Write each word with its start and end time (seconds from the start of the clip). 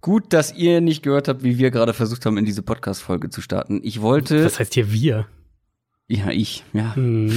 Gut, 0.00 0.32
dass 0.32 0.54
ihr 0.54 0.80
nicht 0.80 1.02
gehört 1.02 1.28
habt, 1.28 1.42
wie 1.42 1.58
wir 1.58 1.70
gerade 1.70 1.92
versucht 1.92 2.24
haben, 2.24 2.38
in 2.38 2.46
diese 2.46 2.62
Podcast-Folge 2.62 3.28
zu 3.28 3.42
starten. 3.42 3.80
Ich 3.82 4.00
wollte. 4.00 4.44
Was 4.44 4.58
heißt 4.58 4.74
hier 4.74 4.90
wir? 4.92 5.26
Ja, 6.08 6.30
ich, 6.30 6.64
ja. 6.72 6.96
Hm. 6.96 7.30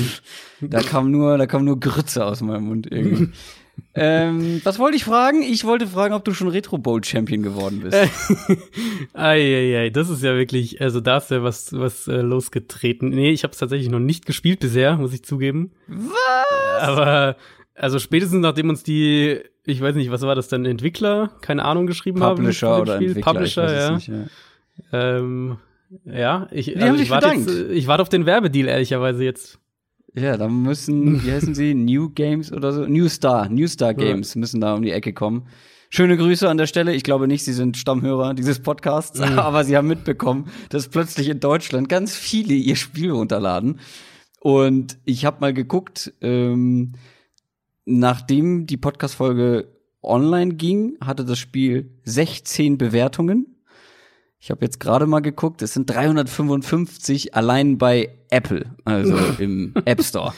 Da 0.62 0.82
kam 0.82 1.12
nur, 1.12 1.38
da 1.38 1.46
kam 1.46 1.66
nur 1.66 1.80
Grütze 1.80 2.26
aus 2.26 2.42
meinem 2.42 2.64
Mund 2.64 2.88
irgendwie. 2.90 3.32
ähm, 3.94 4.62
was 4.64 4.80
wollte 4.80 4.98
ich 4.98 5.04
fragen? 5.04 5.44
Ich 5.44 5.66
wollte 5.66 5.86
fragen, 5.86 6.14
ob 6.14 6.24
du 6.26 6.34
schon 6.34 6.48
Retro 6.48 6.78
Bowl 6.78 7.04
Champion 7.04 7.44
geworden 7.44 7.82
bist. 7.82 7.96
Eieiei, 9.14 9.90
das 9.92 10.10
ist 10.10 10.24
ja 10.24 10.36
wirklich, 10.36 10.82
also 10.82 11.02
da 11.02 11.18
ist 11.18 11.30
ja 11.30 11.44
was, 11.44 11.74
was 11.74 12.08
äh, 12.08 12.22
losgetreten. 12.22 13.10
Nee, 13.10 13.32
ich 13.32 13.44
habe 13.44 13.52
es 13.52 13.60
tatsächlich 13.60 13.90
noch 13.90 14.00
nicht 14.00 14.26
gespielt 14.26 14.62
bisher, 14.62 14.98
muss 14.98 15.14
ich 15.14 15.24
zugeben. 15.24 15.72
Was? 15.88 16.82
Aber 16.82 17.36
also 17.76 18.00
spätestens 18.00 18.42
nachdem 18.42 18.70
uns 18.70 18.84
die, 18.84 19.40
ich 19.66 19.82
weiß 19.82 19.96
nicht, 19.96 20.12
was 20.12 20.22
war 20.22 20.36
das 20.36 20.48
denn, 20.48 20.66
Entwickler, 20.66 21.32
keine 21.42 21.66
Ahnung, 21.66 21.88
geschrieben 21.88 22.20
Publisher 22.20 22.70
haben. 22.70 22.82
oder 22.82 22.96
Spiel? 22.96 23.08
Entwickler, 23.10 23.34
Publisher, 23.34 23.74
ja. 23.74 23.92
nicht, 23.96 24.08
ja. 24.08 24.26
Ähm, 24.92 25.58
ja, 26.06 26.48
ich, 26.52 26.82
also 26.82 27.02
ich 27.02 27.10
warte 27.10 27.28
jetzt, 27.30 27.50
ich 27.72 27.88
warte 27.88 28.02
auf 28.02 28.10
den 28.10 28.26
Werbedeal, 28.26 28.68
ehrlicherweise 28.68 29.24
jetzt. 29.24 29.60
Ja, 30.16 30.38
da 30.38 30.48
müssen, 30.48 31.24
wie 31.24 31.32
heißen 31.32 31.56
sie, 31.56 31.74
New 31.76 32.10
Games 32.10 32.52
oder 32.52 32.72
so? 32.72 32.86
New 32.86 33.08
Star, 33.10 33.50
New 33.50 33.68
Star 33.68 33.94
Games 33.94 34.36
müssen 34.36 34.62
da 34.62 34.76
um 34.76 34.82
die 34.82 34.92
Ecke 34.92 35.14
kommen. 35.14 35.48
Schöne 35.90 36.18
Grüße 36.18 36.50
an 36.50 36.58
der 36.58 36.66
Stelle. 36.66 36.94
Ich 36.96 37.04
glaube 37.04 37.28
nicht, 37.28 37.44
sie 37.46 37.54
sind 37.54 37.78
Stammhörer 37.78 38.34
dieses 38.34 38.60
Podcasts, 38.60 39.20
Mhm. 39.20 39.26
aber 39.40 39.64
sie 39.64 39.78
haben 39.78 39.88
mitbekommen, 39.88 40.50
dass 40.70 40.88
plötzlich 40.90 41.30
in 41.30 41.40
Deutschland 41.40 41.88
ganz 41.90 42.16
viele 42.16 42.54
ihr 42.56 42.76
Spiel 42.76 43.12
runterladen. 43.12 43.80
Und 44.40 44.98
ich 45.06 45.26
habe 45.26 45.38
mal 45.40 45.54
geguckt, 45.54 46.12
ähm, 46.22 46.94
nachdem 47.86 48.66
die 48.66 48.78
Podcast-Folge 48.78 49.68
online 50.02 50.56
ging, 50.56 50.98
hatte 51.02 51.26
das 51.26 51.40
Spiel 51.40 51.92
16 52.04 52.78
Bewertungen. 52.78 53.48
Ich 54.40 54.52
habe 54.52 54.66
jetzt 54.66 54.82
gerade 54.82 55.06
mal 55.06 55.22
geguckt, 55.22 55.62
es 55.62 55.74
sind 55.74 55.90
355 55.90 57.34
allein 57.34 57.78
bei 57.78 58.10
Apple, 58.30 58.66
also 58.84 59.16
im 59.40 59.74
App 59.86 60.04
Store. 60.04 60.34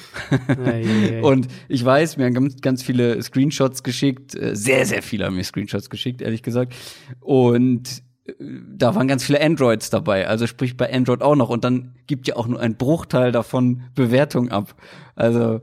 Und 1.24 1.48
ich 1.68 1.84
weiß, 1.84 2.18
mir 2.18 2.26
haben 2.26 2.36
ganz, 2.36 2.62
ganz 2.62 2.84
viele 2.84 3.20
Screenshots 3.24 3.82
geschickt, 3.82 4.36
äh, 4.36 4.56
sehr, 4.56 4.86
sehr 4.86 5.02
viele 5.02 5.26
haben 5.26 5.36
mir 5.36 5.44
Screenshots 5.44 5.90
geschickt, 5.90 6.22
ehrlich 6.22 6.44
gesagt. 6.44 6.76
Und 7.20 8.04
da 8.40 8.96
waren 8.96 9.08
ganz 9.08 9.24
viele 9.24 9.40
Androids 9.42 9.90
dabei, 9.92 10.28
also 10.28 10.48
sprich 10.48 10.78
bei 10.78 10.92
Android 10.92 11.22
auch 11.22 11.36
noch. 11.36 11.50
Und 11.50 11.64
dann 11.64 11.94
gibt 12.08 12.28
ja 12.28 12.36
auch 12.36 12.48
nur 12.48 12.60
ein 12.60 12.76
Bruchteil 12.76 13.32
davon 13.32 13.84
Bewertung 13.94 14.50
ab. 14.50 14.76
Also 15.16 15.62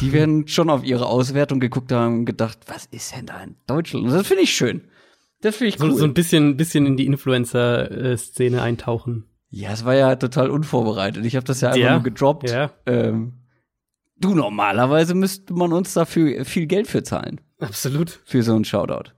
die 0.00 0.12
werden 0.12 0.48
schon 0.48 0.70
auf 0.70 0.82
ihre 0.84 1.06
Auswertung 1.06 1.60
geguckt 1.60 1.92
haben 1.92 2.20
und 2.20 2.24
gedacht, 2.24 2.58
was 2.66 2.86
ist 2.86 3.14
denn 3.16 3.26
da 3.26 3.40
in 3.42 3.54
Deutschland? 3.66 4.06
Und 4.06 4.12
das 4.12 4.26
finde 4.26 4.42
ich 4.42 4.52
schön. 4.52 4.82
Das 5.40 5.56
finde 5.56 5.68
ich 5.68 5.78
so, 5.78 5.86
cool. 5.86 5.94
so 5.94 6.04
ein 6.04 6.12
bisschen, 6.14 6.56
bisschen 6.56 6.84
in 6.84 6.96
die 6.96 7.06
Influencer-Szene 7.06 8.60
eintauchen. 8.60 9.24
ja, 9.50 9.70
es 9.70 9.84
war 9.84 9.94
ja 9.94 10.16
total 10.16 10.50
unvorbereitet. 10.50 11.24
Ich 11.24 11.36
habe 11.36 11.46
das 11.46 11.60
ja 11.60 11.68
einfach 11.68 11.80
Ja, 11.80 11.92
nur 11.94 12.02
gedroppt. 12.02 12.50
ja. 12.50 12.72
Ähm, 12.86 13.34
du, 14.18 14.34
normalerweise 14.34 15.14
müsste 15.14 15.54
man 15.54 15.72
uns 15.72 15.94
dafür 15.94 16.44
viel 16.44 16.66
Geld 16.66 16.88
für 16.88 17.02
zahlen. 17.02 17.40
Absolut. 17.60 18.20
Für 18.24 18.42
so 18.42 18.54
einen 18.54 18.64
Shoutout. 18.64 19.12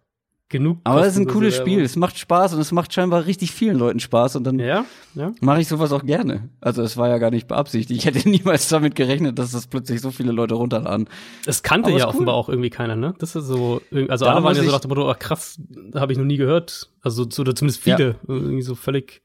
Genug. 0.53 0.79
Aber 0.85 1.01
es 1.01 1.15
ist 1.15 1.19
ein 1.19 1.27
cooles. 1.27 1.57
Spiel. 1.57 1.81
Es 1.83 1.97
macht 1.97 2.19
Spaß 2.19 2.53
und 2.55 2.61
es 2.61 2.71
macht 2.73 2.93
scheinbar 2.93 3.25
richtig 3.25 3.51
vielen 3.53 3.79
Leuten 3.79 3.99
Spaß. 4.01 4.37
Und 4.37 4.45
dann 4.45 4.59
Ja, 4.59 4.85
ja. 5.15 5.33
mache 5.41 5.63
ich 5.63 5.67
sowas 5.69 5.93
auch 5.93 6.05
gerne. 6.05 6.51
Also 6.61 6.83
es 6.83 6.97
war 6.99 7.09
ja 7.09 7.17
gar 7.19 7.31
nicht 7.31 7.49
beabsichtigt. 7.49 7.99
Ich 7.99 8.05
hätte 8.07 8.29
niemals 8.29 8.69
damit 8.69 8.95
gerechnet, 8.95 9.39
dass 9.39 9.51
das 9.53 9.67
plötzlich 9.67 10.01
so 10.03 10.11
viele 10.11 10.31
Leute 10.31 10.55
runterladen. 10.55 11.09
Es 11.47 11.63
kannte 11.63 11.89
Aber 11.89 11.99
ja 11.99 12.05
ist 12.05 12.09
cool. 12.11 12.17
offenbar 12.17 12.35
auch 12.35 12.49
irgendwie 12.51 12.69
keiner, 12.71 12.95
ne? 12.97 13.15
Das 13.19 13.35
ist 13.35 13.47
so, 13.47 13.81
also 14.09 14.25
Da 14.27 14.33
alle 14.35 14.45
waren 14.45 14.55
ja 14.55 14.63
so 14.63 14.71
nach 14.71 14.81
dem 14.81 14.91
Motto, 14.91 15.11
ach 15.11 15.19
krass, 15.19 15.59
habe 15.95 16.13
ich 16.13 16.19
noch 16.19 16.27
nie 16.27 16.37
gehört. 16.37 16.91
Also 17.01 17.27
so, 17.29 17.41
oder 17.41 17.55
zumindest 17.55 17.83
viele, 17.83 18.17
irgendwie 18.29 18.63
so 18.63 18.75
völlig. 18.75 19.23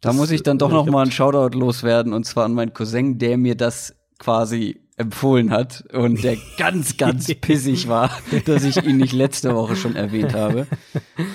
Da 0.00 0.12
muss 0.12 0.30
ich 0.30 0.44
dann 0.44 0.58
doch 0.58 0.68
ich 0.68 0.74
noch 0.74 0.86
mal 0.86 1.02
einen 1.02 1.10
Shoutout 1.10 1.58
loswerden. 1.58 2.12
Und 2.12 2.24
zwar 2.24 2.44
an 2.44 2.54
meinen 2.54 2.72
Cousin, 2.72 3.18
der 3.18 3.36
mir 3.36 3.56
das 3.56 3.96
quasi 4.20 4.80
empfohlen 4.98 5.50
hat 5.50 5.84
und 5.92 6.22
der 6.24 6.36
ganz, 6.58 6.96
ganz 6.96 7.32
pissig 7.40 7.88
war, 7.88 8.10
dass 8.46 8.64
ich 8.64 8.84
ihn 8.84 8.96
nicht 8.98 9.12
letzte 9.12 9.54
Woche 9.54 9.76
schon 9.76 9.96
erwähnt 9.96 10.34
habe. 10.34 10.66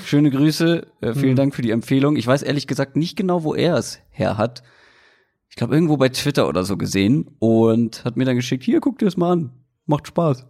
Schöne 0.05 0.29
Grüße, 0.29 0.85
äh, 1.01 1.13
vielen 1.13 1.29
Hm. 1.29 1.35
Dank 1.35 1.55
für 1.55 1.61
die 1.61 1.71
Empfehlung. 1.71 2.15
Ich 2.17 2.27
weiß 2.27 2.43
ehrlich 2.43 2.67
gesagt 2.67 2.95
nicht 2.95 3.15
genau, 3.15 3.43
wo 3.43 3.55
er 3.55 3.75
es 3.77 3.99
her 4.09 4.37
hat. 4.37 4.63
Ich 5.49 5.55
glaube, 5.55 5.75
irgendwo 5.75 5.97
bei 5.97 6.09
Twitter 6.09 6.47
oder 6.47 6.63
so 6.63 6.77
gesehen 6.77 7.29
und 7.39 8.03
hat 8.05 8.17
mir 8.17 8.25
dann 8.25 8.35
geschickt, 8.35 8.63
hier, 8.63 8.81
guck 8.81 8.99
dir 8.99 9.05
das 9.05 9.17
mal 9.17 9.31
an. 9.31 9.51
Macht 9.85 10.07
Spaß. 10.07 10.45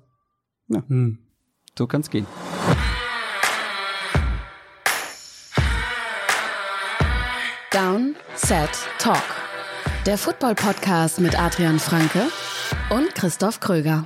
Hm. 0.69 1.19
So 1.77 1.87
kann's 1.87 2.09
gehen. 2.09 2.25
Down, 7.71 8.15
Set, 8.35 8.69
Talk. 8.99 9.23
Der 10.05 10.17
Football-Podcast 10.17 11.19
mit 11.19 11.39
Adrian 11.39 11.79
Franke 11.79 12.27
und 12.89 13.13
Christoph 13.15 13.59
Kröger. 13.59 14.05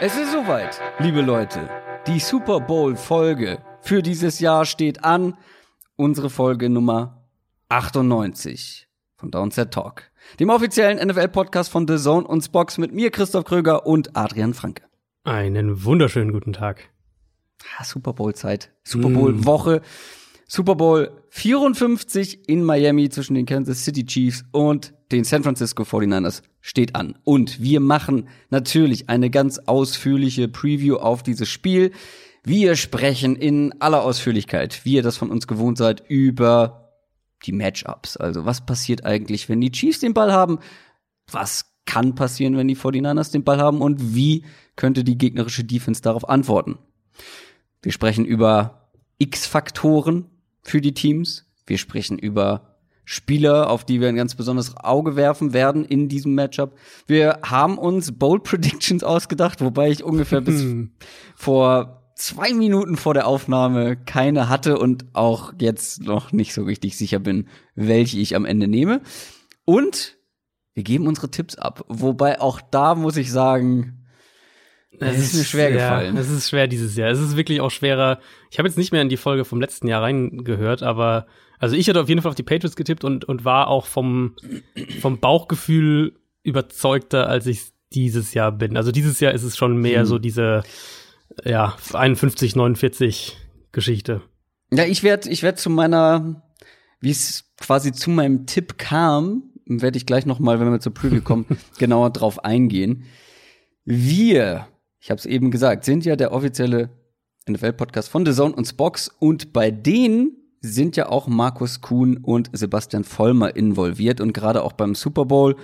Es 0.00 0.16
ist 0.16 0.32
soweit, 0.32 0.80
liebe 0.98 1.22
Leute. 1.22 1.68
Die 2.06 2.20
Super 2.20 2.60
Bowl 2.60 2.94
Folge 2.94 3.58
für 3.80 4.02
dieses 4.02 4.38
Jahr 4.38 4.66
steht 4.66 5.02
an. 5.02 5.38
Unsere 5.96 6.28
Folge 6.28 6.68
Nummer 6.68 7.24
98 7.70 8.86
von 9.16 9.30
Downset 9.30 9.72
Talk, 9.72 10.10
dem 10.40 10.50
offiziellen 10.50 10.98
NFL 10.98 11.28
Podcast 11.28 11.70
von 11.70 11.88
The 11.88 11.96
Zone 11.96 12.26
und 12.26 12.42
Spox 12.42 12.76
mit 12.76 12.92
mir 12.92 13.10
Christoph 13.10 13.44
Kröger 13.44 13.86
und 13.86 14.14
Adrian 14.14 14.52
Franke. 14.52 14.82
Einen 15.24 15.84
wunderschönen 15.84 16.32
guten 16.32 16.52
Tag. 16.52 16.90
Ah, 17.78 17.84
Super 17.84 18.12
Bowl 18.12 18.34
Zeit, 18.34 18.70
Super 18.82 19.08
Bowl 19.08 19.46
Woche. 19.46 19.80
Super 20.46 20.74
Bowl 20.74 21.22
54 21.30 22.46
in 22.46 22.62
Miami 22.62 23.08
zwischen 23.08 23.34
den 23.34 23.46
Kansas 23.46 23.86
City 23.86 24.04
Chiefs 24.04 24.44
und 24.52 24.92
den 25.10 25.24
San 25.24 25.42
Francisco 25.42 25.84
49ers 25.84 26.42
steht 26.60 26.94
an. 26.94 27.18
Und 27.24 27.62
wir 27.62 27.80
machen 27.80 28.28
natürlich 28.50 29.08
eine 29.08 29.30
ganz 29.30 29.58
ausführliche 29.58 30.46
Preview 30.48 30.96
auf 30.96 31.22
dieses 31.22 31.48
Spiel. 31.48 31.92
Wir 32.42 32.76
sprechen 32.76 33.34
in 33.34 33.80
aller 33.80 34.02
Ausführlichkeit, 34.02 34.84
wie 34.84 34.96
ihr 34.96 35.02
das 35.02 35.16
von 35.16 35.30
uns 35.30 35.46
gewohnt 35.46 35.78
seid, 35.78 36.04
über 36.06 36.92
die 37.46 37.52
Matchups. 37.52 38.18
Also 38.18 38.44
was 38.44 38.66
passiert 38.66 39.06
eigentlich, 39.06 39.48
wenn 39.48 39.62
die 39.62 39.72
Chiefs 39.72 40.00
den 40.00 40.12
Ball 40.12 40.32
haben? 40.34 40.58
Was 41.32 41.64
kann 41.86 42.14
passieren, 42.14 42.58
wenn 42.58 42.68
die 42.68 42.76
49ers 42.76 43.32
den 43.32 43.44
Ball 43.44 43.58
haben? 43.58 43.80
Und 43.80 44.14
wie 44.14 44.44
könnte 44.76 45.04
die 45.04 45.18
gegnerische 45.18 45.64
Defense 45.64 46.02
darauf 46.02 46.28
antworten? 46.28 46.78
Wir 47.82 47.92
sprechen 47.92 48.24
über 48.24 48.88
X-Faktoren 49.18 50.26
für 50.62 50.80
die 50.80 50.94
Teams. 50.94 51.46
Wir 51.66 51.78
sprechen 51.78 52.18
über 52.18 52.74
Spieler, 53.04 53.68
auf 53.68 53.84
die 53.84 54.00
wir 54.00 54.08
ein 54.08 54.16
ganz 54.16 54.34
besonderes 54.34 54.76
Auge 54.76 55.14
werfen 55.14 55.52
werden 55.52 55.84
in 55.84 56.08
diesem 56.08 56.34
Matchup. 56.34 56.76
Wir 57.06 57.40
haben 57.42 57.78
uns 57.78 58.12
Bold 58.12 58.42
Predictions 58.44 59.04
ausgedacht, 59.04 59.60
wobei 59.60 59.90
ich 59.90 60.02
ungefähr 60.02 60.40
bis 60.40 60.62
Hm. 60.62 60.92
vor 61.34 62.02
zwei 62.16 62.54
Minuten 62.54 62.96
vor 62.96 63.12
der 63.12 63.26
Aufnahme 63.26 63.96
keine 63.96 64.48
hatte 64.48 64.78
und 64.78 65.04
auch 65.14 65.52
jetzt 65.58 66.02
noch 66.02 66.32
nicht 66.32 66.54
so 66.54 66.62
richtig 66.62 66.96
sicher 66.96 67.18
bin, 67.18 67.48
welche 67.74 68.18
ich 68.18 68.36
am 68.36 68.44
Ende 68.44 68.68
nehme. 68.68 69.02
Und 69.64 70.16
wir 70.74 70.84
geben 70.84 71.06
unsere 71.06 71.30
Tipps 71.30 71.56
ab. 71.56 71.84
Wobei 71.88 72.40
auch 72.40 72.60
da 72.60 72.94
muss 72.94 73.16
ich 73.16 73.30
sagen, 73.30 74.03
es 75.00 75.18
ist 75.18 75.34
mir 75.34 75.44
schwer 75.44 75.72
gefallen. 75.72 76.14
Ja, 76.14 76.20
es 76.20 76.30
ist 76.30 76.48
schwer 76.50 76.66
dieses 76.66 76.96
Jahr. 76.96 77.10
Es 77.10 77.20
ist 77.20 77.36
wirklich 77.36 77.60
auch 77.60 77.70
schwerer. 77.70 78.20
Ich 78.50 78.58
habe 78.58 78.68
jetzt 78.68 78.78
nicht 78.78 78.92
mehr 78.92 79.02
in 79.02 79.08
die 79.08 79.16
Folge 79.16 79.44
vom 79.44 79.60
letzten 79.60 79.88
Jahr 79.88 80.02
reingehört, 80.02 80.82
aber 80.82 81.26
also 81.58 81.76
ich 81.76 81.88
hatte 81.88 82.00
auf 82.00 82.08
jeden 82.08 82.22
Fall 82.22 82.30
auf 82.30 82.36
die 82.36 82.42
Patriots 82.42 82.76
getippt 82.76 83.04
und, 83.04 83.24
und 83.24 83.44
war 83.44 83.68
auch 83.68 83.86
vom, 83.86 84.36
vom 85.00 85.18
Bauchgefühl 85.18 86.18
überzeugter, 86.42 87.28
als 87.28 87.46
ich 87.46 87.72
dieses 87.92 88.34
Jahr 88.34 88.52
bin. 88.52 88.76
Also 88.76 88.92
dieses 88.92 89.20
Jahr 89.20 89.32
ist 89.32 89.44
es 89.44 89.56
schon 89.56 89.76
mehr 89.76 90.00
Hm. 90.00 90.06
so 90.06 90.18
diese, 90.18 90.62
ja, 91.44 91.76
51, 91.92 92.56
49 92.56 93.36
Geschichte. 93.72 94.22
Ja, 94.72 94.84
ich 94.84 95.02
werde 95.02 95.30
ich 95.30 95.42
werd 95.42 95.58
zu 95.58 95.70
meiner, 95.70 96.42
wie 97.00 97.10
es 97.10 97.52
quasi 97.58 97.92
zu 97.92 98.10
meinem 98.10 98.46
Tipp 98.46 98.78
kam, 98.78 99.44
werde 99.66 99.96
ich 99.96 100.06
gleich 100.06 100.26
noch 100.26 100.40
mal, 100.40 100.60
wenn 100.60 100.70
wir 100.70 100.80
zur 100.80 100.94
Preview 100.94 101.22
kommen, 101.22 101.46
genauer 101.78 102.10
drauf 102.10 102.44
eingehen. 102.44 103.04
Wir, 103.84 104.66
ich 105.04 105.10
habe 105.10 105.18
es 105.18 105.26
eben 105.26 105.50
gesagt, 105.50 105.84
sind 105.84 106.06
ja 106.06 106.16
der 106.16 106.32
offizielle 106.32 106.88
NFL-Podcast 107.46 108.08
von 108.08 108.24
The 108.24 108.32
Zone 108.32 108.54
und 108.54 108.64
Spox 108.64 109.10
und 109.18 109.52
bei 109.52 109.70
denen 109.70 110.34
sind 110.62 110.96
ja 110.96 111.10
auch 111.10 111.26
Markus 111.26 111.82
Kuhn 111.82 112.16
und 112.16 112.48
Sebastian 112.54 113.04
Vollmer 113.04 113.54
involviert 113.54 114.22
und 114.22 114.32
gerade 114.32 114.62
auch 114.62 114.72
beim 114.72 114.94
Super 114.94 115.26
Bowl. 115.26 115.56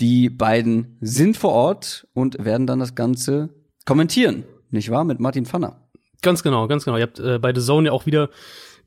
Die 0.00 0.28
beiden 0.28 0.98
sind 1.00 1.38
vor 1.38 1.52
Ort 1.52 2.06
und 2.12 2.44
werden 2.44 2.66
dann 2.66 2.80
das 2.80 2.94
Ganze 2.94 3.48
kommentieren, 3.86 4.44
nicht 4.70 4.90
wahr? 4.90 5.04
Mit 5.04 5.20
Martin 5.20 5.46
Pfanner. 5.46 5.88
Ganz 6.20 6.42
genau, 6.42 6.68
ganz 6.68 6.84
genau. 6.84 6.98
Ihr 6.98 7.04
habt 7.04 7.18
äh, 7.18 7.38
bei 7.38 7.54
The 7.54 7.62
Zone 7.62 7.86
ja 7.86 7.92
auch 7.92 8.04
wieder 8.04 8.28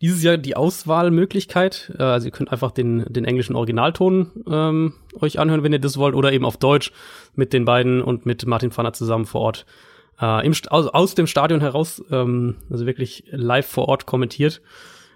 dieses 0.01 0.21
Jahr 0.21 0.37
die 0.37 0.55
Auswahlmöglichkeit. 0.55 1.95
Äh, 1.97 2.03
also 2.03 2.27
ihr 2.27 2.31
könnt 2.31 2.51
einfach 2.51 2.69
den, 2.69 3.11
den 3.11 3.25
englischen 3.25 3.55
Originalton 3.55 4.43
ähm, 4.47 4.93
euch 5.19 5.39
anhören, 5.39 5.63
wenn 5.63 5.73
ihr 5.73 5.79
das 5.79 5.97
wollt, 5.97 6.13
oder 6.13 6.31
eben 6.31 6.45
auf 6.45 6.57
Deutsch 6.57 6.91
mit 7.33 7.53
den 7.53 7.65
beiden 7.65 8.03
und 8.03 8.27
mit 8.27 8.45
Martin 8.45 8.69
Pfanner 8.69 8.93
zusammen 8.93 9.25
vor 9.25 9.41
Ort 9.41 9.65
äh, 10.21 10.45
im, 10.45 10.53
aus, 10.69 10.87
aus 10.87 11.15
dem 11.15 11.27
Stadion 11.27 11.61
heraus, 11.61 12.03
ähm, 12.11 12.55
also 12.69 12.85
wirklich 12.85 13.25
live 13.31 13.67
vor 13.67 13.87
Ort 13.87 14.05
kommentiert. 14.05 14.61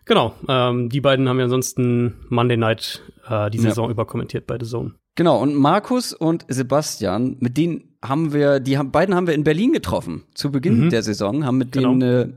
Genau, 0.06 0.34
ähm, 0.48 0.90
die 0.90 1.02
beiden 1.02 1.30
haben 1.30 1.38
ja 1.38 1.46
ansonsten 1.46 2.16
Monday 2.30 2.58
Night 2.58 3.02
äh, 3.28 3.50
die 3.50 3.60
Saison 3.60 3.86
ja. 3.86 3.92
über 3.92 4.06
kommentiert 4.06 4.48
bei 4.48 4.58
The 4.60 4.66
Zone. 4.66 4.94
Genau, 5.16 5.42
und 5.42 5.56
Markus 5.56 6.14
und 6.14 6.46
Sebastian, 6.48 7.38
mit 7.40 7.58
denen 7.58 7.98
haben 8.04 8.34
wir, 8.34 8.60
die 8.60 8.78
haben, 8.78 8.92
beiden 8.92 9.14
haben 9.14 9.28
wir 9.28 9.34
in 9.34 9.44
Berlin 9.44 9.74
getroffen, 9.74 10.24
zu 10.34 10.52
Beginn 10.52 10.86
mhm. 10.86 10.90
der 10.90 11.04
Saison, 11.04 11.46
haben 11.46 11.58
mit 11.58 11.74
genau. 11.74 11.90
denen 11.90 12.04
eine, 12.04 12.34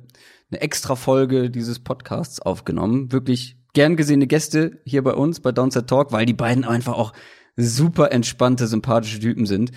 eine 0.51 0.61
extra 0.61 0.97
Folge 0.97 1.49
dieses 1.49 1.79
Podcasts 1.79 2.41
aufgenommen. 2.41 3.13
Wirklich 3.13 3.57
gern 3.73 3.97
gesehene 3.97 4.27
Gäste 4.27 4.81
hier 4.85 5.03
bei 5.03 5.15
uns, 5.15 5.41
bei 5.41 5.53
Downset 5.53 5.87
Talk, 5.87 6.13
weil 6.13 6.27
die 6.27 6.35
beiden 6.35 6.65
einfach 6.65 6.95
auch 6.95 7.13
super 7.57 8.13
entspannte, 8.13 8.67
sympathische 8.67 9.21
Typen 9.21 9.47
sind. 9.47 9.73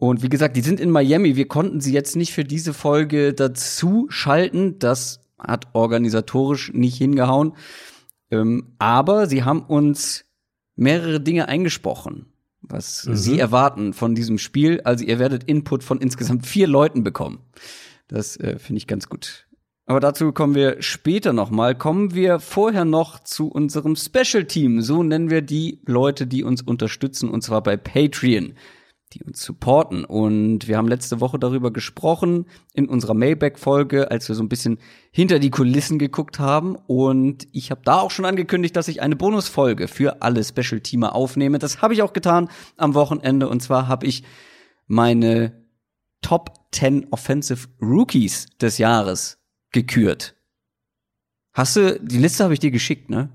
Und 0.00 0.24
wie 0.24 0.28
gesagt, 0.28 0.56
die 0.56 0.62
sind 0.62 0.80
in 0.80 0.90
Miami. 0.90 1.36
Wir 1.36 1.46
konnten 1.46 1.80
sie 1.80 1.92
jetzt 1.92 2.16
nicht 2.16 2.32
für 2.32 2.42
diese 2.42 2.74
Folge 2.74 3.32
dazu 3.32 4.06
schalten. 4.10 4.80
Das 4.80 5.20
hat 5.38 5.68
organisatorisch 5.74 6.72
nicht 6.72 6.98
hingehauen. 6.98 7.52
Ähm, 8.32 8.72
aber 8.78 9.28
sie 9.28 9.44
haben 9.44 9.62
uns 9.62 10.24
mehrere 10.74 11.20
Dinge 11.20 11.46
eingesprochen 11.46 12.26
was 12.62 13.06
mhm. 13.06 13.16
Sie 13.16 13.38
erwarten 13.38 13.92
von 13.92 14.14
diesem 14.14 14.38
Spiel. 14.38 14.80
Also 14.82 15.04
ihr 15.04 15.18
werdet 15.18 15.44
Input 15.44 15.84
von 15.84 16.00
insgesamt 16.00 16.46
vier 16.46 16.66
Leuten 16.66 17.02
bekommen. 17.04 17.40
Das 18.08 18.36
äh, 18.36 18.58
finde 18.58 18.78
ich 18.78 18.86
ganz 18.86 19.08
gut. 19.08 19.46
Aber 19.86 20.00
dazu 20.00 20.32
kommen 20.32 20.54
wir 20.54 20.82
später 20.82 21.32
nochmal. 21.32 21.74
Kommen 21.74 22.14
wir 22.14 22.38
vorher 22.38 22.84
noch 22.84 23.18
zu 23.20 23.48
unserem 23.48 23.96
Special 23.96 24.44
Team. 24.44 24.82
So 24.82 25.02
nennen 25.02 25.30
wir 25.30 25.42
die 25.42 25.80
Leute, 25.84 26.26
die 26.26 26.44
uns 26.44 26.62
unterstützen, 26.62 27.28
und 27.28 27.42
zwar 27.42 27.62
bei 27.62 27.76
Patreon 27.76 28.54
die 29.12 29.22
uns 29.24 29.42
supporten. 29.42 30.04
Und 30.04 30.68
wir 30.68 30.76
haben 30.76 30.88
letzte 30.88 31.20
Woche 31.20 31.38
darüber 31.38 31.72
gesprochen 31.72 32.46
in 32.74 32.88
unserer 32.88 33.14
Mailback-Folge, 33.14 34.10
als 34.10 34.28
wir 34.28 34.34
so 34.34 34.42
ein 34.42 34.48
bisschen 34.48 34.78
hinter 35.10 35.38
die 35.38 35.50
Kulissen 35.50 35.98
geguckt 35.98 36.38
haben. 36.38 36.76
Und 36.86 37.48
ich 37.52 37.70
habe 37.70 37.80
da 37.84 37.98
auch 37.98 38.10
schon 38.10 38.24
angekündigt, 38.24 38.76
dass 38.76 38.88
ich 38.88 39.02
eine 39.02 39.16
Bonusfolge 39.16 39.88
für 39.88 40.22
alle 40.22 40.44
Special-Teamer 40.44 41.14
aufnehme. 41.14 41.58
Das 41.58 41.82
habe 41.82 41.94
ich 41.94 42.02
auch 42.02 42.12
getan 42.12 42.48
am 42.76 42.94
Wochenende. 42.94 43.48
Und 43.48 43.60
zwar 43.62 43.88
habe 43.88 44.06
ich 44.06 44.22
meine 44.86 45.64
Top 46.22 46.52
10 46.72 47.08
Offensive 47.10 47.68
Rookies 47.80 48.46
des 48.60 48.78
Jahres 48.78 49.38
gekürt. 49.72 50.36
Hast 51.52 51.76
du, 51.76 51.98
die 52.00 52.18
Liste 52.18 52.44
habe 52.44 52.54
ich 52.54 52.60
dir 52.60 52.70
geschickt, 52.70 53.10
ne? 53.10 53.30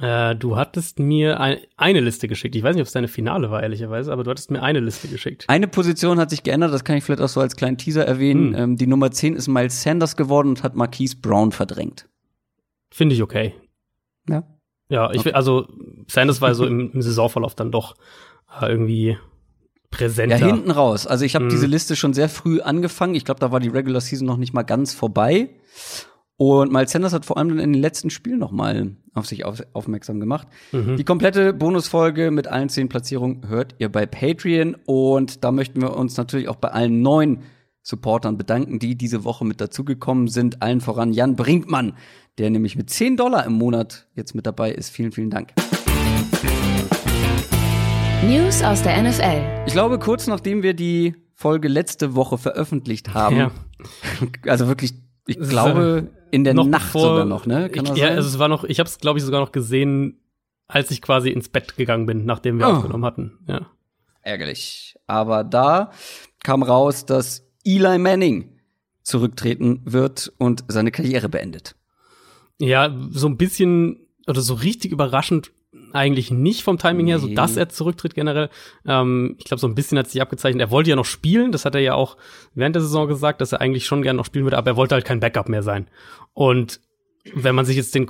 Äh, 0.00 0.36
du 0.36 0.56
hattest 0.56 1.00
mir 1.00 1.40
ein, 1.40 1.58
eine 1.76 2.00
Liste 2.00 2.28
geschickt. 2.28 2.54
Ich 2.54 2.62
weiß 2.62 2.74
nicht, 2.74 2.82
ob 2.82 2.86
es 2.86 2.92
deine 2.92 3.08
Finale 3.08 3.50
war, 3.50 3.62
ehrlicherweise, 3.62 4.12
aber 4.12 4.22
du 4.22 4.30
hattest 4.30 4.50
mir 4.50 4.62
eine 4.62 4.78
Liste 4.78 5.08
geschickt. 5.08 5.44
Eine 5.48 5.66
Position 5.66 6.20
hat 6.20 6.30
sich 6.30 6.44
geändert, 6.44 6.72
das 6.72 6.84
kann 6.84 6.96
ich 6.96 7.04
vielleicht 7.04 7.20
auch 7.20 7.28
so 7.28 7.40
als 7.40 7.56
kleinen 7.56 7.78
Teaser 7.78 8.06
erwähnen. 8.06 8.54
Hm. 8.54 8.62
Ähm, 8.62 8.76
die 8.76 8.86
Nummer 8.86 9.10
10 9.10 9.34
ist 9.34 9.48
Miles 9.48 9.82
Sanders 9.82 10.16
geworden 10.16 10.50
und 10.50 10.62
hat 10.62 10.76
Marquise 10.76 11.16
Brown 11.16 11.50
verdrängt. 11.50 12.08
Finde 12.90 13.14
ich 13.16 13.22
okay. 13.22 13.54
Ja. 14.28 14.44
Ja, 14.88 15.10
ich 15.10 15.20
okay. 15.20 15.32
also 15.32 15.66
Sanders 16.06 16.40
war 16.40 16.54
so 16.54 16.64
im, 16.64 16.92
im 16.92 17.02
Saisonverlauf 17.02 17.54
dann 17.54 17.72
doch 17.72 17.96
äh, 18.60 18.66
irgendwie 18.66 19.18
präsenter. 19.90 20.38
Ja, 20.38 20.46
hinten 20.46 20.70
raus. 20.70 21.06
Also 21.06 21.24
ich 21.24 21.34
habe 21.34 21.46
hm. 21.46 21.50
diese 21.50 21.66
Liste 21.66 21.96
schon 21.96 22.14
sehr 22.14 22.28
früh 22.28 22.60
angefangen. 22.60 23.14
Ich 23.14 23.24
glaube, 23.24 23.40
da 23.40 23.50
war 23.50 23.58
die 23.58 23.68
Regular 23.68 24.00
Season 24.00 24.26
noch 24.26 24.36
nicht 24.36 24.52
mal 24.52 24.62
ganz 24.62 24.94
vorbei. 24.94 25.50
Und 26.40 26.70
Miles 26.70 26.92
Sanders 26.92 27.12
hat 27.12 27.26
vor 27.26 27.36
allem 27.36 27.58
in 27.58 27.72
den 27.72 27.82
letzten 27.82 28.10
Spielen 28.10 28.38
noch 28.38 28.52
mal 28.52 28.92
auf 29.12 29.26
sich 29.26 29.44
auf, 29.44 29.60
aufmerksam 29.72 30.20
gemacht. 30.20 30.46
Mhm. 30.70 30.96
Die 30.96 31.02
komplette 31.02 31.52
Bonusfolge 31.52 32.30
mit 32.30 32.46
allen 32.46 32.68
zehn 32.68 32.88
Platzierungen 32.88 33.48
hört 33.48 33.74
ihr 33.78 33.88
bei 33.90 34.06
Patreon. 34.06 34.76
Und 34.86 35.42
da 35.42 35.50
möchten 35.50 35.82
wir 35.82 35.96
uns 35.96 36.16
natürlich 36.16 36.48
auch 36.48 36.54
bei 36.54 36.68
allen 36.68 37.02
neuen 37.02 37.40
Supportern 37.82 38.38
bedanken, 38.38 38.78
die 38.78 38.94
diese 38.94 39.24
Woche 39.24 39.44
mit 39.44 39.60
dazugekommen 39.60 40.28
sind. 40.28 40.62
Allen 40.62 40.80
voran 40.80 41.12
Jan 41.12 41.34
Brinkmann, 41.34 41.94
der 42.38 42.50
nämlich 42.50 42.76
mit 42.76 42.88
10 42.88 43.16
Dollar 43.16 43.44
im 43.44 43.54
Monat 43.54 44.06
jetzt 44.14 44.36
mit 44.36 44.46
dabei 44.46 44.70
ist. 44.70 44.90
Vielen, 44.90 45.10
vielen 45.10 45.30
Dank. 45.30 45.52
News 48.24 48.62
aus 48.62 48.84
der 48.84 49.02
NFL. 49.02 49.64
Ich 49.66 49.72
glaube, 49.72 49.98
kurz 49.98 50.28
nachdem 50.28 50.62
wir 50.62 50.74
die 50.74 51.16
Folge 51.34 51.66
letzte 51.66 52.14
Woche 52.14 52.38
veröffentlicht 52.38 53.12
haben, 53.12 53.36
ja. 53.36 53.50
also 54.46 54.68
wirklich, 54.68 54.94
ich 55.26 55.38
glaube, 55.40 56.10
in 56.30 56.44
der 56.44 56.54
Nacht 56.54 56.70
bevor, 56.70 57.08
sogar 57.08 57.24
noch, 57.24 57.46
ne? 57.46 57.68
Kann 57.70 57.86
ich, 57.86 57.96
ja, 57.96 58.08
also 58.08 58.28
es 58.28 58.38
war 58.38 58.48
noch, 58.48 58.64
ich 58.64 58.78
habe 58.78 58.88
es, 58.88 58.98
glaube 58.98 59.18
ich, 59.18 59.24
sogar 59.24 59.40
noch 59.40 59.52
gesehen, 59.52 60.20
als 60.66 60.90
ich 60.90 61.02
quasi 61.02 61.30
ins 61.30 61.48
Bett 61.48 61.76
gegangen 61.76 62.06
bin, 62.06 62.24
nachdem 62.24 62.58
wir 62.58 62.68
oh. 62.68 62.72
aufgenommen 62.72 63.04
hatten. 63.04 63.38
Ja. 63.46 63.70
Ärgerlich. 64.22 64.96
Aber 65.06 65.44
da 65.44 65.90
kam 66.42 66.62
raus, 66.62 67.06
dass 67.06 67.46
Eli 67.64 67.98
Manning 67.98 68.58
zurücktreten 69.02 69.80
wird 69.84 70.32
und 70.38 70.64
seine 70.68 70.90
Karriere 70.90 71.28
beendet. 71.28 71.74
Ja, 72.58 72.94
so 73.10 73.26
ein 73.26 73.38
bisschen 73.38 74.06
oder 74.26 74.42
so 74.42 74.54
richtig 74.54 74.92
überraschend 74.92 75.52
eigentlich 75.92 76.30
nicht 76.30 76.62
vom 76.62 76.78
Timing 76.78 77.06
her, 77.06 77.18
so 77.18 77.28
dass 77.28 77.56
er 77.56 77.68
zurücktritt 77.68 78.14
generell. 78.14 78.50
Ähm, 78.86 79.36
ich 79.38 79.44
glaube, 79.44 79.60
so 79.60 79.66
ein 79.66 79.74
bisschen 79.74 79.98
hat 79.98 80.08
sich 80.08 80.22
abgezeichnet. 80.22 80.60
Er 80.60 80.70
wollte 80.70 80.90
ja 80.90 80.96
noch 80.96 81.04
spielen, 81.04 81.52
das 81.52 81.64
hat 81.64 81.74
er 81.74 81.80
ja 81.80 81.94
auch 81.94 82.16
während 82.54 82.76
der 82.76 82.82
Saison 82.82 83.08
gesagt, 83.08 83.40
dass 83.40 83.52
er 83.52 83.60
eigentlich 83.60 83.86
schon 83.86 84.02
gerne 84.02 84.16
noch 84.16 84.26
spielen 84.26 84.44
würde, 84.44 84.58
aber 84.58 84.72
er 84.72 84.76
wollte 84.76 84.94
halt 84.94 85.04
kein 85.04 85.20
Backup 85.20 85.48
mehr 85.48 85.62
sein. 85.62 85.88
Und 86.32 86.80
wenn 87.34 87.54
man 87.54 87.64
sich 87.64 87.76
jetzt 87.76 87.94
den 87.94 88.06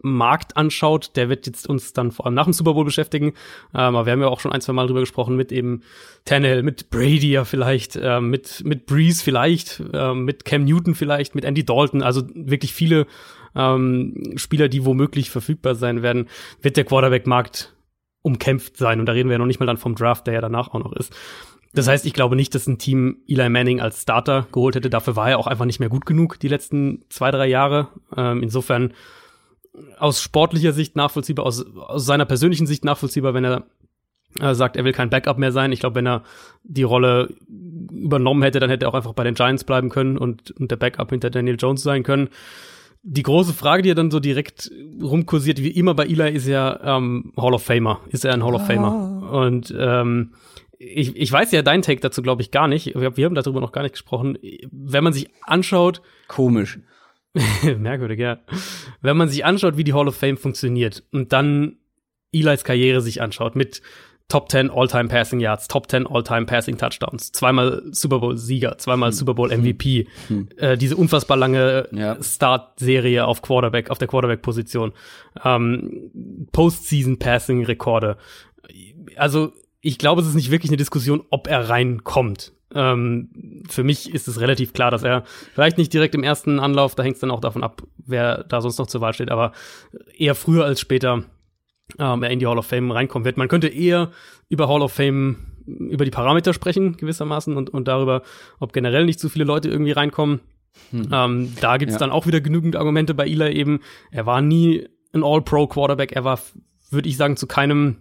Quarterback-Markt 0.00 0.56
anschaut, 0.56 1.12
der 1.16 1.28
wird 1.28 1.46
jetzt 1.46 1.68
uns 1.68 1.92
dann 1.92 2.10
vor 2.10 2.26
allem 2.26 2.34
nach 2.34 2.44
dem 2.44 2.52
Super 2.52 2.74
Bowl 2.74 2.84
beschäftigen. 2.84 3.28
Ähm, 3.74 3.96
aber 3.96 4.06
wir 4.06 4.12
haben 4.12 4.20
ja 4.20 4.28
auch 4.28 4.40
schon 4.40 4.52
ein, 4.52 4.60
zwei 4.60 4.72
Mal 4.72 4.86
drüber 4.86 5.00
gesprochen, 5.00 5.36
mit 5.36 5.52
eben 5.52 5.82
Tannehill, 6.24 6.62
mit 6.62 6.90
Brady 6.90 7.30
ja 7.30 7.44
vielleicht, 7.44 7.96
äh, 7.96 8.20
mit, 8.20 8.62
mit 8.64 8.86
Breeze 8.86 9.22
vielleicht, 9.22 9.82
äh, 9.92 10.14
mit 10.14 10.44
Cam 10.44 10.64
Newton 10.64 10.94
vielleicht, 10.94 11.34
mit 11.34 11.44
Andy 11.44 11.64
Dalton. 11.64 12.02
Also 12.02 12.22
wirklich 12.34 12.72
viele 12.72 13.06
ähm, 13.54 14.34
Spieler, 14.36 14.68
die 14.68 14.84
womöglich 14.84 15.30
verfügbar 15.30 15.74
sein 15.74 16.02
werden, 16.02 16.28
wird 16.62 16.76
der 16.76 16.84
Quarterback-Markt 16.84 17.74
umkämpft 18.22 18.76
sein. 18.76 19.00
Und 19.00 19.06
da 19.06 19.12
reden 19.12 19.28
wir 19.28 19.34
ja 19.34 19.38
noch 19.38 19.46
nicht 19.46 19.60
mal 19.60 19.66
dann 19.66 19.78
vom 19.78 19.94
Draft, 19.94 20.26
der 20.26 20.34
ja 20.34 20.40
danach 20.40 20.68
auch 20.68 20.78
noch 20.78 20.92
ist. 20.92 21.14
Das 21.72 21.86
heißt, 21.86 22.04
ich 22.04 22.14
glaube 22.14 22.34
nicht, 22.34 22.54
dass 22.56 22.66
ein 22.66 22.78
Team 22.78 23.18
Eli 23.28 23.48
Manning 23.48 23.80
als 23.80 24.02
Starter 24.02 24.48
geholt 24.50 24.74
hätte. 24.74 24.90
Dafür 24.90 25.14
war 25.14 25.30
er 25.30 25.38
auch 25.38 25.46
einfach 25.46 25.66
nicht 25.66 25.78
mehr 25.78 25.88
gut 25.88 26.04
genug 26.04 26.40
die 26.40 26.48
letzten 26.48 27.04
zwei, 27.10 27.30
drei 27.30 27.46
Jahre. 27.46 27.88
Ähm, 28.16 28.42
insofern 28.42 28.92
aus 29.98 30.20
sportlicher 30.20 30.72
Sicht 30.72 30.96
nachvollziehbar, 30.96 31.46
aus, 31.46 31.64
aus 31.76 32.04
seiner 32.04 32.24
persönlichen 32.24 32.66
Sicht 32.66 32.84
nachvollziehbar, 32.84 33.34
wenn 33.34 33.44
er 33.44 33.66
äh, 34.40 34.54
sagt, 34.54 34.76
er 34.76 34.84
will 34.84 34.92
kein 34.92 35.10
Backup 35.10 35.38
mehr 35.38 35.52
sein. 35.52 35.72
Ich 35.72 35.80
glaube, 35.80 35.96
wenn 35.96 36.06
er 36.06 36.22
die 36.64 36.82
Rolle 36.82 37.34
übernommen 37.48 38.42
hätte, 38.42 38.60
dann 38.60 38.70
hätte 38.70 38.86
er 38.86 38.88
auch 38.90 38.94
einfach 38.94 39.14
bei 39.14 39.24
den 39.24 39.34
Giants 39.34 39.64
bleiben 39.64 39.88
können 39.88 40.18
und, 40.18 40.50
und 40.52 40.70
der 40.70 40.76
Backup 40.76 41.10
hinter 41.10 41.30
Daniel 41.30 41.56
Jones 41.58 41.82
sein 41.82 42.02
können 42.02 42.30
die 43.02 43.22
große 43.22 43.54
Frage, 43.54 43.82
die 43.82 43.88
ja 43.90 43.94
dann 43.94 44.10
so 44.10 44.20
direkt 44.20 44.70
rumkursiert, 45.00 45.62
wie 45.62 45.70
immer 45.70 45.94
bei 45.94 46.04
Eli, 46.04 46.32
ist 46.32 46.46
ja 46.46 46.78
ähm, 46.98 47.32
Hall 47.36 47.54
of 47.54 47.62
Famer. 47.62 48.00
Ist 48.10 48.24
er 48.24 48.34
ein 48.34 48.44
Hall 48.44 48.54
of 48.54 48.66
Famer? 48.66 49.22
Oh. 49.22 49.38
Und 49.38 49.74
ähm, 49.76 50.34
ich, 50.78 51.16
ich 51.16 51.32
weiß 51.32 51.50
ja 51.52 51.62
dein 51.62 51.82
Take 51.82 52.00
dazu, 52.00 52.22
glaube 52.22 52.42
ich, 52.42 52.50
gar 52.50 52.68
nicht. 52.68 52.94
Wir, 52.94 53.16
wir 53.16 53.24
haben 53.24 53.34
darüber 53.34 53.60
noch 53.60 53.72
gar 53.72 53.82
nicht 53.82 53.92
gesprochen. 53.92 54.38
Wenn 54.70 55.04
man 55.04 55.12
sich 55.12 55.28
anschaut. 55.42 56.02
Komisch. 56.28 56.78
merkwürdig, 57.78 58.18
ja. 58.18 58.38
Wenn 59.00 59.16
man 59.16 59.28
sich 59.28 59.44
anschaut, 59.44 59.76
wie 59.76 59.84
die 59.84 59.94
Hall 59.94 60.08
of 60.08 60.16
Fame 60.16 60.36
funktioniert 60.36 61.02
und 61.12 61.32
dann 61.32 61.76
Eli's 62.32 62.64
Karriere 62.64 63.00
sich 63.00 63.22
anschaut 63.22 63.56
mit 63.56 63.82
Top 64.30 64.48
10 64.48 64.70
All-Time 64.70 65.08
Passing 65.08 65.40
Yards, 65.40 65.66
Top 65.66 65.90
10 65.90 66.06
All-Time 66.06 66.46
Passing 66.46 66.78
Touchdowns, 66.78 67.32
zweimal 67.32 67.82
Super 67.90 68.20
Bowl 68.20 68.38
Sieger, 68.38 68.78
zweimal 68.78 69.10
hm. 69.10 69.16
Super 69.16 69.34
Bowl 69.34 69.54
MVP, 69.54 70.06
hm. 70.28 70.48
äh, 70.56 70.78
diese 70.78 70.96
unfassbar 70.96 71.36
lange 71.36 71.88
ja. 71.90 72.16
Start-Serie 72.22 73.26
auf 73.26 73.42
Quarterback, 73.42 73.90
auf 73.90 73.98
der 73.98 74.08
Quarterback-Position, 74.08 74.92
ähm, 75.44 76.48
Postseason 76.52 77.18
Passing 77.18 77.64
Rekorde. 77.64 78.16
Also, 79.16 79.52
ich 79.80 79.98
glaube, 79.98 80.22
es 80.22 80.28
ist 80.28 80.34
nicht 80.34 80.52
wirklich 80.52 80.70
eine 80.70 80.76
Diskussion, 80.76 81.24
ob 81.30 81.48
er 81.48 81.68
reinkommt. 81.68 82.52
Ähm, 82.74 83.64
für 83.68 83.82
mich 83.82 84.12
ist 84.12 84.28
es 84.28 84.40
relativ 84.40 84.72
klar, 84.72 84.90
dass 84.90 85.02
er 85.02 85.24
vielleicht 85.54 85.78
nicht 85.78 85.92
direkt 85.92 86.14
im 86.14 86.22
ersten 86.22 86.60
Anlauf, 86.60 86.94
da 86.94 87.02
hängt 87.02 87.16
es 87.16 87.20
dann 87.20 87.30
auch 87.30 87.40
davon 87.40 87.64
ab, 87.64 87.82
wer 87.98 88.44
da 88.44 88.60
sonst 88.60 88.78
noch 88.78 88.86
zur 88.86 89.00
Wahl 89.00 89.12
steht, 89.12 89.30
aber 89.30 89.52
eher 90.16 90.34
früher 90.34 90.64
als 90.64 90.80
später 90.80 91.24
ähm, 91.98 92.22
er 92.22 92.30
in 92.30 92.38
die 92.38 92.46
Hall 92.46 92.58
of 92.58 92.66
Fame 92.66 92.92
reinkommen 92.92 93.24
wird. 93.24 93.36
Man 93.36 93.48
könnte 93.48 93.68
eher 93.68 94.10
über 94.48 94.68
Hall 94.68 94.82
of 94.82 94.92
Fame, 94.92 95.36
über 95.66 96.04
die 96.04 96.10
Parameter 96.10 96.52
sprechen, 96.52 96.96
gewissermaßen, 96.96 97.56
und, 97.56 97.70
und 97.70 97.88
darüber, 97.88 98.22
ob 98.60 98.72
generell 98.72 99.04
nicht 99.04 99.20
zu 99.20 99.28
viele 99.28 99.44
Leute 99.44 99.68
irgendwie 99.68 99.92
reinkommen. 99.92 100.40
Hm. 100.90 101.08
Ähm, 101.12 101.52
da 101.60 101.76
gibt's 101.76 101.94
ja. 101.94 101.98
dann 101.98 102.10
auch 102.10 102.26
wieder 102.26 102.40
genügend 102.40 102.76
Argumente 102.76 103.14
bei 103.14 103.26
Eli 103.26 103.52
eben. 103.52 103.80
Er 104.12 104.26
war 104.26 104.40
nie 104.40 104.86
ein 105.12 105.24
All-Pro-Quarterback, 105.24 106.12
er 106.12 106.22
war, 106.22 106.38
würde 106.90 107.08
ich 107.08 107.16
sagen, 107.16 107.36
zu 107.36 107.48
keinem, 107.48 107.96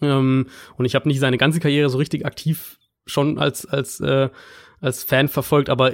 ähm, 0.00 0.46
und 0.76 0.84
ich 0.84 0.94
habe 0.94 1.08
nicht 1.08 1.20
seine 1.20 1.38
ganze 1.38 1.60
Karriere 1.60 1.90
so 1.90 1.98
richtig 1.98 2.26
aktiv 2.26 2.78
schon 3.06 3.38
als, 3.38 3.66
als, 3.66 4.00
äh, 4.00 4.28
als 4.80 5.04
Fan 5.04 5.28
verfolgt, 5.28 5.70
aber 5.70 5.92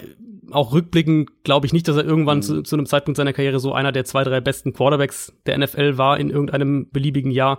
auch 0.51 0.73
rückblickend 0.73 1.45
glaube 1.45 1.67
ich 1.67 1.73
nicht, 1.73 1.89
dass 1.89 1.97
er 1.97 2.05
irgendwann 2.05 2.39
mhm. 2.39 2.43
zu, 2.43 2.63
zu 2.63 2.77
einem 2.77 2.87
Zeitpunkt 2.87 3.17
seiner 3.17 3.33
Karriere 3.33 3.59
so 3.61 3.73
einer 3.73 3.93
der 3.93 4.05
zwei, 4.05 4.25
drei 4.25 4.41
besten 4.41 4.73
Quarterbacks 4.73 5.33
der 5.47 5.59
NFL 5.59 5.99
war 5.99 6.19
in 6.19 6.31
irgendeinem 6.31 6.89
beliebigen 6.91 7.31
Jahr. 7.31 7.59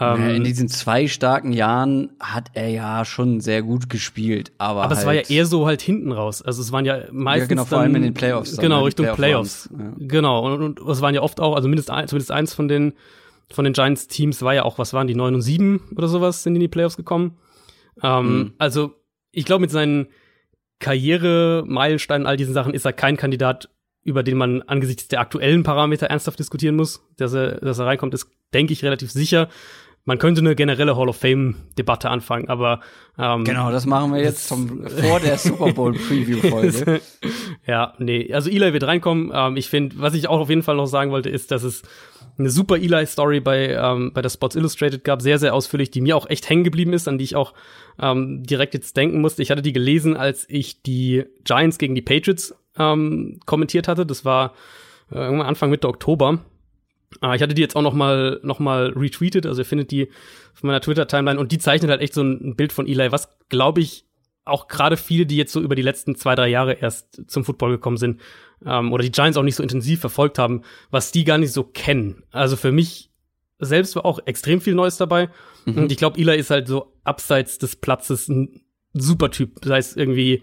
Ähm, 0.00 0.28
in 0.30 0.44
diesen 0.44 0.68
zwei 0.68 1.06
starken 1.06 1.52
Jahren 1.52 2.10
hat 2.18 2.50
er 2.54 2.68
ja 2.68 3.04
schon 3.04 3.40
sehr 3.40 3.62
gut 3.62 3.88
gespielt, 3.88 4.50
aber. 4.58 4.82
Aber 4.82 4.90
halt 4.90 4.98
es 4.98 5.06
war 5.06 5.12
ja 5.12 5.20
halt 5.20 5.30
eher 5.30 5.46
so 5.46 5.66
halt 5.66 5.82
hinten 5.82 6.10
raus. 6.10 6.42
Also 6.42 6.62
es 6.62 6.72
waren 6.72 6.84
ja 6.84 7.02
meistens. 7.12 7.42
Ja, 7.42 7.48
genau, 7.48 7.64
vor 7.64 7.78
allem 7.78 7.94
in 7.94 8.02
den 8.02 8.14
Playoffs. 8.14 8.56
Genau, 8.56 8.80
ne, 8.80 8.86
Richtung 8.86 9.06
Playoffs. 9.14 9.68
Playoffs. 9.68 9.98
Ja. 10.00 10.06
Genau. 10.08 10.52
Und, 10.52 10.80
und 10.80 10.90
es 10.90 11.00
waren 11.00 11.14
ja 11.14 11.22
oft 11.22 11.40
auch, 11.40 11.54
also 11.54 11.68
mindestens, 11.68 11.94
ein, 11.94 12.08
zumindest 12.08 12.32
eins 12.32 12.54
von 12.54 12.66
den, 12.66 12.94
von 13.52 13.64
den 13.64 13.72
Giants-Teams 13.72 14.42
war 14.42 14.52
ja 14.52 14.64
auch, 14.64 14.78
was 14.78 14.94
waren 14.94 15.06
die, 15.06 15.14
neun 15.14 15.36
und 15.36 15.42
sieben 15.42 15.82
oder 15.94 16.08
sowas, 16.08 16.42
sind 16.42 16.56
in 16.56 16.60
die 16.60 16.68
Playoffs 16.68 16.96
gekommen. 16.96 17.36
Ähm, 18.02 18.38
mhm. 18.38 18.52
Also, 18.58 18.94
ich 19.32 19.44
glaube, 19.44 19.62
mit 19.62 19.70
seinen 19.70 20.08
Karriere-Meilensteinen, 20.80 22.26
all 22.26 22.36
diesen 22.36 22.54
Sachen 22.54 22.74
ist 22.74 22.84
er 22.84 22.92
kein 22.92 23.16
Kandidat, 23.16 23.68
über 24.02 24.22
den 24.22 24.36
man 24.36 24.62
angesichts 24.62 25.08
der 25.08 25.20
aktuellen 25.20 25.62
Parameter 25.62 26.06
ernsthaft 26.06 26.38
diskutieren 26.38 26.76
muss. 26.76 27.02
Dass 27.16 27.32
er, 27.32 27.60
dass 27.60 27.78
er 27.78 27.86
reinkommt, 27.86 28.14
ist, 28.14 28.28
denke 28.52 28.72
ich, 28.72 28.84
relativ 28.84 29.10
sicher 29.10 29.48
man 30.04 30.18
könnte 30.18 30.40
eine 30.40 30.54
generelle 30.54 30.96
Hall 30.96 31.08
of 31.08 31.16
Fame-Debatte 31.16 32.10
anfangen, 32.10 32.48
aber 32.48 32.80
ähm, 33.18 33.44
genau, 33.44 33.70
das 33.70 33.86
machen 33.86 34.12
wir 34.12 34.22
jetzt 34.22 34.48
zum, 34.48 34.86
vor 34.86 35.18
der 35.20 35.38
Super 35.38 35.72
Bowl 35.72 35.92
Preview-Folge. 35.92 37.00
ja, 37.66 37.94
nee, 37.98 38.32
also 38.32 38.50
Eli 38.50 38.72
wird 38.72 38.82
reinkommen. 38.84 39.32
Ähm, 39.34 39.56
ich 39.56 39.68
finde, 39.68 39.96
was 39.98 40.14
ich 40.14 40.28
auch 40.28 40.40
auf 40.40 40.50
jeden 40.50 40.62
Fall 40.62 40.76
noch 40.76 40.86
sagen 40.86 41.10
wollte, 41.10 41.30
ist, 41.30 41.50
dass 41.50 41.62
es 41.62 41.82
eine 42.38 42.50
super 42.50 42.76
Eli-Story 42.76 43.40
bei 43.40 43.70
ähm, 43.70 44.12
bei 44.12 44.22
der 44.22 44.28
Sports 44.28 44.56
Illustrated 44.56 45.04
gab, 45.04 45.22
sehr 45.22 45.38
sehr 45.38 45.54
ausführlich, 45.54 45.90
die 45.90 46.00
mir 46.00 46.16
auch 46.16 46.28
echt 46.28 46.48
hängen 46.48 46.64
geblieben 46.64 46.92
ist, 46.92 47.06
an 47.08 47.18
die 47.18 47.24
ich 47.24 47.36
auch 47.36 47.54
ähm, 48.00 48.42
direkt 48.42 48.74
jetzt 48.74 48.96
denken 48.96 49.20
musste. 49.20 49.42
Ich 49.42 49.50
hatte 49.50 49.62
die 49.62 49.72
gelesen, 49.72 50.16
als 50.16 50.46
ich 50.48 50.82
die 50.82 51.24
Giants 51.44 51.78
gegen 51.78 51.94
die 51.94 52.02
Patriots 52.02 52.54
ähm, 52.76 53.38
kommentiert 53.46 53.88
hatte. 53.88 54.04
Das 54.06 54.24
war 54.24 54.54
äh, 55.12 55.18
Anfang 55.18 55.70
Mitte 55.70 55.88
Oktober. 55.88 56.40
Uh, 57.22 57.32
ich 57.32 57.42
hatte 57.42 57.54
die 57.54 57.62
jetzt 57.62 57.76
auch 57.76 57.82
noch 57.82 57.94
mal, 57.94 58.40
noch 58.42 58.58
mal 58.58 58.92
retweetet, 58.96 59.46
also 59.46 59.60
ihr 59.62 59.64
findet 59.64 59.92
die 59.92 60.08
auf 60.52 60.64
meiner 60.64 60.80
Twitter-Timeline 60.80 61.38
und 61.38 61.52
die 61.52 61.58
zeichnet 61.58 61.88
halt 61.88 62.00
echt 62.00 62.12
so 62.12 62.22
ein 62.22 62.56
Bild 62.56 62.72
von 62.72 62.88
Eli, 62.88 63.12
was 63.12 63.28
glaube 63.48 63.80
ich 63.80 64.04
auch 64.44 64.68
gerade 64.68 64.96
viele, 64.96 65.24
die 65.24 65.36
jetzt 65.36 65.52
so 65.52 65.60
über 65.60 65.74
die 65.74 65.82
letzten 65.82 66.16
zwei, 66.16 66.34
drei 66.34 66.48
Jahre 66.48 66.74
erst 66.74 67.30
zum 67.30 67.44
Football 67.44 67.70
gekommen 67.70 67.96
sind 67.96 68.20
ähm, 68.66 68.92
oder 68.92 69.02
die 69.02 69.12
Giants 69.12 69.36
auch 69.36 69.42
nicht 69.42 69.56
so 69.56 69.62
intensiv 69.62 70.00
verfolgt 70.00 70.38
haben, 70.38 70.62
was 70.90 71.12
die 71.12 71.24
gar 71.24 71.38
nicht 71.38 71.52
so 71.52 71.64
kennen. 71.64 72.22
Also 72.30 72.56
für 72.56 72.72
mich 72.72 73.10
selbst 73.58 73.96
war 73.96 74.04
auch 74.04 74.20
extrem 74.26 74.60
viel 74.60 74.74
Neues 74.74 74.96
dabei 74.96 75.28
mhm. 75.64 75.78
und 75.78 75.92
ich 75.92 75.98
glaube, 75.98 76.18
Eli 76.18 76.36
ist 76.36 76.50
halt 76.50 76.68
so 76.68 76.92
abseits 77.04 77.58
des 77.58 77.76
Platzes 77.76 78.28
ein 78.28 78.62
super 78.92 79.30
Typ, 79.30 79.64
sei 79.64 79.78
es 79.78 79.96
irgendwie 79.96 80.42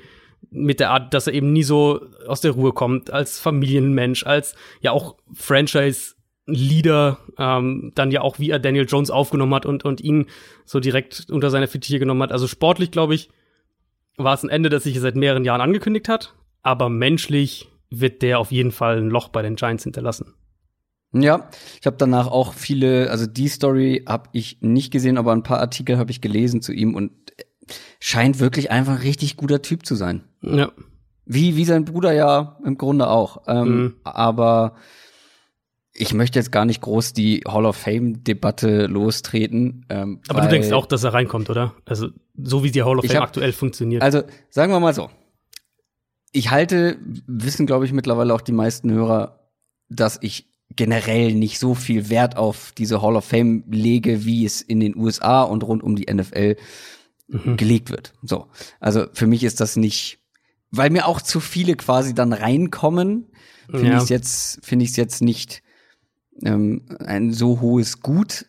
mit 0.50 0.80
der 0.80 0.90
Art, 0.90 1.14
dass 1.14 1.28
er 1.28 1.34
eben 1.34 1.54
nie 1.54 1.64
so 1.64 2.02
aus 2.28 2.42
der 2.42 2.52
Ruhe 2.52 2.74
kommt, 2.74 3.12
als 3.12 3.40
Familienmensch, 3.40 4.26
als 4.26 4.56
ja 4.82 4.92
auch 4.92 5.18
Franchise 5.34 6.16
Leader, 6.48 7.20
ähm, 7.38 7.92
dann 7.96 8.12
ja 8.12 8.22
auch, 8.22 8.40
wie 8.40 8.50
er 8.50 8.60
Daniel 8.60 8.88
Jones 8.88 9.12
aufgenommen 9.12 9.54
hat 9.54 9.66
und, 9.66 9.86
und 9.86 10.02
ihn 10.02 10.26
so 10.66 10.80
direkt 10.80 11.28
unter 11.30 11.50
seine 11.50 11.68
Fittiche 11.68 12.00
genommen 12.00 12.24
hat. 12.24 12.32
Also 12.32 12.48
sportlich, 12.48 12.92
glaube 12.92 13.16
ich, 13.16 13.30
war 14.18 14.34
es 14.34 14.44
ein 14.44 14.50
Ende, 14.50 14.70
das 14.70 14.84
sich 14.84 15.00
seit 15.00 15.16
mehreren 15.16 15.46
Jahren 15.46 15.62
angekündigt 15.62 16.10
hat. 16.10 16.34
Aber 16.64 16.90
menschlich 16.90 17.70
wird 17.92 18.22
der 18.24 18.40
auf 18.40 18.52
jeden 18.52 18.72
Fall 18.72 18.98
ein 18.98 19.10
Loch 19.10 19.30
bei 19.30 19.44
den 19.44 19.56
Giants 19.56 19.84
hinterlassen. 19.84 20.34
Ja, 21.14 21.50
ich 21.80 21.86
habe 21.86 21.98
danach 21.98 22.28
auch 22.28 22.54
viele, 22.54 23.12
also 23.12 23.28
die 23.28 23.50
Story 23.50 24.06
habe 24.08 24.30
ich 24.32 24.60
nicht 24.62 24.92
gesehen, 24.92 25.18
aber 25.18 25.34
ein 25.34 25.44
paar 25.44 25.60
Artikel 25.60 25.98
habe 25.98 26.10
ich 26.10 26.22
gelesen 26.22 26.62
zu 26.62 26.72
ihm 26.72 26.96
und 26.96 27.12
scheint 28.00 28.40
wirklich 28.40 28.72
einfach 28.72 28.94
ein 28.94 29.02
richtig 29.02 29.36
guter 29.36 29.62
Typ 29.62 29.86
zu 29.86 29.96
sein. 29.96 30.24
Ja. 30.42 30.72
Wie, 31.26 31.56
wie 31.58 31.66
sein 31.66 31.86
Bruder 31.86 32.14
ja 32.14 32.58
im 32.66 32.78
Grunde 32.78 33.10
auch. 33.10 33.44
Ähm, 33.48 33.68
mhm. 33.68 33.96
Aber 34.04 34.76
ich 35.94 36.14
möchte 36.14 36.40
jetzt 36.40 36.52
gar 36.52 36.66
nicht 36.66 36.82
groß 36.82 37.14
die 37.14 37.42
Hall 37.48 37.66
of 37.66 37.76
Fame-Debatte 37.76 38.88
lostreten. 38.88 39.86
Ähm, 39.90 40.22
Aber 40.30 40.42
du 40.42 40.48
denkst 40.48 40.72
auch, 40.72 40.86
dass 40.86 41.04
er 41.04 41.14
reinkommt, 41.14 41.50
oder? 41.50 41.74
Also 41.86 42.08
so 42.42 42.64
wie 42.64 42.72
die 42.72 42.84
Hall 42.84 42.98
of 42.98 43.06
Fame 43.06 43.18
hab, 43.18 43.24
aktuell 43.24 43.52
funktioniert. 43.52 44.02
Also 44.02 44.24
sagen 44.50 44.72
wir 44.72 44.80
mal 44.80 44.94
so. 44.94 45.10
Ich 46.32 46.52
halte, 46.52 46.98
wissen 47.28 47.66
glaube 47.66 47.86
ich 47.86 47.94
mittlerweile 47.94 48.34
auch 48.34 48.42
die 48.42 48.52
meisten 48.52 48.92
Hörer, 48.92 49.50
dass 49.90 50.18
ich 50.22 50.48
generell 50.76 51.34
nicht 51.34 51.60
so 51.60 51.76
viel 51.76 52.10
Wert 52.10 52.38
auf 52.38 52.72
diese 52.78 53.02
Hall 53.02 53.16
of 53.16 53.26
Fame 53.26 53.64
lege, 53.70 54.26
wie 54.26 54.46
es 54.46 54.62
in 54.62 54.80
den 54.80 54.96
USA 54.96 55.44
und 55.44 55.64
rund 55.64 55.84
um 55.84 55.96
die 55.96 56.12
NFL 56.12 56.56
mhm. 57.28 57.58
gelegt 57.58 57.90
wird. 57.90 58.14
So. 58.24 58.48
Also 58.80 59.08
für 59.14 59.28
mich 59.28 59.44
ist 59.44 59.60
das 59.60 59.76
nicht, 59.76 60.20
weil 60.70 60.90
mir 60.90 61.08
auch 61.08 61.22
zu 61.22 61.40
viele 61.40 61.76
quasi 61.76 62.14
dann 62.14 62.34
reinkommen, 62.34 63.28
finde 63.70 63.88
ja. 63.88 63.98
ich 63.98 64.04
es 64.04 64.10
jetzt, 64.10 64.66
finde 64.66 64.86
ich 64.86 64.92
es 64.92 64.98
jetzt 64.98 65.22
nicht 65.22 65.62
ähm, 66.44 66.84
ein 67.00 67.34
so 67.34 67.62
hohes 67.62 68.02
Gut. 68.02 68.46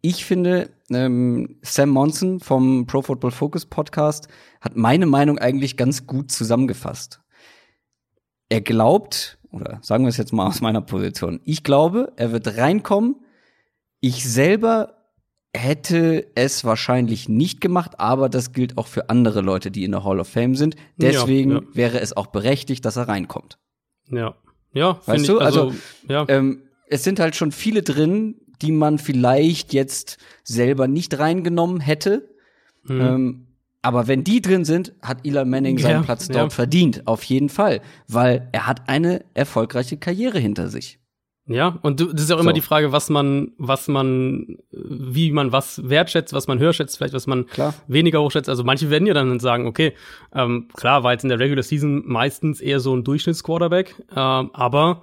Ich 0.00 0.24
finde, 0.24 0.70
ähm, 0.90 1.58
Sam 1.62 1.90
Monson 1.90 2.40
vom 2.40 2.86
Pro 2.86 3.02
Football 3.02 3.30
Focus 3.30 3.66
Podcast 3.66 4.28
hat 4.60 4.76
meine 4.76 5.06
Meinung 5.06 5.38
eigentlich 5.38 5.76
ganz 5.76 6.06
gut 6.06 6.30
zusammengefasst. 6.30 7.20
Er 8.48 8.60
glaubt, 8.60 9.38
oder 9.50 9.78
sagen 9.82 10.04
wir 10.04 10.08
es 10.08 10.16
jetzt 10.16 10.32
mal 10.32 10.46
aus 10.46 10.60
meiner 10.60 10.82
Position, 10.82 11.40
ich 11.44 11.62
glaube, 11.62 12.12
er 12.16 12.32
wird 12.32 12.56
reinkommen. 12.56 13.16
Ich 14.00 14.28
selber 14.28 14.96
hätte 15.52 16.26
es 16.34 16.64
wahrscheinlich 16.64 17.28
nicht 17.28 17.60
gemacht, 17.60 17.98
aber 17.98 18.28
das 18.28 18.52
gilt 18.52 18.78
auch 18.78 18.86
für 18.86 19.10
andere 19.10 19.40
Leute, 19.40 19.70
die 19.70 19.84
in 19.84 19.92
der 19.92 20.04
Hall 20.04 20.20
of 20.20 20.28
Fame 20.28 20.54
sind. 20.54 20.76
Deswegen 20.96 21.50
ja, 21.50 21.58
ja. 21.58 21.66
wäre 21.74 22.00
es 22.00 22.16
auch 22.16 22.28
berechtigt, 22.28 22.84
dass 22.84 22.96
er 22.96 23.08
reinkommt. 23.08 23.58
Ja, 24.08 24.34
ja, 24.72 25.00
weißt 25.06 25.28
du? 25.28 25.38
also, 25.38 25.68
also 25.68 25.74
ja. 26.08 26.24
Ähm, 26.28 26.62
es 26.88 27.04
sind 27.04 27.20
halt 27.20 27.36
schon 27.36 27.52
viele 27.52 27.82
drin, 27.82 28.40
die 28.62 28.72
man 28.72 28.98
vielleicht 28.98 29.72
jetzt 29.72 30.18
selber 30.44 30.88
nicht 30.88 31.18
reingenommen 31.18 31.80
hätte. 31.80 32.28
Mhm. 32.84 33.00
Ähm, 33.00 33.46
aber 33.82 34.08
wenn 34.08 34.24
die 34.24 34.42
drin 34.42 34.64
sind, 34.64 34.92
hat 35.00 35.24
Eli 35.24 35.44
Manning 35.44 35.78
seinen 35.78 36.00
ja, 36.00 36.02
Platz 36.02 36.28
dort 36.28 36.38
ja. 36.38 36.50
verdient, 36.50 37.06
auf 37.06 37.22
jeden 37.24 37.48
Fall, 37.48 37.80
weil 38.08 38.48
er 38.52 38.66
hat 38.66 38.88
eine 38.88 39.24
erfolgreiche 39.32 39.96
Karriere 39.96 40.38
hinter 40.38 40.68
sich. 40.68 40.98
Ja, 41.46 41.78
und 41.82 42.00
das 42.00 42.22
ist 42.22 42.30
auch 42.30 42.38
immer 42.38 42.50
so. 42.50 42.54
die 42.54 42.60
Frage, 42.60 42.92
was 42.92 43.10
man, 43.10 43.52
was 43.58 43.88
man, 43.88 44.58
wie 44.70 45.32
man 45.32 45.50
was 45.50 45.88
wertschätzt, 45.88 46.32
was 46.32 46.46
man 46.46 46.60
höher 46.60 46.72
schätzt, 46.72 46.98
vielleicht 46.98 47.14
was 47.14 47.26
man 47.26 47.46
klar. 47.46 47.74
weniger 47.88 48.22
hochschätzt. 48.22 48.48
Also 48.48 48.62
manche 48.62 48.88
werden 48.88 49.06
ja 49.06 49.14
dann 49.14 49.40
sagen, 49.40 49.66
okay, 49.66 49.94
ähm, 50.32 50.68
klar, 50.74 51.02
war 51.02 51.12
jetzt 51.12 51.24
in 51.24 51.28
der 51.28 51.40
Regular 51.40 51.64
Season 51.64 52.04
meistens 52.06 52.60
eher 52.60 52.78
so 52.78 52.94
ein 52.94 53.02
Durchschnittsquarterback, 53.02 53.96
ähm, 54.14 54.50
aber 54.52 55.02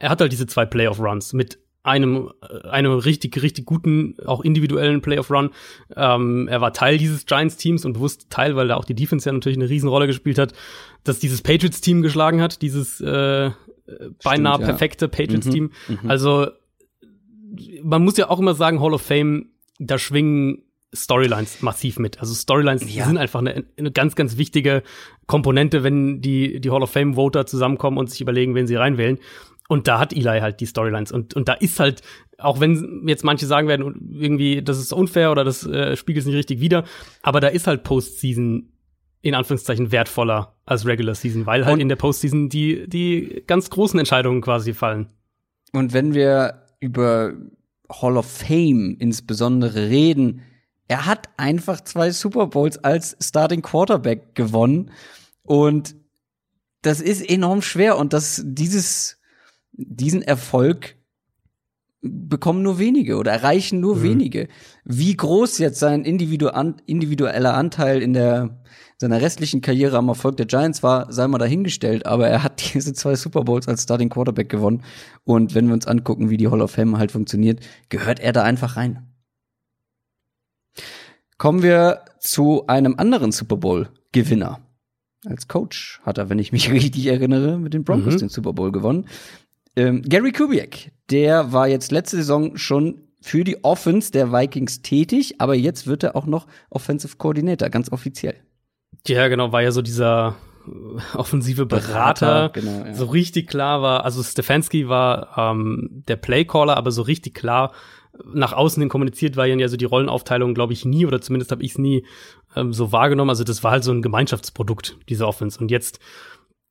er 0.00 0.10
hat 0.10 0.20
halt 0.20 0.32
diese 0.32 0.48
zwei 0.48 0.66
Playoff-Runs 0.66 1.32
mit 1.32 1.60
einem, 1.84 2.32
äh, 2.42 2.68
einem 2.68 2.92
richtig, 2.92 3.40
richtig 3.40 3.66
guten, 3.66 4.16
auch 4.26 4.40
individuellen 4.40 5.02
Playoff-Run. 5.02 5.50
Ähm, 5.94 6.48
er 6.48 6.60
war 6.60 6.72
Teil 6.72 6.98
dieses 6.98 7.26
Giants-Teams 7.26 7.84
und 7.84 7.92
bewusst 7.92 8.30
Teil, 8.30 8.56
weil 8.56 8.68
da 8.68 8.76
auch 8.76 8.84
die 8.84 8.94
Defense 8.94 9.28
ja 9.28 9.32
natürlich 9.32 9.58
eine 9.58 9.68
Riesenrolle 9.68 10.08
gespielt 10.08 10.38
hat, 10.38 10.54
dass 11.04 11.20
dieses 11.20 11.42
Patriots-Team 11.42 12.02
geschlagen 12.02 12.40
hat, 12.40 12.62
dieses 12.62 13.00
äh, 13.00 13.50
beinahe 14.22 14.54
Stimmt, 14.54 14.68
perfekte 14.68 15.04
ja. 15.04 15.10
Patriots-Team. 15.10 15.70
Mhm, 15.88 15.98
mhm, 16.02 16.10
also 16.10 16.48
man 17.82 18.02
muss 18.02 18.16
ja 18.16 18.30
auch 18.30 18.40
immer 18.40 18.54
sagen, 18.54 18.80
Hall 18.80 18.94
of 18.94 19.02
Fame, 19.02 19.50
da 19.78 19.98
schwingen 19.98 20.62
Storylines 20.94 21.60
massiv 21.60 21.98
mit. 21.98 22.20
Also 22.20 22.34
Storylines 22.34 22.94
ja. 22.94 23.06
sind 23.06 23.18
einfach 23.18 23.40
eine, 23.40 23.64
eine, 23.76 23.92
ganz, 23.92 24.14
ganz 24.14 24.36
wichtige 24.36 24.82
Komponente, 25.26 25.82
wenn 25.82 26.20
die, 26.20 26.60
die 26.60 26.70
Hall 26.70 26.82
of 26.82 26.90
Fame-Voter 26.90 27.46
zusammenkommen 27.46 27.98
und 27.98 28.10
sich 28.10 28.20
überlegen, 28.20 28.54
wen 28.54 28.66
sie 28.66 28.76
reinwählen. 28.76 29.18
Und 29.68 29.88
da 29.88 29.98
hat 29.98 30.12
Eli 30.12 30.40
halt 30.40 30.60
die 30.60 30.66
Storylines. 30.66 31.10
Und, 31.10 31.34
und 31.34 31.48
da 31.48 31.54
ist 31.54 31.80
halt, 31.80 32.02
auch 32.38 32.60
wenn 32.60 33.04
jetzt 33.06 33.24
manche 33.24 33.46
sagen 33.46 33.68
werden, 33.68 34.10
irgendwie, 34.12 34.62
das 34.62 34.78
ist 34.78 34.92
unfair 34.92 35.30
oder 35.30 35.44
das 35.44 35.66
äh, 35.66 35.96
spiegelt 35.96 36.22
es 36.22 36.26
nicht 36.26 36.36
richtig 36.36 36.60
wider, 36.60 36.84
aber 37.22 37.40
da 37.40 37.48
ist 37.48 37.66
halt 37.66 37.82
Postseason 37.82 38.70
in 39.22 39.34
Anführungszeichen 39.34 39.90
wertvoller 39.90 40.54
als 40.66 40.84
Regular 40.84 41.14
Season, 41.14 41.46
weil 41.46 41.64
halt 41.64 41.74
und 41.74 41.80
in 41.80 41.88
der 41.88 41.96
Postseason 41.96 42.50
die, 42.50 42.86
die 42.86 43.42
ganz 43.46 43.70
großen 43.70 43.98
Entscheidungen 43.98 44.42
quasi 44.42 44.74
fallen. 44.74 45.08
Und 45.72 45.94
wenn 45.94 46.12
wir 46.12 46.66
über 46.78 47.32
Hall 47.90 48.18
of 48.18 48.26
Fame 48.26 48.96
insbesondere 48.98 49.88
reden, 49.88 50.42
er 50.88 51.06
hat 51.06 51.30
einfach 51.38 51.80
zwei 51.80 52.10
Super 52.10 52.48
Bowls 52.48 52.76
als 52.78 53.16
Starting 53.18 53.62
Quarterback 53.62 54.34
gewonnen 54.34 54.90
und 55.42 55.96
das 56.82 57.00
ist 57.00 57.26
enorm 57.26 57.62
schwer 57.62 57.96
und 57.96 58.12
das 58.12 58.42
dieses 58.44 59.18
diesen 59.76 60.22
Erfolg 60.22 60.96
bekommen 62.00 62.62
nur 62.62 62.78
wenige 62.78 63.16
oder 63.16 63.32
erreichen 63.32 63.80
nur 63.80 63.96
mhm. 63.96 64.02
wenige. 64.02 64.48
Wie 64.84 65.16
groß 65.16 65.58
jetzt 65.58 65.78
sein 65.78 66.04
individueller 66.04 67.54
Anteil 67.54 68.02
in 68.02 68.12
der 68.12 68.62
seiner 68.98 69.20
restlichen 69.20 69.60
Karriere 69.60 69.98
am 69.98 70.08
Erfolg 70.08 70.36
der 70.36 70.46
Giants 70.46 70.82
war, 70.82 71.12
sei 71.12 71.26
mal 71.26 71.38
dahingestellt, 71.38 72.06
aber 72.06 72.28
er 72.28 72.42
hat 72.42 72.62
diese 72.74 72.92
zwei 72.92 73.16
Super 73.16 73.42
Bowls 73.42 73.66
als 73.68 73.82
Starting 73.82 74.08
Quarterback 74.08 74.48
gewonnen 74.48 74.82
und 75.24 75.54
wenn 75.54 75.66
wir 75.66 75.74
uns 75.74 75.86
angucken, 75.86 76.30
wie 76.30 76.36
die 76.36 76.48
Hall 76.48 76.60
of 76.62 76.70
Fame 76.70 76.96
halt 76.98 77.10
funktioniert, 77.10 77.60
gehört 77.88 78.20
er 78.20 78.32
da 78.32 78.42
einfach 78.42 78.76
rein. 78.76 79.08
Kommen 81.38 81.62
wir 81.62 82.04
zu 82.20 82.66
einem 82.66 82.94
anderen 82.98 83.32
Super 83.32 83.56
Bowl 83.56 83.88
Gewinner. 84.12 84.60
als 85.26 85.48
Coach 85.48 86.00
hat 86.04 86.18
er, 86.18 86.28
wenn 86.28 86.38
ich 86.38 86.52
mich 86.52 86.70
richtig 86.72 87.06
erinnere, 87.06 87.58
mit 87.58 87.74
den 87.74 87.84
Broncos 87.84 88.14
Mhm. 88.14 88.18
den 88.18 88.28
Super 88.28 88.52
Bowl 88.52 88.70
gewonnen. 88.70 89.06
Ähm, 89.76 90.02
Gary 90.02 90.32
Kubiak, 90.32 90.92
der 91.10 91.52
war 91.52 91.68
jetzt 91.68 91.92
letzte 91.92 92.16
Saison 92.16 92.56
schon 92.56 93.00
für 93.20 93.44
die 93.44 93.64
Offense 93.64 94.12
der 94.12 94.32
Vikings 94.32 94.82
tätig, 94.82 95.40
aber 95.40 95.54
jetzt 95.54 95.86
wird 95.86 96.02
er 96.02 96.14
auch 96.14 96.26
noch 96.26 96.46
Offensive 96.70 97.16
Coordinator, 97.16 97.70
ganz 97.70 97.90
offiziell. 97.90 98.36
Ja, 99.06 99.28
genau, 99.28 99.52
war 99.52 99.62
ja 99.62 99.72
so 99.72 99.82
dieser 99.82 100.36
äh, 100.66 101.16
offensive 101.16 101.66
Berater. 101.66 102.50
Berater, 102.50 102.60
genau, 102.60 102.86
ja. 102.86 102.94
So 102.94 103.06
richtig 103.06 103.48
klar 103.48 103.82
war, 103.82 104.04
also 104.04 104.22
Stefanski 104.22 104.88
war 104.88 105.36
ähm, 105.36 106.04
der 106.06 106.16
Playcaller, 106.16 106.76
aber 106.76 106.92
so 106.92 107.02
richtig 107.02 107.34
klar 107.34 107.72
nach 108.32 108.52
außen 108.52 108.80
hin 108.80 108.88
kommuniziert 108.88 109.36
war 109.36 109.46
ja 109.46 109.68
so 109.68 109.76
die 109.76 109.84
Rollenaufteilung, 109.84 110.54
glaube 110.54 110.72
ich, 110.72 110.84
nie, 110.84 111.06
oder 111.06 111.20
zumindest 111.20 111.50
habe 111.50 111.62
ich 111.62 111.72
es 111.72 111.78
nie 111.78 112.06
ähm, 112.54 112.72
so 112.72 112.92
wahrgenommen. 112.92 113.30
Also 113.30 113.44
das 113.44 113.64
war 113.64 113.72
halt 113.72 113.84
so 113.84 113.92
ein 113.92 114.02
Gemeinschaftsprodukt, 114.02 114.96
diese 115.08 115.26
Offense. 115.26 115.58
Und 115.58 115.70
jetzt 115.70 115.98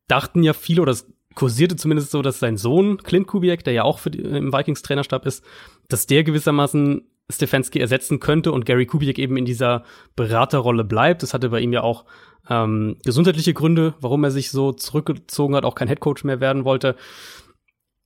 dachten 0.07 0.43
ja 0.43 0.53
viele, 0.53 0.81
oder 0.81 0.91
es 0.91 1.11
kursierte 1.35 1.75
zumindest 1.75 2.11
so, 2.11 2.21
dass 2.21 2.39
sein 2.39 2.57
Sohn, 2.57 2.97
Clint 2.97 3.27
Kubiak, 3.27 3.63
der 3.63 3.73
ja 3.73 3.83
auch 3.83 3.99
für 3.99 4.11
die, 4.11 4.19
im 4.19 4.53
Vikings-Trainerstab 4.53 5.25
ist, 5.25 5.43
dass 5.87 6.07
der 6.07 6.23
gewissermaßen 6.23 7.01
Stefanski 7.29 7.79
ersetzen 7.79 8.19
könnte 8.19 8.51
und 8.51 8.65
Gary 8.65 8.85
Kubiak 8.85 9.17
eben 9.17 9.37
in 9.37 9.45
dieser 9.45 9.83
Beraterrolle 10.15 10.83
bleibt. 10.83 11.23
Das 11.23 11.33
hatte 11.33 11.49
bei 11.49 11.61
ihm 11.61 11.73
ja 11.73 11.81
auch 11.81 12.05
ähm, 12.49 12.97
gesundheitliche 13.03 13.53
Gründe, 13.53 13.93
warum 14.01 14.23
er 14.23 14.31
sich 14.31 14.51
so 14.51 14.71
zurückgezogen 14.71 15.55
hat, 15.55 15.65
auch 15.65 15.75
kein 15.75 15.87
Headcoach 15.87 16.23
mehr 16.23 16.41
werden 16.41 16.65
wollte. 16.65 16.95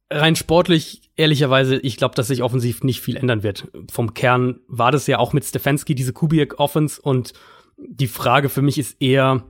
Rein 0.09 0.35
sportlich, 0.35 1.11
ehrlicherweise, 1.15 1.77
ich 1.77 1.97
glaube, 1.97 2.15
dass 2.15 2.27
sich 2.27 2.43
offensiv 2.43 2.83
nicht 2.83 3.01
viel 3.01 3.17
ändern 3.17 3.43
wird. 3.43 3.67
Vom 3.91 4.13
Kern 4.13 4.59
war 4.67 4.91
das 4.91 5.07
ja 5.07 5.19
auch 5.19 5.33
mit 5.33 5.43
Stefanski 5.43 5.95
diese 5.95 6.13
Kubiak-Offense 6.13 7.01
und 7.01 7.33
die 7.77 8.07
Frage 8.07 8.49
für 8.49 8.61
mich 8.61 8.77
ist 8.77 9.01
eher, 9.01 9.43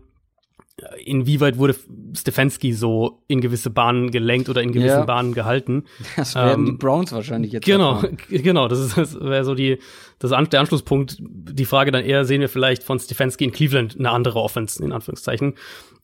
inwieweit 1.04 1.58
wurde 1.58 1.76
Stefanski 2.16 2.74
so 2.74 3.24
in 3.28 3.42
gewisse 3.42 3.70
Bahnen 3.72 4.12
gelenkt 4.12 4.48
oder 4.48 4.62
in 4.62 4.72
gewissen 4.72 5.00
Ja. 5.00 5.06
Bahnen 5.06 5.34
gehalten. 5.34 5.86
Das 6.16 6.36
werden 6.36 6.66
Ähm, 6.68 6.72
die 6.74 6.78
Browns 6.78 7.12
wahrscheinlich 7.12 7.52
jetzt. 7.52 7.66
Genau, 7.66 8.04
genau, 8.30 8.68
das 8.68 8.80
ist 8.80 8.98
das 8.98 9.20
wäre 9.20 9.44
so 9.44 9.56
die 9.56 9.80
das 10.20 10.32
der 10.50 10.60
Anschlusspunkt. 10.60 11.18
Die 11.20 11.66
Frage 11.66 11.92
dann 11.92 12.04
eher 12.04 12.26
sehen 12.26 12.42
wir 12.42 12.50
vielleicht 12.50 12.84
von 12.84 13.00
Stefanski 13.00 13.46
in 13.46 13.52
Cleveland 13.52 13.96
eine 13.98 14.12
andere 14.12 14.40
Offense 14.40 14.84
in 14.84 14.92
Anführungszeichen. 14.92 15.56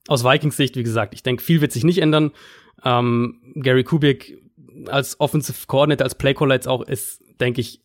Aus 0.08 0.24
Vikings 0.24 0.58
Sicht, 0.58 0.76
wie 0.76 0.84
gesagt, 0.84 1.14
ich 1.14 1.24
denke, 1.24 1.44
viel 1.44 1.62
wird 1.62 1.72
sich 1.72 1.84
nicht 1.84 2.00
ändern. 2.00 2.32
Ähm, 2.84 3.42
Gary 3.56 3.84
Kubik 3.84 4.42
als 4.88 5.20
Offensive 5.20 5.68
Coordinator, 5.68 6.04
als 6.04 6.16
Playcaller 6.16 6.56
jetzt 6.56 6.68
auch 6.68 6.82
ist, 6.82 7.22
denke 7.40 7.62
ich, 7.62 7.82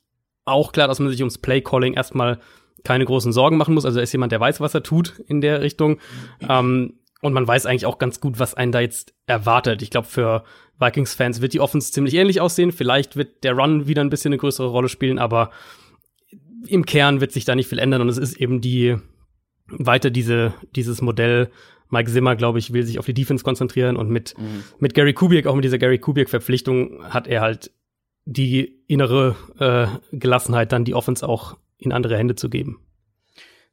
auch 0.47 0.73
klar, 0.73 0.89
dass 0.89 0.99
man 0.99 1.11
sich 1.11 1.21
ums 1.21 1.39
Playcalling 1.39 1.93
erstmal 1.93 2.39
keine 2.85 3.05
großen 3.05 3.33
Sorgen 3.33 3.57
machen 3.57 3.75
muss. 3.75 3.85
Also 3.85 3.99
er 3.99 4.03
ist 4.03 4.13
jemand, 4.13 4.33
der 4.33 4.41
weiß, 4.41 4.61
was 4.61 4.75
er 4.75 4.83
tut 4.83 5.19
in 5.27 5.41
der 5.41 5.61
Richtung. 5.61 5.99
Ähm, 6.49 6.95
und 7.21 7.33
man 7.33 7.47
weiß 7.47 7.67
eigentlich 7.67 7.87
auch 7.87 7.99
ganz 7.99 8.21
gut, 8.21 8.39
was 8.39 8.55
einen 8.55 8.73
da 8.73 8.81
jetzt 8.81 9.15
erwartet. 9.27 9.83
Ich 9.83 9.91
glaube, 9.91 10.07
für 10.07 10.45
Vikings-Fans 10.79 11.41
wird 11.41 11.53
die 11.53 11.61
Offense 11.61 11.93
ziemlich 11.93 12.15
ähnlich 12.15 12.41
aussehen. 12.41 12.71
Vielleicht 12.71 13.17
wird 13.17 13.43
der 13.43 13.55
Run 13.55 13.89
wieder 13.89 14.03
ein 14.03 14.11
bisschen 14.11 14.33
eine 14.33 14.39
größere 14.39 14.69
Rolle 14.69 14.89
spielen, 14.89 15.19
aber 15.19 15.51
im 16.67 16.87
Kern 16.87 17.21
wird 17.21 17.33
sich 17.33 17.45
da 17.45 17.55
nicht 17.55 17.69
viel 17.69 17.81
ändern. 17.81 18.03
Und 18.03 18.09
es 18.09 18.19
ist 18.19 18.37
eben 18.37 18.61
die 18.61 18.97
weiter 19.67 20.11
diese, 20.11 20.55
dieses 20.77 21.03
Modell. 21.03 21.51
Mike 21.91 22.11
Zimmer, 22.11 22.37
glaube 22.37 22.59
ich, 22.59 22.73
will 22.73 22.85
sich 22.85 22.99
auf 22.99 23.07
die 23.07 23.15
Defense 23.15 23.43
konzentrieren 23.43 23.97
und 23.97 24.11
mit, 24.11 24.35
mit 24.79 24.95
Gary 24.95 25.15
Kubiak, 25.15 25.47
auch 25.47 25.55
mit 25.55 25.65
dieser 25.65 25.79
Gary 25.79 25.99
Kubiak-Verpflichtung, 25.99 27.03
hat 27.03 27.27
er 27.27 27.41
halt 27.41 27.71
die 28.27 28.83
innere 28.87 29.37
äh, 29.59 29.87
Gelassenheit, 30.17 30.73
dann 30.73 30.85
die 30.85 30.95
Offense 30.95 31.27
auch 31.27 31.57
in 31.79 31.93
andere 31.93 32.17
Hände 32.17 32.35
zu 32.35 32.49
geben. 32.49 32.81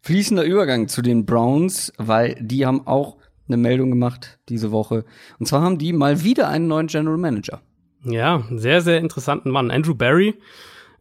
Fließender 0.01 0.43
Übergang 0.43 0.87
zu 0.87 1.01
den 1.01 1.25
Browns, 1.25 1.91
weil 1.97 2.35
die 2.39 2.65
haben 2.65 2.85
auch 2.85 3.17
eine 3.47 3.57
Meldung 3.57 3.89
gemacht 3.89 4.39
diese 4.49 4.71
Woche. 4.71 5.05
Und 5.39 5.47
zwar 5.47 5.61
haben 5.61 5.77
die 5.77 5.93
mal 5.93 6.23
wieder 6.23 6.47
einen 6.47 6.67
neuen 6.67 6.87
General 6.87 7.17
Manager. 7.17 7.61
Ja, 8.03 8.43
sehr, 8.51 8.81
sehr 8.81 8.99
interessanten 8.99 9.49
Mann. 9.49 9.71
Andrew 9.71 9.95
Barry, 9.95 10.35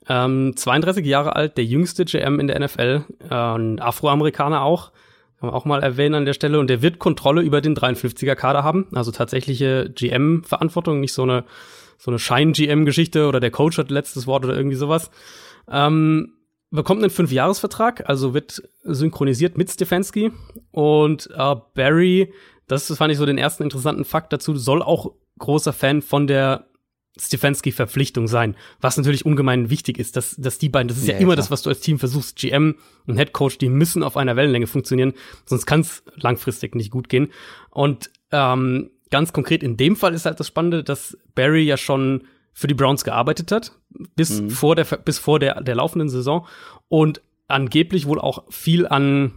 ähm, 0.08 0.54
32 0.56 1.04
Jahre 1.04 1.36
alt, 1.36 1.56
der 1.56 1.64
jüngste 1.64 2.04
GM 2.04 2.40
in 2.40 2.46
der 2.46 2.58
NFL, 2.58 3.04
äh, 3.30 3.34
ein 3.34 3.80
Afroamerikaner 3.80 4.62
auch, 4.62 4.92
kann 5.38 5.48
man 5.48 5.54
auch 5.54 5.64
mal 5.64 5.82
erwähnen 5.82 6.14
an 6.14 6.24
der 6.24 6.32
Stelle. 6.32 6.58
Und 6.58 6.68
der 6.68 6.82
wird 6.82 6.98
Kontrolle 6.98 7.42
über 7.42 7.60
den 7.60 7.74
53er-Kader 7.74 8.64
haben, 8.64 8.86
also 8.92 9.10
tatsächliche 9.10 9.90
GM-Verantwortung, 9.94 11.00
nicht 11.00 11.12
so 11.12 11.22
eine, 11.22 11.44
so 11.98 12.10
eine 12.10 12.18
Schein-GM-Geschichte 12.18 13.26
oder 13.26 13.40
der 13.40 13.50
Coach 13.50 13.78
hat 13.78 13.90
letztes 13.90 14.26
Wort 14.26 14.44
oder 14.44 14.56
irgendwie 14.56 14.76
sowas. 14.76 15.10
Ähm, 15.70 16.33
bekommt 16.74 17.02
einen 17.02 17.10
Fünfjahresvertrag, 17.10 18.08
also 18.08 18.34
wird 18.34 18.62
synchronisiert 18.82 19.56
mit 19.56 19.70
Stefanski. 19.70 20.32
Und 20.70 21.30
äh, 21.34 21.54
Barry, 21.74 22.32
das 22.66 22.94
fand 22.96 23.12
ich 23.12 23.18
so 23.18 23.26
den 23.26 23.38
ersten 23.38 23.62
interessanten 23.62 24.04
Fakt 24.04 24.32
dazu, 24.32 24.56
soll 24.56 24.82
auch 24.82 25.12
großer 25.38 25.72
Fan 25.72 26.02
von 26.02 26.26
der 26.26 26.66
Stefanski-Verpflichtung 27.18 28.26
sein. 28.26 28.56
Was 28.80 28.96
natürlich 28.96 29.24
ungemein 29.24 29.70
wichtig 29.70 29.98
ist, 29.98 30.16
dass, 30.16 30.34
dass 30.36 30.58
die 30.58 30.68
beiden, 30.68 30.88
das 30.88 30.98
ist 30.98 31.06
ja, 31.06 31.14
Ja, 31.14 31.20
immer 31.20 31.34
klar. 31.34 31.36
das, 31.36 31.50
was 31.50 31.62
du 31.62 31.70
als 31.70 31.80
Team 31.80 31.98
versuchst, 31.98 32.36
GM 32.36 32.76
und 33.06 33.16
Head 33.16 33.32
Coach, 33.32 33.58
die 33.58 33.68
müssen 33.68 34.02
auf 34.02 34.16
einer 34.16 34.34
Wellenlänge 34.36 34.66
funktionieren, 34.66 35.12
sonst 35.46 35.66
kann 35.66 35.80
es 35.80 36.02
langfristig 36.16 36.74
nicht 36.74 36.90
gut 36.90 37.08
gehen. 37.08 37.30
Und 37.70 38.10
ähm, 38.32 38.90
ganz 39.10 39.32
konkret 39.32 39.62
in 39.62 39.76
dem 39.76 39.94
Fall 39.94 40.12
ist 40.12 40.26
halt 40.26 40.40
das 40.40 40.48
Spannende, 40.48 40.82
dass 40.82 41.16
Barry 41.36 41.62
ja 41.62 41.76
schon 41.76 42.24
für 42.54 42.68
die 42.68 42.74
Browns 42.74 43.04
gearbeitet 43.04 43.52
hat, 43.52 43.72
bis 44.16 44.40
Mhm. 44.40 44.50
vor 44.50 44.76
der 44.76 44.84
bis 44.84 45.18
vor 45.18 45.38
der, 45.38 45.60
der 45.60 45.74
laufenden 45.74 46.08
Saison 46.08 46.46
und 46.88 47.20
angeblich 47.48 48.06
wohl 48.06 48.20
auch 48.20 48.44
viel 48.50 48.86
an 48.86 49.32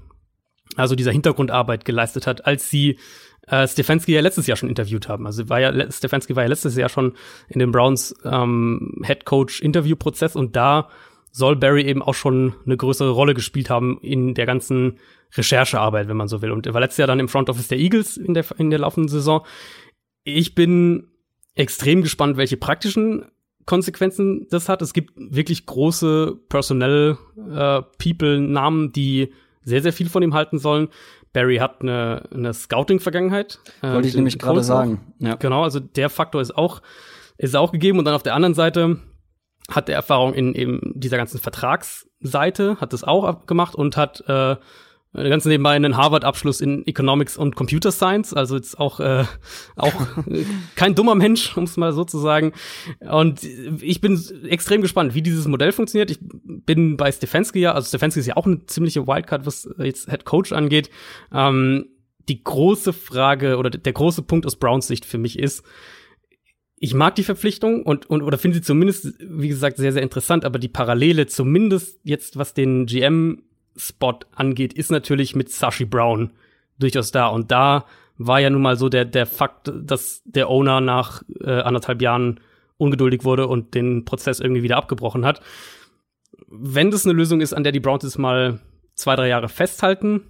also 0.76 0.96
dieser 0.96 1.12
Hintergrundarbeit 1.12 1.86
geleistet 1.86 2.28
hat, 2.28 2.46
als 2.46 2.70
sie 2.70 3.00
äh, 3.48 3.68
Stefanski 3.68 4.14
ja 4.14 4.22
letztes 4.22 4.48
Jahr 4.48 4.58
schon 4.58 4.70
interviewt 4.70 5.10
haben. 5.10 5.26
Also 5.26 5.50
war 5.50 5.60
ja 5.60 5.92
Stefanski 5.92 6.36
war 6.36 6.44
ja 6.44 6.50
letztes 6.50 6.76
Jahr 6.76 6.90
schon 6.90 7.14
in 7.48 7.60
dem 7.60 7.72
Browns 7.72 8.16
ähm, 8.24 9.02
Head 9.04 9.26
Coach 9.26 9.62
Interviewprozess 9.62 10.36
und 10.36 10.56
da 10.56 10.90
soll 11.32 11.56
Barry 11.56 11.84
eben 11.84 12.02
auch 12.02 12.14
schon 12.14 12.56
eine 12.66 12.78
größere 12.78 13.10
Rolle 13.10 13.34
gespielt 13.34 13.70
haben 13.70 14.00
in 14.02 14.34
der 14.34 14.46
ganzen 14.46 15.00
Recherchearbeit, 15.36 16.08
wenn 16.08 16.18
man 16.18 16.28
so 16.28 16.42
will. 16.42 16.52
Und 16.52 16.66
er 16.66 16.74
war 16.74 16.82
letztes 16.82 16.98
Jahr 16.98 17.08
dann 17.08 17.20
im 17.20 17.28
Front 17.30 17.50
Office 17.50 17.68
der 17.68 17.80
Eagles 17.80 18.18
in 18.18 18.34
der 18.34 18.46
in 18.58 18.70
der 18.70 18.80
laufenden 18.80 19.10
Saison. 19.10 19.46
Ich 20.24 20.56
bin 20.56 21.08
extrem 21.58 22.02
gespannt, 22.02 22.38
welche 22.38 22.58
praktischen 22.58 23.26
Konsequenzen 23.66 24.48
das 24.50 24.70
hat. 24.70 24.82
Es 24.82 24.94
gibt 24.94 25.14
wirklich 25.18 25.66
große 25.66 26.38
Personal 26.50 27.18
äh, 27.38 27.82
People 28.02 28.40
Namen, 28.40 28.92
die 28.94 29.34
sehr 29.64 29.82
sehr 29.82 29.92
viel 29.92 30.10
von 30.10 30.24
ihm 30.24 30.34
halten 30.34 30.60
sollen. 30.60 30.88
Barry 31.34 31.58
hat 31.58 31.82
eine, 31.82 32.24
eine 32.34 32.54
Scouting-Vergangenheit. 32.54 33.60
äh, 33.82 33.94
Wollte 33.94 34.08
ich 34.08 34.14
den 34.14 34.20
nämlich 34.20 34.40
gerade 34.40 34.64
sagen. 34.64 35.14
Ja. 35.20 35.36
Genau, 35.36 35.64
also 35.64 35.80
der 35.80 36.10
Faktor 36.10 36.42
ist 36.42 36.56
auch, 36.56 36.82
ist 37.38 37.56
auch 37.56 37.72
gegeben. 37.72 38.00
Und 38.00 38.06
dann 38.06 38.16
auf 38.16 38.24
der 38.24 38.34
anderen 38.34 38.56
Seite 38.56 39.00
hat 39.70 39.90
er 39.90 39.96
Erfahrung 39.96 40.34
in 40.34 40.56
eben 40.56 40.94
dieser 40.96 41.18
ganzen 41.18 41.40
Vertragsseite, 41.40 42.78
hat 42.80 42.94
das 42.94 43.04
auch 43.04 43.46
gemacht 43.46 43.76
und 43.76 43.98
hat 43.98 44.24
äh, 44.28 44.56
ganz 45.24 45.46
nebenbei 45.46 45.72
einen 45.72 45.98
Harvard-Abschluss 45.98 46.62
in 46.62 46.86
Economics 46.86 47.38
und 47.38 47.56
Computer 47.56 47.92
Science, 47.92 48.34
also 48.34 48.56
jetzt 48.56 48.80
auch, 48.80 49.00
äh, 49.00 49.26
auch 49.76 49.94
äh, 50.28 50.46
kein 50.76 50.96
dummer 50.96 51.16
Mensch, 51.16 51.58
um 51.58 51.64
es 51.64 51.78
mal 51.78 51.92
so 51.94 52.06
zu 52.06 52.20
sagen. 52.20 52.54
Und 53.00 53.44
ich 53.44 54.02
bin 54.02 54.22
extrem 54.48 54.82
gespannt, 54.82 55.16
wie 55.16 55.22
dieses 55.22 55.48
Modell 55.48 55.72
funktioniert. 55.72 56.12
Ich 56.12 56.20
bin 56.22 56.98
bei 56.98 57.12
Stefanski 57.12 57.60
ja, 57.60 57.74
also 57.74 57.88
Stefanski 57.88 58.20
ist 58.20 58.28
ja 58.28 58.38
auch 58.38 58.46
eine 58.46 58.66
ziemliche 58.68 59.08
Wildcard, 59.08 59.46
was 59.46 59.70
jetzt 59.80 60.10
Head 60.10 60.26
Coach 60.26 60.54
angeht. 60.54 60.90
Ähm, 61.34 61.88
die 62.30 62.44
große 62.44 62.94
Frage 62.94 63.58
oder 63.58 63.70
der 63.70 63.94
große 63.94 64.22
Punkt 64.22 64.46
aus 64.46 64.58
Browns 64.58 64.88
Sicht 64.88 65.06
für 65.06 65.18
mich 65.18 65.40
ist, 65.40 65.64
ich 66.80 66.94
mag 66.94 67.16
die 67.16 67.24
Verpflichtung 67.24 67.84
und, 67.84 68.08
und 68.10 68.22
oder 68.22 68.38
finde 68.38 68.58
sie 68.58 68.62
zumindest, 68.62 69.16
wie 69.20 69.48
gesagt, 69.48 69.78
sehr, 69.78 69.94
sehr 69.94 70.04
interessant, 70.04 70.46
aber 70.46 70.60
die 70.60 70.68
Parallele, 70.68 71.26
zumindest 71.26 72.00
jetzt, 72.04 72.38
was 72.38 72.54
den 72.54 72.86
GM-Spot 73.78 74.20
angeht, 74.36 74.74
ist 74.74 74.92
natürlich 74.92 75.36
mit 75.36 75.52
Sashi 75.52 75.86
Brown 75.86 76.32
durchaus 76.80 77.12
da. 77.12 77.28
Und 77.28 77.52
da 77.52 77.86
war 78.18 78.40
ja 78.40 78.50
nun 78.50 78.62
mal 78.62 78.78
so 78.78 78.90
der, 78.90 79.06
der 79.06 79.26
Fakt, 79.26 79.72
dass 79.74 80.22
der 80.26 80.50
Owner 80.50 80.82
nach 80.82 81.24
äh, 81.42 81.62
anderthalb 81.62 82.02
Jahren 82.02 82.40
ungeduldig 82.78 83.24
wurde 83.24 83.48
und 83.48 83.74
den 83.74 84.06
Prozess 84.06 84.40
irgendwie 84.40 84.64
wieder 84.64 84.78
abgebrochen 84.78 85.26
hat. 85.26 85.42
Wenn 86.48 86.92
das 86.92 87.06
eine 87.06 87.14
Lösung 87.14 87.42
ist, 87.42 87.54
an 87.54 87.64
der 87.64 87.72
die 87.72 87.80
Browns 87.80 88.04
jetzt 88.04 88.18
mal 88.18 88.60
zwei, 88.96 89.16
drei 89.16 89.28
Jahre 89.28 89.50
festhalten, 89.50 90.22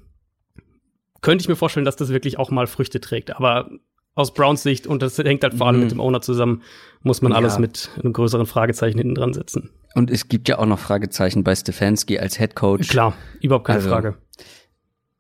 könnte 1.22 1.42
ich 1.42 1.50
mir 1.50 1.56
vorstellen, 1.56 1.86
dass 1.86 1.96
das 1.96 2.10
wirklich 2.10 2.38
auch 2.38 2.52
mal 2.52 2.68
Früchte 2.68 3.02
trägt. 3.02 3.36
Aber 3.36 3.70
aus 4.18 4.34
Browns 4.34 4.64
Sicht, 4.64 4.88
und 4.88 5.02
das 5.02 5.18
hängt 5.18 5.44
halt 5.44 5.54
vor 5.54 5.68
allem 5.68 5.78
Mhm. 5.78 5.82
mit 5.84 5.92
dem 5.92 6.00
Owner 6.00 6.22
zusammen, 6.22 6.64
muss 7.04 7.22
man 7.22 7.32
Ja. 7.32 7.38
alles 7.38 7.60
mit 7.60 7.90
einem 8.02 8.14
größeren 8.14 8.46
Fragezeichen 8.46 8.98
hinten 8.98 9.16
dran 9.16 9.34
setzen. 9.34 9.70
Und 9.96 10.12
es 10.12 10.28
gibt 10.28 10.50
ja 10.50 10.60
auch 10.60 10.66
noch 10.66 10.80
Fragezeichen 10.80 11.44
bei 11.44 11.56
Stefanski 11.56 12.20
als 12.20 12.38
Head 12.38 12.56
Coach. 12.56 12.88
Klar, 12.90 13.14
überhaupt 13.42 13.66
keine 13.66 13.78
Also, 13.80 13.90
Frage. 13.90 14.18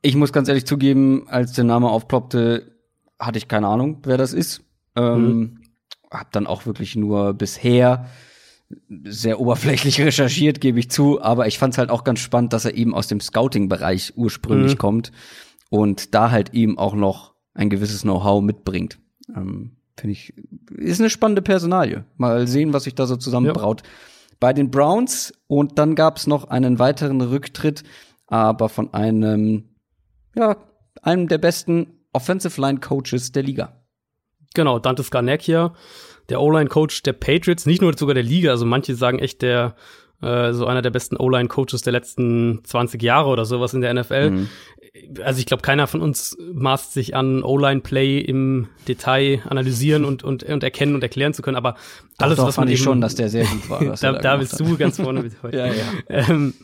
Ich 0.01 0.15
muss 0.15 0.31
ganz 0.33 0.47
ehrlich 0.47 0.65
zugeben, 0.65 1.27
als 1.29 1.53
der 1.53 1.63
Name 1.63 1.89
aufploppte, 1.89 2.71
hatte 3.19 3.37
ich 3.37 3.47
keine 3.47 3.67
Ahnung, 3.67 3.99
wer 4.03 4.17
das 4.17 4.33
ist. 4.33 4.61
Ähm, 4.95 5.61
Hab 6.09 6.31
dann 6.31 6.47
auch 6.47 6.65
wirklich 6.65 6.95
nur 6.95 7.33
bisher 7.33 8.05
sehr 9.03 9.39
oberflächlich 9.39 9.99
recherchiert, 10.01 10.61
gebe 10.61 10.79
ich 10.79 10.89
zu. 10.89 11.21
Aber 11.21 11.47
ich 11.47 11.57
fand 11.59 11.73
es 11.73 11.77
halt 11.77 11.89
auch 11.89 12.03
ganz 12.03 12.19
spannend, 12.19 12.53
dass 12.53 12.65
er 12.65 12.73
eben 12.75 12.93
aus 12.95 13.07
dem 13.07 13.19
Scouting-Bereich 13.19 14.13
ursprünglich 14.15 14.73
Mhm. 14.73 14.77
kommt 14.77 15.11
und 15.69 16.13
da 16.15 16.31
halt 16.31 16.53
eben 16.53 16.77
auch 16.77 16.93
noch 16.95 17.33
ein 17.57 17.69
gewisses 17.69 18.03
Know-how 18.03 18.41
mitbringt. 18.41 18.99
Ähm, 19.35 19.71
Finde 19.97 20.11
ich, 20.13 20.33
ist 20.77 21.01
eine 21.01 21.09
spannende 21.09 21.41
Personalie. 21.41 22.05
Mal 22.17 22.47
sehen, 22.47 22.71
was 22.71 22.83
sich 22.83 22.93
da 22.93 23.07
so 23.07 23.17
zusammenbraut. 23.17 23.81
Ja. 23.81 23.87
Bei 24.39 24.53
den 24.53 24.69
Browns 24.69 25.33
und 25.47 25.79
dann 25.79 25.95
gab 25.95 26.17
es 26.17 26.27
noch 26.27 26.49
einen 26.49 26.77
weiteren 26.77 27.19
Rücktritt, 27.19 27.83
aber 28.27 28.69
von 28.69 28.93
einem, 28.93 29.69
ja, 30.35 30.57
einem 31.01 31.27
der 31.27 31.39
besten 31.39 31.87
Offensive 32.13 32.61
Line 32.61 32.79
Coaches 32.79 33.31
der 33.31 33.41
Liga. 33.41 33.81
Genau, 34.53 34.77
Dante 34.77 35.03
Scarnecchia, 35.03 35.73
der 36.29 36.41
O-Line-Coach 36.41 37.03
der 37.03 37.13
Patriots, 37.13 37.65
nicht 37.65 37.81
nur 37.81 37.97
sogar 37.97 38.13
der 38.13 38.23
Liga, 38.23 38.51
also 38.51 38.65
manche 38.65 38.95
sagen 38.95 39.19
echt 39.19 39.41
der 39.41 39.75
äh, 40.21 40.53
so 40.53 40.65
einer 40.65 40.81
der 40.81 40.89
besten 40.89 41.17
O-Line-Coaches 41.17 41.81
der 41.81 41.93
letzten 41.93 42.61
20 42.63 43.01
Jahre 43.01 43.29
oder 43.29 43.45
sowas 43.45 43.73
in 43.73 43.81
der 43.81 43.93
NFL. 43.93 44.31
Mhm. 44.31 44.49
Also 45.23 45.39
ich 45.39 45.45
glaube, 45.45 45.61
keiner 45.61 45.85
von 45.85 46.01
uns 46.01 46.35
maßt 46.53 46.93
sich 46.93 47.15
an, 47.15 47.43
O-Line-Play 47.43 48.19
im 48.19 48.67
Detail 48.87 49.41
analysieren 49.47 50.05
und, 50.05 50.23
und, 50.23 50.43
und 50.43 50.63
erkennen 50.63 50.95
und 50.95 51.03
erklären 51.03 51.33
zu 51.33 51.41
können, 51.41 51.57
aber 51.57 51.75
alles, 52.17 52.37
doch, 52.37 52.43
doch, 52.43 52.47
was 52.49 52.57
man 52.57 52.67
eben, 52.67 52.77
schon, 52.77 53.01
dass 53.01 53.15
der 53.15 53.29
sehr 53.29 53.45
gut 53.45 53.69
war. 53.69 53.79
da, 54.01 54.13
da, 54.13 54.13
da 54.13 54.37
bist 54.37 54.59
du 54.59 54.77
ganz 54.77 54.97
vorne 54.97 55.21
mit 55.21 55.33
heute. 55.43 55.57
ja, 55.57 55.67
ja. 55.67 55.83
Ähm, 56.07 56.55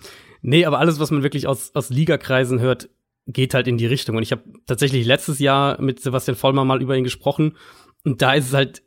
nee, 0.41 0.65
aber 0.65 0.79
alles, 0.79 0.99
was 0.99 1.11
man 1.11 1.21
wirklich 1.21 1.47
aus, 1.47 1.71
aus 1.75 1.89
Ligakreisen 1.89 2.59
hört, 2.59 2.89
geht 3.27 3.53
halt 3.53 3.67
in 3.67 3.77
die 3.77 3.85
Richtung. 3.85 4.17
Und 4.17 4.23
ich 4.23 4.31
habe 4.31 4.41
tatsächlich 4.65 5.05
letztes 5.05 5.39
Jahr 5.39 5.79
mit 5.79 5.99
Sebastian 5.99 6.35
Vollmer 6.35 6.65
mal 6.65 6.81
über 6.81 6.97
ihn 6.97 7.03
gesprochen 7.03 7.55
und 8.03 8.21
da 8.21 8.33
ist 8.33 8.47
es 8.47 8.53
halt 8.53 8.83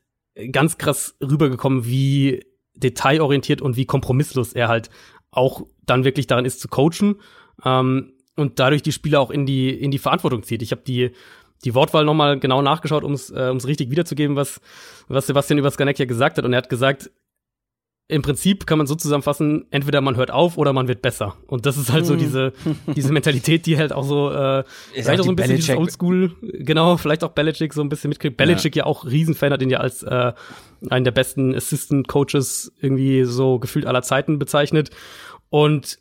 ganz 0.52 0.76
krass 0.76 1.16
rübergekommen, 1.22 1.86
wie 1.86 2.44
detailorientiert 2.76 3.60
und 3.60 3.76
wie 3.76 3.86
kompromisslos 3.86 4.52
er 4.52 4.68
halt 4.68 4.90
auch 5.30 5.62
dann 5.84 6.04
wirklich 6.04 6.26
daran 6.26 6.44
ist 6.44 6.60
zu 6.60 6.68
coachen 6.68 7.16
ähm, 7.64 8.12
und 8.36 8.58
dadurch 8.58 8.82
die 8.82 8.92
Spieler 8.92 9.20
auch 9.20 9.30
in 9.30 9.46
die 9.46 9.70
in 9.70 9.90
die 9.90 9.98
Verantwortung 9.98 10.42
zieht. 10.42 10.62
Ich 10.62 10.72
habe 10.72 10.82
die 10.82 11.12
die 11.64 11.74
Wortwahl 11.74 12.04
nochmal 12.04 12.38
genau 12.38 12.60
nachgeschaut, 12.60 13.02
um 13.02 13.12
es 13.12 13.30
äh, 13.30 13.48
um's 13.50 13.66
richtig 13.66 13.90
wiederzugeben, 13.90 14.36
was 14.36 14.60
was 15.08 15.26
Sebastian 15.26 15.58
über 15.58 15.70
Skanek 15.70 15.98
ja 15.98 16.04
gesagt 16.04 16.38
hat. 16.38 16.44
Und 16.44 16.52
er 16.52 16.58
hat 16.58 16.68
gesagt, 16.68 17.10
im 18.08 18.22
Prinzip 18.22 18.66
kann 18.66 18.78
man 18.78 18.86
so 18.86 18.94
zusammenfassen, 18.94 19.66
entweder 19.70 20.00
man 20.00 20.16
hört 20.16 20.30
auf 20.30 20.58
oder 20.58 20.72
man 20.72 20.86
wird 20.86 21.02
besser. 21.02 21.36
Und 21.48 21.66
das 21.66 21.76
ist 21.76 21.90
halt 21.90 22.06
so 22.06 22.12
hm. 22.12 22.20
diese, 22.20 22.52
diese 22.94 23.12
Mentalität, 23.12 23.66
die 23.66 23.76
halt 23.76 23.92
auch 23.92 24.04
so, 24.04 24.30
äh, 24.30 24.62
vielleicht 24.92 25.20
auch 25.20 25.24
so 25.24 25.30
ein 25.30 25.36
bisschen 25.36 25.56
dieses 25.56 25.76
Oldschool, 25.76 26.32
genau, 26.40 26.96
vielleicht 26.98 27.24
auch 27.24 27.32
Belichick 27.32 27.74
so 27.74 27.80
ein 27.80 27.88
bisschen 27.88 28.10
mitkriegt. 28.10 28.36
Belichick 28.36 28.76
ja, 28.76 28.84
ja 28.84 28.86
auch 28.86 29.04
Riesenfan 29.04 29.52
hat 29.52 29.60
ihn 29.60 29.70
ja 29.70 29.78
als 29.78 30.04
äh, 30.04 30.32
einen 30.88 31.04
der 31.04 31.10
besten 31.10 31.54
Assistant 31.54 32.06
Coaches 32.06 32.72
irgendwie 32.80 33.24
so 33.24 33.58
gefühlt 33.58 33.86
aller 33.86 34.02
Zeiten 34.02 34.38
bezeichnet. 34.38 34.90
Und 35.48 35.98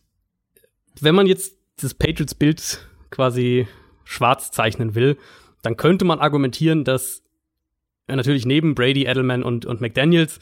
wenn 1.01 1.15
man 1.15 1.25
jetzt 1.25 1.57
das 1.81 1.95
Patriots-Bild 1.95 2.87
quasi 3.09 3.67
schwarz 4.03 4.51
zeichnen 4.51 4.93
will, 4.93 5.17
dann 5.63 5.75
könnte 5.75 6.05
man 6.05 6.19
argumentieren, 6.19 6.83
dass 6.83 7.23
natürlich 8.07 8.45
neben 8.45 8.75
Brady, 8.75 9.05
Edelman 9.05 9.41
und, 9.41 9.65
und 9.65 9.81
McDaniels 9.81 10.39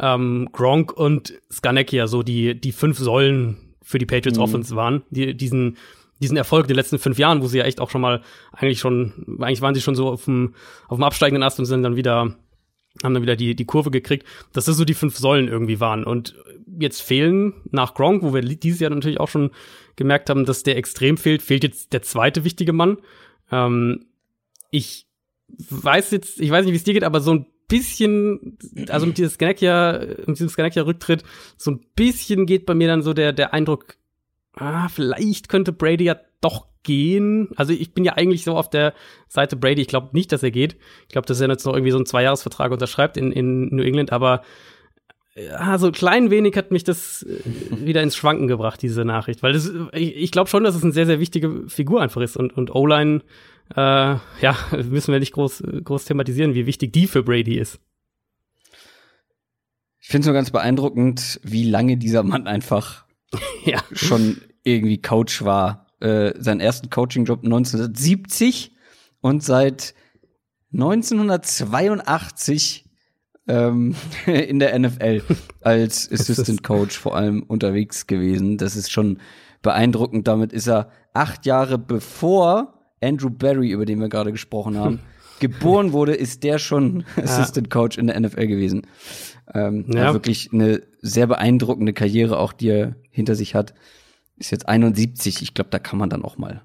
ähm, 0.00 0.48
Gronk 0.52 0.92
und 0.92 1.34
Skanecki 1.50 2.06
so 2.06 2.22
die, 2.22 2.60
die 2.60 2.72
fünf 2.72 2.98
Säulen 2.98 3.56
für 3.82 3.98
die 3.98 4.06
Patriots 4.06 4.38
mhm. 4.38 4.44
Offense 4.44 4.76
waren, 4.76 5.02
die, 5.10 5.36
diesen, 5.36 5.76
diesen 6.20 6.36
Erfolg 6.36 6.64
in 6.64 6.68
den 6.68 6.76
letzten 6.76 6.98
fünf 6.98 7.18
Jahren, 7.18 7.42
wo 7.42 7.46
sie 7.46 7.58
ja 7.58 7.64
echt 7.64 7.80
auch 7.80 7.90
schon 7.90 8.00
mal, 8.00 8.22
eigentlich 8.52 8.80
schon, 8.80 9.38
eigentlich 9.40 9.62
waren 9.62 9.74
sie 9.74 9.80
schon 9.80 9.94
so 9.94 10.08
auf 10.08 10.24
dem, 10.24 10.54
auf 10.88 10.98
dem 10.98 11.04
absteigenden 11.04 11.42
Ast 11.42 11.58
und 11.58 11.66
sind 11.66 11.82
dann 11.82 11.96
wieder, 11.96 12.34
haben 13.02 13.14
dann 13.14 13.22
wieder 13.22 13.36
die, 13.36 13.54
die 13.54 13.64
Kurve 13.64 13.90
gekriegt, 13.90 14.26
dass 14.52 14.64
das 14.64 14.76
so 14.76 14.84
die 14.84 14.94
fünf 14.94 15.16
Säulen 15.16 15.48
irgendwie 15.48 15.80
waren. 15.80 16.04
Und 16.04 16.34
jetzt 16.78 17.02
fehlen 17.02 17.54
nach 17.70 17.94
Gronk, 17.94 18.22
wo 18.22 18.34
wir 18.34 18.42
dieses 18.42 18.80
Jahr 18.80 18.90
natürlich 18.90 19.20
auch 19.20 19.28
schon 19.28 19.50
gemerkt 19.94 20.30
haben, 20.30 20.44
dass 20.44 20.62
der 20.62 20.76
extrem 20.76 21.16
fehlt, 21.16 21.42
fehlt 21.42 21.62
jetzt 21.62 21.92
der 21.92 22.02
zweite 22.02 22.44
wichtige 22.44 22.72
Mann. 22.72 22.98
Ähm, 23.50 24.06
ich 24.70 25.06
weiß 25.48 26.10
jetzt, 26.10 26.40
ich 26.40 26.50
weiß 26.50 26.64
nicht, 26.64 26.72
wie 26.72 26.76
es 26.78 26.84
dir 26.84 26.94
geht, 26.94 27.04
aber 27.04 27.20
so 27.20 27.34
ein 27.34 27.46
bisschen, 27.68 28.58
also 28.88 29.06
mit 29.06 29.18
diesem 29.18 29.30
Skanecchia, 29.30 30.00
mit 30.26 30.36
diesem 30.36 30.48
Skanecchia-Rücktritt, 30.48 31.22
so 31.56 31.70
ein 31.72 31.80
bisschen 31.94 32.46
geht 32.46 32.66
bei 32.66 32.74
mir 32.74 32.88
dann 32.88 33.02
so 33.02 33.12
der, 33.12 33.32
der 33.32 33.52
Eindruck, 33.52 33.96
ah, 34.54 34.88
vielleicht 34.88 35.48
könnte 35.48 35.72
Brady 35.72 36.04
ja 36.04 36.16
doch 36.40 36.66
gehen. 36.82 37.48
Also 37.56 37.72
ich 37.72 37.92
bin 37.92 38.04
ja 38.04 38.14
eigentlich 38.14 38.44
so 38.44 38.56
auf 38.56 38.70
der 38.70 38.94
Seite 39.28 39.56
Brady. 39.56 39.82
Ich 39.82 39.88
glaube 39.88 40.10
nicht, 40.12 40.30
dass 40.32 40.42
er 40.42 40.50
geht. 40.52 40.76
Ich 41.02 41.12
glaube, 41.12 41.26
dass 41.26 41.40
er 41.40 41.48
jetzt 41.48 41.66
noch 41.66 41.74
irgendwie 41.74 41.90
so 41.90 41.98
einen 41.98 42.06
Zweijahresvertrag 42.06 42.70
unterschreibt 42.72 43.16
in, 43.16 43.32
in 43.32 43.74
New 43.74 43.82
England, 43.82 44.12
aber 44.12 44.42
ja, 45.34 45.76
so 45.76 45.88
ein 45.88 45.92
klein 45.92 46.30
wenig 46.30 46.56
hat 46.56 46.70
mich 46.70 46.82
das 46.82 47.22
äh, 47.22 47.40
wieder 47.84 48.02
ins 48.02 48.16
Schwanken 48.16 48.46
gebracht, 48.46 48.80
diese 48.80 49.04
Nachricht. 49.04 49.42
Weil 49.42 49.52
das, 49.52 49.70
ich, 49.92 50.16
ich 50.16 50.30
glaube 50.30 50.48
schon, 50.48 50.64
dass 50.64 50.74
es 50.74 50.82
eine 50.82 50.92
sehr, 50.92 51.04
sehr 51.04 51.20
wichtige 51.20 51.68
Figur 51.68 52.00
einfach 52.00 52.22
ist. 52.22 52.38
Und, 52.38 52.56
und 52.56 52.74
O-Line 52.74 53.20
äh, 53.74 53.80
ja, 53.80 54.56
müssen 54.84 55.12
wir 55.12 55.20
nicht 55.20 55.32
groß, 55.32 55.62
groß 55.84 56.04
thematisieren, 56.04 56.54
wie 56.54 56.66
wichtig 56.66 56.92
die 56.92 57.06
für 57.06 57.22
Brady 57.22 57.56
ist. 57.58 57.80
Ich 59.98 60.08
finde 60.08 60.20
es 60.20 60.26
nur 60.26 60.34
ganz 60.34 60.50
beeindruckend, 60.50 61.40
wie 61.42 61.64
lange 61.64 61.96
dieser 61.96 62.22
Mann 62.22 62.46
einfach 62.46 63.06
ja. 63.64 63.80
schon 63.92 64.42
irgendwie 64.62 65.00
Coach 65.02 65.42
war. 65.42 65.86
Äh, 66.00 66.34
seinen 66.38 66.60
ersten 66.60 66.90
Coaching-Job 66.90 67.42
1970 67.42 68.72
und 69.20 69.42
seit 69.42 69.94
1982 70.72 72.84
ähm, 73.48 73.94
in 74.26 74.58
der 74.58 74.78
NFL 74.78 75.22
als 75.62 76.12
Assistant 76.12 76.62
Coach 76.62 76.98
vor 76.98 77.16
allem 77.16 77.42
unterwegs 77.42 78.06
gewesen. 78.06 78.58
Das 78.58 78.76
ist 78.76 78.92
schon 78.92 79.18
beeindruckend. 79.62 80.28
Damit 80.28 80.52
ist 80.52 80.68
er 80.68 80.90
acht 81.14 81.46
Jahre 81.46 81.78
bevor 81.78 82.75
Andrew 83.02 83.30
Barry, 83.30 83.70
über 83.70 83.84
den 83.84 84.00
wir 84.00 84.08
gerade 84.08 84.32
gesprochen 84.32 84.78
haben, 84.78 85.00
geboren 85.40 85.92
wurde, 85.92 86.14
ist 86.14 86.42
der 86.44 86.58
schon 86.58 87.04
Assistant 87.16 87.70
Coach 87.70 87.98
in 87.98 88.06
der 88.06 88.18
NFL 88.18 88.46
gewesen. 88.46 88.86
Ähm, 89.52 89.86
ja. 89.88 90.12
Wirklich 90.12 90.50
eine 90.52 90.82
sehr 91.00 91.26
beeindruckende 91.26 91.92
Karriere, 91.92 92.38
auch 92.38 92.52
die 92.52 92.68
er 92.68 92.96
hinter 93.10 93.34
sich 93.34 93.54
hat. 93.54 93.74
Ist 94.36 94.50
jetzt 94.50 94.68
71. 94.68 95.42
Ich 95.42 95.54
glaube, 95.54 95.70
da 95.70 95.78
kann 95.78 95.98
man 95.98 96.10
dann 96.10 96.24
auch 96.24 96.36
mal. 96.36 96.62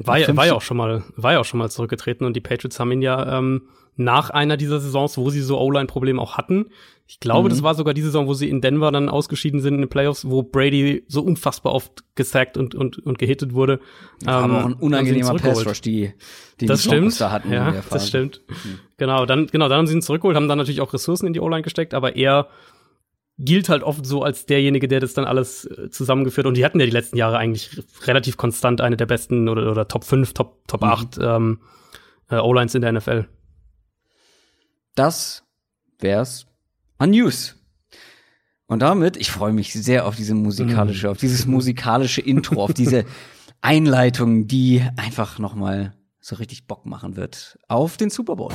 War 0.00 0.18
ja, 0.18 0.36
war 0.36 0.46
ja 0.46 0.54
auch 0.54 0.62
schon 0.62 0.76
mal, 0.76 1.02
war 1.16 1.32
ja 1.32 1.40
auch 1.40 1.44
schon 1.44 1.58
mal 1.58 1.70
zurückgetreten 1.70 2.26
und 2.26 2.34
die 2.34 2.40
Patriots 2.40 2.78
haben 2.78 2.92
ihn 2.92 3.02
ja 3.02 3.38
ähm, 3.38 3.62
nach 3.96 4.30
einer 4.30 4.56
dieser 4.56 4.78
Saisons, 4.78 5.18
wo 5.18 5.28
sie 5.28 5.40
so 5.40 5.58
O-Line-Probleme 5.58 6.22
auch 6.22 6.38
hatten. 6.38 6.66
Ich 7.08 7.20
glaube, 7.20 7.48
mhm. 7.48 7.50
das 7.50 7.62
war 7.62 7.74
sogar 7.74 7.94
die 7.94 8.02
Saison, 8.02 8.28
wo 8.28 8.34
sie 8.34 8.48
in 8.48 8.60
Denver 8.60 8.92
dann 8.92 9.08
ausgeschieden 9.08 9.60
sind 9.60 9.74
in 9.74 9.80
den 9.80 9.88
Playoffs, 9.88 10.28
wo 10.28 10.42
Brady 10.42 11.04
so 11.08 11.22
unfassbar 11.22 11.74
oft 11.74 12.04
gesackt 12.14 12.56
und, 12.56 12.74
und, 12.74 12.98
und 12.98 13.18
gehittet 13.18 13.54
wurde. 13.54 13.80
Das 14.20 14.44
ähm, 14.44 14.50
aber 14.50 14.60
auch 14.60 14.66
ein 14.66 14.74
unangenehmer 14.74 15.34
Pass-Rush, 15.34 15.80
die, 15.80 16.12
die 16.60 16.66
das 16.66 16.82
die 16.82 16.88
stimmt. 16.88 17.20
da 17.20 17.32
hatten. 17.32 17.50
Ja, 17.50 17.82
das 17.90 18.08
stimmt. 18.08 18.42
Mhm. 18.48 18.78
Genau, 18.98 19.26
dann, 19.26 19.46
genau, 19.48 19.68
dann 19.68 19.78
haben 19.78 19.86
sie 19.86 19.94
ihn 19.94 20.02
zurückgeholt, 20.02 20.36
haben 20.36 20.48
dann 20.48 20.58
natürlich 20.58 20.80
auch 20.80 20.92
Ressourcen 20.92 21.26
in 21.26 21.32
die 21.32 21.40
O-Line 21.40 21.62
gesteckt, 21.62 21.94
aber 21.94 22.14
er 22.14 22.48
gilt 23.38 23.68
halt 23.68 23.82
oft 23.82 24.04
so 24.04 24.22
als 24.22 24.46
derjenige, 24.46 24.88
der 24.88 25.00
das 25.00 25.14
dann 25.14 25.24
alles 25.24 25.64
äh, 25.64 25.90
zusammengeführt. 25.90 26.46
Und 26.46 26.56
die 26.56 26.64
hatten 26.64 26.80
ja 26.80 26.86
die 26.86 26.92
letzten 26.92 27.16
Jahre 27.16 27.38
eigentlich 27.38 27.82
relativ 28.06 28.36
konstant 28.36 28.80
eine 28.80 28.96
der 28.96 29.06
besten 29.06 29.48
oder, 29.48 29.70
oder 29.70 29.86
Top 29.88 30.04
5, 30.04 30.34
Top, 30.34 30.66
Top 30.66 30.82
mhm. 30.82 30.88
8 30.88 31.18
ähm, 31.20 31.60
äh, 32.30 32.36
O-Lines 32.36 32.74
in 32.74 32.82
der 32.82 32.92
NFL 32.92 33.26
das 34.98 35.44
wär's 36.00 36.46
an 36.98 37.10
News. 37.10 37.54
Und 38.66 38.80
damit, 38.80 39.16
ich 39.16 39.30
freue 39.30 39.52
mich 39.52 39.72
sehr 39.72 40.06
auf 40.06 40.16
diese 40.16 40.34
musikalische, 40.34 41.06
mhm. 41.06 41.12
auf 41.12 41.18
dieses 41.18 41.46
musikalische 41.46 42.20
Intro, 42.20 42.62
auf 42.62 42.74
diese 42.74 43.04
Einleitung, 43.60 44.46
die 44.46 44.82
einfach 44.96 45.38
noch 45.38 45.54
mal 45.54 45.94
so 46.20 46.36
richtig 46.36 46.66
Bock 46.66 46.84
machen 46.84 47.16
wird 47.16 47.58
auf 47.68 47.96
den 47.96 48.10
Super 48.10 48.36
Bowl. 48.36 48.52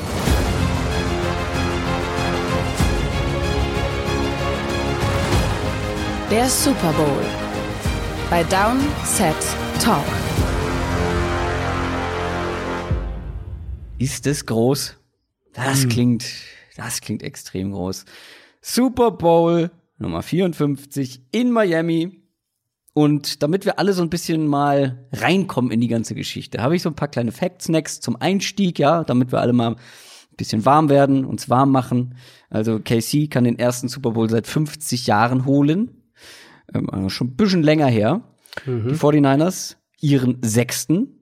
Der 6.33 6.49
Super 6.49 6.91
Bowl 6.93 7.21
bei 8.27 8.41
Down 8.45 8.79
Set 9.03 9.35
Talk. 9.79 10.03
Ist 13.99 14.25
es 14.25 14.43
groß? 14.47 14.97
Das 15.53 15.85
mhm. 15.85 15.89
klingt, 15.89 16.25
das 16.75 17.01
klingt 17.01 17.21
extrem 17.21 17.71
groß. 17.71 18.05
Super 18.61 19.11
Bowl 19.11 19.69
Nummer 19.99 20.23
54 20.23 21.21
in 21.31 21.51
Miami. 21.51 22.23
Und 22.95 23.43
damit 23.43 23.65
wir 23.65 23.77
alle 23.77 23.93
so 23.93 24.01
ein 24.01 24.09
bisschen 24.09 24.47
mal 24.47 25.07
reinkommen 25.11 25.69
in 25.69 25.81
die 25.81 25.87
ganze 25.87 26.15
Geschichte, 26.15 26.63
habe 26.63 26.75
ich 26.75 26.81
so 26.81 26.89
ein 26.89 26.95
paar 26.95 27.09
kleine 27.09 27.31
Facts 27.31 27.69
next 27.69 28.01
zum 28.01 28.15
Einstieg, 28.15 28.79
ja, 28.79 29.03
damit 29.03 29.31
wir 29.31 29.39
alle 29.39 29.53
mal 29.53 29.73
ein 29.73 29.77
bisschen 30.35 30.65
warm 30.65 30.89
werden, 30.89 31.25
uns 31.25 31.47
warm 31.51 31.69
machen. 31.69 32.15
Also 32.49 32.79
KC 32.79 33.29
kann 33.29 33.43
den 33.43 33.59
ersten 33.59 33.87
Super 33.87 34.09
Bowl 34.09 34.31
seit 34.31 34.47
50 34.47 35.05
Jahren 35.05 35.45
holen. 35.45 35.99
Ähm, 36.73 36.89
also 36.89 37.09
schon 37.09 37.27
ein 37.27 37.35
bisschen 37.35 37.63
länger 37.63 37.87
her. 37.87 38.21
Mhm. 38.65 38.89
Die 38.89 38.95
49ers 38.95 39.75
ihren 39.99 40.37
sechsten 40.43 41.19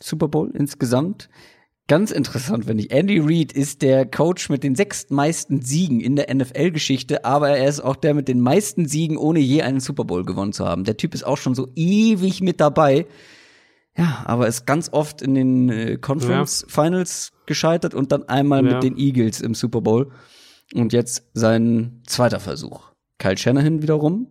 Super 0.00 0.28
Bowl 0.28 0.50
insgesamt. 0.54 1.28
Ganz 1.86 2.10
interessant 2.10 2.64
finde 2.64 2.82
ich. 2.82 2.90
Andy 2.90 3.18
Reid 3.22 3.52
ist 3.52 3.82
der 3.82 4.06
Coach 4.06 4.48
mit 4.48 4.64
den 4.64 4.74
sechstmeisten 4.74 5.60
Siegen 5.60 6.00
in 6.00 6.16
der 6.16 6.34
NFL-Geschichte, 6.34 7.26
aber 7.26 7.50
er 7.50 7.68
ist 7.68 7.80
auch 7.80 7.96
der 7.96 8.14
mit 8.14 8.26
den 8.26 8.40
meisten 8.40 8.86
Siegen, 8.88 9.18
ohne 9.18 9.38
je 9.38 9.60
einen 9.62 9.80
Super 9.80 10.04
Bowl 10.04 10.24
gewonnen 10.24 10.54
zu 10.54 10.64
haben. 10.66 10.84
Der 10.84 10.96
Typ 10.96 11.12
ist 11.14 11.24
auch 11.26 11.36
schon 11.36 11.54
so 11.54 11.68
ewig 11.76 12.40
mit 12.40 12.58
dabei. 12.60 13.06
Ja, 13.96 14.22
aber 14.24 14.48
ist 14.48 14.66
ganz 14.66 14.88
oft 14.92 15.20
in 15.22 15.34
den 15.34 15.68
äh, 15.68 15.98
Conference 15.98 16.64
Finals 16.68 17.32
gescheitert 17.46 17.94
und 17.94 18.12
dann 18.12 18.24
einmal 18.30 18.64
Ja. 18.66 18.74
mit 18.74 18.82
den 18.82 18.96
Eagles 18.96 19.40
im 19.42 19.54
Super 19.54 19.82
Bowl. 19.82 20.10
Und 20.74 20.92
jetzt 20.94 21.28
sein 21.34 22.00
zweiter 22.06 22.40
Versuch. 22.40 22.90
Kyle 23.18 23.36
Shanahan 23.36 23.82
wiederum 23.82 24.28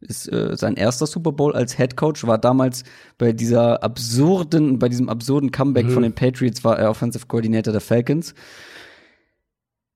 ist 0.00 0.32
äh, 0.32 0.56
sein 0.56 0.74
erster 0.76 1.06
Super 1.06 1.32
Bowl 1.32 1.54
als 1.54 1.76
Head 1.76 1.96
Coach, 1.96 2.26
war 2.26 2.38
damals 2.38 2.84
bei 3.18 3.32
dieser 3.32 3.82
absurden, 3.82 4.78
bei 4.78 4.88
diesem 4.88 5.08
absurden 5.08 5.50
Comeback 5.52 5.86
Mhm. 5.86 5.90
von 5.90 6.02
den 6.02 6.14
Patriots, 6.14 6.64
war 6.64 6.78
er 6.78 6.90
Offensive 6.90 7.26
Coordinator 7.26 7.72
der 7.72 7.80
Falcons. 7.82 8.34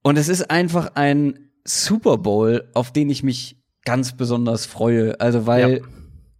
Und 0.03 0.17
es 0.19 0.29
ist 0.29 0.51
einfach 0.51 0.93
ein 0.95 1.39
Super 1.65 2.19
Bowl, 2.19 2.69
auf 2.75 2.93
den 2.93 3.09
ich 3.09 3.23
mich 3.23 3.57
ganz 3.85 4.17
besonders 4.17 4.67
freue. 4.67 5.19
Also, 5.21 5.47
weil 5.47 5.79
Ja. 5.79 5.85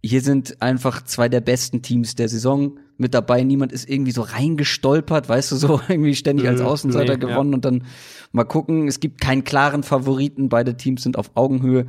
hier 0.03 0.21
sind 0.21 0.61
einfach 0.61 1.03
zwei 1.03 1.29
der 1.29 1.41
besten 1.41 1.81
Teams 1.81 2.13
der 2.15 2.29
Saison 2.29 2.77
mit 2.97 3.13
dabei. 3.15 3.43
Niemand 3.43 3.71
ist 3.71 3.89
irgendwie 3.89 4.11
so 4.11 4.21
reingestolpert, 4.21 5.27
weißt 5.27 5.51
du, 5.51 5.55
so 5.55 5.81
irgendwie 5.89 6.15
ständig 6.15 6.47
als 6.47 6.59
Mhm, 6.61 6.67
Außenseiter 6.67 7.17
nee, 7.17 7.23
ja. 7.23 7.29
gewonnen 7.29 7.53
und 7.55 7.65
dann 7.65 7.83
mal 8.31 8.43
gucken. 8.43 8.87
Es 8.87 8.99
gibt 8.99 9.19
keinen 9.19 9.43
klaren 9.43 9.81
Favoriten. 9.83 10.49
Beide 10.49 10.77
Teams 10.77 11.01
sind 11.01 11.17
auf 11.17 11.31
Augenhöhe. 11.35 11.87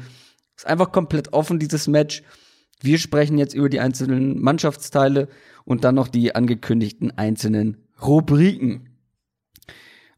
Ist 0.56 0.66
einfach 0.66 0.92
komplett 0.92 1.32
offen, 1.32 1.58
dieses 1.58 1.86
Match. 1.86 2.22
Wir 2.80 2.98
sprechen 2.98 3.38
jetzt 3.38 3.54
über 3.54 3.68
die 3.68 3.80
einzelnen 3.80 4.40
Mannschaftsteile 4.40 5.28
und 5.64 5.84
dann 5.84 5.94
noch 5.94 6.08
die 6.08 6.34
angekündigten 6.34 7.10
einzelnen 7.10 7.76
Rubriken. 8.02 8.90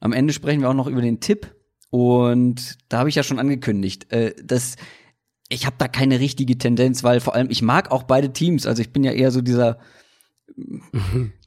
Am 0.01 0.13
Ende 0.13 0.33
sprechen 0.33 0.61
wir 0.61 0.71
auch 0.71 0.75
noch 0.75 0.87
über 0.87 1.03
den 1.03 1.21
Tipp. 1.21 1.55
Und 1.91 2.77
da 2.89 2.99
habe 2.99 3.09
ich 3.09 3.15
ja 3.15 3.23
schon 3.23 3.39
angekündigt, 3.39 4.13
äh, 4.13 4.35
dass 4.45 4.77
ich 5.49 5.65
habe 5.65 5.77
da 5.79 5.89
keine 5.89 6.21
richtige 6.21 6.59
Tendenz, 6.59 7.03
weil 7.03 7.21
vor 7.21 7.35
allem 7.35 7.49
ich 7.51 7.63
mag 7.63 7.91
auch 7.91 8.03
beide 8.03 8.33
Teams. 8.33 8.67
Also 8.67 8.83
ich 8.83 8.93
bin 8.93 9.03
ja 9.05 9.13
eher 9.13 9.31
so 9.31 9.41
dieser 9.41 9.79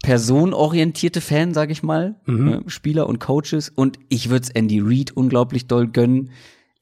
personenorientierte 0.03 1.21
Fan, 1.21 1.53
sag 1.53 1.69
ich 1.71 1.83
mal, 1.83 2.15
Mhm. 2.25 2.47
äh, 2.47 2.61
Spieler 2.69 3.07
und 3.07 3.19
Coaches. 3.19 3.69
Und 3.69 3.99
ich 4.09 4.29
würde 4.29 4.43
es 4.43 4.49
Andy 4.49 4.79
Reid 4.81 5.11
unglaublich 5.11 5.67
doll 5.67 5.87
gönnen. 5.87 6.31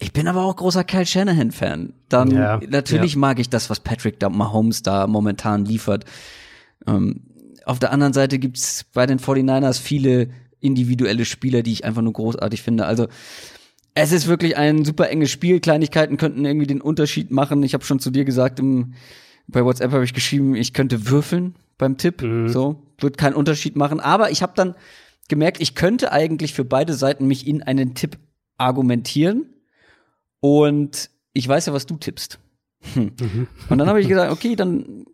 Ich 0.02 0.14
bin 0.14 0.28
aber 0.28 0.44
auch 0.44 0.56
großer 0.56 0.86
Kyle 0.86 1.06
Shanahan-Fan. 1.06 1.94
Dann 2.08 2.32
Ja, 2.32 2.60
natürlich 2.68 3.18
mag 3.18 3.38
ich 3.40 3.50
das, 3.50 3.70
was 3.70 3.82
Patrick 3.82 4.20
da, 4.20 4.30
Mahomes 4.30 4.82
da 4.82 5.08
momentan 5.08 5.66
liefert. 5.66 6.06
Ähm, 6.88 7.22
auf 7.66 7.80
der 7.80 7.92
anderen 7.92 8.14
Seite 8.14 8.40
gibt's 8.40 8.86
bei 8.94 9.06
den 9.06 9.20
49ers 9.20 9.80
viele 9.80 10.30
individuelle 10.62 11.26
Spieler, 11.26 11.64
die 11.64 11.74
ich 11.74 11.84
einfach 11.84 12.02
nur 12.02 12.14
großartig 12.14 12.62
finde. 12.62 12.86
Also 12.86 13.08
es 13.94 14.14
ist 14.14 14.28
wirklich 14.28 14.56
ein 14.58 14.86
super 14.86 15.10
enges 15.10 15.32
Spiel. 15.32 15.60
Kleinigkeiten 15.60 16.16
könnten 16.16 16.46
irgendwie 16.46 16.68
den 16.68 16.82
Unterschied 16.82 17.32
machen. 17.32 17.62
Ich 17.64 17.74
habe 17.74 17.84
schon 17.84 18.00
zu 18.00 18.10
dir 18.10 18.24
gesagt, 18.24 18.60
im, 18.60 18.94
bei 19.48 19.66
WhatsApp 19.66 19.92
habe 19.92 20.06
ich 20.06 20.14
geschrieben, 20.14 20.56
ich 20.56 20.74
könnte 20.74 21.10
würfeln 21.10 21.56
beim 21.78 21.98
Tipp. 21.98 22.22
So, 22.50 22.84
wird 23.00 23.18
keinen 23.18 23.34
Unterschied 23.36 23.76
machen. 23.76 24.00
Aber 24.00 24.32
ich 24.32 24.42
habe 24.42 24.54
dann 24.56 24.76
gemerkt, 25.28 25.62
ich 25.62 25.76
könnte 25.76 26.14
eigentlich 26.14 26.54
für 26.54 26.64
beide 26.64 26.94
Seiten 26.94 27.28
mich 27.28 27.46
in 27.46 27.62
einen 27.62 27.94
Tipp 27.96 28.18
argumentieren. 28.58 29.46
Und 30.39 31.10
ich 31.34 31.47
weiß 31.47 31.65
ja, 31.67 31.73
was 31.73 31.86
du 31.86 31.97
tippst. 31.97 32.39
Hm. 32.93 33.12
Und 33.69 33.78
dann 33.78 33.88
habe 33.88 34.02
ich 34.02 34.08
gesagt, 34.08 34.32
okay, 34.32 34.56
dann 34.56 35.06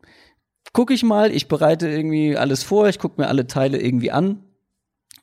gucke 0.73 0.93
ich 0.93 1.03
mal, 1.03 1.31
ich 1.31 1.47
bereite 1.47 1.87
irgendwie 1.87 2.37
alles 2.37 2.63
vor, 2.63 2.87
ich 2.89 2.99
gucke 2.99 3.21
mir 3.21 3.27
alle 3.27 3.47
Teile 3.47 3.81
irgendwie 3.81 4.11
an 4.11 4.43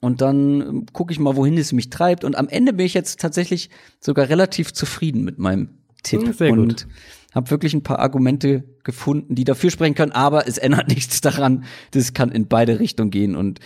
und 0.01 0.21
dann 0.21 0.87
gucke 0.93 1.13
ich 1.13 1.21
mal, 1.21 1.37
wohin 1.37 1.57
es 1.57 1.73
mich 1.73 1.89
treibt. 1.89 2.25
Und 2.25 2.37
am 2.37 2.49
Ende 2.49 2.73
bin 2.73 2.87
ich 2.87 2.95
jetzt 2.95 3.21
tatsächlich 3.21 3.71
sogar 4.01 4.29
relativ 4.29 4.73
zufrieden 4.73 5.23
mit 5.23 5.39
meinem 5.39 5.69
Tipp 6.03 6.23
Hm, 6.23 6.33
sehr 6.33 6.51
gut. 6.51 6.59
und 6.59 6.89
habe 7.35 7.51
wirklich 7.51 7.73
ein 7.73 7.85
paar 7.85 8.01
Argumente 8.01 8.65
gefunden, 8.83 9.37
die 9.37 9.45
dafür 9.45 9.71
sprechen 9.71 9.95
können. 9.95 10.11
Aber 10.11 10.49
es 10.49 10.59
ändert 10.59 10.89
nichts 10.95 11.21
daran. 11.21 11.65
Das 11.93 12.15
kann 12.15 12.33
in 12.33 12.49
beide 12.49 12.81
Richtungen 12.81 13.11
gehen 13.13 13.37
und 13.37 13.61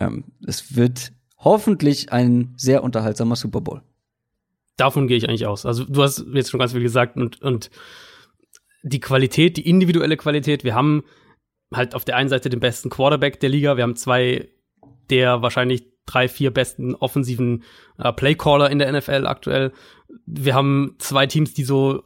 ähm, 0.00 0.24
es 0.46 0.76
wird 0.76 1.12
hoffentlich 1.36 2.10
ein 2.12 2.54
sehr 2.56 2.82
unterhaltsamer 2.82 3.36
Super 3.36 3.60
Bowl. 3.60 3.82
Davon 4.76 5.06
gehe 5.06 5.16
ich 5.16 5.28
eigentlich 5.28 5.46
aus. 5.46 5.66
Also 5.66 5.84
du 5.84 6.02
hast 6.02 6.24
jetzt 6.32 6.50
schon 6.50 6.60
ganz 6.60 6.72
viel 6.72 6.82
gesagt 6.82 7.16
und, 7.16 7.40
und 7.42 7.70
die 8.82 9.00
Qualität, 9.00 9.56
die 9.56 9.68
individuelle 9.68 10.16
Qualität, 10.16 10.64
wir 10.64 10.74
haben 10.74 11.04
halt 11.72 11.94
auf 11.94 12.04
der 12.04 12.16
einen 12.16 12.28
Seite 12.28 12.50
den 12.50 12.60
besten 12.60 12.90
Quarterback 12.90 13.40
der 13.40 13.48
Liga, 13.48 13.76
wir 13.76 13.84
haben 13.84 13.96
zwei 13.96 14.48
der 15.10 15.42
wahrscheinlich 15.42 15.84
drei, 16.06 16.28
vier 16.28 16.50
besten 16.50 16.94
offensiven 16.94 17.64
äh, 17.98 18.12
Playcaller 18.12 18.70
in 18.70 18.78
der 18.78 18.90
NFL 18.92 19.26
aktuell. 19.26 19.72
Wir 20.26 20.54
haben 20.54 20.96
zwei 20.98 21.26
Teams, 21.26 21.54
die 21.54 21.64
so 21.64 22.02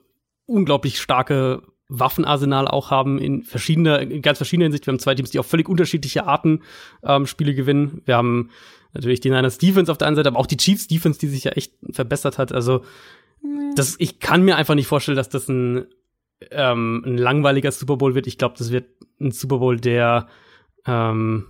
unglaublich 0.47 1.01
starke 1.01 1.63
Waffenarsenal 1.89 2.67
auch 2.67 2.91
haben 2.91 3.19
in 3.19 3.43
verschiedener, 3.45 4.01
in 4.01 4.23
ganz 4.23 4.39
verschiedener 4.39 4.65
Hinsicht. 4.65 4.87
Wir 4.87 4.93
haben 4.93 4.99
zwei 4.99 5.15
Teams, 5.15 5.31
die 5.31 5.39
auf 5.39 5.47
völlig 5.47 5.69
unterschiedliche 5.69 6.27
Arten 6.27 6.63
ähm, 7.05 7.27
Spiele 7.27 7.55
gewinnen. 7.55 8.03
Wir 8.05 8.17
haben 8.17 8.51
natürlich 8.97 9.21
die 9.21 9.31
Niners 9.31 9.59
Defense 9.59 9.91
auf 9.93 9.99
der 9.99 10.07
einen 10.09 10.17
Seite, 10.17 10.29
aber 10.29 10.39
auch 10.39 10.47
die 10.47 10.57
Chiefs 10.57 10.87
Defense, 10.89 11.19
die 11.21 11.29
sich 11.29 11.45
ja 11.45 11.53
echt 11.53 11.73
verbessert 11.91 12.39
hat. 12.39 12.53
Also 12.53 12.83
das, 13.75 13.97
ich 13.99 14.19
kann 14.19 14.43
mir 14.43 14.57
einfach 14.57 14.75
nicht 14.75 14.87
vorstellen, 14.89 15.17
dass 15.17 15.29
das 15.29 15.49
ein, 15.49 15.87
ähm, 16.51 17.03
ein 17.07 17.17
langweiliger 17.19 17.71
Super 17.73 17.97
Bowl 17.97 18.15
wird. 18.15 18.27
Ich 18.27 18.39
glaube, 18.39 18.55
das 18.59 18.73
wird 18.73 18.87
ein 19.21 19.31
Super 19.31 19.59
Bowl, 19.59 19.79
der 19.79 20.29
ähm, 20.87 21.47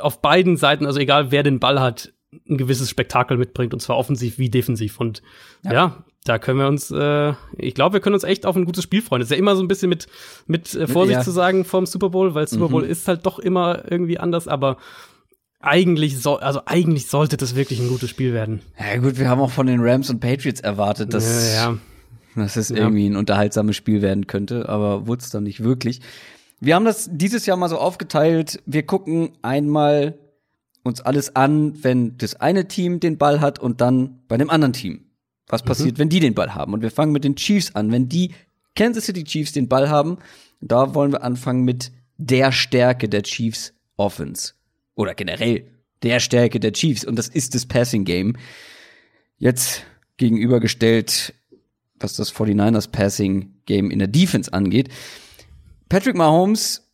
auf 0.00 0.20
beiden 0.22 0.56
Seiten, 0.56 0.86
also 0.86 1.00
egal 1.00 1.30
wer 1.32 1.42
den 1.42 1.58
Ball 1.60 1.80
hat, 1.80 2.12
ein 2.48 2.58
gewisses 2.58 2.88
Spektakel 2.90 3.36
mitbringt 3.36 3.74
und 3.74 3.80
zwar 3.80 3.96
offensiv 3.96 4.38
wie 4.38 4.50
defensiv. 4.50 5.00
Und 5.00 5.22
ja, 5.64 5.72
Ja. 5.72 6.04
da 6.24 6.38
können 6.38 6.58
wir 6.60 6.68
uns, 6.68 6.90
äh, 6.92 7.32
ich 7.58 7.74
glaube, 7.74 7.94
wir 7.94 8.00
können 8.00 8.14
uns 8.14 8.22
echt 8.24 8.46
auf 8.46 8.54
ein 8.56 8.64
gutes 8.66 8.84
Spiel 8.84 9.02
freuen. 9.02 9.20
Das 9.20 9.26
ist 9.28 9.32
ja 9.32 9.38
immer 9.38 9.56
so 9.56 9.62
ein 9.62 9.68
bisschen 9.68 9.88
mit, 9.88 10.06
mit 10.46 10.74
äh, 10.74 10.86
Vorsicht 10.86 11.18
ja. 11.18 11.24
zu 11.24 11.32
sagen 11.32 11.64
vorm 11.64 11.86
Super 11.86 12.10
Bowl, 12.10 12.34
weil 12.34 12.46
Super 12.46 12.68
Bowl 12.68 12.84
Mhm. 12.84 12.90
ist 12.90 13.08
halt 13.08 13.26
doch 13.26 13.38
immer 13.40 13.90
irgendwie 13.90 14.18
anders, 14.18 14.46
aber 14.46 14.76
eigentlich 15.60 16.20
soll, 16.20 16.40
also 16.40 16.62
eigentlich 16.66 17.06
sollte 17.06 17.36
das 17.36 17.54
wirklich 17.54 17.80
ein 17.80 17.88
gutes 17.88 18.10
Spiel 18.10 18.32
werden. 18.32 18.62
Ja 18.78 18.96
gut, 18.98 19.18
wir 19.18 19.28
haben 19.28 19.40
auch 19.40 19.50
von 19.50 19.66
den 19.66 19.80
Rams 19.80 20.10
und 20.10 20.20
Patriots 20.20 20.60
erwartet, 20.60 21.12
dass, 21.14 21.54
ja, 21.54 21.72
ja. 21.72 21.78
dass 22.34 22.56
es 22.56 22.70
Ja. 22.70 22.76
irgendwie 22.78 23.06
ein 23.08 23.16
unterhaltsames 23.16 23.76
Spiel 23.76 24.02
werden 24.02 24.26
könnte, 24.26 24.68
aber 24.68 25.06
wurde 25.06 25.22
es 25.22 25.30
dann 25.30 25.44
nicht 25.44 25.62
wirklich. 25.62 26.00
Wir 26.60 26.74
haben 26.74 26.84
das 26.84 27.08
dieses 27.12 27.46
Jahr 27.46 27.56
mal 27.56 27.68
so 27.68 27.78
aufgeteilt. 27.78 28.62
Wir 28.66 28.82
gucken 28.84 29.30
einmal 29.42 30.18
uns 30.82 31.00
alles 31.00 31.36
an, 31.36 31.82
wenn 31.82 32.16
das 32.18 32.34
eine 32.36 32.66
Team 32.68 33.00
den 33.00 33.18
Ball 33.18 33.40
hat 33.40 33.58
und 33.58 33.80
dann 33.80 34.20
bei 34.28 34.36
dem 34.36 34.50
anderen 34.50 34.72
Team. 34.72 35.04
Was 35.48 35.62
passiert, 35.62 35.98
wenn 35.98 36.08
die 36.08 36.20
den 36.20 36.34
Ball 36.34 36.54
haben? 36.54 36.72
Und 36.74 36.82
wir 36.82 36.90
fangen 36.90 37.12
mit 37.12 37.24
den 37.24 37.34
Chiefs 37.36 37.74
an. 37.74 37.90
Wenn 37.90 38.08
die 38.08 38.32
Kansas 38.76 39.06
City 39.06 39.24
Chiefs 39.24 39.52
den 39.52 39.68
Ball 39.68 39.90
haben, 39.90 40.18
da 40.60 40.94
wollen 40.94 41.12
wir 41.12 41.22
anfangen 41.22 41.64
mit 41.64 41.90
der 42.18 42.52
Stärke 42.52 43.08
der 43.08 43.22
Chiefs 43.24 43.74
Offense. 43.96 44.52
Oder 45.00 45.14
generell 45.14 45.64
der 46.02 46.20
Stärke 46.20 46.60
der 46.60 46.74
Chiefs. 46.74 47.06
Und 47.06 47.16
das 47.16 47.26
ist 47.26 47.54
das 47.54 47.64
Passing 47.64 48.04
Game. 48.04 48.36
Jetzt 49.38 49.82
gegenübergestellt, 50.18 51.32
was 51.98 52.16
das 52.16 52.34
49ers 52.34 52.90
Passing 52.90 53.54
Game 53.64 53.90
in 53.90 53.98
der 53.98 54.08
Defense 54.08 54.52
angeht. 54.52 54.90
Patrick 55.88 56.16
Mahomes 56.16 56.86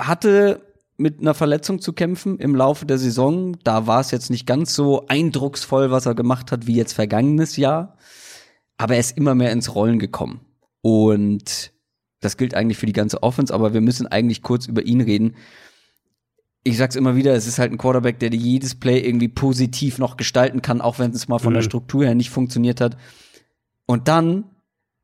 hatte 0.00 0.62
mit 0.96 1.18
einer 1.18 1.34
Verletzung 1.34 1.80
zu 1.80 1.92
kämpfen 1.92 2.38
im 2.38 2.54
Laufe 2.54 2.86
der 2.86 2.98
Saison. 2.98 3.56
Da 3.64 3.88
war 3.88 3.98
es 3.98 4.12
jetzt 4.12 4.30
nicht 4.30 4.46
ganz 4.46 4.72
so 4.72 5.08
eindrucksvoll, 5.08 5.90
was 5.90 6.06
er 6.06 6.14
gemacht 6.14 6.52
hat, 6.52 6.68
wie 6.68 6.76
jetzt 6.76 6.92
vergangenes 6.92 7.56
Jahr. 7.56 7.96
Aber 8.76 8.94
er 8.94 9.00
ist 9.00 9.16
immer 9.16 9.34
mehr 9.34 9.50
ins 9.50 9.74
Rollen 9.74 9.98
gekommen. 9.98 10.40
Und 10.82 11.72
das 12.20 12.36
gilt 12.36 12.54
eigentlich 12.54 12.78
für 12.78 12.86
die 12.86 12.92
ganze 12.92 13.24
Offense, 13.24 13.52
aber 13.52 13.74
wir 13.74 13.80
müssen 13.80 14.06
eigentlich 14.06 14.42
kurz 14.42 14.66
über 14.66 14.84
ihn 14.84 15.00
reden. 15.00 15.34
Ich 16.66 16.78
sag's 16.78 16.96
immer 16.96 17.14
wieder, 17.14 17.34
es 17.34 17.46
ist 17.46 17.58
halt 17.58 17.72
ein 17.72 17.78
Quarterback, 17.78 18.18
der 18.18 18.30
jedes 18.30 18.74
Play 18.74 18.98
irgendwie 19.00 19.28
positiv 19.28 19.98
noch 19.98 20.16
gestalten 20.16 20.62
kann, 20.62 20.80
auch 20.80 20.98
wenn 20.98 21.10
es 21.10 21.28
mal 21.28 21.38
von 21.38 21.52
der 21.52 21.62
Mhm. 21.62 21.66
Struktur 21.66 22.04
her 22.04 22.14
nicht 22.14 22.30
funktioniert 22.30 22.80
hat. 22.80 22.96
Und 23.86 24.08
dann, 24.08 24.44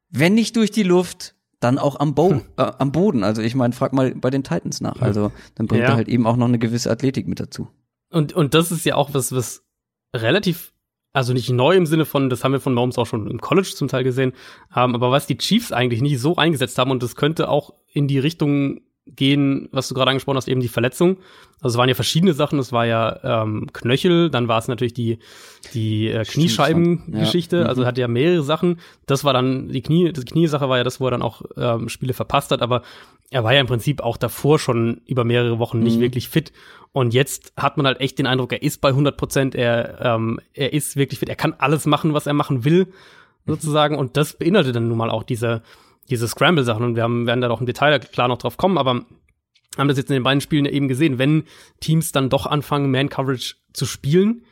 wenn 0.09 0.35
nicht 0.35 0.57
durch 0.57 0.71
die 0.71 0.83
Luft, 0.83 1.35
dann 1.61 1.79
auch 1.79 2.01
am, 2.01 2.15
Bo 2.15 2.41
äh, 2.57 2.63
am 2.79 2.91
Boden. 2.93 3.23
Also 3.23 3.43
ich 3.43 3.55
meine, 3.55 3.75
frag 3.75 3.93
mal 3.93 4.15
bei 4.15 4.31
den 4.31 4.43
Titans 4.43 4.81
nach. 4.81 5.03
Also 5.03 5.31
dann 5.57 5.67
bringt 5.67 5.83
Ja. 5.83 5.91
er 5.91 5.97
halt 5.97 6.09
eben 6.09 6.27
auch 6.27 6.37
noch 6.37 6.49
eine 6.49 6.59
gewisse 6.59 6.91
Athletik 6.91 7.29
mit 7.29 7.39
dazu. 7.41 7.69
Und, 8.09 8.33
und 8.33 8.55
das 8.55 8.73
ist 8.73 8.87
ja 8.87 8.95
auch 8.95 9.13
was, 9.13 9.31
was 9.33 9.63
relativ, 10.17 10.73
also 11.13 11.35
nicht 11.35 11.51
neu 11.51 11.77
im 11.77 11.85
Sinne 11.85 12.07
von, 12.07 12.31
das 12.31 12.43
haben 12.43 12.53
wir 12.53 12.61
von 12.61 12.73
Mahomes 12.73 12.97
auch 12.97 13.07
schon 13.07 13.31
im 13.31 13.41
College 13.43 13.73
zum 13.77 13.89
Teil 13.89 14.03
gesehen, 14.05 14.33
ähm, 14.75 14.95
aber 14.95 15.11
was 15.11 15.27
die 15.27 15.37
Chiefs 15.37 15.71
eigentlich 15.73 16.01
nicht 16.01 16.19
so 16.19 16.37
eingesetzt 16.37 16.79
haben 16.79 16.91
und 16.91 17.03
das 17.03 17.15
könnte 17.15 17.51
auch 17.51 17.75
in 17.93 18.09
die 18.09 18.19
Richtung 18.19 18.81
gehen, 19.17 19.69
was 19.73 19.89
du 19.89 19.95
gerade 19.95 20.11
angesprochen 20.11 20.37
hast, 20.37 20.49
eben 20.49 20.61
die 20.61 20.69
Verletzung. 20.69 21.19
Also 21.61 21.75
es 21.75 21.79
waren 21.79 21.89
ja 21.89 21.95
verschiedene 21.95 22.33
Sachen. 22.33 22.59
Es 22.59 22.73
war 22.73 22.87
ja 22.87 23.43
ähm, 23.43 23.69
Knöchel, 23.73 24.31
dann 24.31 24.49
war 24.49 24.59
es 24.59 24.69
natürlich 24.69 24.95
die, 24.95 25.19
die 25.75 26.09
äh, 26.09 26.25
Kniescheibengeschichte. 26.25 27.57
ja. 27.57 27.63
Mhm. 27.65 27.69
Also 27.69 27.87
hatte 27.87 28.01
ja 28.01 28.09
mehrere 28.09 28.43
Sachen. 28.43 28.81
Das 29.07 29.25
war 29.25 29.33
dann 29.33 29.69
die 29.69 29.83
Knie, 29.83 30.13
die 30.13 30.25
Kniesache 30.25 30.69
war 30.69 30.79
ja 30.79 30.85
das, 30.85 31.01
wo 31.01 31.07
er 31.07 31.11
dann 31.13 31.23
auch 31.23 31.43
ähm, 31.57 31.89
Spiele 31.89 32.13
verpasst 32.15 32.51
hat. 32.51 32.63
Aber 32.63 32.83
er 33.31 33.45
war 33.45 33.53
ja 33.55 33.61
im 33.61 33.67
Prinzip 33.67 34.01
auch 34.01 34.17
davor 34.17 34.59
schon 34.59 35.01
über 35.07 35.25
mehrere 35.25 35.59
Wochen 35.59 35.81
nicht 35.81 35.97
Mhm. 35.99 36.03
wirklich 36.03 36.29
fit. 36.29 36.53
Und 36.93 37.15
jetzt 37.15 37.53
hat 37.57 37.77
man 37.77 37.87
halt 37.87 38.01
echt 38.01 38.19
den 38.19 38.27
Eindruck, 38.27 38.53
er 38.53 38.63
ist 38.63 38.81
bei 38.81 38.89
100 38.89 39.17
Prozent. 39.17 39.55
Er, 39.55 40.01
ähm, 40.01 40.41
er 40.55 40.73
ist 40.73 40.97
wirklich 40.97 41.19
fit. 41.21 41.29
Er 41.29 41.37
kann 41.37 41.55
alles 41.59 41.87
machen, 41.87 42.15
was 42.15 42.27
er 42.27 42.33
machen 42.35 42.65
will, 42.65 42.89
sozusagen. 43.47 43.97
Und 43.97 44.17
das 44.17 44.33
beinhaltet 44.35 44.75
dann 44.77 44.89
nun 44.89 44.99
mal 44.99 45.11
auch 45.11 45.23
diese, 45.23 45.63
diese 46.11 46.29
Scramble-Sachen. 46.29 46.85
Und 46.85 46.97
wir 46.97 47.03
haben, 47.03 47.27
werden 47.27 47.41
da 47.41 47.51
auch 47.51 47.61
im 47.61 47.67
Detail 47.67 47.99
klar 48.01 48.29
noch 48.29 48.39
drauf 48.39 48.57
kommen. 48.57 48.79
Aber 48.79 49.07
haben 49.79 49.89
das 49.89 49.97
jetzt 49.97 50.11
in 50.11 50.15
den 50.15 50.23
beiden 50.23 50.41
Spielen 50.41 50.67
eben 50.67 50.89
gesehen, 50.89 51.19
wenn 51.19 51.45
Teams 51.81 52.13
dann 52.13 52.29
doch 52.29 52.47
anfangen, 52.47 52.91
Man-Coverage 52.91 53.57
zu 53.73 53.87
spielen. 53.87 54.43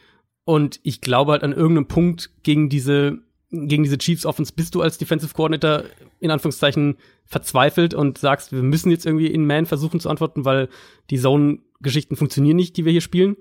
Und 0.45 0.81
ich 0.83 1.01
glaube 1.01 1.33
halt 1.33 1.43
an 1.43 1.53
irgendeinem 1.53 1.89
Punkt 1.89 2.31
gegen 2.43 2.69
diese, 2.69 3.19
gegen 3.51 3.83
diese 3.83 3.99
Chiefs 3.99 4.25
Offense 4.25 4.53
bist 4.55 4.75
du 4.75 4.81
als 4.81 4.97
Defensive 4.97 5.35
Coordinator 5.35 5.85
in 6.21 6.31
Anführungszeichen 6.31 6.97
verzweifelt 7.27 7.93
und 7.93 8.19
sagst, 8.19 8.53
wir 8.53 8.63
müssen 8.63 8.91
jetzt 8.91 9.05
irgendwie 9.05 9.27
in 9.27 9.47
Man 9.47 9.67
versuchen 9.67 10.01
zu 10.01 10.09
antworten, 10.09 10.45
weil 10.45 10.69
die 11.11 11.19
Zone-Geschichten 11.19 12.17
funktionieren 12.17 12.57
nicht, 12.57 12.77
die 12.77 12.85
wir 12.85 12.93
hier 12.93 13.03
spielen. 13.03 13.37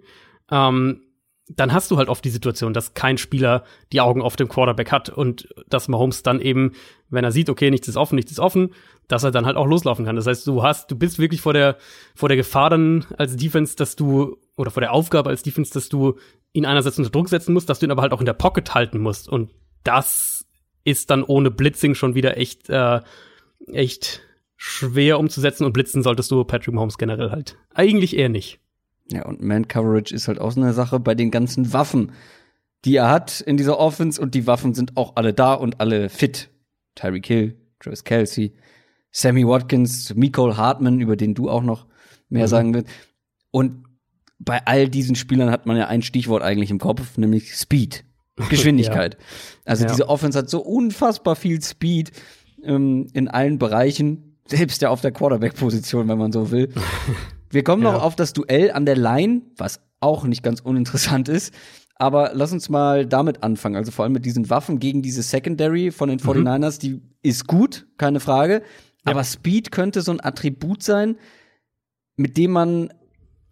Ähm, 0.52 1.02
dann 1.50 1.72
hast 1.72 1.92
du 1.92 1.98
halt 1.98 2.10
oft 2.10 2.24
die 2.26 2.30
Situation, 2.30 2.74
dass 2.74 2.94
kein 2.94 3.18
Spieler 3.18 3.64
die 3.94 4.02
Augen 4.02 4.22
auf 4.22 4.36
dem 4.36 4.50
Quarterback 4.50 4.92
hat 4.92 5.10
und 5.10 5.48
dass 5.70 5.88
Mahomes 5.88 6.22
dann 6.24 6.42
eben, 6.42 6.74
wenn 7.10 7.24
er 7.24 7.32
sieht, 7.32 7.50
okay, 7.50 7.72
nichts 7.72 7.88
ist 7.88 7.96
offen, 7.96 8.16
nichts 8.16 8.32
ist 8.32 8.40
offen, 8.40 8.74
dass 9.08 9.24
er 9.24 9.32
dann 9.32 9.46
halt 9.46 9.56
auch 9.56 9.66
loslaufen 9.66 10.06
kann. 10.06 10.18
Das 10.18 10.28
heißt, 10.28 10.46
du 10.46 10.64
hast, 10.64 10.92
du 10.92 10.98
bist 10.98 11.20
wirklich 11.20 11.40
vor 11.40 11.54
der, 11.54 11.78
vor 12.16 12.28
der 12.28 12.36
Gefahr 12.36 12.70
dann 12.70 13.06
als 13.18 13.38
Defense, 13.38 13.76
dass 13.78 13.96
du, 13.96 14.38
oder 14.58 14.72
vor 14.72 14.82
der 14.82 14.92
Aufgabe 14.92 15.30
als 15.30 15.44
Defense, 15.44 15.74
dass 15.74 15.88
du 15.88 16.18
ihn 16.52 16.66
einerseits 16.66 16.98
unter 16.98 17.12
Druck 17.12 17.30
setzen 17.30 17.54
musst, 17.54 17.70
dass 17.70 17.80
du 17.80 17.86
ihn 17.86 17.92
aber 17.92 18.02
halt 18.02 18.12
auch 18.12 18.20
in 18.20 18.26
der 18.26 18.34
Pocket 18.34 18.74
halten 18.74 19.00
musst. 19.00 19.30
Und 19.30 19.52
das 19.84 20.46
ist 20.84 21.10
dann 21.10 21.24
ohne 21.24 21.50
Blitzing 21.50 21.96
schon 21.96 22.14
wieder 22.14 22.38
echt, 22.38 22.70
äh, 22.70 23.00
echt 23.72 24.22
schwer 24.58 25.20
umzusetzen 25.20 25.66
und 25.66 25.74
blitzen 25.74 26.04
solltest 26.04 26.32
du 26.32 26.44
Patrick 26.44 26.74
Mahomes 26.74 26.98
generell 26.98 27.32
halt. 27.32 27.58
Eigentlich 27.74 28.18
eher 28.18 28.30
nicht. 28.30 28.60
Ja, 29.10 29.26
und 29.26 29.42
Man-Coverage 29.42 30.14
ist 30.14 30.28
halt 30.28 30.40
auch 30.40 30.52
so 30.52 30.62
eine 30.62 30.74
Sache 30.74 31.00
bei 31.00 31.16
den 31.16 31.32
ganzen 31.32 31.74
Waffen, 31.74 32.12
die 32.86 32.96
er 32.96 33.10
hat 33.10 33.42
in 33.42 33.58
dieser 33.58 33.80
Offense 33.80 34.22
und 34.22 34.36
die 34.36 34.48
Waffen 34.48 34.74
sind 34.74 34.98
auch 34.98 35.16
alle 35.16 35.34
da 35.34 35.54
und 35.54 35.80
alle 35.80 36.10
fit. 36.10 36.50
Tyreek 36.96 37.26
Hill, 37.26 37.58
Travis 37.80 38.04
Kelsey, 38.04 38.54
Sammy 39.12 39.48
Watkins, 39.48 40.14
Nicole 40.16 40.58
Hartman, 40.58 41.00
über 41.00 41.16
den 41.16 41.34
du 41.34 41.50
auch 41.50 41.64
noch 41.64 41.86
mehr 42.30 42.46
mhm. 42.46 42.50
sagen 42.50 42.74
willst. 42.74 42.90
Und 43.52 43.86
bei 44.40 44.62
all 44.66 44.90
diesen 44.90 45.16
Spielern 45.16 45.52
hat 45.52 45.66
man 45.66 45.78
ja 45.78 45.88
ein 45.88 46.02
Stichwort 46.02 46.44
eigentlich 46.44 46.72
im 46.72 46.80
Kopf, 46.80 47.18
nämlich 47.18 47.56
Speed. 47.56 48.04
Geschwindigkeit. 48.50 49.16
ja. 49.16 49.20
Also 49.66 49.86
ja. 49.86 49.90
diese 49.90 50.10
Offense 50.10 50.38
hat 50.38 50.50
so 50.50 50.60
unfassbar 50.62 51.36
viel 51.36 51.62
Speed 51.62 52.12
ähm, 52.64 53.08
in 53.14 53.28
allen 53.28 53.58
Bereichen, 53.58 54.38
selbst 54.46 54.82
ja 54.82 54.90
auf 54.90 55.02
der 55.02 55.12
Quarterback-Position, 55.12 56.08
wenn 56.08 56.18
man 56.18 56.32
so 56.32 56.52
will. 56.52 56.70
Wir 57.50 57.64
kommen 57.64 57.84
ja. 57.84 57.92
noch 57.92 58.04
auf 58.04 58.16
das 58.16 58.34
Duell 58.34 58.72
an 58.72 58.86
der 58.86 58.96
Line, 58.96 59.42
was 59.58 59.80
auch 60.00 60.26
nicht 60.26 60.44
ganz 60.44 60.60
uninteressant 60.60 61.30
ist. 61.30 61.54
Aber 61.96 62.32
lass 62.34 62.52
uns 62.52 62.70
mal 62.70 63.06
damit 63.08 63.42
anfangen. 63.44 63.76
Also 63.76 63.92
vor 63.92 64.04
allem 64.04 64.14
mit 64.14 64.26
diesen 64.26 64.50
Waffen 64.50 64.80
gegen 64.80 65.02
diese 65.02 65.24
Secondary 65.24 65.92
von 65.92 66.10
den 66.10 66.20
49ers, 66.20 66.76
mhm. 66.76 66.80
die 66.80 67.02
ist 67.24 67.48
gut, 67.48 67.88
keine 67.98 68.20
Frage. 68.20 68.62
Ja. 69.06 69.12
Aber 69.12 69.24
Speed 69.24 69.72
könnte 69.72 70.02
so 70.02 70.12
ein 70.12 70.24
Attribut 70.24 70.84
sein, 70.84 71.18
mit 72.16 72.38
dem 72.38 72.52
man 72.52 72.90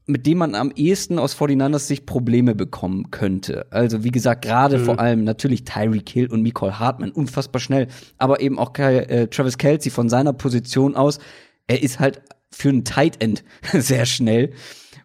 mit 0.07 0.27
dem 0.27 0.37
man 0.37 0.53
am 0.53 0.71
ehesten 0.75 1.17
aus 1.17 1.35
49ers 1.35 1.79
Sicht 1.79 2.05
Probleme 2.05 2.53
bekommen 2.53 3.09
könnte. 3.09 3.65
Also 3.71 4.03
wie 4.03 4.11
gesagt, 4.11 4.43
gerade 4.45 4.77
mhm. 4.77 4.85
vor 4.85 4.99
allem 4.99 5.23
natürlich 5.23 5.63
Tyreek 5.63 6.07
Hill 6.09 6.31
und 6.31 6.43
Nicole 6.43 6.77
Hartman, 6.77 7.11
unfassbar 7.11 7.59
schnell, 7.59 7.87
aber 8.17 8.39
eben 8.39 8.59
auch 8.59 8.77
äh, 8.77 9.27
Travis 9.27 9.57
Kelsey 9.57 9.91
von 9.91 10.07
seiner 10.07 10.33
Position 10.33 10.95
aus. 10.95 11.17
Er 11.65 11.81
ist 11.81 11.99
halt 11.99 12.21
für 12.55 12.69
ein 12.69 12.85
Tight 12.85 13.21
End 13.21 13.43
sehr 13.73 14.05
schnell. 14.05 14.53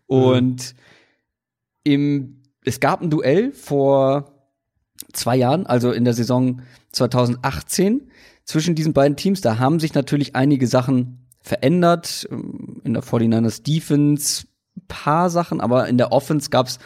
Und 0.06 0.74
mhm. 1.84 1.92
im, 1.92 2.42
es 2.64 2.78
gab 2.78 3.02
ein 3.02 3.10
Duell 3.10 3.52
vor 3.52 4.52
zwei 5.12 5.36
Jahren, 5.36 5.66
also 5.66 5.90
in 5.90 6.04
der 6.04 6.14
Saison 6.14 6.62
2018, 6.92 8.10
zwischen 8.44 8.74
diesen 8.76 8.92
beiden 8.92 9.16
Teams. 9.16 9.40
Da 9.40 9.58
haben 9.58 9.80
sich 9.80 9.94
natürlich 9.94 10.36
einige 10.36 10.66
Sachen 10.68 11.26
verändert. 11.40 12.28
In 12.84 12.94
der 12.94 13.02
49ers 13.02 13.62
Defense 13.62 14.46
paar 14.86 15.28
Sachen, 15.30 15.60
aber 15.60 15.88
in 15.88 15.98
der 15.98 16.12
Offense 16.12 16.50
gab's 16.50 16.78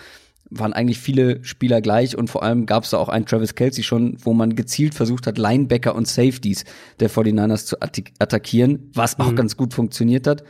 waren 0.59 0.73
eigentlich 0.73 0.99
viele 0.99 1.45
Spieler 1.45 1.81
gleich 1.81 2.17
und 2.17 2.29
vor 2.29 2.43
allem 2.43 2.67
gab 2.67 2.85
es 2.85 2.91
da 2.91 2.99
auch 2.99 3.09
einen 3.09 3.27
Travis 3.27 3.55
Kelsey 3.55 3.85
schon, 3.85 4.17
wo 4.21 4.33
man 4.33 4.57
gezielt 4.57 4.95
versucht 4.95 5.27
hat, 5.27 5.39
Linebacker 5.39 5.95
und 5.95 6.09
Safeties 6.09 6.65
der 7.01 7.11
49ers 7.11 7.67
zu 7.67 7.81
attackieren, 7.81 8.91
was 8.95 9.19
auch 9.19 9.33
mhm. 9.33 9.37
ganz 9.37 9.57
gut 9.57 9.75
funktioniert 9.75 10.27
hat. 10.27 10.45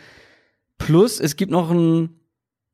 Plus, 0.79 1.21
es 1.21 1.37
gibt 1.37 1.51
noch 1.51 1.71
ein, 1.71 2.11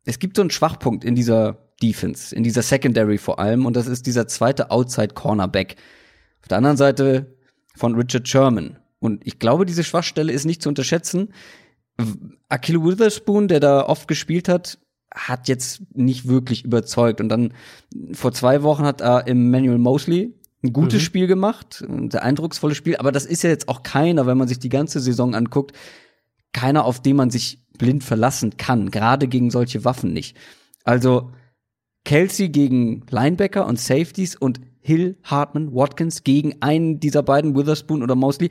es 0.04 0.18
gibt 0.18 0.36
so 0.36 0.42
einen 0.42 0.50
Schwachpunkt 0.50 1.04
in 1.04 1.14
dieser 1.14 1.70
Defense, 1.82 2.34
in 2.34 2.42
dieser 2.42 2.62
Secondary 2.62 3.18
vor 3.18 3.38
allem, 3.38 3.66
und 3.66 3.76
das 3.76 3.86
ist 3.86 4.06
dieser 4.06 4.26
zweite 4.26 4.70
Outside 4.70 5.14
Cornerback. 5.14 5.76
Auf 6.42 6.48
der 6.48 6.58
anderen 6.58 6.76
Seite 6.76 7.36
von 7.76 7.94
Richard 7.94 8.28
Sherman. 8.28 8.78
Und 8.98 9.26
ich 9.26 9.38
glaube, 9.38 9.66
diese 9.66 9.84
Schwachstelle 9.84 10.32
ist 10.32 10.44
nicht 10.44 10.62
zu 10.62 10.68
unterschätzen. 10.68 11.32
Akil 12.48 12.82
Witherspoon, 12.82 13.48
der 13.48 13.60
da 13.60 13.86
oft 13.86 14.08
gespielt 14.08 14.48
hat, 14.48 14.78
hat 15.14 15.48
jetzt 15.48 15.82
nicht 15.94 16.28
wirklich 16.28 16.64
überzeugt. 16.64 17.20
Und 17.20 17.28
dann 17.28 17.52
vor 18.12 18.32
zwei 18.32 18.62
Wochen 18.62 18.84
hat 18.84 19.00
er 19.00 19.26
Emmanuel 19.26 19.78
Mosley 19.78 20.34
ein 20.62 20.72
gutes 20.72 21.00
mhm. 21.00 21.04
Spiel 21.04 21.26
gemacht, 21.26 21.84
ein 21.88 22.10
sehr 22.10 22.22
eindrucksvolles 22.22 22.76
Spiel, 22.76 22.96
aber 22.96 23.12
das 23.12 23.24
ist 23.24 23.42
ja 23.42 23.50
jetzt 23.50 23.68
auch 23.68 23.82
keiner, 23.82 24.26
wenn 24.26 24.36
man 24.36 24.48
sich 24.48 24.58
die 24.58 24.68
ganze 24.68 25.00
Saison 25.00 25.34
anguckt, 25.34 25.74
keiner, 26.52 26.84
auf 26.84 27.00
den 27.00 27.16
man 27.16 27.30
sich 27.30 27.64
blind 27.78 28.04
verlassen 28.04 28.56
kann, 28.56 28.90
gerade 28.90 29.26
gegen 29.26 29.50
solche 29.50 29.84
Waffen 29.84 30.12
nicht. 30.12 30.36
Also 30.84 31.30
Kelsey 32.04 32.50
gegen 32.50 33.06
Linebacker 33.08 33.66
und 33.66 33.78
Safeties 33.78 34.36
und 34.36 34.60
Hill, 34.80 35.18
Hartman, 35.22 35.74
Watkins 35.74 36.24
gegen 36.24 36.60
einen 36.60 37.00
dieser 37.00 37.22
beiden, 37.22 37.54
Witherspoon 37.56 38.02
oder 38.02 38.14
Mosley. 38.14 38.50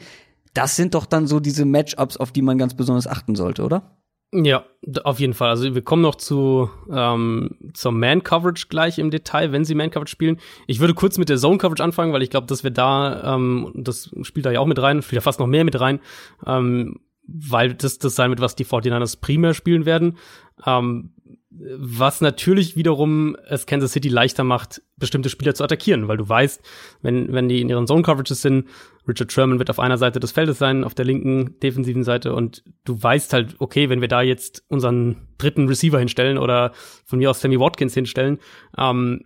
Das 0.53 0.75
sind 0.75 0.95
doch 0.95 1.05
dann 1.05 1.27
so 1.27 1.39
diese 1.39 1.65
Matchups, 1.65 2.17
auf 2.17 2.31
die 2.31 2.41
man 2.41 2.57
ganz 2.57 2.73
besonders 2.73 3.07
achten 3.07 3.35
sollte, 3.35 3.63
oder? 3.63 3.97
Ja, 4.31 4.63
auf 5.03 5.19
jeden 5.19 5.33
Fall. 5.33 5.49
Also 5.49 5.73
wir 5.73 5.81
kommen 5.81 6.03
noch 6.03 6.15
zu 6.15 6.69
ähm, 6.91 7.57
zur 7.73 7.91
Man-Coverage 7.91 8.67
gleich 8.69 8.99
im 8.99 9.09
Detail, 9.09 9.51
wenn 9.51 9.65
sie 9.65 9.73
Man-Coverage 9.73 10.11
spielen. 10.11 10.39
Ich 10.67 10.79
würde 10.79 10.93
kurz 10.93 11.17
mit 11.17 11.29
der 11.29 11.37
Zone-Coverage 11.37 11.83
anfangen, 11.83 12.13
weil 12.13 12.21
ich 12.21 12.29
glaube, 12.29 12.45
dass 12.45 12.63
wir 12.63 12.69
da, 12.69 13.35
ähm, 13.35 13.71
das 13.75 14.11
spielt 14.21 14.45
da 14.45 14.51
ja 14.51 14.59
auch 14.59 14.67
mit 14.67 14.79
rein, 14.79 15.01
spielt 15.01 15.17
ja 15.17 15.21
fast 15.21 15.39
noch 15.39 15.47
mehr 15.47 15.63
mit 15.63 15.79
rein, 15.79 15.99
ähm, 16.45 16.99
weil 17.25 17.73
das 17.73 17.97
das 17.97 18.15
sein 18.15 18.29
wird, 18.29 18.39
was 18.39 18.55
die 18.55 18.65
49ers 18.65 19.19
primär 19.19 19.55
spielen 19.55 19.85
werden. 19.85 20.17
Ähm, 20.63 21.11
was 21.51 22.21
natürlich 22.21 22.75
wiederum 22.75 23.35
es 23.47 23.65
Kansas 23.65 23.93
City 23.93 24.09
leichter 24.09 24.43
macht, 24.43 24.83
bestimmte 24.97 25.29
Spieler 25.29 25.55
zu 25.55 25.63
attackieren, 25.63 26.07
weil 26.07 26.17
du 26.17 26.29
weißt, 26.29 26.61
wenn, 27.01 27.33
wenn 27.33 27.49
die 27.49 27.61
in 27.61 27.69
ihren 27.69 27.87
Zone-Coverages 27.87 28.41
sind, 28.41 28.67
Richard 29.09 29.31
Sherman 29.31 29.59
wird 29.59 29.69
auf 29.69 29.79
einer 29.79 29.97
Seite 29.97 30.19
des 30.19 30.31
Feldes 30.31 30.57
sein, 30.57 30.83
auf 30.83 30.93
der 30.93 31.05
linken 31.05 31.59
defensiven 31.59 32.03
Seite 32.03 32.33
und 32.33 32.63
du 32.85 33.01
weißt 33.01 33.33
halt, 33.33 33.55
okay, 33.59 33.89
wenn 33.89 34.01
wir 34.01 34.07
da 34.07 34.21
jetzt 34.21 34.63
unseren 34.69 35.27
dritten 35.37 35.67
Receiver 35.67 35.99
hinstellen 35.99 36.37
oder 36.37 36.71
von 37.05 37.19
mir 37.19 37.29
aus 37.29 37.41
Sammy 37.41 37.59
Watkins 37.59 37.93
hinstellen, 37.93 38.39
ähm, 38.77 39.25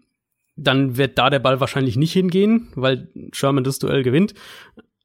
dann 0.56 0.98
wird 0.98 1.17
da 1.17 1.30
der 1.30 1.39
Ball 1.39 1.60
wahrscheinlich 1.60 1.98
nicht 1.98 2.13
hingehen, 2.13 2.69
weil 2.76 3.10
Sherman 3.32 3.63
das 3.63 3.80
Duell 3.80 4.04
gewinnt. 4.04 4.34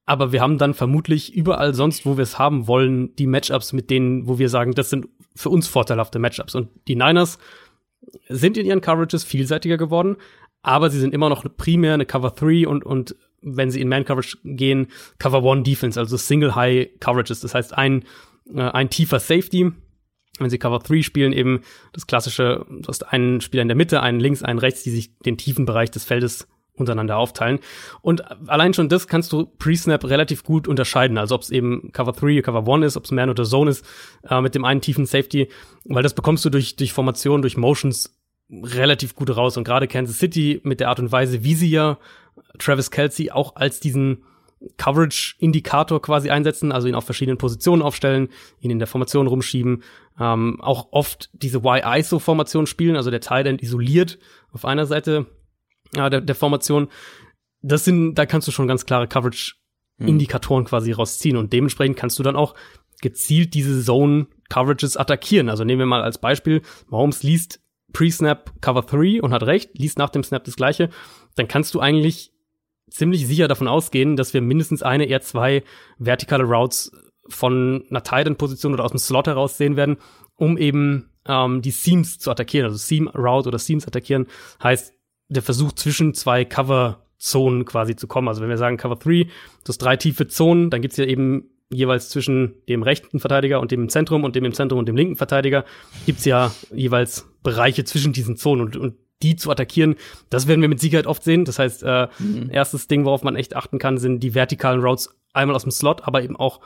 Aber 0.05 0.33
wir 0.33 0.41
haben 0.41 0.59
dann 0.59 0.73
vermutlich 0.73 1.35
überall 1.35 1.75
sonst, 1.75 2.07
wo 2.07 2.17
wir 2.17 2.23
es 2.23 2.38
haben 2.38 2.67
wollen, 2.67 3.14
die 3.17 3.27
Matchups 3.27 3.73
mit 3.73 3.91
denen, 3.91 4.27
wo 4.27 4.38
wir 4.38 4.49
sagen, 4.49 4.73
das 4.73 4.91
sind 4.91 5.09
für 5.35 5.51
uns 5.51 5.69
vorteilhafte 5.69 6.19
Matchups. 6.19 6.55
Und 6.55 6.69
die 6.87 6.97
Niners 6.97 7.38
sind 8.29 8.57
in 8.57 8.67
ihren 8.67 8.81
Coverages 8.81 9.25
vielseitiger 9.25 9.77
geworden, 9.77 10.17
aber 10.62 10.91
sie 10.91 10.99
sind 10.99 11.14
immer 11.14 11.29
noch 11.29 11.45
primär 11.57 11.95
eine 11.95 12.07
Cover 12.07 12.31
3 12.31 12.67
und, 12.67 12.85
und 12.85 13.17
wenn 13.42 13.70
sie 13.70 13.81
in 13.81 13.88
Man 13.88 14.05
Coverage 14.05 14.38
gehen, 14.44 14.88
Cover 15.18 15.48
1 15.51 15.64
Defense, 15.64 15.98
also 15.98 16.16
Single 16.16 16.55
High 16.55 16.88
Coverages. 17.01 17.40
Das 17.40 17.55
heißt, 17.55 17.77
ein, 17.77 18.05
äh, 18.53 18.61
ein 18.61 18.90
tiefer 18.90 19.20
Safety. 19.20 19.72
Wenn 20.38 20.51
sie 20.51 20.59
Cover 20.59 20.79
3 20.79 21.03
spielen, 21.03 21.33
eben 21.33 21.62
das 21.92 22.07
klassische, 22.07 22.64
du 22.68 22.87
hast 22.88 23.03
einen 23.12 23.40
Spieler 23.40 23.62
in 23.62 23.68
der 23.68 23.77
Mitte, 23.77 24.03
einen 24.03 24.20
links, 24.20 24.42
einen 24.42 24.59
rechts, 24.61 24.83
die 24.85 24.90
sich 24.90 25.18
den 25.18 25.37
tiefen 25.37 25.66
Bereich 25.66 25.90
des 25.90 26.05
Feldes 26.05 26.46
untereinander 26.79 27.16
aufteilen. 27.16 27.59
Und 28.01 28.48
allein 28.48 28.72
schon 28.72 28.88
das 28.88 29.09
kannst 29.09 29.33
du 29.33 29.46
pre-Snap 29.46 30.05
relativ 30.05 30.44
gut 30.44 30.68
unterscheiden. 30.68 31.18
Also 31.18 31.35
ob 31.35 31.42
es 31.42 31.51
eben 31.51 31.90
Cover 31.92 32.12
3, 32.12 32.40
Cover 32.42 32.72
1 32.72 32.87
ist, 32.87 32.96
ob 32.96 33.05
es 33.05 33.11
Man 33.11 33.31
oder 33.31 33.44
Zone 33.44 33.70
ist, 33.70 33.85
äh, 34.29 34.40
mit 34.40 34.55
dem 34.55 34.64
einen 34.64 34.81
tiefen 34.81 35.07
Safety, 35.07 35.48
weil 35.85 36.03
das 36.03 36.14
bekommst 36.14 36.44
du 36.44 36.51
durch, 36.51 36.77
durch 36.77 36.92
Formation, 36.92 37.42
durch 37.42 37.57
Motions 37.57 38.16
relativ 38.51 39.14
gut 39.14 39.35
raus. 39.37 39.57
Und 39.57 39.64
gerade 39.64 39.88
Kansas 39.88 40.18
City 40.18 40.61
mit 40.62 40.81
der 40.81 40.88
Art 40.88 41.01
und 41.01 41.12
Weise, 41.12 41.44
wie 41.44 41.55
sie 41.55 41.70
ja 41.70 41.98
Travis 42.59 42.91
Kelsey 42.91 43.31
auch 43.31 43.57
als 43.57 43.81
diesen 43.81 44.25
Coverage-Indikator 44.77 46.03
quasi 46.03 46.31
einsetzen, 46.31 46.73
also 46.73 46.89
ihn 46.89 46.95
auf 46.95 47.05
verschiedenen 47.05 47.39
Positionen 47.39 47.83
aufstellen, 47.83 48.29
ihn 48.61 48.71
in 48.71 48.79
der 48.79 48.89
Formation 48.89 49.27
rumschieben, 49.27 49.83
ähm, 50.19 50.61
auch 50.61 50.89
oft 50.91 51.31
diese 51.33 51.59
Y-ISO-Formation 51.59 52.67
spielen, 52.67 52.97
also 52.97 53.11
der 53.11 53.21
Tight 53.21 53.47
End 53.47 53.63
isoliert 53.63 54.19
auf 54.53 54.65
einer 54.65 54.87
Seite 54.87 55.27
ja, 55.95 56.11
der, 56.11 56.21
der 56.21 56.35
Formation. 56.35 56.89
Das 57.63 57.85
sind, 57.85 58.15
da 58.15 58.27
kannst 58.27 58.49
du 58.49 58.53
schon 58.53 58.69
ganz 58.69 58.85
klare 58.85 59.09
Coverage-Indikatoren 59.09 60.65
hm. 60.65 60.69
quasi 60.69 60.93
rausziehen 60.93 61.37
und 61.37 61.53
dementsprechend 61.53 61.97
kannst 61.97 62.19
du 62.19 62.23
dann 62.23 62.37
auch 62.37 62.55
gezielt 63.01 63.55
diese 63.55 63.83
Zone-Coverages 63.83 64.97
attackieren. 64.97 65.49
Also 65.49 65.65
nehmen 65.65 65.81
wir 65.81 65.87
mal 65.87 66.03
als 66.03 66.19
Beispiel, 66.19 66.63
Mahomes 66.89 67.23
liest 67.23 67.61
Pre-Snap 67.93 68.61
Cover 68.61 68.83
3 68.83 69.23
und 69.23 69.33
hat 69.33 69.45
recht, 69.45 69.71
liest 69.79 69.99
nach 69.99 70.11
dem 70.11 70.23
Snap 70.23 70.45
das 70.45 70.57
gleiche, 70.57 70.91
dann 71.35 71.48
kannst 71.48 71.74
du 71.74 71.81
eigentlich 71.81 72.33
ziemlich 72.90 73.26
sicher 73.26 73.48
davon 73.48 73.68
ausgehen, 73.68 74.16
dass 74.16 74.35
wir 74.35 74.40
mindestens 74.40 74.83
eine, 74.83 75.04
eher 75.04 75.20
zwei 75.20 75.62
vertikale 75.98 76.44
Routes 76.44 76.92
von 77.29 77.85
einer 77.90 78.02
Titan-Position 78.02 78.72
oder 78.72 78.85
aus 78.85 78.92
dem 78.92 78.98
Slot 78.98 79.26
heraus 79.26 79.58
sehen 79.58 79.76
werden, 79.76 79.98
um 80.37 80.56
eben 80.56 81.10
ähm, 81.26 81.62
die 81.62 81.70
Seams 81.70 82.18
zu 82.18 82.31
attackieren. 82.31 82.66
Also 82.66 82.79
Seam 82.79 83.08
Route 83.08 83.48
oder 83.48 83.58
Seams 83.58 83.87
attackieren 83.87 84.26
heißt 84.62 84.94
der 85.29 85.42
Versuch 85.42 85.72
zwischen 85.72 86.14
zwei 86.14 86.44
Cover-Zonen 86.44 87.64
quasi 87.66 87.96
zu 87.96 88.06
kommen. 88.06 88.29
Also 88.29 88.40
wenn 88.40 88.48
wir 88.48 88.56
sagen 88.56 88.79
Cover 88.79 88.96
3, 88.96 89.24
du 89.24 89.29
hast 89.68 89.79
drei 89.79 89.96
tiefe 89.96 90.26
Zonen, 90.26 90.70
dann 90.70 90.81
gibt's 90.81 90.96
ja 90.96 91.04
eben 91.04 91.50
jeweils 91.70 92.08
zwischen 92.08 92.54
dem 92.66 92.83
rechten 92.83 93.20
Verteidiger 93.20 93.60
und 93.60 93.70
dem 93.70 93.83
im 93.83 93.88
Zentrum 93.90 94.24
und 94.24 94.35
dem 94.35 94.46
im 94.46 94.54
Zentrum 94.54 94.79
und 94.79 94.88
dem 94.88 94.96
linken 94.96 95.16
Verteidiger 95.16 95.66
gibt's 96.06 96.24
ja 96.24 96.50
jeweils 96.74 97.29
Bereiche 97.42 97.85
zwischen 97.85 98.14
diesen 98.14 98.37
Zonen 98.37 98.62
und, 98.62 98.76
und 98.76 98.94
die 99.23 99.37
zu 99.37 99.50
attackieren, 99.50 99.96
das 100.31 100.46
werden 100.46 100.60
wir 100.60 100.69
mit 100.69 100.81
Sicherheit 100.81 101.06
oft 101.06 101.25
sehen. 101.25 101.44
Das 101.44 101.58
heißt, 101.58 101.83
äh, 101.83 102.08
mhm. 102.19 102.50
erstes 102.50 102.88
Ding, 102.88 103.04
worauf 103.04 103.23
man 103.23 103.37
echt 103.37 103.56
achten 103.56 103.79
kann, 103.79 103.98
sind 103.98 104.21
die 104.21 104.35
vertikalen 104.35 104.81
Routes 104.81 105.10
einmal 105.33 105.56
aus 105.56 105.62
dem 105.62 105.73
Slot, 105.73 106.02
aber 106.02 106.23
eben 106.23 106.37
auch 106.37 106.60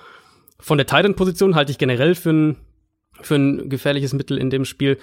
von 0.60 0.78
der 0.78 0.86
Titan-Position 0.86 1.54
halte 1.54 1.72
ich 1.72 1.78
generell 1.78 2.14
für 2.14 2.30
ein, 2.30 2.56
für 3.20 3.34
ein 3.34 3.68
gefährliches 3.68 4.12
Mittel 4.12 4.38
in 4.38 4.50
dem 4.50 4.64
Spiel. 4.64 4.98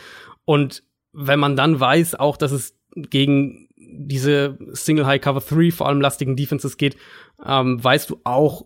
Und 0.45 0.83
wenn 1.11 1.39
man 1.39 1.55
dann 1.55 1.79
weiß 1.79 2.15
auch, 2.15 2.37
dass 2.37 2.51
es 2.51 2.77
gegen 2.95 3.67
diese 3.75 4.57
Single 4.71 5.05
High 5.05 5.21
Cover 5.21 5.41
3 5.41 5.71
vor 5.71 5.87
allem 5.87 6.01
lastigen 6.01 6.35
Defenses 6.35 6.77
geht, 6.77 6.95
ähm, 7.45 7.83
weißt 7.83 8.09
du 8.09 8.21
auch, 8.23 8.65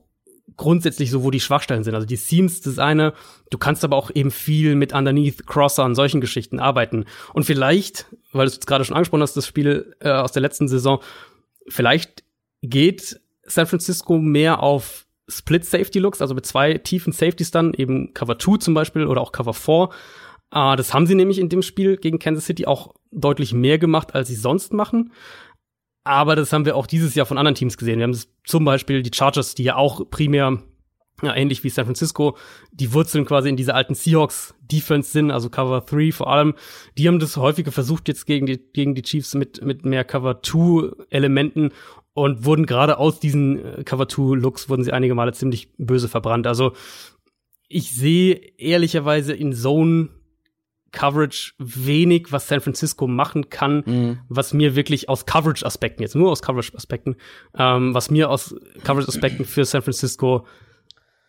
grundsätzlich 0.58 1.10
so, 1.12 1.24
wo 1.24 1.32
die 1.32 1.40
Schwachstellen 1.40 1.84
sind. 1.84 1.96
Also 1.96 2.08
die 2.08 2.16
Seams, 2.16 2.62
das 2.62 2.80
eine. 2.80 3.14
Du 3.50 3.58
kannst 3.58 3.84
aber 3.84 3.96
auch 3.96 4.12
eben 4.14 4.32
viel 4.32 4.76
mit 4.76 4.94
Underneath, 4.94 5.48
Crosser 5.48 5.86
und 5.86 5.96
solchen 5.96 6.22
Geschichten 6.22 6.60
arbeiten. 6.60 7.06
Und 7.34 7.46
vielleicht, 7.46 8.06
weil 8.34 8.48
du 8.48 8.52
es 8.52 8.60
gerade 8.66 8.86
schon 8.86 8.96
angesprochen 8.96 9.22
hast, 9.22 9.38
das 9.38 9.48
Spiel 9.48 9.96
äh, 10.00 10.10
aus 10.10 10.32
der 10.32 10.42
letzten 10.42 10.68
Saison, 10.68 11.00
vielleicht 11.68 12.24
geht 12.62 13.20
San 13.44 13.68
Francisco 13.68 14.18
mehr 14.18 14.62
auf 14.62 15.06
Split 15.28 15.66
Safety 15.66 16.00
Looks, 16.00 16.22
also 16.22 16.34
mit 16.34 16.46
zwei 16.46 16.78
tiefen 16.78 17.14
Safeties 17.14 17.52
dann, 17.52 17.74
eben 17.74 18.14
Cover 18.14 18.38
2 18.38 18.58
zum 18.58 18.74
Beispiel 18.74 19.06
oder 19.08 19.22
auch 19.22 19.32
Cover 19.32 19.54
4. 19.54 19.90
Äh, 20.54 20.76
das 20.76 20.94
haben 20.94 21.08
sie 21.08 21.16
nämlich 21.16 21.40
in 21.40 21.50
dem 21.50 21.62
Spiel 21.62 21.98
gegen 21.98 22.20
Kansas 22.20 22.46
City 22.46 22.66
auch 22.66 22.94
deutlich 23.12 23.54
mehr 23.54 23.78
gemacht, 23.78 24.16
als 24.16 24.28
sie 24.28 24.36
sonst 24.36 24.74
machen. 24.74 25.14
Aber 26.04 26.36
das 26.36 26.52
haben 26.52 26.66
wir 26.66 26.76
auch 26.76 26.88
dieses 26.88 27.16
Jahr 27.16 27.26
von 27.26 27.38
anderen 27.38 27.56
Teams 27.56 27.78
gesehen. 27.78 28.00
Wir 28.00 28.04
haben 28.04 28.20
zum 28.44 28.66
Beispiel 28.66 29.04
die 29.04 29.16
Chargers, 29.16 29.56
die 29.56 29.64
ja 29.64 29.76
auch 29.78 30.10
primär 30.10 30.62
ja, 31.26 31.36
ähnlich 31.36 31.64
wie 31.64 31.70
San 31.70 31.86
Francisco, 31.86 32.38
die 32.72 32.94
Wurzeln 32.94 33.26
quasi 33.26 33.50
in 33.50 33.58
dieser 33.58 33.76
alten 33.76 33.96
Seahawks-Defense 33.96 35.12
sind, 35.12 35.32
also 35.32 35.50
Cover 35.50 35.82
3 35.82 36.12
vor 36.12 36.32
allem. 36.32 36.54
Die 36.98 37.08
haben 37.08 37.20
das 37.20 37.38
häufiger 37.38 37.72
versucht 37.72 38.08
jetzt 38.08 38.26
gegen 38.26 38.46
die, 38.46 38.58
gegen 38.58 38.96
die 38.96 39.02
Chiefs 39.02 39.34
mit, 39.36 39.64
mit 39.64 39.86
mehr 39.86 40.04
Cover 40.04 40.40
2-Elementen 40.42 41.72
und 42.14 42.46
wurden 42.46 42.66
gerade 42.66 42.98
aus 42.98 43.20
diesen 43.20 43.64
äh, 43.64 43.84
Cover 43.84 44.06
2-Looks 44.06 44.70
wurden 44.70 44.84
sie 44.84 44.94
einige 44.94 45.16
Male 45.16 45.34
ziemlich 45.34 45.70
böse 45.78 46.08
verbrannt. 46.08 46.48
Also 46.48 46.74
ich 47.68 47.92
sehe 47.92 48.34
ehrlicherweise 48.58 49.34
in 49.34 49.54
Zone 49.54 50.10
Coverage 50.94 51.54
wenig, 51.58 52.32
was 52.32 52.48
San 52.48 52.62
Francisco 52.62 53.08
machen 53.08 53.50
kann, 53.50 53.84
mhm. 53.86 54.20
was 54.30 54.54
mir 54.54 54.76
wirklich 54.76 55.10
aus 55.10 55.26
Coverage-Aspekten, 55.26 56.04
jetzt 56.04 56.16
nur 56.16 56.32
aus 56.32 56.42
Coverage-Aspekten, 56.42 57.16
ähm, 57.58 57.94
was 57.94 58.10
mir 58.12 58.30
aus 58.30 58.56
Coverage-Aspekten 58.84 59.44
für 59.44 59.66
San 59.66 59.82
Francisco 59.82 60.46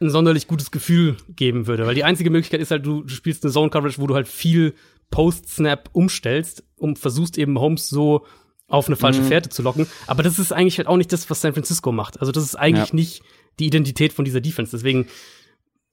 ein 0.04 0.10
sonderlich 0.10 0.46
gutes 0.46 0.70
Gefühl 0.70 1.16
geben 1.28 1.66
würde. 1.66 1.86
Weil 1.86 1.94
die 1.94 2.04
einzige 2.04 2.30
Möglichkeit 2.30 2.60
ist 2.60 2.70
halt, 2.70 2.86
du, 2.86 3.02
du 3.02 3.08
spielst 3.08 3.44
eine 3.44 3.52
Zone-Coverage, 3.52 4.00
wo 4.00 4.06
du 4.06 4.14
halt 4.14 4.28
viel 4.28 4.74
Post-Snap 5.10 5.90
umstellst 5.92 6.64
und 6.76 6.98
versuchst 6.98 7.38
eben 7.38 7.58
Holmes 7.58 7.88
so 7.88 8.26
auf 8.68 8.86
eine 8.86 8.96
falsche 8.96 9.22
mhm. 9.22 9.26
Fährte 9.26 9.48
zu 9.48 9.62
locken. 9.62 9.86
Aber 10.06 10.22
das 10.22 10.38
ist 10.38 10.52
eigentlich 10.52 10.78
halt 10.78 10.88
auch 10.88 10.96
nicht 10.96 11.12
das, 11.12 11.28
was 11.30 11.40
San 11.40 11.52
Francisco 11.52 11.92
macht. 11.92 12.20
Also 12.20 12.32
das 12.32 12.44
ist 12.44 12.56
eigentlich 12.56 12.90
ja. 12.90 12.94
nicht 12.94 13.22
die 13.58 13.66
Identität 13.66 14.12
von 14.12 14.24
dieser 14.24 14.40
Defense. 14.40 14.76
Deswegen, 14.76 15.06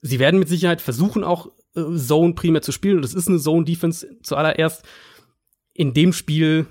sie 0.01 0.19
werden 0.19 0.39
mit 0.39 0.49
Sicherheit 0.49 0.81
versuchen, 0.81 1.23
auch 1.23 1.51
äh, 1.75 1.95
Zone 1.95 2.33
primär 2.33 2.61
zu 2.61 2.71
spielen. 2.71 2.97
Und 2.97 3.03
das 3.03 3.13
ist 3.13 3.27
eine 3.27 3.39
Zone-Defense 3.39 4.17
zuallererst. 4.23 4.83
In 5.73 5.93
dem 5.93 6.13
Spiel 6.13 6.65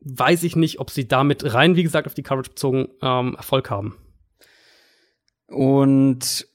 weiß 0.00 0.44
ich 0.44 0.56
nicht, 0.56 0.78
ob 0.78 0.90
sie 0.90 1.08
damit 1.08 1.52
rein, 1.52 1.76
wie 1.76 1.82
gesagt, 1.82 2.06
auf 2.06 2.14
die 2.14 2.22
Coverage 2.22 2.50
bezogen 2.50 2.88
ähm, 3.02 3.34
Erfolg 3.36 3.70
haben. 3.70 3.96
Und 5.48 6.46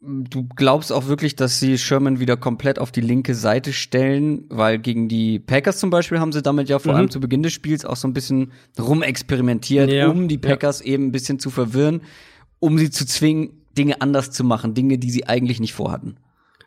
du 0.00 0.48
glaubst 0.54 0.92
auch 0.92 1.06
wirklich, 1.06 1.36
dass 1.36 1.58
sie 1.58 1.76
Sherman 1.76 2.20
wieder 2.20 2.36
komplett 2.36 2.78
auf 2.78 2.92
die 2.92 3.00
linke 3.00 3.34
Seite 3.34 3.72
stellen, 3.72 4.44
weil 4.48 4.78
gegen 4.78 5.08
die 5.08 5.38
Packers 5.38 5.78
zum 5.78 5.90
Beispiel 5.90 6.20
haben 6.20 6.32
sie 6.32 6.42
damit 6.42 6.68
ja 6.68 6.78
vor 6.78 6.92
mhm. 6.92 6.98
allem 6.98 7.10
zu 7.10 7.20
Beginn 7.20 7.42
des 7.42 7.52
Spiels 7.52 7.84
auch 7.84 7.96
so 7.96 8.06
ein 8.06 8.14
bisschen 8.14 8.52
rumexperimentiert, 8.78 9.90
ja. 9.90 10.08
um 10.08 10.28
die 10.28 10.38
Packers 10.38 10.80
ja. 10.80 10.92
eben 10.92 11.06
ein 11.06 11.12
bisschen 11.12 11.38
zu 11.38 11.50
verwirren, 11.50 12.02
um 12.60 12.78
sie 12.78 12.90
zu 12.90 13.06
zwingen, 13.06 13.50
Dinge 13.76 14.00
anders 14.00 14.30
zu 14.30 14.44
machen, 14.44 14.74
Dinge, 14.74 14.98
die 14.98 15.10
sie 15.10 15.26
eigentlich 15.26 15.60
nicht 15.60 15.72
vorhatten. 15.72 16.16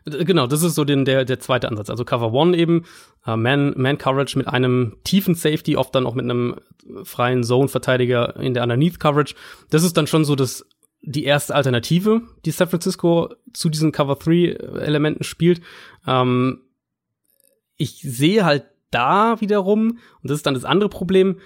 Genau, 0.04 0.48
das 0.48 0.62
ist 0.62 0.74
so 0.74 0.84
den, 0.84 1.04
der, 1.04 1.24
der 1.24 1.38
zweite 1.38 1.68
Ansatz. 1.68 1.88
Also 1.88 2.04
Cover 2.04 2.32
One 2.32 2.56
eben, 2.56 2.84
äh, 3.24 3.36
Man, 3.36 3.72
Man 3.76 3.98
Coverage 3.98 4.36
mit 4.36 4.48
einem 4.48 4.96
tiefen 5.04 5.36
Safety, 5.36 5.76
oft 5.76 5.94
dann 5.94 6.06
auch 6.06 6.14
mit 6.14 6.24
einem 6.24 6.56
freien 7.04 7.44
Zone-Verteidiger 7.44 8.36
in 8.36 8.54
der 8.54 8.64
Underneath 8.64 8.98
Coverage. 8.98 9.34
Das 9.70 9.84
ist 9.84 9.96
dann 9.96 10.08
schon 10.08 10.24
so 10.24 10.34
das, 10.34 10.66
die 11.02 11.24
erste 11.24 11.54
Alternative, 11.54 12.22
die 12.44 12.52
San 12.52 12.68
Francisco 12.68 13.34
zu 13.52 13.68
diesen 13.68 13.92
Cover 13.92 14.16
3 14.16 14.52
Elementen 14.80 15.24
spielt. 15.24 15.60
Ähm, 16.06 16.60
ich 17.76 18.00
sehe 18.02 18.44
halt 18.44 18.64
da 18.90 19.40
wiederum, 19.40 19.98
und 20.22 20.30
das 20.30 20.36
ist 20.36 20.46
dann 20.46 20.54
das 20.54 20.64
andere 20.64 20.88
Problem, 20.88 21.40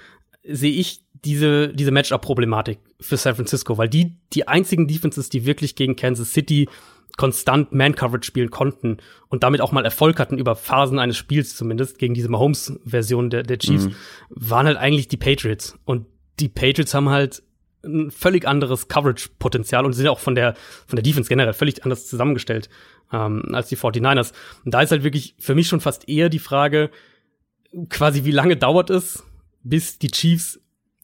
sehe 0.44 0.72
ich 0.72 1.02
diese, 1.24 1.68
diese 1.68 1.90
Matchup-Problematik 1.90 2.78
für 3.00 3.16
San 3.16 3.34
Francisco, 3.34 3.78
weil 3.78 3.88
die, 3.88 4.16
die 4.32 4.46
einzigen 4.46 4.86
Defenses, 4.86 5.28
die 5.28 5.46
wirklich 5.46 5.74
gegen 5.74 5.96
Kansas 5.96 6.32
City 6.32 6.68
konstant 7.16 7.72
Man-Coverage 7.72 8.26
spielen 8.26 8.50
konnten 8.50 8.98
und 9.28 9.42
damit 9.42 9.62
auch 9.62 9.72
mal 9.72 9.84
Erfolg 9.84 10.20
hatten 10.20 10.36
über 10.36 10.54
Phasen 10.54 10.98
eines 10.98 11.16
Spiels 11.16 11.56
zumindest 11.56 11.98
gegen 11.98 12.12
diese 12.12 12.28
Mahomes-Version 12.28 13.30
der, 13.30 13.42
der 13.42 13.58
Chiefs, 13.58 13.86
mhm. 13.86 13.94
waren 14.28 14.66
halt 14.66 14.76
eigentlich 14.76 15.08
die 15.08 15.16
Patriots. 15.16 15.78
Und 15.84 16.06
die 16.38 16.50
Patriots 16.50 16.92
haben 16.92 17.08
halt 17.08 17.42
ein 17.86 18.10
völlig 18.10 18.46
anderes 18.46 18.88
Coverage-Potenzial 18.88 19.84
und 19.84 19.92
sind 19.92 20.08
auch 20.08 20.18
von 20.18 20.34
der, 20.34 20.54
von 20.86 20.96
der 20.96 21.02
Defense 21.02 21.28
generell 21.28 21.52
völlig 21.52 21.84
anders 21.84 22.06
zusammengestellt 22.06 22.68
ähm, 23.12 23.42
als 23.52 23.68
die 23.68 23.76
49ers. 23.76 24.32
Und 24.64 24.74
da 24.74 24.82
ist 24.82 24.90
halt 24.90 25.04
wirklich 25.04 25.34
für 25.38 25.54
mich 25.54 25.68
schon 25.68 25.80
fast 25.80 26.08
eher 26.08 26.28
die 26.28 26.38
Frage, 26.38 26.90
quasi 27.88 28.24
wie 28.24 28.30
lange 28.32 28.56
dauert 28.56 28.90
es, 28.90 29.24
bis 29.62 29.98
die 29.98 30.10
Chiefs 30.10 30.60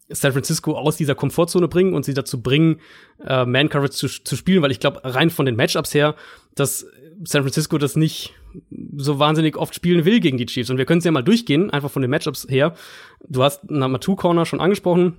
San 0.08 0.32
Francisco 0.32 0.76
aus 0.76 0.96
dieser 0.96 1.14
Komfortzone 1.14 1.68
bringen 1.68 1.94
und 1.94 2.04
sie 2.04 2.14
dazu 2.14 2.42
bringen, 2.42 2.80
äh, 3.24 3.46
Man 3.46 3.68
Coverage 3.68 3.94
zu, 3.94 4.08
zu 4.08 4.36
spielen, 4.36 4.62
weil 4.62 4.70
ich 4.70 4.80
glaube, 4.80 5.00
rein 5.04 5.30
von 5.30 5.46
den 5.46 5.56
Matchups 5.56 5.94
her, 5.94 6.14
dass 6.54 6.86
San 7.24 7.42
Francisco 7.42 7.78
das 7.78 7.96
nicht 7.96 8.34
so 8.96 9.18
wahnsinnig 9.18 9.56
oft 9.56 9.74
spielen 9.74 10.04
will 10.04 10.20
gegen 10.20 10.38
die 10.38 10.46
Chiefs. 10.46 10.70
Und 10.70 10.78
wir 10.78 10.84
können 10.84 10.98
es 10.98 11.04
ja 11.04 11.12
mal 11.12 11.22
durchgehen, 11.22 11.70
einfach 11.70 11.90
von 11.90 12.02
den 12.02 12.10
Matchups 12.10 12.46
her. 12.48 12.74
Du 13.26 13.42
hast 13.42 13.70
Number 13.70 14.00
Two 14.00 14.16
Corner 14.16 14.44
schon 14.44 14.60
angesprochen. 14.60 15.16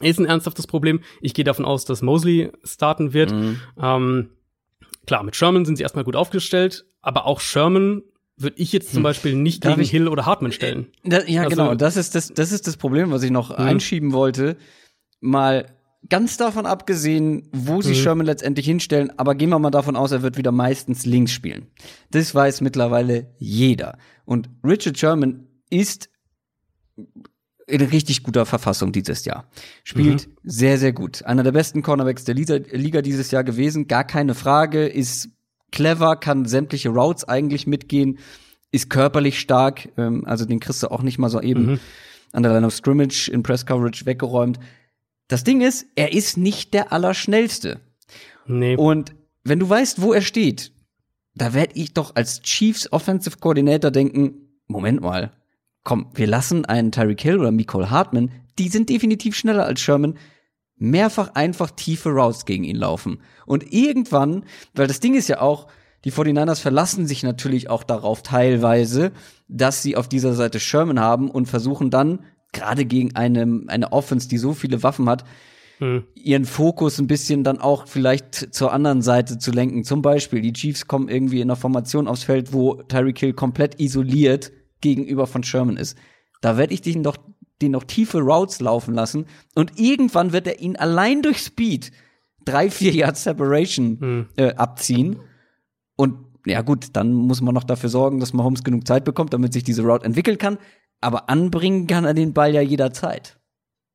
Ist 0.00 0.18
ein 0.18 0.26
ernsthaftes 0.26 0.66
Problem. 0.66 1.00
Ich 1.20 1.34
gehe 1.34 1.44
davon 1.44 1.64
aus, 1.64 1.84
dass 1.84 2.02
Mosley 2.02 2.52
starten 2.64 3.12
wird. 3.12 3.32
Mhm. 3.32 3.60
Ähm, 3.80 4.30
klar, 5.06 5.22
mit 5.22 5.36
Sherman 5.36 5.64
sind 5.64 5.76
sie 5.76 5.82
erstmal 5.82 6.04
gut 6.04 6.16
aufgestellt, 6.16 6.84
aber 7.00 7.26
auch 7.26 7.40
Sherman 7.40 8.02
würde 8.36 8.56
ich 8.58 8.72
jetzt 8.72 8.90
zum 8.90 8.98
hm. 8.98 9.02
Beispiel 9.04 9.34
nicht 9.34 9.64
Darf 9.64 9.74
gegen 9.74 9.82
ich? 9.82 9.90
Hill 9.90 10.08
oder 10.08 10.26
Hartman 10.26 10.52
stellen. 10.52 10.88
Da, 11.04 11.22
ja, 11.24 11.44
also, 11.44 11.56
genau. 11.56 11.74
Das 11.74 11.96
ist 11.96 12.14
das, 12.14 12.28
das 12.28 12.52
ist 12.52 12.66
das 12.66 12.76
Problem, 12.76 13.10
was 13.10 13.22
ich 13.22 13.30
noch 13.30 13.50
mhm. 13.50 13.64
einschieben 13.64 14.12
wollte. 14.12 14.56
Mal 15.20 15.74
ganz 16.08 16.36
davon 16.36 16.66
abgesehen, 16.66 17.48
wo 17.52 17.80
sie 17.80 17.90
mhm. 17.90 17.94
Sherman 17.94 18.26
letztendlich 18.26 18.66
hinstellen, 18.66 19.10
aber 19.18 19.34
gehen 19.34 19.48
wir 19.48 19.58
mal 19.58 19.70
davon 19.70 19.96
aus, 19.96 20.12
er 20.12 20.22
wird 20.22 20.36
wieder 20.36 20.52
meistens 20.52 21.06
links 21.06 21.32
spielen. 21.32 21.68
Das 22.10 22.34
weiß 22.34 22.60
mittlerweile 22.60 23.34
jeder. 23.38 23.98
Und 24.24 24.50
Richard 24.62 24.98
Sherman 24.98 25.46
ist 25.70 26.10
in 27.66 27.80
richtig 27.82 28.22
guter 28.22 28.46
Verfassung 28.46 28.92
dieses 28.92 29.24
Jahr. 29.24 29.48
Spielt 29.82 30.28
mhm. 30.28 30.32
sehr, 30.44 30.78
sehr 30.78 30.92
gut. 30.92 31.24
Einer 31.24 31.42
der 31.42 31.52
besten 31.52 31.82
Cornerbacks 31.82 32.24
der 32.24 32.34
Liga 32.34 33.02
dieses 33.02 33.30
Jahr 33.30 33.44
gewesen, 33.44 33.88
gar 33.88 34.04
keine 34.04 34.34
Frage, 34.34 34.86
ist 34.86 35.30
clever, 35.72 36.16
kann 36.16 36.44
sämtliche 36.44 36.90
Routes 36.90 37.24
eigentlich 37.24 37.66
mitgehen, 37.66 38.18
ist 38.70 38.88
körperlich 38.88 39.40
stark, 39.40 39.88
ähm, 39.96 40.24
also 40.26 40.44
den 40.44 40.60
kriegst 40.60 40.82
du 40.82 40.90
auch 40.90 41.02
nicht 41.02 41.18
mal 41.18 41.28
so 41.28 41.40
eben 41.40 41.66
mhm. 41.66 41.80
an 42.32 42.42
der 42.42 42.52
Line 42.52 42.66
of 42.66 42.74
Scrimmage 42.74 43.28
in 43.28 43.42
Press 43.42 43.66
Coverage 43.66 44.06
weggeräumt. 44.06 44.60
Das 45.28 45.42
Ding 45.42 45.60
ist, 45.60 45.86
er 45.96 46.12
ist 46.12 46.36
nicht 46.36 46.72
der 46.72 46.92
Allerschnellste. 46.92 47.80
Nee. 48.46 48.76
Und 48.76 49.14
wenn 49.42 49.58
du 49.58 49.68
weißt, 49.68 50.00
wo 50.00 50.12
er 50.12 50.22
steht, 50.22 50.72
da 51.34 51.52
werde 51.52 51.74
ich 51.74 51.94
doch 51.94 52.14
als 52.14 52.42
Chiefs 52.42 52.92
Offensive 52.92 53.38
Coordinator 53.38 53.90
denken, 53.90 54.34
Moment 54.68 55.00
mal, 55.00 55.32
komm, 55.86 56.08
wir 56.14 56.26
lassen 56.26 56.64
einen 56.64 56.90
Tyreek 56.90 57.22
Hill 57.22 57.38
oder 57.38 57.52
Nicole 57.52 57.90
Hartman, 57.90 58.32
die 58.58 58.68
sind 58.68 58.90
definitiv 58.90 59.36
schneller 59.36 59.64
als 59.64 59.80
Sherman, 59.80 60.18
mehrfach 60.76 61.30
einfach 61.34 61.70
tiefe 61.70 62.10
Routes 62.10 62.44
gegen 62.44 62.64
ihn 62.64 62.76
laufen. 62.76 63.20
Und 63.46 63.72
irgendwann, 63.72 64.44
weil 64.74 64.88
das 64.88 64.98
Ding 64.98 65.14
ist 65.14 65.28
ja 65.28 65.40
auch, 65.40 65.68
die 66.04 66.10
49ers 66.10 66.60
verlassen 66.60 67.06
sich 67.06 67.22
natürlich 67.22 67.70
auch 67.70 67.84
darauf 67.84 68.22
teilweise, 68.22 69.12
dass 69.46 69.80
sie 69.80 69.96
auf 69.96 70.08
dieser 70.08 70.34
Seite 70.34 70.58
Sherman 70.58 70.98
haben 70.98 71.30
und 71.30 71.46
versuchen 71.46 71.88
dann, 71.90 72.24
gerade 72.52 72.84
gegen 72.84 73.14
eine, 73.14 73.62
eine 73.68 73.92
Offense, 73.92 74.28
die 74.28 74.38
so 74.38 74.54
viele 74.54 74.82
Waffen 74.82 75.08
hat, 75.08 75.24
mhm. 75.78 76.02
ihren 76.16 76.46
Fokus 76.46 76.98
ein 76.98 77.06
bisschen 77.06 77.44
dann 77.44 77.60
auch 77.60 77.86
vielleicht 77.86 78.52
zur 78.52 78.72
anderen 78.72 79.02
Seite 79.02 79.38
zu 79.38 79.52
lenken. 79.52 79.84
Zum 79.84 80.02
Beispiel, 80.02 80.40
die 80.40 80.52
Chiefs 80.52 80.88
kommen 80.88 81.08
irgendwie 81.08 81.40
in 81.40 81.48
einer 81.48 81.56
Formation 81.56 82.08
aufs 82.08 82.24
Feld, 82.24 82.52
wo 82.52 82.74
Tyreek 82.74 83.20
Hill 83.20 83.34
komplett 83.34 83.80
isoliert 83.80 84.50
gegenüber 84.80 85.26
von 85.26 85.42
Sherman 85.42 85.76
ist. 85.76 85.96
Da 86.40 86.56
werde 86.56 86.74
ich 86.74 86.82
den 86.82 87.02
doch 87.02 87.16
den 87.62 87.72
noch 87.72 87.84
tiefe 87.84 88.18
Routes 88.20 88.60
laufen 88.60 88.94
lassen 88.94 89.26
und 89.54 89.78
irgendwann 89.78 90.32
wird 90.32 90.46
er 90.46 90.60
ihn 90.60 90.76
allein 90.76 91.22
durch 91.22 91.38
Speed 91.38 91.90
drei, 92.46 92.70
vier 92.70 92.92
Yards 92.92 93.24
Separation 93.24 93.98
mhm. 94.00 94.26
äh, 94.36 94.54
abziehen. 94.54 95.18
Und 95.96 96.16
ja 96.46 96.62
gut, 96.62 96.88
dann 96.92 97.12
muss 97.12 97.42
man 97.42 97.54
noch 97.54 97.64
dafür 97.64 97.90
sorgen, 97.90 98.20
dass 98.20 98.32
Mahomes 98.32 98.64
genug 98.64 98.86
Zeit 98.86 99.04
bekommt, 99.04 99.34
damit 99.34 99.52
sich 99.52 99.64
diese 99.64 99.82
Route 99.82 100.04
entwickeln 100.04 100.38
kann. 100.38 100.58
Aber 101.00 101.28
anbringen 101.28 101.86
kann 101.86 102.04
er 102.04 102.14
den 102.14 102.32
Ball 102.32 102.54
ja 102.54 102.62
jederzeit. 102.62 103.38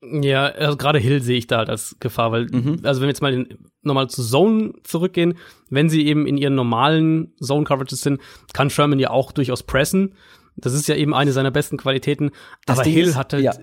Ja, 0.04 0.48
also 0.48 0.78
gerade 0.78 1.00
Hill 1.00 1.22
sehe 1.22 1.38
ich 1.38 1.48
da 1.48 1.60
halt 1.60 1.70
als 1.70 1.96
Gefahr, 2.00 2.32
weil, 2.32 2.48
mhm. 2.48 2.80
also 2.84 3.02
wenn 3.02 3.08
wir 3.08 3.12
jetzt 3.12 3.22
mal 3.22 3.48
nochmal 3.84 4.10
zu 4.10 4.24
Zone 4.24 4.74
zurückgehen, 4.84 5.38
wenn 5.70 5.90
sie 5.90 6.06
eben 6.08 6.26
in 6.26 6.38
ihren 6.38 6.56
normalen 6.56 7.34
Zone-Coverages 7.40 8.02
sind, 8.02 8.20
kann 8.54 8.70
Sherman 8.70 9.00
ja 9.00 9.12
auch 9.12 9.32
durchaus 9.32 9.64
pressen. 9.64 10.16
Das 10.56 10.74
ist 10.74 10.88
ja 10.88 10.96
eben 10.96 11.14
eine 11.14 11.32
seiner 11.32 11.52
besten 11.52 11.78
Qualitäten. 11.78 12.32
Das 12.66 12.78
aber 12.78 12.84
Ding 12.84 12.94
Hill 12.94 13.08
ist, 13.08 13.16
hat 13.16 13.34
halt 13.34 13.44
ja. 13.44 13.54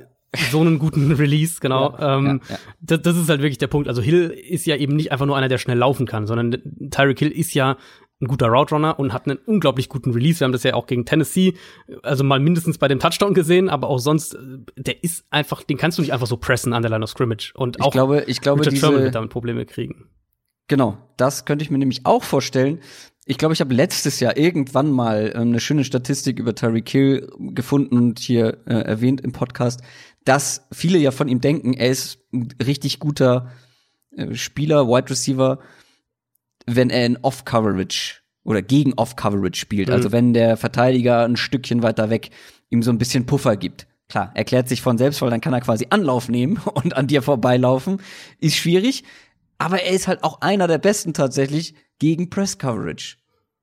so 0.51 0.61
einen 0.61 0.79
guten 0.79 1.13
Release, 1.19 1.61
genau. 1.61 1.97
Ja, 1.99 2.19
ähm, 2.19 2.41
ja, 2.49 2.59
das, 2.81 3.03
das, 3.03 3.17
ist 3.17 3.29
halt 3.29 3.41
wirklich 3.41 3.59
der 3.59 3.67
Punkt. 3.67 3.89
Also 3.89 4.03
Hill 4.03 4.31
ist 4.31 4.67
ja 4.67 4.77
eben 4.77 4.97
nicht 4.97 5.13
einfach 5.13 5.27
nur 5.27 5.37
einer, 5.37 5.49
der 5.49 5.59
schnell 5.59 5.79
laufen 5.79 6.07
kann, 6.07 6.27
sondern 6.27 6.91
Tyreek 6.91 7.19
Hill 7.19 7.31
ist 7.31 7.55
ja 7.55 7.77
ein 8.21 8.27
guter 8.27 8.49
Route 8.49 8.75
Runner 8.75 8.99
und 8.99 9.13
hat 9.13 9.27
einen 9.27 9.39
unglaublich 9.47 9.89
guten 9.89 10.13
Release. 10.13 10.41
Wir 10.41 10.47
haben 10.47 10.53
das 10.53 10.65
ja 10.65 10.75
auch 10.75 10.87
gegen 10.87 11.05
Tennessee, 11.05 11.55
also 12.03 12.25
mal 12.25 12.41
mindestens 12.41 12.79
bei 12.79 12.89
dem 12.89 12.99
Touchdown 12.99 13.33
gesehen, 13.33 13.69
aber 13.69 13.89
auch 13.89 13.99
sonst, 13.99 14.37
der 14.77 15.05
ist 15.05 15.25
einfach, 15.31 15.63
den 15.63 15.77
kannst 15.77 15.99
du 15.99 16.03
nicht 16.03 16.13
einfach 16.13 16.27
so 16.27 16.37
pressen 16.37 16.73
an 16.73 16.83
der 16.83 16.91
Line 16.91 17.05
of 17.05 17.11
Scrimmage. 17.11 17.53
Und 17.55 17.81
auch 17.81 17.87
ich 17.87 17.93
glaube, 17.93 18.25
ich 18.27 18.41
glaube, 18.41 18.61
Richard 18.61 18.73
diese, 18.73 18.87
Sherman 18.87 19.03
wird 19.05 19.15
damit 19.15 19.31
Probleme 19.31 19.67
kriegen. 19.67 20.09
Genau, 20.67 20.99
das 21.17 21.45
könnte 21.45 21.65
ich 21.65 21.71
mir 21.71 21.79
nämlich 21.79 22.05
auch 22.05 22.25
vorstellen. 22.25 22.81
Ich 23.31 23.37
glaube, 23.37 23.53
ich 23.53 23.61
habe 23.61 23.75
letztes 23.75 24.21
Jahr 24.21 24.39
irgendwann 24.39 24.91
mal 24.91 25.33
ähm, 25.35 25.49
eine 25.49 25.61
schöne 25.61 25.85
Statistik 25.85 26.39
über 26.39 26.55
Tyreek 26.55 26.89
Hill 26.89 27.31
gefunden 27.39 27.99
und 27.99 28.21
hier 28.21 28.57
äh, 28.67 28.73
erwähnt 28.73 29.21
im 29.21 29.33
Podcast, 29.33 29.83
dass 30.25 30.67
viele 30.73 30.97
ja 30.97 31.11
von 31.11 31.29
ihm 31.29 31.43
denken, 31.43 31.75
er 31.75 31.91
ist 31.91 32.21
ein 32.33 32.49
richtig 32.65 33.01
guter 33.01 33.53
äh, 34.17 34.35
Spieler, 34.35 34.89
Wide 34.89 35.11
Receiver, 35.11 35.59
wenn 36.65 36.89
er 36.89 37.05
in 37.05 37.19
Off-Coverage 37.19 38.21
oder 38.45 38.63
gegen 38.63 38.95
Off-Coverage 38.95 39.61
spielt. 39.61 39.89
Mhm. 39.89 39.95
Also 39.95 40.11
wenn 40.11 40.33
der 40.33 40.57
Verteidiger 40.57 41.27
ein 41.27 41.37
Stückchen 41.37 41.83
weiter 41.83 42.09
weg 42.09 42.31
ihm 42.71 42.83
so 42.83 42.91
ein 42.91 42.99
bisschen 42.99 43.27
Puffer 43.27 43.59
gibt. 43.59 43.87
Klar, 44.09 44.33
erklärt 44.33 44.71
sich 44.71 44.81
von 44.81 44.97
selbst, 44.97 45.21
weil 45.21 45.29
dann 45.29 45.43
kann 45.43 45.53
er 45.53 45.61
quasi 45.61 45.89
Anlauf 45.91 46.31
nehmen 46.31 46.57
und 46.75 46.97
an 46.97 47.09
dir 47.09 47.21
vorbeilaufen. 47.21 48.01
Ist 48.39 48.57
schwierig. 48.57 49.05
Aber 49.59 49.83
er 49.83 49.93
ist 49.93 50.09
halt 50.09 50.25
auch 50.25 50.41
einer 50.41 50.67
der 50.67 50.79
besten 50.79 51.13
tatsächlich 51.13 51.75
gegen 51.99 52.31
Press 52.31 52.57
Coverage. 52.57 53.18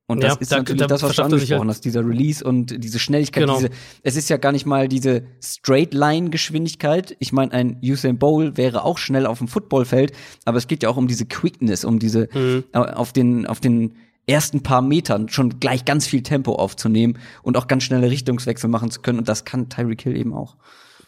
Und 0.08 0.22
das 0.22 0.34
ja, 0.34 0.40
ist 0.40 0.52
da, 0.52 0.58
natürlich 0.58 0.82
da 0.82 0.88
das, 0.88 1.02
was 1.02 1.16
du 1.16 1.24
angesprochen 1.24 1.60
halt 1.62 1.70
hast, 1.70 1.86
dieser 1.86 2.06
Release 2.06 2.44
und 2.44 2.84
diese 2.84 3.00
Schnelligkeit. 3.00 3.44
Genau. 3.44 3.58
Diese, 3.58 3.72
es 4.04 4.16
ist 4.16 4.30
ja 4.30 4.38
gar 4.38 4.52
nicht 4.52 4.68
mal 4.68 4.88
diese 4.88 5.24
Straight-Line-Geschwindigkeit. 5.44 7.16
Ich 7.20 7.34
meine, 7.34 7.52
ein 7.54 7.80
Usain 7.84 8.20
Bowl 8.20 8.56
wäre 8.56 8.84
auch 8.84 9.00
schnell 9.00 9.26
auf 9.26 9.40
dem 9.40 9.48
Footballfeld, 9.48 10.12
aber 10.46 10.60
es 10.60 10.68
geht 10.68 10.84
ja 10.84 10.90
auch 10.90 10.98
um 10.98 11.08
diese 11.08 11.26
Quickness, 11.26 11.86
um 11.86 11.98
diese 11.98 12.30
mhm. 12.34 12.66
Äh, 12.72 12.78
auf 12.78 13.14
den 13.14 13.48
auf 13.48 13.60
den 13.60 13.96
ersten 14.28 14.62
paar 14.62 14.82
Metern 14.82 15.30
schon 15.30 15.60
gleich 15.60 15.86
ganz 15.86 16.08
viel 16.08 16.24
Tempo 16.24 16.54
aufzunehmen 16.54 17.18
und 17.44 17.58
auch 17.58 17.68
ganz 17.68 17.84
schnelle 17.84 18.10
Richtungswechsel 18.10 18.70
machen 18.70 18.92
zu 18.92 19.02
können. 19.02 19.20
Und 19.20 19.30
das 19.30 19.46
kann 19.46 19.70
Tyreek 19.70 20.02
Hill 20.02 20.18
eben 20.18 20.34
auch. 20.34 20.56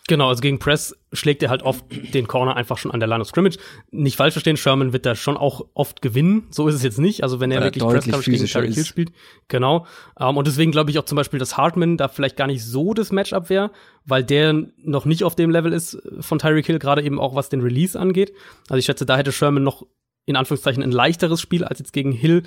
Genau, 0.07 0.29
also 0.29 0.41
gegen 0.41 0.57
Press 0.57 0.95
schlägt 1.11 1.43
er 1.43 1.49
halt 1.49 1.63
oft 1.63 1.83
den 2.13 2.27
Corner 2.27 2.55
einfach 2.55 2.77
schon 2.77 2.91
an 2.91 3.01
der 3.01 3.09
Line 3.09 3.21
of 3.21 3.27
Scrimmage. 3.27 3.57
Nicht 3.91 4.15
falsch 4.15 4.33
verstehen, 4.33 4.55
Sherman 4.55 4.93
wird 4.93 5.05
da 5.05 5.15
schon 5.15 5.35
auch 5.35 5.65
oft 5.73 6.01
gewinnen. 6.01 6.47
So 6.49 6.69
ist 6.69 6.75
es 6.75 6.83
jetzt 6.83 6.97
nicht. 6.97 7.23
Also 7.23 7.41
wenn 7.41 7.51
er, 7.51 7.59
er 7.59 7.65
wirklich 7.65 7.83
Press 7.83 8.25
gegen 8.25 8.45
Terry 8.45 8.73
Hill 8.73 8.85
spielt. 8.85 9.11
Genau. 9.49 9.85
Um, 10.15 10.29
ähm, 10.29 10.37
und 10.37 10.47
deswegen 10.47 10.71
glaube 10.71 10.91
ich 10.91 10.99
auch 10.99 11.03
zum 11.03 11.17
Beispiel, 11.17 11.39
dass 11.39 11.57
Hartman 11.57 11.97
da 11.97 12.07
vielleicht 12.07 12.37
gar 12.37 12.47
nicht 12.47 12.63
so 12.63 12.93
das 12.93 13.11
Matchup 13.11 13.49
wäre, 13.49 13.71
weil 14.05 14.23
der 14.23 14.53
noch 14.77 15.03
nicht 15.03 15.25
auf 15.25 15.35
dem 15.35 15.49
Level 15.49 15.73
ist 15.73 16.01
von 16.21 16.39
Tyreek 16.39 16.65
Hill, 16.65 16.79
gerade 16.79 17.03
eben 17.03 17.19
auch 17.19 17.35
was 17.35 17.49
den 17.49 17.59
Release 17.59 17.99
angeht. 17.99 18.31
Also 18.69 18.79
ich 18.79 18.85
schätze, 18.85 19.05
da 19.05 19.17
hätte 19.17 19.33
Sherman 19.33 19.63
noch 19.63 19.85
in 20.25 20.37
Anführungszeichen 20.37 20.83
ein 20.83 20.91
leichteres 20.91 21.41
Spiel 21.41 21.65
als 21.65 21.79
jetzt 21.79 21.91
gegen 21.91 22.13
Hill, 22.13 22.43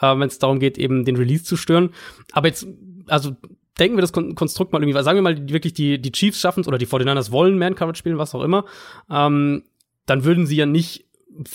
äh, 0.00 0.18
wenn 0.18 0.28
es 0.28 0.40
darum 0.40 0.58
geht, 0.58 0.78
eben 0.78 1.04
den 1.04 1.16
Release 1.16 1.44
zu 1.44 1.56
stören. 1.56 1.90
Aber 2.32 2.48
jetzt, 2.48 2.66
also 3.06 3.36
denken 3.78 3.96
wir 3.96 4.02
das 4.02 4.12
Konstrukt 4.12 4.72
mal 4.72 4.82
irgendwie, 4.82 5.02
sagen 5.02 5.16
wir 5.16 5.22
mal 5.22 5.48
wirklich 5.48 5.74
die, 5.74 6.00
die 6.00 6.12
Chiefs 6.12 6.40
schaffen 6.40 6.60
es 6.60 6.68
oder 6.68 6.78
die 6.78 6.86
49ers 6.86 7.30
wollen 7.30 7.58
Man-Coverage 7.58 7.98
spielen, 7.98 8.18
was 8.18 8.34
auch 8.34 8.42
immer, 8.42 8.64
ähm, 9.10 9.64
dann 10.06 10.24
würden 10.24 10.46
sie 10.46 10.56
ja 10.56 10.66
nicht 10.66 11.06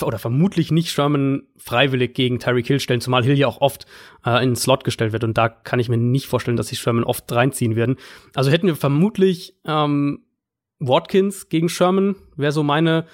oder 0.02 0.20
vermutlich 0.20 0.72
nicht 0.72 0.92
Sherman 0.92 1.44
freiwillig 1.58 2.14
gegen 2.14 2.40
Tyreek 2.40 2.68
Hill 2.68 2.80
stellen, 2.80 3.02
zumal 3.02 3.24
Hill 3.24 3.38
ja 3.38 3.48
auch 3.48 3.62
oft 3.62 3.86
äh, 4.26 4.44
in 4.44 4.52
den 4.52 4.56
Slot 4.56 4.84
gestellt 4.84 5.14
wird 5.14 5.24
und 5.24 5.38
da 5.38 5.48
kann 5.48 5.80
ich 5.80 5.88
mir 5.88 5.98
nicht 5.98 6.28
vorstellen, 6.28 6.58
dass 6.58 6.68
sich 6.68 6.80
Sherman 6.80 7.04
oft 7.04 7.32
reinziehen 7.32 7.78
werden. 7.78 7.96
Also 8.36 8.52
hätten 8.52 8.68
wir 8.68 8.76
vermutlich 8.76 9.56
ähm, 9.66 10.26
Watkins 10.80 11.50
gegen 11.50 11.70
Sherman, 11.70 12.16
wäre 12.36 12.52
so 12.52 12.64
meine, 12.64 13.06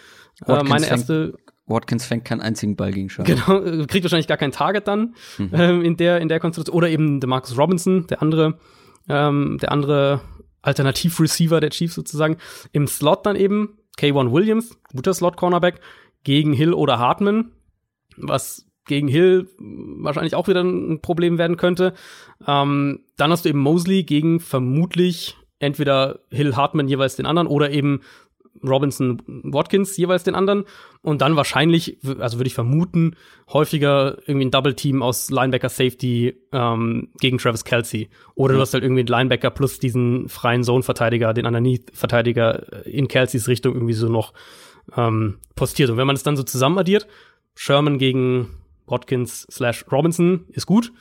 äh, 0.47 0.64
meine 0.64 0.88
erste 0.88 1.36
Watkins 1.68 2.06
fängt 2.06 2.26
keinen 2.26 2.41
einzigen 2.41 2.76
Ball 2.76 2.91
gegen 2.91 3.10
Sherman. 3.10 3.36
Genau, 3.36 3.62
äh, 3.62 3.86
kriegt 3.86 4.03
wahrscheinlich 4.03 4.28
gar 4.28 4.38
kein 4.38 4.51
Target 4.51 4.88
dann 4.88 5.16
mhm. 5.38 5.49
ähm, 5.53 5.82
in 5.84 5.97
der 5.97 6.20
in 6.20 6.30
der 6.30 6.39
Konstellation 6.39 6.76
oder 6.76 6.89
eben 6.89 7.20
der 7.20 7.30
Marcus 7.30 7.58
Robinson, 7.58 8.08
der 8.08 8.22
andere 8.22 8.58
ähm, 9.10 9.58
der 9.62 9.72
andere 9.72 10.22
Alternativreceiver 10.62 11.60
der 11.60 11.70
Chiefs 11.70 11.95
sozusagen. 11.95 12.38
Im 12.72 12.88
Slot 12.88 13.26
dann 13.26 13.36
eben 13.36 13.78
K1 13.97 14.32
Williams, 14.32 14.78
guter 14.93 15.14
Slot-Cornerback, 15.14 15.80
gegen 16.24 16.53
Hill 16.53 16.74
oder 16.74 16.99
Hartman, 16.99 17.51
was 18.18 18.66
gegen 18.88 19.08
Hill 19.08 19.47
wahrscheinlich 19.60 20.36
auch 20.36 20.47
wieder 20.47 20.62
ein 20.64 21.01
Problem 21.01 21.38
werden 21.38 21.58
könnte. 21.58 21.93
Ähm, 22.47 23.01
dann 23.18 23.32
hast 23.32 23.45
du 23.45 23.49
eben 23.49 23.60
Mosley 23.60 24.03
gegen 24.03 24.39
vermutlich 24.39 25.38
entweder 25.60 26.20
Hill 26.32 26.56
Hartman 26.56 26.88
jeweils 26.88 27.16
den 27.16 27.26
anderen 27.26 27.47
oder 27.47 27.72
eben 27.72 28.01
Robinson 28.64 29.22
Watkins 29.26 29.97
jeweils 29.97 30.24
den 30.24 30.36
anderen 30.36 30.66
und 31.01 31.22
dann 31.22 31.36
wahrscheinlich, 31.36 31.97
also 32.20 32.38
würde 32.38 32.47
ich 32.47 32.53
vermuten, 32.53 33.16
häufiger 33.51 34.18
irgendwie 34.26 34.45
ein 34.45 34.51
Double 34.51 34.74
Team 34.74 35.01
aus 35.01 35.30
Linebacker 35.30 35.70
Safety 35.70 36.36
ähm, 36.51 37.10
gegen 37.20 37.38
Travis 37.38 37.64
Kelsey 37.64 38.10
oder 38.36 38.53
mhm. 38.53 38.58
du 38.58 38.62
hast 38.62 38.74
halt 38.74 38.84
irgendwie 38.84 39.01
einen 39.01 39.08
Linebacker 39.08 39.49
plus 39.49 39.80
diesen 39.80 40.30
freien 40.30 40.64
Zone 40.64 40.84
Verteidiger, 40.84 41.34
den 41.34 41.45
Underneath 41.45 41.91
Verteidiger 41.93 42.86
in 42.86 43.08
Kelseys 43.08 43.47
Richtung 43.47 43.74
irgendwie 43.74 43.93
so 43.93 44.10
noch 44.10 44.34
ähm, 44.95 45.39
postiert 45.56 45.89
und 45.89 45.97
wenn 45.97 46.08
man 46.08 46.16
es 46.16 46.24
dann 46.24 46.38
so 46.38 46.43
zusammen 46.43 46.78
addiert, 46.78 47.08
Sherman 47.56 47.97
gegen 47.97 48.49
Watkins 48.88 49.47
slash 49.49 49.86
Robinson 49.91 50.45
ist 50.49 50.66
gut. 50.66 50.91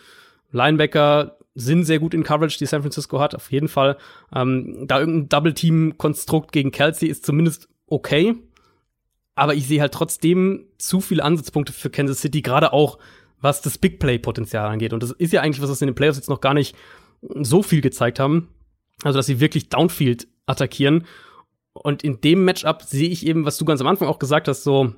Linebacker 0.53 1.37
sind 1.55 1.85
sehr 1.85 1.99
gut 1.99 2.15
in 2.15 2.25
Coverage, 2.25 2.59
die 2.59 2.67
San 2.67 2.83
Francisco 2.83 3.21
hat, 3.21 3.35
auf 3.35 3.53
jeden 3.53 3.69
Fall. 3.69 3.97
Ähm, 4.35 4.87
da 4.87 4.99
irgendein 4.99 5.29
Double-Team-Konstrukt 5.29 6.53
gegen 6.53 6.73
Kelsey 6.73 7.09
ist 7.09 7.25
zumindest 7.25 7.69
okay. 7.87 8.35
Aber 9.37 9.55
ich 9.55 9.67
sehe 9.67 9.81
halt 9.81 9.93
trotzdem 9.93 10.67
zu 10.79 11.01
viele 11.01 11.25
Ansatzpunkte 11.25 11.73
für 11.73 11.91
Kansas 11.91 12.21
City, 12.21 12.43
gerade 12.43 12.73
auch 12.73 12.99
was 13.41 13.61
das 13.63 13.79
Big 13.79 13.99
Play-Potenzial 13.99 14.69
angeht. 14.69 14.93
Und 14.93 15.03
das 15.03 15.13
ist 15.13 15.33
ja 15.33 15.43
eigentlich 15.43 15.63
was, 15.63 15.71
was 15.71 15.83
in 15.83 15.89
den 15.89 15.95
Playoffs 15.95 16.19
jetzt 16.19 16.29
noch 16.31 16.41
gar 16.41 16.55
nicht 16.55 16.75
so 17.21 17.63
viel 17.63 17.81
gezeigt 17.81 18.19
haben. 18.19 18.49
Also, 19.03 19.19
dass 19.19 19.27
sie 19.27 19.41
wirklich 19.41 19.69
Downfield 19.69 20.29
attackieren. 20.47 21.05
Und 21.73 22.05
in 22.05 22.21
dem 22.21 22.45
Matchup 22.45 22.83
sehe 22.83 23.09
ich 23.09 23.27
eben, 23.27 23.45
was 23.45 23.59
du 23.59 23.65
ganz 23.65 23.81
am 23.81 23.87
Anfang 23.87 24.09
auch 24.09 24.19
gesagt 24.19 24.49
hast, 24.49 24.63
so 24.63 24.95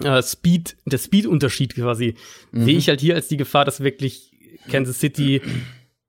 äh, 0.00 0.22
Speed, 0.22 0.76
der 0.86 0.98
Speed-Unterschied 0.98 1.74
quasi, 1.74 2.14
mhm. 2.52 2.64
sehe 2.64 2.78
ich 2.78 2.88
halt 2.88 3.00
hier 3.00 3.14
als 3.14 3.28
die 3.28 3.36
Gefahr, 3.36 3.64
dass 3.64 3.80
wirklich 3.80 4.32
Kansas 4.70 4.98
City 4.98 5.42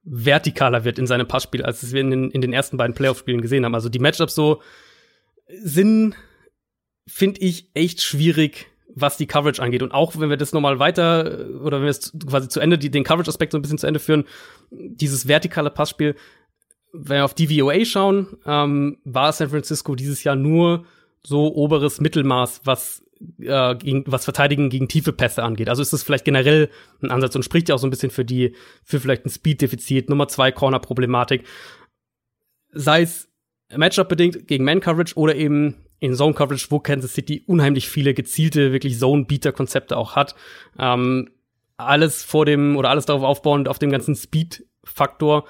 vertikaler 0.10 0.86
wird 0.86 1.00
in 1.00 1.08
seinem 1.08 1.28
Passspiel, 1.28 1.64
als 1.64 1.92
wir 1.92 2.02
in 2.02 2.10
den, 2.10 2.32
in 2.32 2.42
den 2.42 2.54
ersten 2.54 2.78
beiden 2.78 2.96
Playoff-Spielen 2.96 3.42
gesehen 3.42 3.66
haben. 3.66 3.76
Also 3.76 3.90
die 3.90 4.00
Matchups 4.00 4.36
so 4.36 4.62
sind, 5.48 6.16
finde 7.08 7.42
ich, 7.42 7.70
echt 7.74 8.02
schwierig, 8.02 8.68
was 8.94 9.18
die 9.18 9.28
Coverage 9.28 9.62
angeht. 9.62 9.84
Und 9.84 9.92
auch 9.92 10.18
wenn 10.18 10.30
wir 10.30 10.38
das 10.38 10.54
nochmal 10.54 10.80
weiter 10.80 11.48
oder 11.62 11.78
wenn 11.78 11.86
wir 11.86 11.92
es 11.92 12.14
quasi 12.28 12.48
zu 12.48 12.60
Ende, 12.60 12.78
die, 12.78 12.90
den 12.90 13.04
Coverage-Aspekt 13.04 13.52
so 13.52 13.58
ein 13.58 13.62
bisschen 13.62 13.78
zu 13.78 13.88
Ende 13.88 14.00
führen, 14.00 14.26
dieses 14.72 15.28
vertikale 15.28 15.70
Passspiel, 15.70 16.16
wenn 16.94 17.18
wir 17.18 17.26
auf 17.26 17.34
DVOA 17.34 17.86
schauen, 17.86 18.38
ähm, 18.46 18.98
war 19.04 19.34
San 19.34 19.50
Francisco 19.50 19.96
dieses 19.96 20.24
Jahr 20.24 20.36
nur 20.36 20.86
so 21.24 21.54
oberes 21.54 22.00
Mittelmaß, 22.00 22.62
was 22.64 23.04
äh, 23.40 23.76
gegen, 23.76 24.04
was 24.08 24.26
Verteidigen 24.26 24.70
gegen 24.70 24.88
tiefe 24.88 25.14
Pässe 25.14 25.44
angeht. 25.44 25.70
Also 25.70 25.82
ist 25.82 25.94
das 25.94 26.04
vielleicht 26.04 26.26
generell 26.26 26.70
ein 27.02 27.12
Ansatz 27.12 27.36
und 27.36 27.44
spricht 27.44 27.70
ja 27.70 27.76
auch 27.76 27.80
so 27.80 27.88
ein 27.88 27.92
bisschen 27.92 28.12
für 28.12 28.26
die, 28.26 28.56
für 28.84 29.00
vielleicht 29.00 29.26
ein 29.26 29.30
Speed-Defizit, 29.30 30.10
Nummer 30.10 30.28
zwei 30.28 30.52
Corner-Problematik. 30.52 31.44
Sei 32.72 33.02
es 33.02 33.30
Matchup-bedingt 33.76 34.48
gegen 34.48 34.64
Man-Coverage 34.64 35.16
oder 35.16 35.36
eben 35.36 35.76
in 36.00 36.14
Zone-Coverage, 36.14 36.68
wo 36.70 36.80
Kansas 36.80 37.14
City 37.14 37.44
unheimlich 37.48 37.90
viele 37.90 38.14
gezielte, 38.14 38.72
wirklich 38.72 39.00
Zone-Beater-Konzepte 39.00 39.98
auch 39.98 40.16
hat. 40.16 40.36
Ähm, 40.78 41.30
alles 41.78 42.24
vor 42.24 42.46
dem 42.46 42.76
oder 42.76 42.90
alles 42.90 43.06
darauf 43.06 43.24
aufbauend 43.24 43.68
auf 43.68 43.80
dem 43.80 43.92
ganzen 43.92 44.16
Speed-Faktor 44.16 45.46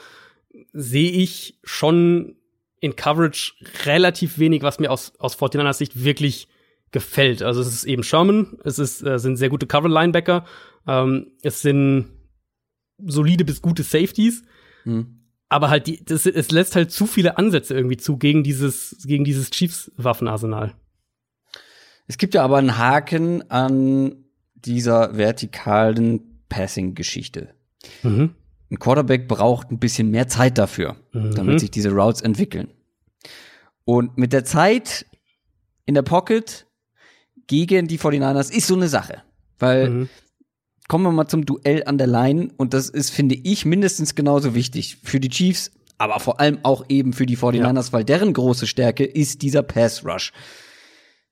sehe 0.73 1.11
ich 1.11 1.59
schon 1.63 2.35
in 2.79 2.95
Coverage 2.95 3.53
relativ 3.85 4.37
wenig, 4.37 4.61
was 4.61 4.79
mir 4.79 4.91
aus, 4.91 5.13
aus 5.19 5.37
49ers 5.37 5.73
Sicht 5.73 6.03
wirklich 6.03 6.47
gefällt. 6.91 7.43
Also 7.43 7.61
es 7.61 7.67
ist 7.67 7.83
eben 7.83 8.03
Sherman, 8.03 8.57
es 8.63 8.79
ist, 8.79 9.03
äh, 9.03 9.19
sind 9.19 9.37
sehr 9.37 9.49
gute 9.49 9.67
Cover-Linebacker, 9.67 10.45
ähm, 10.87 11.31
es 11.41 11.61
sind 11.61 12.07
solide 12.97 13.45
bis 13.45 13.61
gute 13.61 13.83
Safeties. 13.83 14.43
Mhm. 14.85 15.21
Aber 15.49 15.69
halt, 15.69 15.87
die, 15.87 16.03
das, 16.03 16.25
es 16.25 16.51
lässt 16.51 16.75
halt 16.75 16.91
zu 16.91 17.05
viele 17.05 17.37
Ansätze 17.37 17.73
irgendwie 17.73 17.97
zu 17.97 18.17
gegen 18.17 18.43
dieses, 18.43 18.97
gegen 19.05 19.23
dieses 19.23 19.49
Chiefs-Waffenarsenal. 19.49 20.73
Es 22.07 22.17
gibt 22.17 22.33
ja 22.33 22.43
aber 22.43 22.57
einen 22.57 22.77
Haken 22.77 23.49
an 23.49 24.25
dieser 24.55 25.17
vertikalen 25.17 26.41
Passing-Geschichte. 26.49 27.53
Mhm. 28.03 28.35
Ein 28.69 28.79
Quarterback 28.79 29.27
braucht 29.27 29.71
ein 29.71 29.79
bisschen 29.79 30.09
mehr 30.09 30.27
Zeit 30.27 30.57
dafür, 30.57 30.97
mhm. 31.13 31.33
damit 31.35 31.59
sich 31.59 31.71
diese 31.71 31.91
Routes 31.91 32.21
entwickeln. 32.21 32.69
Und 33.85 34.17
mit 34.17 34.33
der 34.33 34.43
Zeit 34.43 35.05
in 35.85 35.93
der 35.93 36.01
Pocket 36.01 36.66
gegen 37.47 37.87
die 37.87 37.99
49ers 37.99 38.51
ist 38.51 38.67
so 38.67 38.75
eine 38.75 38.87
Sache. 38.87 39.23
Weil 39.59 39.89
mhm. 39.89 40.09
kommen 40.87 41.03
wir 41.05 41.11
mal 41.11 41.27
zum 41.27 41.45
Duell 41.45 41.83
an 41.85 41.97
der 41.97 42.07
Line 42.07 42.49
und 42.57 42.73
das 42.73 42.89
ist, 42.89 43.09
finde 43.09 43.35
ich, 43.35 43.65
mindestens 43.65 44.15
genauso 44.15 44.53
wichtig 44.53 44.97
für 45.03 45.19
die 45.19 45.29
Chiefs, 45.29 45.71
aber 45.97 46.19
vor 46.19 46.39
allem 46.39 46.59
auch 46.63 46.85
eben 46.89 47.13
für 47.13 47.25
die 47.25 47.37
49ers, 47.37 47.87
ja. 47.87 47.93
weil 47.93 48.03
deren 48.03 48.33
große 48.33 48.67
Stärke 48.67 49.03
ist 49.03 49.41
dieser 49.41 49.63
Pass 49.63 50.05
Rush. 50.05 50.31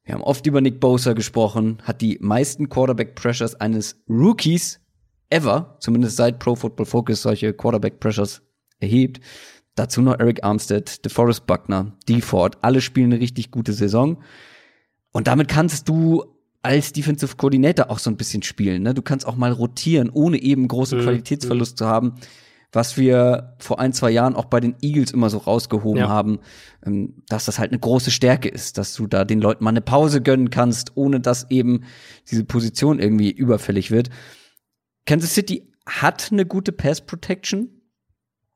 Wir 0.04 0.14
haben 0.14 0.24
oft 0.24 0.46
über 0.46 0.62
Nick 0.62 0.80
Bosa 0.80 1.14
gesprochen, 1.14 1.80
hat 1.84 2.02
die 2.02 2.18
meisten 2.22 2.70
Quarterback 2.70 3.16
Pressures 3.16 3.56
eines 3.56 4.04
Rookies 4.08 4.80
ever, 5.30 5.78
zumindest 5.80 6.18
seit 6.18 6.40
Pro 6.40 6.56
Football 6.56 6.86
Focus 6.86 7.24
solche 7.24 7.54
Quarterback 7.54 8.00
Pressures 8.00 8.42
erhebt. 8.80 9.20
Dazu 9.76 10.02
noch 10.02 10.20
Eric 10.20 10.44
Armstead, 10.44 11.04
DeForest 11.04 11.48
Buckner, 11.48 11.98
DeFord, 12.08 12.58
alle 12.62 12.82
spielen 12.82 13.14
eine 13.14 13.22
richtig 13.22 13.52
gute 13.52 13.74
Saison. 13.74 14.22
Und 15.16 15.28
damit 15.28 15.48
kannst 15.48 15.88
du 15.88 16.26
als 16.62 16.92
Defensive 16.92 17.38
Coordinator 17.38 17.90
auch 17.90 18.00
so 18.00 18.10
ein 18.10 18.18
bisschen 18.18 18.44
spielen. 18.44 18.84
Ne? 18.84 18.94
Du 18.94 19.02
kannst 19.02 19.26
auch 19.26 19.38
mal 19.38 19.54
rotieren, 19.54 20.10
ohne 20.10 20.42
eben 20.42 20.68
großen 20.68 21.00
mhm. 21.00 21.04
Qualitätsverlust 21.04 21.76
mhm. 21.76 21.78
zu 21.78 21.86
haben, 21.86 22.16
was 22.74 22.98
wir 22.98 23.56
vor 23.60 23.80
ein, 23.80 23.94
zwei 23.94 24.12
Jahren 24.12 24.36
auch 24.36 24.44
bei 24.44 24.60
den 24.60 24.76
Eagles 24.82 25.12
immer 25.12 25.30
so 25.30 25.38
rausgehoben 25.38 26.02
ja. 26.02 26.10
haben, 26.10 26.40
ähm, 26.86 27.24
dass 27.30 27.46
das 27.46 27.60
halt 27.60 27.72
eine 27.72 27.80
große 27.80 28.12
Stärke 28.12 28.50
ist, 28.50 28.78
dass 28.78 28.94
du 28.94 29.08
da 29.08 29.24
den 29.24 29.40
Leuten 29.40 29.64
mal 29.64 29.70
eine 29.70 29.80
Pause 29.80 30.22
gönnen 30.22 30.50
kannst, 30.50 30.98
ohne 30.98 31.22
dass 31.22 31.50
eben 31.50 31.86
diese 32.30 32.44
Position 32.44 33.00
irgendwie 33.00 33.32
überfällig 33.32 33.92
wird. 33.92 34.10
Kansas 35.06 35.34
City 35.34 35.72
hat 35.88 36.28
eine 36.30 36.46
gute 36.46 36.74
Pass 36.74 37.00
Protection. 37.00 37.70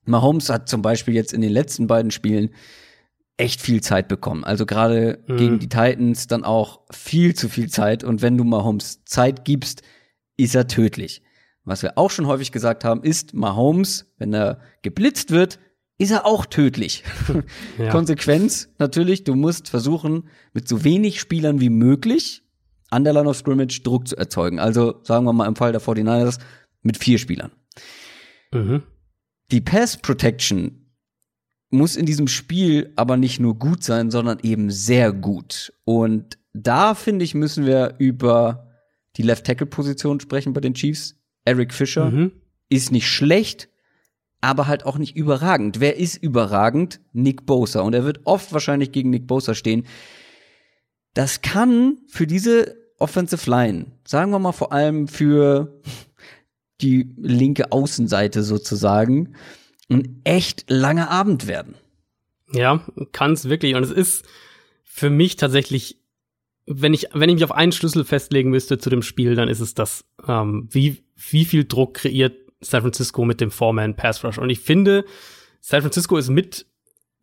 Mahomes 0.04 0.50
hat 0.50 0.68
zum 0.68 0.82
Beispiel 0.82 1.14
jetzt 1.14 1.32
in 1.32 1.40
den 1.40 1.54
letzten 1.54 1.88
beiden 1.88 2.12
Spielen 2.12 2.50
echt 3.40 3.62
viel 3.62 3.82
Zeit 3.82 4.08
bekommen. 4.08 4.44
Also 4.44 4.66
gerade 4.66 5.20
mhm. 5.28 5.38
gegen 5.38 5.60
die 5.60 5.70
Titans 5.70 6.28
dann 6.28 6.44
auch 6.44 6.82
viel 6.92 7.36
zu 7.36 7.48
viel 7.48 7.70
Zeit. 7.70 8.04
Und 8.04 8.22
wenn 8.22 8.38
du 8.38 8.44
Mahomes 8.44 9.04
Zeit 9.06 9.46
gibst, 9.46 9.82
ist 10.38 10.56
er 10.56 10.68
tödlich. 10.68 11.22
Was 11.64 11.82
wir 11.82 11.98
auch 11.98 12.12
schon 12.12 12.28
häufig 12.28 12.52
gesagt 12.52 12.84
haben, 12.84 13.04
ist 13.04 13.34
Mahomes, 13.34 14.12
wenn 14.18 14.34
er 14.34 14.60
geblitzt 14.82 15.32
wird, 15.32 15.60
ist 15.98 16.12
er 16.12 16.26
auch 16.26 16.46
tödlich. 16.46 17.04
Ja. 17.78 17.92
Konsequenz 17.92 18.70
natürlich, 18.78 19.24
du 19.24 19.36
musst 19.36 19.70
versuchen, 19.70 20.28
mit 20.54 20.68
so 20.68 20.84
wenig 20.84 21.22
Spielern 21.22 21.62
wie 21.62 21.70
möglich 21.70 22.44
an 22.90 23.06
der 23.06 23.14
Line 23.14 23.30
of 23.30 23.38
Scrimmage 23.38 23.82
Druck 23.84 24.08
zu 24.08 24.18
erzeugen. 24.18 24.60
Also 24.60 25.00
sagen 25.04 25.24
wir 25.24 25.32
mal 25.32 25.48
im 25.48 25.56
Fall 25.56 25.72
der 25.72 25.82
49ers 25.82 26.40
mit 26.82 26.98
vier 26.98 27.20
Spielern. 27.20 27.52
Mhm. 28.54 28.84
Die 29.52 29.62
Pass 29.62 29.98
Protection 29.98 30.79
muss 31.70 31.96
in 31.96 32.06
diesem 32.06 32.28
Spiel 32.28 32.92
aber 32.96 33.18
nicht 33.18 33.40
nur 33.40 33.56
gut 33.56 33.84
sein, 33.84 34.12
sondern 34.12 34.40
eben 34.42 34.72
sehr 34.72 35.12
gut. 35.14 35.74
Und 35.86 36.38
da 36.54 36.96
finde 36.96 37.26
ich, 37.26 37.36
müssen 37.36 37.66
wir 37.66 37.96
über 38.00 38.68
die 39.18 39.22
Left 39.22 39.46
Tackle 39.46 39.68
Position 39.68 40.20
sprechen 40.20 40.54
bei 40.54 40.62
den 40.62 40.74
Chiefs. 40.74 41.16
Eric 41.46 41.74
Fischer 41.74 42.10
mhm. 42.10 42.32
ist 42.70 42.92
nicht 42.92 43.08
schlecht, 43.08 43.70
aber 44.42 44.68
halt 44.68 44.86
auch 44.86 44.98
nicht 44.98 45.16
überragend. 45.16 45.80
Wer 45.80 45.98
ist 45.98 46.18
überragend? 46.18 47.02
Nick 47.14 47.46
Bosa. 47.46 47.82
Und 47.82 47.94
er 47.94 48.04
wird 48.04 48.22
oft 48.26 48.54
wahrscheinlich 48.54 48.92
gegen 48.92 49.10
Nick 49.10 49.28
Bosa 49.28 49.54
stehen. 49.54 49.86
Das 51.14 51.42
kann 51.42 51.98
für 52.08 52.28
diese 52.28 52.78
Offensive 52.98 53.50
Line, 53.50 53.88
sagen 54.06 54.32
wir 54.32 54.40
mal 54.40 54.52
vor 54.52 54.74
allem 54.74 55.08
für 55.08 55.82
die 56.82 57.14
linke 57.18 57.72
Außenseite 57.72 58.44
sozusagen, 58.44 59.36
ein 59.90 60.22
echt 60.24 60.66
langer 60.70 61.10
Abend 61.10 61.48
werden. 61.48 61.76
Ja, 62.52 62.84
kann 63.12 63.34
es 63.34 63.50
wirklich. 63.50 63.76
Und 63.76 63.84
es 63.84 63.92
ist 63.92 64.26
für 64.84 65.10
mich 65.10 65.36
tatsächlich, 65.36 65.98
wenn 66.66 66.94
ich, 66.94 67.08
wenn 67.14 67.30
ich 67.30 67.36
mich 67.36 67.44
auf 67.44 67.52
einen 67.52 67.72
Schlüssel 67.72 68.04
festlegen 68.04 68.50
müsste 68.50 68.78
zu 68.78 68.90
dem 68.90 69.02
Spiel, 69.02 69.36
dann 69.36 69.50
ist 69.50 69.60
es 69.60 69.74
das, 69.74 70.06
ähm, 70.28 70.68
wie, 70.72 71.04
wie 71.16 71.46
viel 71.46 71.66
Druck 71.66 71.96
kreiert 71.96 72.36
San 72.62 72.82
Francisco 72.82 73.24
mit 73.26 73.42
dem 73.42 73.52
Foreman 73.52 73.96
Pass 73.96 74.24
Rush. 74.24 74.38
Und 74.38 74.50
ich 74.50 74.60
finde, 74.60 75.06
San 75.62 75.82
Francisco 75.82 76.18
ist 76.18 76.30
mit 76.30 76.66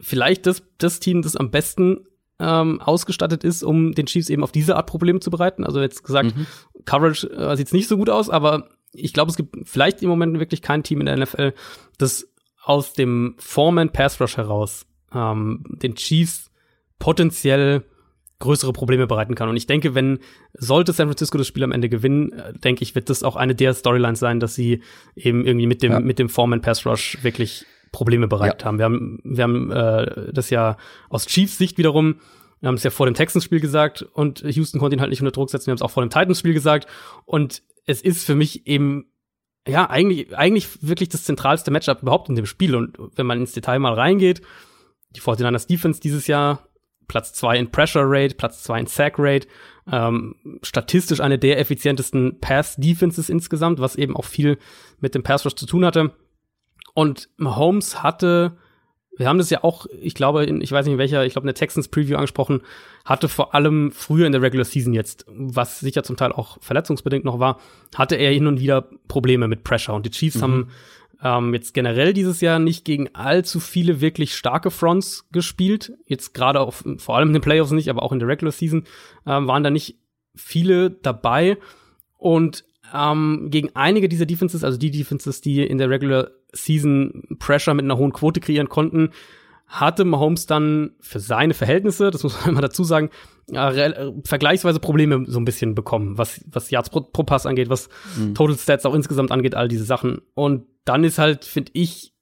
vielleicht 0.00 0.46
das, 0.46 0.62
das 0.78 1.00
Team, 1.00 1.22
das 1.22 1.36
am 1.36 1.50
besten 1.50 2.06
ähm, 2.38 2.80
ausgestattet 2.80 3.44
ist, 3.44 3.62
um 3.62 3.92
den 3.92 4.06
Chiefs 4.06 4.28
eben 4.28 4.42
auf 4.42 4.52
diese 4.52 4.76
Art 4.76 4.86
Probleme 4.86 5.20
zu 5.20 5.30
bereiten. 5.30 5.64
Also 5.64 5.80
jetzt 5.80 6.04
gesagt, 6.04 6.36
mhm. 6.36 6.46
Coverage 6.84 7.28
äh, 7.30 7.56
sieht 7.56 7.72
nicht 7.72 7.88
so 7.88 7.96
gut 7.96 8.10
aus, 8.10 8.28
aber 8.30 8.68
ich 8.92 9.12
glaube, 9.12 9.30
es 9.30 9.36
gibt 9.36 9.56
vielleicht 9.64 10.02
im 10.02 10.08
Moment 10.08 10.38
wirklich 10.38 10.62
kein 10.62 10.82
Team 10.82 11.00
in 11.00 11.06
der 11.06 11.16
NFL, 11.16 11.52
das 11.98 12.28
aus 12.66 12.94
dem 12.94 13.36
Foreman 13.38 13.92
Pass 13.92 14.20
Rush 14.20 14.36
heraus 14.36 14.86
ähm, 15.14 15.64
den 15.82 15.94
Chiefs 15.94 16.50
potenziell 16.98 17.84
größere 18.40 18.72
Probleme 18.72 19.06
bereiten 19.06 19.36
kann. 19.36 19.48
Und 19.48 19.56
ich 19.56 19.68
denke, 19.68 19.94
wenn 19.94 20.18
sollte 20.52 20.92
San 20.92 21.06
Francisco 21.06 21.38
das 21.38 21.46
Spiel 21.46 21.62
am 21.62 21.70
Ende 21.70 21.88
gewinnen, 21.88 22.32
äh, 22.32 22.52
denke 22.52 22.82
ich, 22.82 22.96
wird 22.96 23.08
das 23.08 23.22
auch 23.22 23.36
eine 23.36 23.54
der 23.54 23.72
Storylines 23.72 24.18
sein, 24.18 24.40
dass 24.40 24.56
sie 24.56 24.82
eben 25.14 25.46
irgendwie 25.46 25.68
mit 25.68 25.82
dem 25.82 25.92
ja. 25.92 26.00
mit 26.00 26.18
dem 26.18 26.28
Foreman 26.28 26.60
Pass 26.60 26.84
Rush 26.84 27.18
wirklich 27.22 27.64
Probleme 27.92 28.26
bereitet 28.26 28.62
ja. 28.62 28.66
haben. 28.66 28.78
Wir 28.78 28.84
haben 28.84 29.20
wir 29.22 29.44
haben 29.44 29.70
äh, 29.70 30.32
das 30.32 30.50
ja 30.50 30.76
aus 31.08 31.26
Chiefs 31.26 31.56
Sicht 31.56 31.78
wiederum 31.78 32.16
wir 32.60 32.68
haben 32.68 32.76
es 32.76 32.82
ja 32.82 32.90
vor 32.90 33.06
dem 33.06 33.14
Texans-Spiel 33.14 33.60
gesagt 33.60 34.02
und 34.02 34.40
Houston 34.40 34.80
konnte 34.80 34.96
ihn 34.96 35.00
halt 35.00 35.10
nicht 35.10 35.20
unter 35.20 35.30
Druck 35.30 35.50
setzen. 35.50 35.66
Wir 35.66 35.72
haben 35.72 35.76
es 35.76 35.82
auch 35.82 35.90
vor 35.90 36.02
dem 36.02 36.10
Titans-Spiel 36.10 36.54
gesagt. 36.54 36.86
Und 37.26 37.62
es 37.84 38.00
ist 38.00 38.24
für 38.24 38.34
mich 38.34 38.66
eben 38.66 39.06
ja, 39.66 39.90
eigentlich, 39.90 40.36
eigentlich 40.36 40.68
wirklich 40.82 41.08
das 41.08 41.24
zentralste 41.24 41.70
Matchup 41.70 42.02
überhaupt 42.02 42.28
in 42.28 42.36
dem 42.36 42.46
Spiel. 42.46 42.74
Und 42.74 42.96
wenn 43.16 43.26
man 43.26 43.40
ins 43.40 43.52
Detail 43.52 43.78
mal 43.78 43.94
reingeht, 43.94 44.42
die 45.10 45.20
49ers 45.20 45.66
Defense 45.66 46.00
dieses 46.00 46.26
Jahr, 46.26 46.66
Platz 47.08 47.32
zwei 47.32 47.56
in 47.58 47.70
Pressure 47.70 48.04
Rate, 48.04 48.34
Platz 48.34 48.62
zwei 48.62 48.80
in 48.80 48.86
Sack 48.86 49.14
Rate, 49.18 49.46
ähm, 49.90 50.36
statistisch 50.62 51.20
eine 51.20 51.38
der 51.38 51.58
effizientesten 51.58 52.40
Pass 52.40 52.76
Defenses 52.76 53.28
insgesamt, 53.28 53.78
was 53.80 53.96
eben 53.96 54.16
auch 54.16 54.24
viel 54.24 54.58
mit 55.00 55.14
dem 55.14 55.22
Pass 55.22 55.44
Rush 55.44 55.54
zu 55.54 55.66
tun 55.66 55.84
hatte. 55.84 56.12
Und 56.94 57.28
Mahomes 57.36 58.02
hatte 58.02 58.56
wir 59.16 59.28
haben 59.28 59.38
das 59.38 59.50
ja 59.50 59.64
auch, 59.64 59.86
ich 60.00 60.14
glaube, 60.14 60.44
in, 60.44 60.60
ich 60.60 60.72
weiß 60.72 60.86
nicht 60.86 60.94
in 60.94 60.98
welcher, 60.98 61.24
ich 61.24 61.32
glaube 61.32 61.44
in 61.44 61.48
der 61.48 61.54
Texans 61.54 61.88
Preview 61.88 62.16
angesprochen, 62.16 62.62
hatte 63.04 63.28
vor 63.28 63.54
allem 63.54 63.92
früher 63.92 64.26
in 64.26 64.32
der 64.32 64.42
Regular 64.42 64.64
Season 64.64 64.92
jetzt, 64.92 65.24
was 65.28 65.80
sicher 65.80 66.02
zum 66.02 66.16
Teil 66.16 66.32
auch 66.32 66.58
verletzungsbedingt 66.60 67.24
noch 67.24 67.38
war, 67.38 67.58
hatte 67.94 68.16
er 68.16 68.32
hin 68.32 68.46
und 68.46 68.60
wieder 68.60 68.88
Probleme 69.08 69.48
mit 69.48 69.64
Pressure. 69.64 69.94
Und 69.94 70.06
die 70.06 70.10
Chiefs 70.10 70.36
mhm. 70.38 70.42
haben 70.42 70.68
ähm, 71.22 71.54
jetzt 71.54 71.72
generell 71.72 72.12
dieses 72.12 72.40
Jahr 72.40 72.58
nicht 72.58 72.84
gegen 72.84 73.14
allzu 73.14 73.60
viele 73.60 74.00
wirklich 74.00 74.34
starke 74.34 74.70
Fronts 74.70 75.28
gespielt. 75.32 75.92
Jetzt 76.06 76.34
gerade 76.34 76.60
auf, 76.60 76.84
vor 76.98 77.16
allem 77.16 77.28
in 77.28 77.34
den 77.34 77.42
Playoffs 77.42 77.70
nicht, 77.70 77.88
aber 77.88 78.02
auch 78.02 78.12
in 78.12 78.18
der 78.18 78.28
Regular 78.28 78.52
Season 78.52 78.84
ähm, 79.26 79.48
waren 79.48 79.62
da 79.62 79.70
nicht 79.70 79.98
viele 80.34 80.90
dabei. 80.90 81.56
Und 82.18 82.64
ähm, 82.94 83.48
gegen 83.50 83.70
einige 83.74 84.08
dieser 84.08 84.26
Defenses, 84.26 84.64
also 84.64 84.78
die 84.78 84.90
Defenses, 84.90 85.40
die 85.40 85.62
in 85.62 85.78
der 85.78 85.90
Regular 85.90 86.30
Season 86.56 87.24
Pressure 87.38 87.74
mit 87.74 87.84
einer 87.84 87.98
hohen 87.98 88.12
Quote 88.12 88.40
kreieren 88.40 88.68
konnten, 88.68 89.10
hatte 89.66 90.04
Mahomes 90.04 90.46
dann 90.46 90.92
für 91.00 91.18
seine 91.18 91.54
Verhältnisse, 91.54 92.10
das 92.10 92.22
muss 92.22 92.40
man 92.40 92.50
immer 92.50 92.60
dazu 92.60 92.84
sagen, 92.84 93.10
äh, 93.52 94.12
vergleichsweise 94.24 94.80
Probleme 94.80 95.24
so 95.26 95.40
ein 95.40 95.44
bisschen 95.44 95.74
bekommen, 95.74 96.18
was, 96.18 96.40
was 96.50 96.70
Yards 96.70 96.90
pro, 96.90 97.00
pro 97.00 97.24
Pass 97.24 97.46
angeht, 97.46 97.68
was 97.68 97.88
mhm. 98.16 98.34
Total 98.34 98.56
Stats 98.56 98.86
auch 98.86 98.94
insgesamt 98.94 99.32
angeht, 99.32 99.54
all 99.54 99.68
diese 99.68 99.84
Sachen. 99.84 100.22
Und 100.34 100.66
dann 100.84 101.02
ist 101.02 101.18
halt, 101.18 101.44
finde 101.44 101.72
ich, 101.74 102.12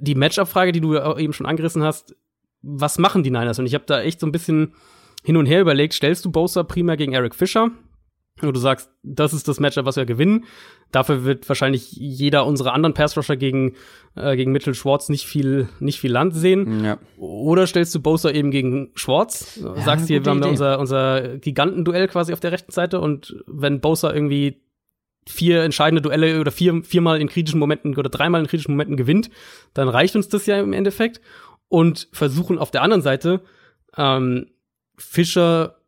die 0.00 0.14
Matchup-Frage, 0.14 0.72
die 0.72 0.80
du 0.80 0.94
ja 0.94 1.16
eben 1.18 1.32
schon 1.32 1.46
angerissen 1.46 1.82
hast, 1.82 2.16
was 2.62 2.98
machen 2.98 3.22
die 3.22 3.30
Niners? 3.30 3.58
Und 3.58 3.66
ich 3.66 3.74
habe 3.74 3.84
da 3.86 4.00
echt 4.00 4.20
so 4.20 4.26
ein 4.26 4.32
bisschen 4.32 4.74
hin 5.24 5.36
und 5.36 5.46
her 5.46 5.60
überlegt, 5.60 5.94
stellst 5.94 6.24
du 6.24 6.30
Bosa 6.30 6.62
primär 6.62 6.96
gegen 6.96 7.12
Eric 7.12 7.34
Fischer? 7.34 7.70
Und 8.42 8.54
du 8.54 8.60
sagst, 8.60 8.90
das 9.02 9.32
ist 9.32 9.48
das 9.48 9.60
Matchup, 9.60 9.86
was 9.86 9.96
wir 9.96 10.04
gewinnen. 10.04 10.44
Dafür 10.92 11.24
wird 11.24 11.48
wahrscheinlich 11.48 11.92
jeder 11.92 12.44
unserer 12.44 12.74
anderen 12.74 12.92
Pass-Rusher 12.92 13.36
gegen, 13.36 13.74
äh, 14.14 14.36
gegen 14.36 14.52
Mitchell 14.52 14.74
Schwartz 14.74 15.08
nicht 15.08 15.26
viel, 15.26 15.68
nicht 15.80 16.00
viel 16.00 16.12
Land 16.12 16.34
sehen. 16.34 16.84
Ja. 16.84 16.98
Oder 17.16 17.66
stellst 17.66 17.94
du 17.94 18.00
Bosa 18.00 18.30
eben 18.30 18.50
gegen 18.50 18.90
Schwartz, 18.94 19.58
ja, 19.62 19.74
sagst 19.80 20.08
hier, 20.08 20.22
wir 20.22 20.30
haben 20.30 20.42
da 20.42 20.48
unser, 20.48 20.78
unser 20.78 21.38
Gigantenduell 21.38 22.08
quasi 22.08 22.34
auf 22.34 22.40
der 22.40 22.52
rechten 22.52 22.72
Seite 22.72 23.00
und 23.00 23.42
wenn 23.46 23.80
Bosa 23.80 24.12
irgendwie 24.12 24.60
vier 25.26 25.62
entscheidende 25.62 26.02
Duelle 26.02 26.40
oder 26.40 26.52
vier, 26.52 26.84
viermal 26.84 27.20
in 27.20 27.28
kritischen 27.28 27.58
Momenten 27.58 27.96
oder 27.96 28.10
dreimal 28.10 28.40
in 28.42 28.46
kritischen 28.46 28.72
Momenten 28.72 28.96
gewinnt, 28.96 29.30
dann 29.74 29.88
reicht 29.88 30.14
uns 30.14 30.28
das 30.28 30.46
ja 30.46 30.60
im 30.60 30.72
Endeffekt. 30.72 31.20
Und 31.68 32.08
versuchen 32.12 32.58
auf 32.58 32.70
der 32.70 32.82
anderen 32.82 33.02
Seite 33.02 33.40
ähm, 33.96 34.46
Fischer 34.96 35.78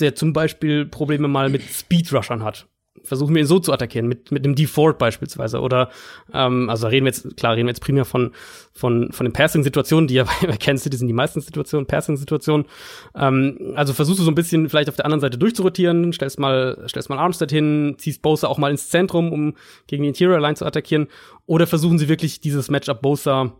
der 0.00 0.14
zum 0.14 0.32
Beispiel 0.32 0.86
Probleme 0.86 1.28
mal 1.28 1.48
mit 1.48 1.62
Speedrushern 1.62 2.42
hat 2.42 2.66
versuchen 3.02 3.34
wir 3.34 3.42
ihn 3.42 3.46
so 3.46 3.58
zu 3.58 3.72
attackieren, 3.72 4.08
mit, 4.08 4.30
mit 4.32 4.44
einem 4.44 4.54
Default 4.54 4.98
beispielsweise. 4.98 5.60
Oder, 5.60 5.90
ähm, 6.32 6.68
also 6.68 6.88
reden 6.88 7.06
wir 7.06 7.10
jetzt, 7.10 7.36
klar, 7.36 7.54
reden 7.54 7.66
wir 7.66 7.70
jetzt 7.70 7.80
primär 7.80 8.04
von, 8.04 8.32
von, 8.72 9.12
von 9.12 9.26
den 9.26 9.32
Passing-Situationen, 9.32 10.08
die 10.08 10.14
ja 10.14 10.24
bei 10.46 10.56
Kansas 10.56 10.84
City 10.84 10.96
sind 10.96 11.08
die 11.08 11.14
meisten 11.14 11.40
Situationen, 11.40 11.86
Passing-Situationen. 11.86 12.66
Ähm, 13.14 13.72
also 13.74 13.92
versuchst 13.92 14.20
du 14.20 14.24
so 14.24 14.30
ein 14.30 14.34
bisschen 14.34 14.68
vielleicht 14.68 14.88
auf 14.88 14.96
der 14.96 15.04
anderen 15.04 15.20
Seite 15.20 15.38
durchzurotieren, 15.38 16.12
stellst 16.12 16.38
mal, 16.38 16.84
stellst 16.88 17.08
mal 17.08 17.18
Armstead 17.18 17.50
hin, 17.50 17.94
ziehst 17.98 18.22
Bosa 18.22 18.48
auch 18.48 18.58
mal 18.58 18.70
ins 18.70 18.88
Zentrum, 18.88 19.32
um 19.32 19.54
gegen 19.86 20.02
die 20.02 20.08
Interior 20.08 20.40
Line 20.40 20.56
zu 20.56 20.66
attackieren. 20.66 21.08
Oder 21.46 21.66
versuchen 21.66 21.98
sie 21.98 22.08
wirklich 22.08 22.40
dieses 22.40 22.70
Matchup 22.70 23.02
Bosa 23.02 23.52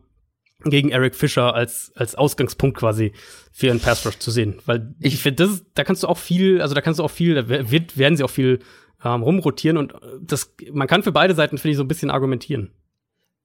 gegen 0.70 0.90
Eric 0.90 1.14
Fischer 1.14 1.54
als, 1.54 1.92
als 1.96 2.14
Ausgangspunkt 2.14 2.76
quasi 2.76 3.12
für 3.52 3.70
einen 3.70 3.80
Pass 3.80 4.04
Rush 4.06 4.18
zu 4.18 4.30
sehen. 4.30 4.60
Weil 4.66 4.94
ich 5.00 5.20
finde, 5.20 5.46
das, 5.46 5.64
da 5.74 5.84
kannst 5.84 6.02
du 6.02 6.08
auch 6.08 6.18
viel, 6.18 6.60
also 6.60 6.74
da 6.74 6.80
kannst 6.80 7.00
du 7.00 7.04
auch 7.04 7.10
viel, 7.10 7.34
da 7.34 7.48
wird, 7.48 7.96
werden 7.96 8.16
sie 8.16 8.24
auch 8.24 8.30
viel 8.30 8.60
ähm, 9.04 9.22
rumrotieren 9.22 9.76
und 9.76 9.94
das, 10.20 10.54
man 10.72 10.88
kann 10.88 11.02
für 11.02 11.12
beide 11.12 11.34
Seiten, 11.34 11.58
finde 11.58 11.72
ich, 11.72 11.76
so 11.76 11.84
ein 11.84 11.88
bisschen 11.88 12.10
argumentieren. 12.10 12.72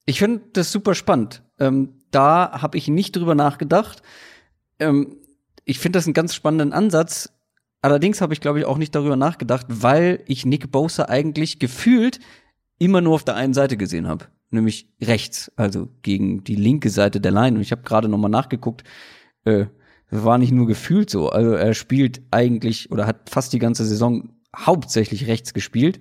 Ich 0.06 0.20
finde 0.20 0.42
das 0.54 0.72
super 0.72 0.96
spannend. 0.96 1.44
Ähm, 1.60 1.94
da 2.10 2.62
habe 2.62 2.78
ich 2.78 2.88
nicht 2.88 3.16
drüber 3.16 3.36
nachgedacht. 3.36 4.02
Ähm, 4.80 5.18
ich 5.64 5.80
finde 5.80 5.98
das 5.98 6.06
einen 6.06 6.14
ganz 6.14 6.34
spannenden 6.34 6.74
Ansatz. 6.74 7.32
Allerdings 7.82 8.22
habe 8.22 8.34
ich, 8.34 8.42
glaube 8.42 8.60
ich, 8.60 8.66
auch 8.66 8.78
nicht 8.78 8.94
darüber 8.94 9.16
nachgedacht, 9.16 9.66
weil 9.70 10.24
ich 10.28 10.46
Nick 10.46 10.72
Bosa 10.72 11.06
eigentlich 11.06 11.60
gefühlt 11.60 12.20
immer 12.78 13.02
nur 13.02 13.16
auf 13.16 13.24
der 13.24 13.36
einen 13.36 13.54
Seite 13.54 13.78
gesehen 13.78 14.08
habe, 14.08 14.26
nämlich 14.52 14.88
rechts, 15.02 15.52
also 15.56 15.90
gegen 16.02 16.44
die 16.44 16.56
linke 16.56 16.90
Seite 16.90 17.22
der 17.22 17.32
Line. 17.32 17.56
Und 17.56 17.62
ich 17.62 17.72
habe 17.72 17.84
gerade 17.84 18.08
noch 18.08 18.18
mal 18.18 18.30
nachgeguckt. 18.30 18.84
Äh, 19.46 19.66
war 20.12 20.38
nicht 20.38 20.52
nur 20.52 20.68
gefühlt 20.68 21.10
so. 21.10 21.30
Also 21.30 21.52
er 21.52 21.74
spielt 21.74 22.22
eigentlich 22.32 22.92
oder 22.92 23.08
hat 23.08 23.30
fast 23.30 23.54
die 23.54 23.60
ganze 23.60 23.86
Saison 23.86 24.30
hauptsächlich 24.56 25.28
rechts 25.28 25.54
gespielt. 25.54 26.00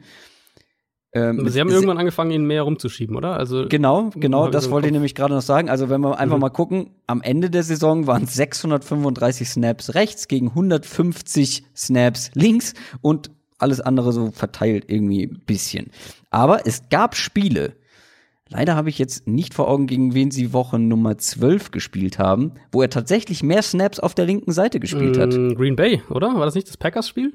Ähm, 1.12 1.48
Sie 1.48 1.60
haben 1.60 1.70
irgendwann 1.70 1.98
angefangen, 1.98 2.30
ihn 2.30 2.44
mehr 2.44 2.62
rumzuschieben, 2.62 3.16
oder? 3.16 3.36
Also 3.36 3.66
genau, 3.68 4.10
genau, 4.14 4.48
das 4.48 4.70
wollte 4.70 4.86
ich 4.86 4.92
nämlich 4.92 5.16
gerade 5.16 5.34
noch 5.34 5.42
sagen. 5.42 5.68
Also 5.68 5.88
wenn 5.88 6.00
wir 6.00 6.18
einfach 6.18 6.36
mhm. 6.36 6.42
mal 6.42 6.50
gucken, 6.50 6.90
am 7.06 7.20
Ende 7.20 7.50
der 7.50 7.64
Saison 7.64 8.06
waren 8.06 8.24
es 8.24 8.34
635 8.34 9.48
Snaps 9.48 9.94
rechts 9.94 10.28
gegen 10.28 10.48
150 10.48 11.64
Snaps 11.74 12.30
links 12.34 12.74
und 13.00 13.30
alles 13.58 13.80
andere 13.80 14.12
so 14.12 14.30
verteilt 14.30 14.84
irgendwie 14.86 15.24
ein 15.24 15.42
bisschen. 15.46 15.90
Aber 16.30 16.66
es 16.66 16.88
gab 16.90 17.16
Spiele, 17.16 17.74
leider 18.50 18.76
habe 18.76 18.90
ich 18.90 18.98
jetzt 18.98 19.26
nicht 19.26 19.54
vor 19.54 19.68
Augen, 19.68 19.86
gegen 19.86 20.14
wen 20.14 20.30
sie 20.30 20.52
Woche 20.52 20.78
Nummer 20.78 21.16
12 21.16 21.70
gespielt 21.70 22.18
haben, 22.18 22.52
wo 22.72 22.82
er 22.82 22.90
tatsächlich 22.90 23.42
mehr 23.42 23.62
Snaps 23.62 23.98
auf 23.98 24.14
der 24.14 24.26
linken 24.26 24.52
Seite 24.52 24.80
gespielt 24.80 25.16
hat. 25.16 25.32
Mm, 25.32 25.54
Green 25.54 25.76
Bay, 25.76 26.02
oder? 26.10 26.34
War 26.34 26.44
das 26.44 26.54
nicht 26.54 26.68
das 26.68 26.76
Packers-Spiel? 26.76 27.32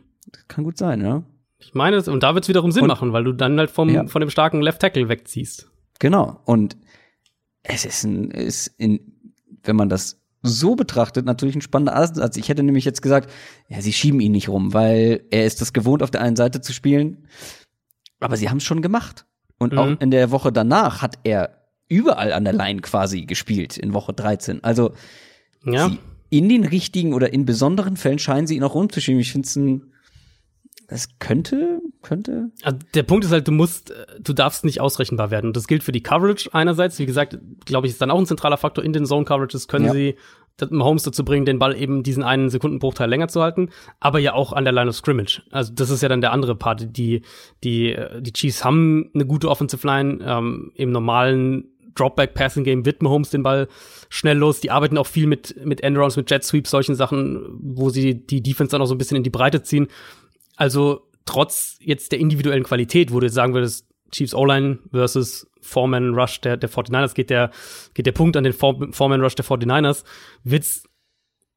Kann 0.47 0.63
gut 0.63 0.77
sein, 0.77 1.01
ja. 1.01 1.23
Ich 1.57 1.73
meine, 1.73 2.01
und 2.03 2.21
da 2.21 2.35
wird 2.35 2.43
es 2.43 2.49
wiederum 2.49 2.71
Sinn 2.71 2.83
und, 2.83 2.89
machen, 2.89 3.13
weil 3.13 3.23
du 3.23 3.31
dann 3.31 3.57
halt 3.57 3.71
vom, 3.71 3.89
ja. 3.89 4.05
von 4.07 4.19
dem 4.19 4.29
starken 4.29 4.61
Left 4.61 4.81
Tackle 4.81 5.09
wegziehst. 5.09 5.71
Genau. 5.99 6.41
Und 6.45 6.77
es 7.63 7.85
ist 7.85 8.03
ein, 8.03 8.29
ist 8.31 8.67
in, 8.77 8.99
wenn 9.63 9.75
man 9.75 9.89
das 9.89 10.21
so 10.41 10.75
betrachtet, 10.75 11.25
natürlich 11.25 11.55
ein 11.55 11.61
spannender 11.61 11.95
Ansatz. 11.95 12.37
Ich 12.37 12.49
hätte 12.49 12.61
nämlich 12.61 12.85
jetzt 12.85 13.01
gesagt, 13.01 13.31
ja, 13.67 13.81
sie 13.81 13.93
schieben 13.93 14.19
ihn 14.19 14.33
nicht 14.33 14.49
rum, 14.49 14.73
weil 14.73 15.25
er 15.31 15.45
ist 15.45 15.61
das 15.61 15.73
gewohnt, 15.73 16.03
auf 16.03 16.11
der 16.11 16.21
einen 16.21 16.35
Seite 16.35 16.61
zu 16.61 16.71
spielen. 16.71 17.27
Aber 18.19 18.37
sie 18.37 18.49
haben 18.49 18.57
es 18.57 18.63
schon 18.63 18.81
gemacht. 18.81 19.25
Und 19.57 19.73
mhm. 19.73 19.79
auch 19.79 20.01
in 20.01 20.11
der 20.11 20.31
Woche 20.31 20.51
danach 20.51 21.01
hat 21.01 21.19
er 21.23 21.61
überall 21.87 22.33
an 22.33 22.43
der 22.43 22.53
Line 22.53 22.81
quasi 22.81 23.25
gespielt, 23.25 23.77
in 23.77 23.93
Woche 23.93 24.13
13. 24.13 24.63
Also, 24.63 24.93
ja. 25.63 25.89
sie, 25.89 25.99
in 26.29 26.49
den 26.49 26.65
richtigen 26.65 27.13
oder 27.13 27.31
in 27.31 27.45
besonderen 27.45 27.97
Fällen 27.97 28.19
scheinen 28.19 28.47
sie 28.47 28.55
ihn 28.55 28.63
auch 28.63 28.75
rumzuschieben. 28.75 29.21
Ich 29.21 29.31
finde 29.31 29.47
es 29.47 29.55
ein 29.55 29.93
es 30.87 31.09
könnte, 31.19 31.81
könnte. 32.01 32.51
Also 32.63 32.77
der 32.93 33.03
Punkt 33.03 33.25
ist 33.25 33.31
halt, 33.31 33.47
du 33.47 33.51
musst, 33.51 33.93
du 34.19 34.33
darfst 34.33 34.65
nicht 34.65 34.81
ausrechenbar 34.81 35.31
werden. 35.31 35.47
Und 35.47 35.57
das 35.57 35.67
gilt 35.67 35.83
für 35.83 35.91
die 35.91 36.03
Coverage 36.03 36.53
einerseits. 36.53 36.99
Wie 36.99 37.05
gesagt, 37.05 37.37
glaube 37.65 37.87
ich, 37.87 37.93
ist 37.93 38.01
dann 38.01 38.11
auch 38.11 38.19
ein 38.19 38.25
zentraler 38.25 38.57
Faktor 38.57 38.83
in 38.83 38.93
den 38.93 39.05
Zone 39.05 39.25
Coverages. 39.25 39.67
Können 39.67 39.85
ja. 39.85 39.93
sie 39.93 40.15
Mahomes 40.69 41.03
dazu 41.03 41.25
bringen, 41.25 41.45
den 41.45 41.59
Ball 41.59 41.75
eben 41.75 42.03
diesen 42.03 42.23
einen 42.23 42.49
Sekundenbruchteil 42.49 43.09
länger 43.09 43.27
zu 43.27 43.41
halten, 43.41 43.69
aber 43.99 44.19
ja 44.19 44.33
auch 44.33 44.53
an 44.53 44.63
der 44.63 44.71
Line 44.71 44.89
of 44.89 44.95
Scrimmage. 44.95 45.41
Also 45.51 45.73
das 45.73 45.89
ist 45.89 46.01
ja 46.01 46.07
dann 46.07 46.21
der 46.21 46.31
andere 46.31 46.55
Part. 46.55 46.95
Die, 46.97 47.23
die, 47.63 47.97
die 48.19 48.33
Chiefs 48.33 48.63
haben 48.63 49.09
eine 49.13 49.25
gute 49.25 49.49
Offensive 49.49 49.85
Line. 49.85 50.19
Ähm, 50.25 50.71
Im 50.75 50.91
normalen 50.91 51.65
Dropback-Passing-Game 51.95 52.85
wird 52.85 53.01
Mahomes 53.01 53.29
den 53.29 53.43
Ball 53.43 53.67
schnell 54.09 54.37
los. 54.37 54.61
Die 54.61 54.71
arbeiten 54.71 54.97
auch 54.97 55.07
viel 55.07 55.27
mit, 55.27 55.65
mit 55.65 55.81
Endrounds, 55.81 56.17
mit 56.17 56.29
Jet 56.29 56.43
Sweeps, 56.43 56.69
solchen 56.69 56.95
Sachen, 56.95 57.45
wo 57.59 57.89
sie 57.89 58.25
die 58.25 58.41
Defense 58.41 58.71
dann 58.71 58.81
auch 58.81 58.85
so 58.85 58.95
ein 58.95 58.97
bisschen 58.97 59.17
in 59.17 59.23
die 59.23 59.29
Breite 59.29 59.63
ziehen. 59.63 59.87
Also 60.55 61.07
trotz 61.25 61.77
jetzt 61.81 62.11
der 62.11 62.19
individuellen 62.19 62.63
Qualität, 62.63 63.11
wo 63.11 63.19
du 63.19 63.25
jetzt 63.25 63.35
sagen 63.35 63.53
würdest, 63.53 63.87
Chiefs 64.11 64.35
O-Line 64.35 64.79
versus 64.91 65.47
Foreman 65.61 66.13
Rush 66.13 66.39
der, 66.41 66.57
der 66.57 66.69
49ers, 66.69 67.15
geht 67.15 67.29
der, 67.29 67.51
geht 67.93 68.05
der 68.05 68.11
Punkt 68.11 68.37
an 68.37 68.43
den 68.43 68.53
Foreman 68.53 69.21
Rush 69.21 69.35
der 69.35 69.45
49ers, 69.45 70.03
wird's 70.43 70.83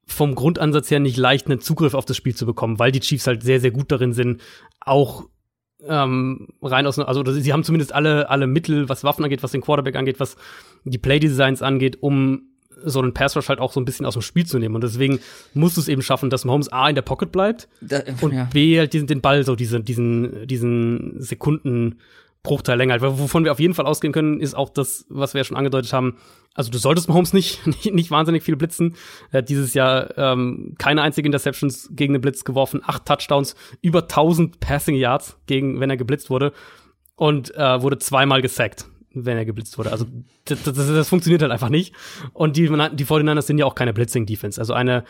vom 0.06 0.34
Grundansatz 0.34 0.90
her 0.90 1.00
nicht 1.00 1.18
leicht, 1.18 1.46
einen 1.46 1.60
Zugriff 1.60 1.94
auf 1.94 2.06
das 2.06 2.16
Spiel 2.16 2.34
zu 2.34 2.46
bekommen, 2.46 2.78
weil 2.78 2.90
die 2.90 3.00
Chiefs 3.00 3.26
halt 3.26 3.42
sehr, 3.42 3.60
sehr 3.60 3.70
gut 3.70 3.92
darin 3.92 4.14
sind, 4.14 4.40
auch 4.80 5.28
ähm, 5.86 6.48
rein 6.62 6.86
aus, 6.86 6.98
also 6.98 7.22
sie 7.32 7.52
haben 7.52 7.62
zumindest 7.62 7.94
alle, 7.94 8.30
alle 8.30 8.46
Mittel, 8.46 8.88
was 8.88 9.04
Waffen 9.04 9.24
angeht, 9.24 9.42
was 9.42 9.52
den 9.52 9.60
Quarterback 9.60 9.96
angeht, 9.96 10.18
was 10.18 10.36
die 10.84 10.98
Playdesigns 10.98 11.62
angeht, 11.62 11.98
um 12.00 12.48
so 12.84 13.00
einen 13.00 13.14
Pass 13.14 13.36
Rush 13.36 13.48
halt 13.48 13.60
auch 13.60 13.72
so 13.72 13.80
ein 13.80 13.84
bisschen 13.84 14.06
aus 14.06 14.14
dem 14.14 14.22
Spiel 14.22 14.46
zu 14.46 14.58
nehmen. 14.58 14.74
Und 14.74 14.84
deswegen 14.84 15.20
musst 15.54 15.76
du 15.76 15.80
es 15.80 15.88
eben 15.88 16.02
schaffen, 16.02 16.30
dass 16.30 16.44
Mahomes 16.44 16.68
A 16.72 16.88
in 16.88 16.94
der 16.94 17.02
Pocket 17.02 17.30
bleibt 17.30 17.68
da, 17.80 18.02
und 18.20 18.32
ja. 18.32 18.48
B 18.52 18.78
halt 18.78 18.92
diesen, 18.92 19.06
den 19.06 19.20
Ball 19.20 19.44
so 19.44 19.56
diesen, 19.56 19.84
diesen, 19.84 20.46
diesen 20.46 21.20
Sekunden 21.20 21.96
Bruchteil 22.42 22.78
länger. 22.78 23.00
Wovon 23.00 23.44
wir 23.44 23.52
auf 23.52 23.60
jeden 23.60 23.74
Fall 23.74 23.86
ausgehen 23.86 24.12
können, 24.12 24.40
ist 24.40 24.54
auch 24.54 24.70
das, 24.70 25.06
was 25.08 25.34
wir 25.34 25.40
ja 25.40 25.44
schon 25.44 25.56
angedeutet 25.56 25.92
haben. 25.92 26.16
Also 26.54 26.70
du 26.70 26.78
solltest 26.78 27.08
Mahomes 27.08 27.32
nicht, 27.32 27.66
nicht, 27.66 27.92
nicht 27.92 28.10
wahnsinnig 28.10 28.42
viel 28.42 28.56
blitzen. 28.56 28.94
Er 29.30 29.38
hat 29.38 29.48
dieses 29.48 29.74
Jahr 29.74 30.16
ähm, 30.16 30.74
keine 30.78 31.02
einzige 31.02 31.26
Interceptions 31.26 31.90
gegen 31.92 32.14
den 32.14 32.22
Blitz 32.22 32.44
geworfen, 32.44 32.80
acht 32.84 33.06
Touchdowns, 33.06 33.54
über 33.82 34.02
1000 34.02 34.60
Passing 34.60 34.94
Yards 34.94 35.36
gegen, 35.46 35.80
wenn 35.80 35.90
er 35.90 35.96
geblitzt 35.96 36.30
wurde 36.30 36.52
und 37.16 37.54
äh, 37.54 37.82
wurde 37.82 37.98
zweimal 37.98 38.42
gesackt 38.42 38.86
wenn 39.24 39.36
er 39.36 39.44
geblitzt 39.44 39.78
wurde. 39.78 39.92
Also 39.92 40.06
das, 40.44 40.62
das, 40.62 40.74
das 40.74 41.08
funktioniert 41.08 41.42
halt 41.42 41.52
einfach 41.52 41.68
nicht. 41.68 41.94
Und 42.32 42.56
die, 42.56 42.62
die 42.62 43.06
49ers 43.06 43.42
sind 43.42 43.58
ja 43.58 43.66
auch 43.66 43.74
keine 43.74 43.92
Blitzing-Defense. 43.92 44.60
Also 44.60 44.74
eine 44.74 45.04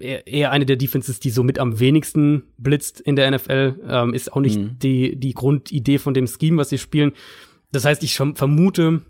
eher 0.00 0.50
eine 0.50 0.66
der 0.66 0.76
Defenses, 0.76 1.20
die 1.20 1.30
so 1.30 1.42
mit 1.42 1.58
am 1.58 1.80
wenigsten 1.80 2.44
blitzt 2.58 3.00
in 3.00 3.16
der 3.16 3.30
NFL, 3.30 3.80
ähm, 3.88 4.14
ist 4.14 4.32
auch 4.32 4.40
nicht 4.40 4.58
mhm. 4.58 4.78
die, 4.78 5.16
die 5.16 5.34
Grundidee 5.34 5.98
von 5.98 6.14
dem 6.14 6.26
Scheme, 6.26 6.58
was 6.58 6.68
sie 6.68 6.78
spielen. 6.78 7.12
Das 7.72 7.84
heißt, 7.84 8.02
ich 8.02 8.16
vermute, 8.16 9.02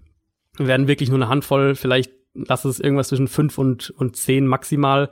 werden 0.57 0.89
wirklich 0.89 1.09
nur 1.09 1.19
eine 1.19 1.29
Handvoll, 1.29 1.75
vielleicht 1.75 2.13
lass 2.35 2.65
es 2.65 2.81
irgendwas 2.81 3.09
zwischen 3.09 3.29
fünf 3.29 3.59
und, 3.59 3.91
und 3.91 4.17
zehn 4.17 4.47
maximal 4.47 5.11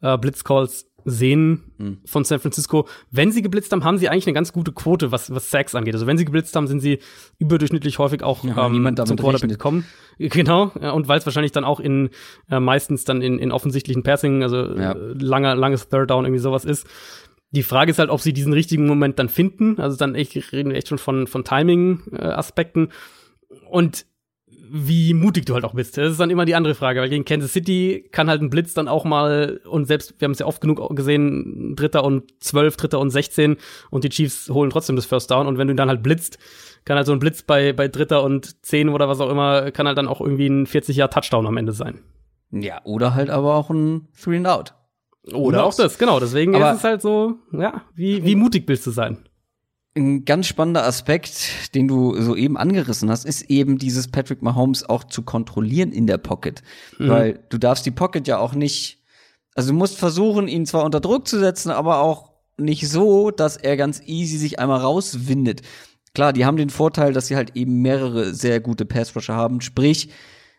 äh, 0.00 0.18
Blitzcalls 0.18 0.90
sehen 1.04 1.72
mhm. 1.78 1.98
von 2.04 2.24
San 2.24 2.40
Francisco. 2.40 2.88
Wenn 3.10 3.32
sie 3.32 3.42
geblitzt 3.42 3.72
haben, 3.72 3.84
haben 3.84 3.98
sie 3.98 4.08
eigentlich 4.08 4.26
eine 4.26 4.34
ganz 4.34 4.52
gute 4.52 4.72
Quote, 4.72 5.12
was, 5.12 5.34
was 5.34 5.50
Sacks 5.50 5.74
angeht. 5.74 5.94
Also 5.94 6.06
wenn 6.06 6.18
sie 6.18 6.24
geblitzt 6.24 6.54
haben, 6.56 6.66
sind 6.66 6.80
sie 6.80 6.98
überdurchschnittlich 7.38 7.98
häufig 7.98 8.22
auch 8.22 8.44
ja, 8.44 8.66
ähm, 8.66 8.96
zum 9.04 9.16
Quarterback 9.16 9.50
gekommen. 9.50 9.84
Genau, 10.16 10.66
und 10.68 11.08
weil 11.08 11.18
es 11.18 11.26
wahrscheinlich 11.26 11.50
dann 11.50 11.64
auch 11.64 11.80
in 11.80 12.10
äh, 12.48 12.60
meistens 12.60 13.02
dann 13.02 13.20
in, 13.20 13.40
in 13.40 13.50
offensichtlichen 13.50 14.04
Passing, 14.04 14.44
also 14.44 14.58
ja. 14.58 14.92
äh, 14.92 15.12
langer, 15.18 15.56
langes 15.56 15.88
Third 15.88 16.08
Down 16.08 16.24
irgendwie 16.24 16.40
sowas 16.40 16.64
ist. 16.64 16.86
Die 17.50 17.64
Frage 17.64 17.90
ist 17.90 17.98
halt, 17.98 18.10
ob 18.10 18.20
sie 18.20 18.32
diesen 18.32 18.52
richtigen 18.52 18.86
Moment 18.86 19.18
dann 19.18 19.28
finden. 19.28 19.80
Also 19.80 19.96
dann 19.96 20.14
echt, 20.14 20.52
reden 20.52 20.70
wir 20.70 20.76
echt 20.76 20.86
schon 20.86 20.98
von, 20.98 21.26
von 21.26 21.42
Timing-Aspekten. 21.42 22.90
Äh, 22.90 23.66
und 23.70 24.06
wie 24.70 25.14
mutig 25.14 25.46
du 25.46 25.54
halt 25.54 25.64
auch 25.64 25.74
bist. 25.74 25.96
Das 25.96 26.12
ist 26.12 26.20
dann 26.20 26.30
immer 26.30 26.44
die 26.44 26.54
andere 26.54 26.74
Frage, 26.74 27.00
weil 27.00 27.08
gegen 27.08 27.24
Kansas 27.24 27.52
City 27.52 28.08
kann 28.12 28.28
halt 28.28 28.42
ein 28.42 28.50
Blitz 28.50 28.74
dann 28.74 28.88
auch 28.88 29.04
mal, 29.04 29.60
und 29.68 29.86
selbst, 29.86 30.14
wir 30.18 30.26
haben 30.26 30.32
es 30.32 30.38
ja 30.38 30.46
oft 30.46 30.60
genug 30.60 30.94
gesehen, 30.96 31.74
Dritter 31.76 32.04
und 32.04 32.24
zwölf, 32.42 32.76
Dritter 32.76 33.00
und 33.00 33.10
sechzehn 33.10 33.56
und 33.90 34.04
die 34.04 34.08
Chiefs 34.08 34.48
holen 34.48 34.70
trotzdem 34.70 34.96
das 34.96 35.06
First 35.06 35.30
Down 35.30 35.46
und 35.46 35.58
wenn 35.58 35.68
du 35.68 35.74
dann 35.74 35.88
halt 35.88 36.02
blitzt, 36.02 36.38
kann 36.84 36.96
halt 36.96 37.06
so 37.06 37.12
ein 37.12 37.18
Blitz 37.18 37.42
bei, 37.42 37.72
bei 37.72 37.88
Dritter 37.88 38.22
und 38.22 38.64
zehn 38.64 38.88
oder 38.88 39.08
was 39.08 39.20
auch 39.20 39.30
immer, 39.30 39.70
kann 39.70 39.86
halt 39.86 39.98
dann 39.98 40.08
auch 40.08 40.20
irgendwie 40.20 40.46
ein 40.46 40.66
40 40.66 40.96
Jahr 40.96 41.10
Touchdown 41.10 41.46
am 41.46 41.56
Ende 41.56 41.72
sein. 41.72 42.00
Ja, 42.50 42.80
oder 42.84 43.14
halt 43.14 43.30
aber 43.30 43.54
auch 43.54 43.70
ein 43.70 44.08
Three 44.20 44.36
and 44.36 44.46
Out. 44.46 44.74
Oder 45.32 45.64
auch 45.64 45.74
das, 45.74 45.98
genau. 45.98 46.20
Deswegen 46.20 46.54
aber 46.54 46.72
ist 46.72 46.78
es 46.78 46.84
halt 46.84 47.02
so, 47.02 47.36
ja, 47.52 47.82
wie, 47.94 48.24
wie 48.24 48.34
mutig 48.34 48.64
willst 48.66 48.86
du 48.86 48.90
sein? 48.90 49.18
Ein 49.96 50.24
ganz 50.24 50.48
spannender 50.48 50.84
Aspekt, 50.84 51.74
den 51.74 51.86
du 51.86 52.20
soeben 52.20 52.56
angerissen 52.56 53.10
hast, 53.10 53.24
ist 53.24 53.42
eben 53.42 53.78
dieses 53.78 54.08
Patrick 54.08 54.42
Mahomes 54.42 54.88
auch 54.88 55.04
zu 55.04 55.22
kontrollieren 55.22 55.92
in 55.92 56.06
der 56.08 56.18
Pocket. 56.18 56.62
Mhm. 56.98 57.08
Weil 57.08 57.40
du 57.48 57.58
darfst 57.58 57.86
die 57.86 57.92
Pocket 57.92 58.26
ja 58.26 58.38
auch 58.38 58.54
nicht, 58.54 58.98
also 59.54 59.70
du 59.70 59.78
musst 59.78 59.96
versuchen, 59.96 60.48
ihn 60.48 60.66
zwar 60.66 60.84
unter 60.84 61.00
Druck 61.00 61.28
zu 61.28 61.38
setzen, 61.38 61.70
aber 61.70 62.00
auch 62.00 62.32
nicht 62.56 62.88
so, 62.88 63.30
dass 63.30 63.56
er 63.56 63.76
ganz 63.76 64.02
easy 64.04 64.36
sich 64.36 64.58
einmal 64.58 64.80
rauswindet. 64.80 65.62
Klar, 66.12 66.32
die 66.32 66.44
haben 66.44 66.56
den 66.56 66.70
Vorteil, 66.70 67.12
dass 67.12 67.28
sie 67.28 67.36
halt 67.36 67.56
eben 67.56 67.82
mehrere 67.82 68.34
sehr 68.34 68.60
gute 68.60 68.84
Passrusher 68.84 69.34
haben, 69.34 69.60
sprich, 69.60 70.10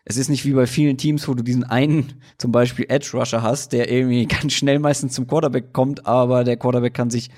es 0.08 0.16
ist 0.16 0.28
nicht 0.28 0.44
wie 0.44 0.52
bei 0.52 0.66
vielen 0.68 0.98
Teams, 0.98 1.26
wo 1.26 1.34
du 1.34 1.42
diesen 1.42 1.64
einen, 1.64 2.22
zum 2.38 2.52
Beispiel 2.52 2.86
Edge 2.88 3.10
Rusher 3.12 3.42
hast, 3.42 3.72
der 3.72 3.90
irgendwie 3.90 4.26
ganz 4.26 4.52
schnell 4.52 4.78
meistens 4.78 5.12
zum 5.14 5.26
Quarterback 5.26 5.72
kommt, 5.72 6.06
aber 6.06 6.44
der 6.44 6.56
Quarterback 6.56 6.94
kann 6.94 7.10
sich 7.10 7.30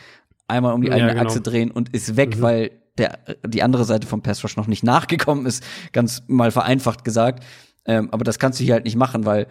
einmal 0.49 0.75
um 0.75 0.83
die 0.83 0.91
eigene 0.91 1.09
ja, 1.09 1.15
genau. 1.15 1.27
Achse 1.27 1.41
drehen 1.41 1.71
und 1.71 1.95
ist 1.95 2.17
weg, 2.17 2.37
mhm. 2.37 2.43
weil 2.43 2.71
der, 2.97 3.19
die 3.47 3.63
andere 3.63 3.85
Seite 3.85 4.07
vom 4.07 4.23
Pass 4.23 4.43
Rush 4.43 4.57
noch 4.57 4.67
nicht 4.67 4.83
nachgekommen 4.83 5.47
ist, 5.47 5.63
ganz 5.93 6.23
mal 6.27 6.51
vereinfacht 6.51 7.05
gesagt. 7.05 7.45
Ähm, 7.85 8.09
aber 8.11 8.25
das 8.25 8.39
kannst 8.39 8.59
du 8.59 8.65
hier 8.65 8.75
halt 8.75 8.85
nicht 8.85 8.97
machen, 8.97 9.25
weil 9.25 9.47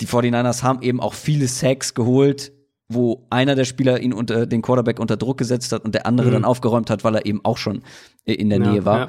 die 0.00 0.06
49ers 0.06 0.62
haben 0.62 0.82
eben 0.82 1.00
auch 1.00 1.14
viele 1.14 1.46
Sacks 1.46 1.94
geholt, 1.94 2.52
wo 2.88 3.26
einer 3.30 3.54
der 3.54 3.64
Spieler 3.64 4.00
ihn 4.00 4.12
unter 4.12 4.46
den 4.46 4.62
Quarterback 4.62 4.98
unter 4.98 5.16
Druck 5.16 5.38
gesetzt 5.38 5.72
hat 5.72 5.84
und 5.84 5.94
der 5.94 6.06
andere 6.06 6.28
mhm. 6.28 6.32
dann 6.32 6.44
aufgeräumt 6.44 6.90
hat, 6.90 7.04
weil 7.04 7.14
er 7.14 7.26
eben 7.26 7.40
auch 7.44 7.58
schon 7.58 7.82
in 8.24 8.50
der 8.50 8.60
ja, 8.60 8.70
Nähe 8.70 8.84
war. 8.84 8.98
Ja. 8.98 9.08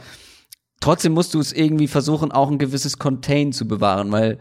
Trotzdem 0.80 1.14
musst 1.14 1.34
du 1.34 1.40
es 1.40 1.54
irgendwie 1.54 1.88
versuchen, 1.88 2.32
auch 2.32 2.52
ein 2.52 2.58
gewisses 2.58 3.00
Contain 3.00 3.54
zu 3.54 3.68
bewahren, 3.68 4.12
weil 4.12 4.38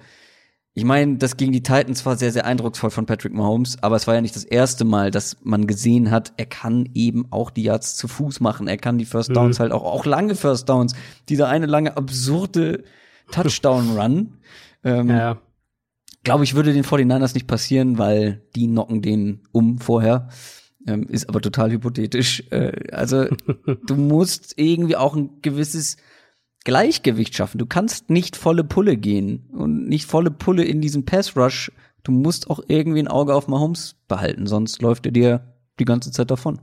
ich 0.74 0.84
meine, 0.84 1.18
das 1.18 1.36
gegen 1.36 1.52
die 1.52 1.62
Titans 1.62 2.06
war 2.06 2.16
sehr, 2.16 2.32
sehr 2.32 2.46
eindrucksvoll 2.46 2.90
von 2.90 3.04
Patrick 3.04 3.34
Mahomes, 3.34 3.82
aber 3.82 3.96
es 3.96 4.06
war 4.06 4.14
ja 4.14 4.22
nicht 4.22 4.34
das 4.34 4.44
erste 4.44 4.86
Mal, 4.86 5.10
dass 5.10 5.36
man 5.42 5.66
gesehen 5.66 6.10
hat, 6.10 6.32
er 6.38 6.46
kann 6.46 6.88
eben 6.94 7.26
auch 7.30 7.50
die 7.50 7.64
Yards 7.64 7.96
zu 7.96 8.08
Fuß 8.08 8.40
machen. 8.40 8.68
Er 8.68 8.78
kann 8.78 8.96
die 8.96 9.04
First 9.04 9.36
Downs 9.36 9.58
mhm. 9.58 9.62
halt 9.62 9.72
auch, 9.72 9.84
auch 9.84 10.06
lange 10.06 10.34
First 10.34 10.70
Downs. 10.70 10.94
Dieser 11.28 11.48
eine 11.48 11.66
lange 11.66 11.96
absurde 11.96 12.84
Touchdown-Run. 13.30 14.38
ähm, 14.84 15.10
ja. 15.10 15.38
Glaube 16.24 16.44
ich, 16.44 16.54
würde 16.54 16.72
den 16.72 16.84
49ers 16.84 17.34
nicht 17.34 17.48
passieren, 17.48 17.98
weil 17.98 18.42
die 18.56 18.66
knocken 18.66 19.02
den 19.02 19.42
um 19.52 19.78
vorher. 19.78 20.28
Ähm, 20.86 21.02
ist 21.02 21.28
aber 21.28 21.42
total 21.42 21.70
hypothetisch. 21.70 22.44
Äh, 22.50 22.90
also, 22.92 23.26
du 23.86 23.94
musst 23.96 24.54
irgendwie 24.56 24.96
auch 24.96 25.14
ein 25.14 25.42
gewisses 25.42 25.98
Gleichgewicht 26.64 27.34
schaffen. 27.34 27.58
Du 27.58 27.66
kannst 27.66 28.10
nicht 28.10 28.36
volle 28.36 28.64
Pulle 28.64 28.96
gehen 28.96 29.48
und 29.52 29.88
nicht 29.88 30.06
volle 30.06 30.30
Pulle 30.30 30.64
in 30.64 30.80
diesen 30.80 31.04
Pass 31.04 31.36
Rush. 31.36 31.72
Du 32.02 32.12
musst 32.12 32.50
auch 32.50 32.60
irgendwie 32.68 33.00
ein 33.00 33.08
Auge 33.08 33.34
auf 33.34 33.48
Mahomes 33.48 33.96
behalten, 34.08 34.46
sonst 34.46 34.82
läuft 34.82 35.06
er 35.06 35.12
dir 35.12 35.54
die 35.78 35.84
ganze 35.84 36.10
Zeit 36.10 36.30
davon. 36.30 36.60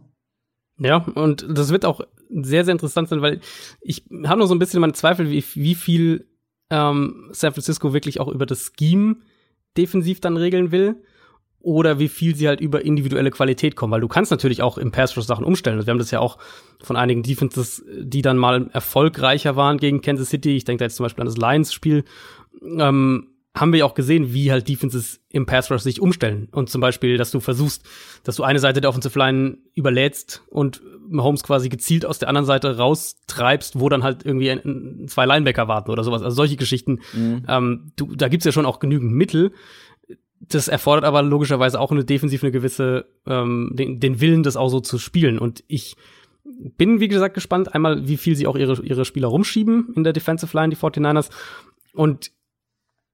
Ja, 0.78 0.98
und 0.98 1.46
das 1.50 1.72
wird 1.72 1.86
auch 1.86 2.02
sehr, 2.30 2.64
sehr 2.64 2.72
interessant 2.72 3.10
sein, 3.10 3.22
weil 3.22 3.42
ich 3.82 4.04
habe 4.26 4.40
noch 4.40 4.48
so 4.48 4.56
ein 4.56 4.60
bisschen 4.60 4.82
meine 4.82 4.94
Zweifel, 4.94 5.30
wie, 5.30 5.44
wie 5.56 5.76
viel 5.76 6.28
ähm, 6.70 7.30
San 7.32 7.54
Francisco 7.54 7.94
wirklich 7.94 8.20
auch 8.20 8.28
über 8.28 8.46
das 8.46 8.72
Scheme 8.78 9.18
defensiv 9.78 10.20
dann 10.22 10.38
regeln 10.38 10.72
will 10.72 11.04
oder 11.62 12.00
wie 12.00 12.08
viel 12.08 12.36
sie 12.36 12.48
halt 12.48 12.62
über 12.62 12.84
individuelle 12.86 13.32
Qualität 13.32 13.76
kommen, 13.76 13.92
weil 13.92 14.02
du 14.02 14.08
kannst 14.08 14.32
natürlich 14.32 14.62
auch 14.62 14.78
im 14.78 14.92
Pass 14.92 15.16
Rush 15.18 15.26
Sachen 15.26 15.46
umstellen. 15.46 15.78
Also 15.78 15.88
wir 15.88 15.92
haben 15.92 16.00
das 16.00 16.12
ja 16.12 16.20
auch 16.20 16.38
von 16.82 16.96
einigen 16.96 17.24
Defenses, 17.24 17.84
die 18.00 18.22
dann 18.22 18.38
mal 18.38 18.70
erfolgreicher 18.72 19.56
waren 19.56 19.78
gegen 19.78 20.02
Kansas 20.02 20.30
City. 20.30 20.56
Ich 20.56 20.64
denke 20.64 20.80
da 20.80 20.86
jetzt 20.86 20.96
zum 20.96 21.04
Beispiel 21.06 21.22
an 21.22 21.28
das 21.28 21.38
Lions 21.38 21.74
Spiel. 21.74 22.06
Ähm, 22.62 23.28
haben 23.56 23.74
wir 23.74 23.80
ja 23.80 23.86
auch 23.86 23.96
gesehen, 23.96 24.34
wie 24.34 24.52
halt 24.52 24.70
Defenses 24.70 25.22
im 25.30 25.46
Pass 25.46 25.70
Rush 25.72 25.82
sich 25.82 26.02
umstellen. 26.02 26.48
Und 26.52 26.70
zum 26.70 26.82
Beispiel, 26.82 27.18
dass 27.18 27.32
du 27.32 27.40
versuchst, 27.40 27.84
dass 28.24 28.36
du 28.36 28.44
eine 28.44 28.60
Seite 28.60 28.80
der 28.80 28.90
Offensive 28.90 29.18
Line 29.18 29.58
überlädst 29.74 30.44
und 30.50 30.82
Mahomes 31.10 31.44
quasi 31.44 31.70
gezielt 31.70 32.06
aus 32.06 32.20
der 32.20 32.30
anderen 32.30 32.46
Seite 32.46 32.78
raustreibst, 32.78 33.80
wo 33.80 33.90
dann 33.90 34.04
halt 34.04 34.26
irgendwie 34.26 34.52
ein, 34.52 35.06
zwei 35.08 35.26
Linebacker 35.26 35.68
warten 35.68 35.90
oder 35.90 36.04
sowas. 36.04 36.22
Also 36.22 36.36
solche 36.36 36.56
Geschichten. 36.56 37.00
Mhm. 37.14 37.46
Ähm, 37.48 37.92
du, 37.96 38.16
da 38.16 38.28
gibt's 38.28 38.46
ja 38.46 38.52
schon 38.52 38.68
auch 38.68 38.80
genügend 38.80 39.12
Mittel 39.12 39.52
das 40.40 40.68
erfordert 40.68 41.06
aber 41.06 41.22
logischerweise 41.22 41.80
auch 41.80 41.92
eine 41.92 42.06
defensiv 42.06 42.44
eine 42.44 42.52
gewisse 42.52 43.06
ähm, 43.26 43.72
den, 43.74 44.00
den 44.00 44.22
Willen, 44.22 44.44
das 44.44 44.56
auch 44.56 44.70
so 44.70 44.80
zu 44.80 44.98
spielen. 44.98 45.38
Und 45.38 45.64
ich 45.68 45.96
bin, 46.44 47.00
wie 47.00 47.08
gesagt, 47.08 47.34
gespannt, 47.34 47.74
einmal, 47.76 48.08
wie 48.08 48.18
viel 48.18 48.36
sie 48.36 48.48
auch 48.48 48.56
ihre, 48.56 48.82
ihre 48.84 49.06
Spieler 49.06 49.28
rumschieben 49.28 49.94
in 49.96 50.04
der 50.04 50.14
Defensive 50.14 50.56
Line, 50.56 50.70
die 50.70 50.78
49ers, 50.78 51.30
und 51.94 52.32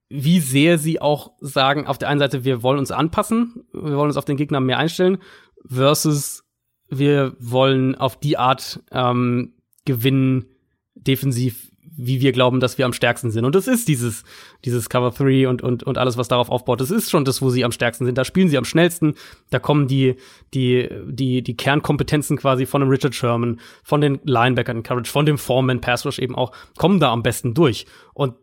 wie 0.08 0.40
sehr 0.40 0.78
sie 0.78 1.00
auch 1.00 1.32
sagen, 1.40 1.86
auf 1.86 1.98
der 1.98 2.08
einen 2.08 2.20
Seite, 2.20 2.44
wir 2.44 2.62
wollen 2.62 2.78
uns 2.78 2.92
anpassen, 2.92 3.64
wir 3.72 3.96
wollen 3.96 4.08
uns 4.08 4.16
auf 4.16 4.24
den 4.24 4.36
Gegner 4.36 4.60
mehr 4.60 4.78
einstellen, 4.78 5.18
versus 5.66 6.44
wir 6.88 7.34
wollen 7.40 7.96
auf 7.96 8.18
die 8.18 8.38
Art 8.38 8.80
ähm, 8.92 9.54
gewinnen, 9.84 10.46
defensiv, 10.94 11.72
wie 11.96 12.20
wir 12.20 12.32
glauben, 12.32 12.60
dass 12.60 12.78
wir 12.78 12.86
am 12.86 12.92
stärksten 12.92 13.30
sind. 13.30 13.44
Und 13.44 13.54
das 13.54 13.66
ist 13.66 13.88
dieses, 13.88 14.24
dieses 14.64 14.88
Cover 14.88 15.10
3 15.10 15.48
und, 15.48 15.62
und, 15.62 15.82
und 15.82 15.98
alles, 15.98 16.16
was 16.16 16.28
darauf 16.28 16.50
aufbaut. 16.50 16.80
Das 16.80 16.90
ist 16.90 17.10
schon 17.10 17.24
das, 17.24 17.40
wo 17.40 17.50
sie 17.50 17.64
am 17.64 17.72
stärksten 17.72 18.04
sind. 18.04 18.18
Da 18.18 18.24
spielen 18.24 18.48
sie 18.48 18.58
am 18.58 18.64
schnellsten. 18.64 19.14
Da 19.50 19.58
kommen 19.58 19.88
die, 19.88 20.16
die, 20.54 20.88
die, 21.06 21.42
die 21.42 21.56
Kernkompetenzen 21.56 22.36
quasi 22.36 22.66
von 22.66 22.80
dem 22.80 22.90
Richard 22.90 23.14
Sherman, 23.14 23.60
von 23.82 24.00
den 24.00 24.20
Linebackern 24.24 24.78
in 24.78 24.82
Coverage, 24.82 25.10
von 25.10 25.26
dem 25.26 25.38
Foreman 25.38 25.80
Pass 25.80 26.04
Rush 26.04 26.18
eben 26.18 26.34
auch, 26.34 26.52
kommen 26.76 27.00
da 27.00 27.12
am 27.12 27.22
besten 27.22 27.54
durch. 27.54 27.86
Und 28.14 28.34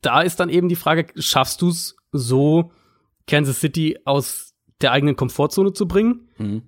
da 0.00 0.22
ist 0.22 0.40
dann 0.40 0.48
eben 0.48 0.68
die 0.68 0.76
Frage, 0.76 1.06
schaffst 1.16 1.62
du 1.62 1.68
es 1.68 1.96
so, 2.12 2.72
Kansas 3.26 3.60
City 3.60 3.98
aus 4.04 4.54
der 4.80 4.92
eigenen 4.92 5.16
Komfortzone 5.16 5.72
zu 5.72 5.86
bringen? 5.86 6.28
Mhm. 6.38 6.62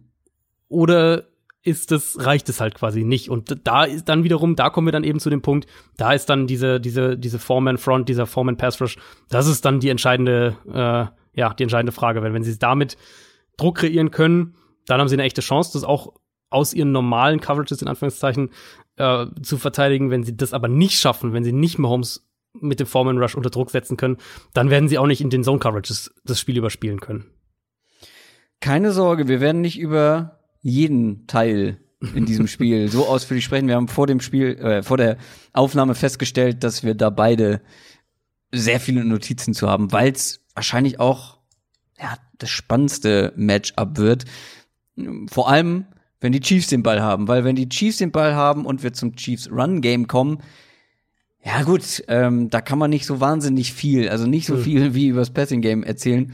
Oder 0.68 1.28
ist 1.64 1.92
es, 1.92 2.24
reicht 2.24 2.48
es 2.50 2.60
halt 2.60 2.74
quasi 2.74 3.04
nicht. 3.04 3.30
Und 3.30 3.66
da 3.66 3.84
ist 3.84 4.08
dann 4.08 4.22
wiederum, 4.22 4.54
da 4.54 4.68
kommen 4.68 4.86
wir 4.86 4.92
dann 4.92 5.02
eben 5.02 5.18
zu 5.18 5.30
dem 5.30 5.40
Punkt, 5.40 5.66
da 5.96 6.12
ist 6.12 6.26
dann 6.26 6.46
diese, 6.46 6.78
diese, 6.78 7.16
diese 7.16 7.38
Foreman-Front, 7.38 8.08
dieser 8.08 8.26
Foreman-Pass-Rush, 8.26 8.98
das 9.30 9.46
ist 9.46 9.64
dann 9.64 9.80
die 9.80 9.88
entscheidende, 9.88 10.56
äh, 10.68 11.40
ja, 11.40 11.54
die 11.54 11.62
entscheidende 11.62 11.92
Frage. 11.92 12.22
Weil 12.22 12.34
wenn 12.34 12.44
sie 12.44 12.58
damit 12.58 12.98
Druck 13.56 13.78
kreieren 13.78 14.10
können, 14.10 14.54
dann 14.86 15.00
haben 15.00 15.08
sie 15.08 15.16
eine 15.16 15.22
echte 15.22 15.40
Chance, 15.40 15.70
das 15.72 15.84
auch 15.84 16.12
aus 16.50 16.74
ihren 16.74 16.92
normalen 16.92 17.40
Coverages, 17.40 17.80
in 17.80 17.88
Anführungszeichen, 17.88 18.50
äh, 18.96 19.26
zu 19.42 19.56
verteidigen. 19.56 20.10
Wenn 20.10 20.22
sie 20.22 20.36
das 20.36 20.52
aber 20.52 20.68
nicht 20.68 21.00
schaffen, 21.00 21.32
wenn 21.32 21.44
sie 21.44 21.52
nicht 21.52 21.78
Mahomes 21.78 22.28
mit 22.52 22.78
dem 22.78 22.86
Foreman 22.86 23.18
Rush 23.18 23.34
unter 23.34 23.50
Druck 23.50 23.70
setzen 23.70 23.96
können, 23.96 24.18
dann 24.52 24.68
werden 24.68 24.88
sie 24.88 24.98
auch 24.98 25.06
nicht 25.06 25.22
in 25.22 25.30
den 25.30 25.42
Zone 25.42 25.58
Coverages 25.60 26.14
das 26.24 26.38
Spiel 26.38 26.58
überspielen 26.58 27.00
können. 27.00 27.24
Keine 28.60 28.92
Sorge, 28.92 29.28
wir 29.28 29.40
werden 29.40 29.62
nicht 29.62 29.78
über 29.78 30.43
jeden 30.64 31.26
Teil 31.26 31.78
in 32.14 32.24
diesem 32.24 32.46
Spiel 32.48 32.88
so 32.88 33.06
ausführlich 33.06 33.44
sprechen. 33.44 33.68
Wir 33.68 33.76
haben 33.76 33.88
vor 33.88 34.06
dem 34.06 34.20
Spiel, 34.20 34.56
äh, 34.58 34.82
vor 34.82 34.96
der 34.96 35.18
Aufnahme 35.52 35.94
festgestellt, 35.94 36.64
dass 36.64 36.82
wir 36.82 36.94
da 36.94 37.10
beide 37.10 37.60
sehr 38.50 38.80
viele 38.80 39.04
Notizen 39.04 39.54
zu 39.54 39.68
haben, 39.68 39.92
weil 39.92 40.12
es 40.12 40.40
wahrscheinlich 40.54 40.98
auch 40.98 41.38
ja, 42.00 42.16
das 42.38 42.50
spannendste 42.50 43.32
Matchup 43.36 43.98
wird. 43.98 44.24
Vor 45.30 45.48
allem, 45.48 45.86
wenn 46.20 46.32
die 46.32 46.40
Chiefs 46.40 46.68
den 46.68 46.82
Ball 46.82 47.02
haben, 47.02 47.28
weil 47.28 47.44
wenn 47.44 47.56
die 47.56 47.68
Chiefs 47.68 47.98
den 47.98 48.10
Ball 48.12 48.34
haben 48.34 48.64
und 48.64 48.82
wir 48.82 48.92
zum 48.92 49.16
Chiefs 49.16 49.50
Run 49.50 49.80
Game 49.80 50.08
kommen, 50.08 50.38
ja 51.44 51.62
gut, 51.62 52.02
ähm, 52.08 52.48
da 52.48 52.62
kann 52.62 52.78
man 52.78 52.90
nicht 52.90 53.04
so 53.04 53.20
wahnsinnig 53.20 53.74
viel, 53.74 54.08
also 54.08 54.26
nicht 54.26 54.46
so 54.46 54.54
hm. 54.54 54.62
viel 54.62 54.94
wie 54.94 55.08
übers 55.08 55.30
Passing 55.30 55.60
Game 55.60 55.82
erzählen, 55.82 56.32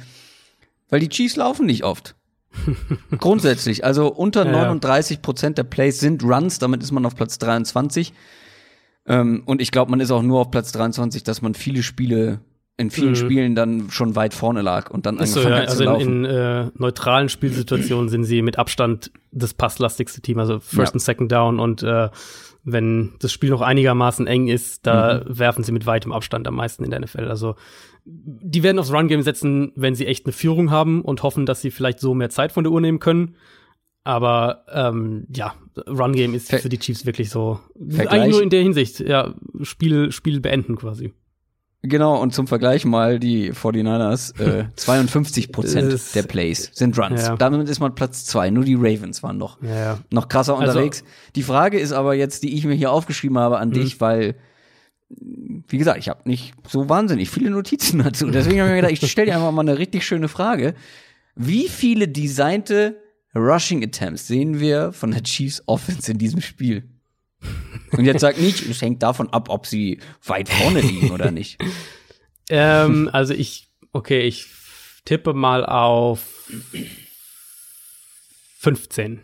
weil 0.88 1.00
die 1.00 1.08
Chiefs 1.08 1.36
laufen 1.36 1.66
nicht 1.66 1.82
oft. 1.82 2.14
Grundsätzlich, 3.18 3.84
also 3.84 4.12
unter 4.12 4.44
ja, 4.44 4.52
39 4.52 5.22
Prozent 5.22 5.58
der 5.58 5.64
Plays 5.64 6.00
sind 6.00 6.22
Runs, 6.24 6.58
damit 6.58 6.82
ist 6.82 6.92
man 6.92 7.06
auf 7.06 7.14
Platz 7.14 7.38
23. 7.38 8.12
Ähm, 9.06 9.42
und 9.46 9.62
ich 9.62 9.70
glaube, 9.70 9.90
man 9.90 10.00
ist 10.00 10.10
auch 10.10 10.22
nur 10.22 10.40
auf 10.40 10.50
Platz 10.50 10.72
23, 10.72 11.22
dass 11.22 11.42
man 11.42 11.54
viele 11.54 11.82
Spiele 11.82 12.40
in 12.76 12.90
vielen 12.90 13.10
mhm. 13.10 13.16
Spielen 13.16 13.54
dann 13.54 13.90
schon 13.90 14.16
weit 14.16 14.32
vorne 14.32 14.62
lag 14.62 14.90
und 14.90 15.04
dann 15.04 15.18
angefangen 15.18 15.44
so, 15.44 15.50
ja, 15.50 15.56
hat 15.56 15.66
zu 15.66 15.72
also 15.72 15.84
laufen. 15.84 16.24
In, 16.24 16.24
in 16.24 16.30
äh, 16.30 16.70
neutralen 16.76 17.28
Spielsituationen 17.28 18.08
sind 18.08 18.24
sie 18.24 18.40
mit 18.40 18.58
Abstand 18.58 19.12
das 19.32 19.52
passlastigste 19.52 20.22
Team, 20.22 20.38
also 20.38 20.60
First 20.60 20.92
ja. 20.92 20.94
und 20.94 21.00
Second 21.00 21.30
Down 21.30 21.60
und 21.60 21.82
äh, 21.82 22.08
wenn 22.64 23.14
das 23.20 23.32
Spiel 23.32 23.50
noch 23.50 23.60
einigermaßen 23.60 24.26
eng 24.26 24.48
ist, 24.48 24.86
da 24.86 25.22
mhm. 25.24 25.38
werfen 25.38 25.64
sie 25.64 25.72
mit 25.72 25.86
weitem 25.86 26.12
Abstand 26.12 26.46
am 26.48 26.54
meisten 26.54 26.84
in 26.84 26.90
der 26.90 27.00
NFL. 27.00 27.28
Also 27.28 27.56
die 28.12 28.62
werden 28.62 28.78
aufs 28.78 28.92
Run-Game 28.92 29.22
setzen, 29.22 29.72
wenn 29.76 29.94
sie 29.94 30.06
echt 30.06 30.26
eine 30.26 30.32
Führung 30.32 30.70
haben 30.70 31.02
und 31.02 31.22
hoffen, 31.22 31.46
dass 31.46 31.60
sie 31.60 31.70
vielleicht 31.70 32.00
so 32.00 32.14
mehr 32.14 32.30
Zeit 32.30 32.52
von 32.52 32.64
der 32.64 32.72
Uhr 32.72 32.80
nehmen 32.80 32.98
können. 32.98 33.36
Aber 34.02 34.64
ähm, 34.72 35.26
ja, 35.34 35.54
Run-Game 35.86 36.34
ist 36.34 36.48
Ver 36.48 36.58
für 36.58 36.68
die 36.68 36.78
Chiefs 36.78 37.06
wirklich 37.06 37.30
so 37.30 37.60
Vergleich. 37.76 38.10
eigentlich 38.10 38.32
nur 38.32 38.42
in 38.42 38.50
der 38.50 38.62
Hinsicht, 38.62 39.00
ja, 39.00 39.34
Spiel, 39.62 40.10
Spiel 40.10 40.40
beenden 40.40 40.76
quasi. 40.76 41.12
Genau, 41.82 42.20
und 42.20 42.34
zum 42.34 42.46
Vergleich 42.46 42.84
mal 42.84 43.18
die 43.18 43.52
49ers, 43.52 44.38
äh, 44.38 44.66
52 44.76 45.50
Prozent 45.50 46.14
der 46.14 46.22
Plays 46.24 46.70
sind 46.74 46.98
Runs. 46.98 47.22
Ja. 47.22 47.36
Damit 47.36 47.68
ist 47.70 47.80
man 47.80 47.94
Platz 47.94 48.26
zwei. 48.26 48.50
Nur 48.50 48.64
die 48.64 48.74
Ravens 48.74 49.22
waren 49.22 49.38
noch, 49.38 49.62
ja. 49.62 49.98
noch 50.10 50.28
krasser 50.28 50.58
also 50.58 50.70
unterwegs. 50.72 51.00
Also, 51.00 51.12
die 51.36 51.42
Frage 51.42 51.78
ist 51.78 51.92
aber 51.92 52.14
jetzt, 52.14 52.42
die 52.42 52.54
ich 52.54 52.66
mir 52.66 52.74
hier 52.74 52.92
aufgeschrieben 52.92 53.38
habe 53.38 53.58
an 53.58 53.70
mhm. 53.70 53.74
dich, 53.74 54.00
weil, 54.00 54.36
wie 55.10 55.78
gesagt, 55.78 55.98
ich 55.98 56.08
habe 56.08 56.28
nicht 56.28 56.54
so 56.68 56.88
wahnsinnig 56.88 57.30
viele 57.30 57.50
Notizen 57.50 57.98
dazu. 58.04 58.30
Deswegen 58.30 58.60
habe 58.60 58.70
ich 58.70 58.74
mir 58.76 58.82
gedacht, 58.82 59.02
ich 59.02 59.10
stelle 59.10 59.26
dir 59.26 59.34
einfach 59.36 59.52
mal 59.52 59.62
eine 59.62 59.78
richtig 59.78 60.06
schöne 60.06 60.28
Frage. 60.28 60.74
Wie 61.34 61.68
viele 61.68 62.08
designte 62.08 63.00
Rushing 63.34 63.84
Attempts 63.84 64.26
sehen 64.26 64.60
wir 64.60 64.92
von 64.92 65.12
der 65.12 65.22
Chiefs 65.22 65.62
Offense 65.66 66.10
in 66.10 66.18
diesem 66.18 66.40
Spiel? 66.40 66.88
Und 67.92 68.04
jetzt 68.04 68.20
sag 68.20 68.38
nicht, 68.38 68.68
es 68.68 68.82
hängt 68.82 69.02
davon 69.02 69.30
ab, 69.30 69.48
ob 69.48 69.66
sie 69.66 70.00
weit 70.24 70.48
vorne 70.48 70.80
liegen 70.80 71.10
oder 71.10 71.30
nicht. 71.30 71.58
ähm, 72.48 73.08
also 73.12 73.32
ich, 73.32 73.68
okay, 73.92 74.22
ich 74.22 74.46
tippe 75.04 75.32
mal 75.32 75.64
auf 75.64 76.50
15. 78.58 79.20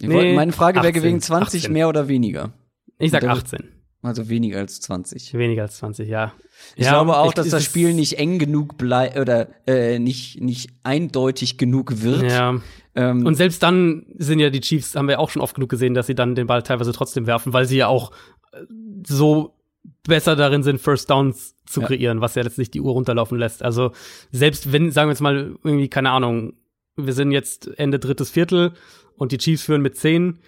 Nee, 0.00 0.34
meine 0.34 0.52
Frage 0.52 0.82
wäre 0.82 0.92
gewesen 0.92 1.20
20 1.20 1.62
18. 1.62 1.72
mehr 1.72 1.88
oder 1.88 2.08
weniger. 2.08 2.52
Ich 2.98 3.10
sag 3.10 3.24
18. 3.24 3.79
Also 4.02 4.28
weniger 4.30 4.58
als 4.58 4.80
20. 4.80 5.34
Weniger 5.34 5.62
als 5.62 5.76
20, 5.76 6.08
ja. 6.08 6.32
Ich 6.74 6.86
ja, 6.86 6.92
glaube 6.92 7.16
auch, 7.18 7.28
ich- 7.28 7.34
dass 7.34 7.48
das 7.50 7.64
Spiel 7.64 7.92
nicht 7.92 8.18
eng 8.18 8.38
genug 8.38 8.78
bleibt 8.78 9.18
oder 9.18 9.48
äh, 9.66 9.98
nicht, 9.98 10.40
nicht 10.40 10.70
eindeutig 10.84 11.58
genug 11.58 12.02
wird. 12.02 12.22
Ja. 12.22 12.60
Ähm, 12.94 13.26
Und 13.26 13.34
selbst 13.34 13.62
dann 13.62 14.06
sind 14.16 14.38
ja 14.38 14.48
die 14.50 14.60
Chiefs, 14.60 14.94
haben 14.94 15.06
wir 15.08 15.20
auch 15.20 15.28
schon 15.30 15.42
oft 15.42 15.54
genug 15.54 15.68
gesehen, 15.68 15.92
dass 15.94 16.06
sie 16.06 16.14
dann 16.14 16.34
den 16.34 16.46
Ball 16.46 16.62
teilweise 16.62 16.92
trotzdem 16.92 17.26
werfen, 17.26 17.52
weil 17.52 17.66
sie 17.66 17.76
ja 17.76 17.88
auch 17.88 18.10
äh, 18.52 18.58
so 19.06 19.54
besser 20.06 20.34
darin 20.34 20.62
sind, 20.62 20.80
First 20.80 21.10
Downs 21.10 21.54
zu 21.66 21.80
Ja. 21.82 21.86
kreieren, 21.88 22.20
was 22.22 22.34
ja 22.34 22.42
letztlich 22.42 22.70
die 22.70 22.80
Uhr 22.80 22.92
runterlaufen 22.92 23.38
lässt. 23.38 23.62
Also 23.62 23.92
selbst 24.32 24.72
wenn, 24.72 24.90
sagen 24.92 25.08
wir 25.08 25.12
jetzt 25.12 25.20
mal, 25.20 25.56
irgendwie, 25.62 25.88
keine 25.88 26.10
Ahnung, 26.10 26.54
wir 26.96 27.12
sind 27.12 27.32
jetzt 27.32 27.68
Ende 27.78 27.98
drittes 27.98 28.30
Viertel 28.30 28.72
und 29.16 29.32
die 29.32 29.38
Chiefs 29.38 29.62
führen 29.62 29.82
mit 29.82 29.96
10, 29.96 30.38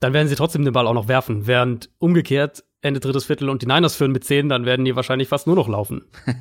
dann 0.00 0.12
werden 0.12 0.28
sie 0.28 0.34
trotzdem 0.34 0.64
den 0.64 0.72
Ball 0.72 0.86
auch 0.86 0.94
noch 0.94 1.08
werfen. 1.08 1.46
Während 1.46 1.90
umgekehrt 1.98 2.64
Ende 2.82 3.00
drittes 3.00 3.26
Viertel 3.26 3.50
und 3.50 3.60
die 3.62 3.66
Niners 3.66 3.94
führen 3.94 4.12
mit 4.12 4.24
10, 4.24 4.48
dann 4.48 4.64
werden 4.64 4.84
die 4.86 4.96
wahrscheinlich 4.96 5.28
fast 5.28 5.46
nur 5.46 5.56
noch 5.56 5.68
laufen. 5.68 6.02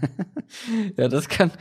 Ja, 0.98 1.08
das 1.08 1.28
kann, 1.30 1.52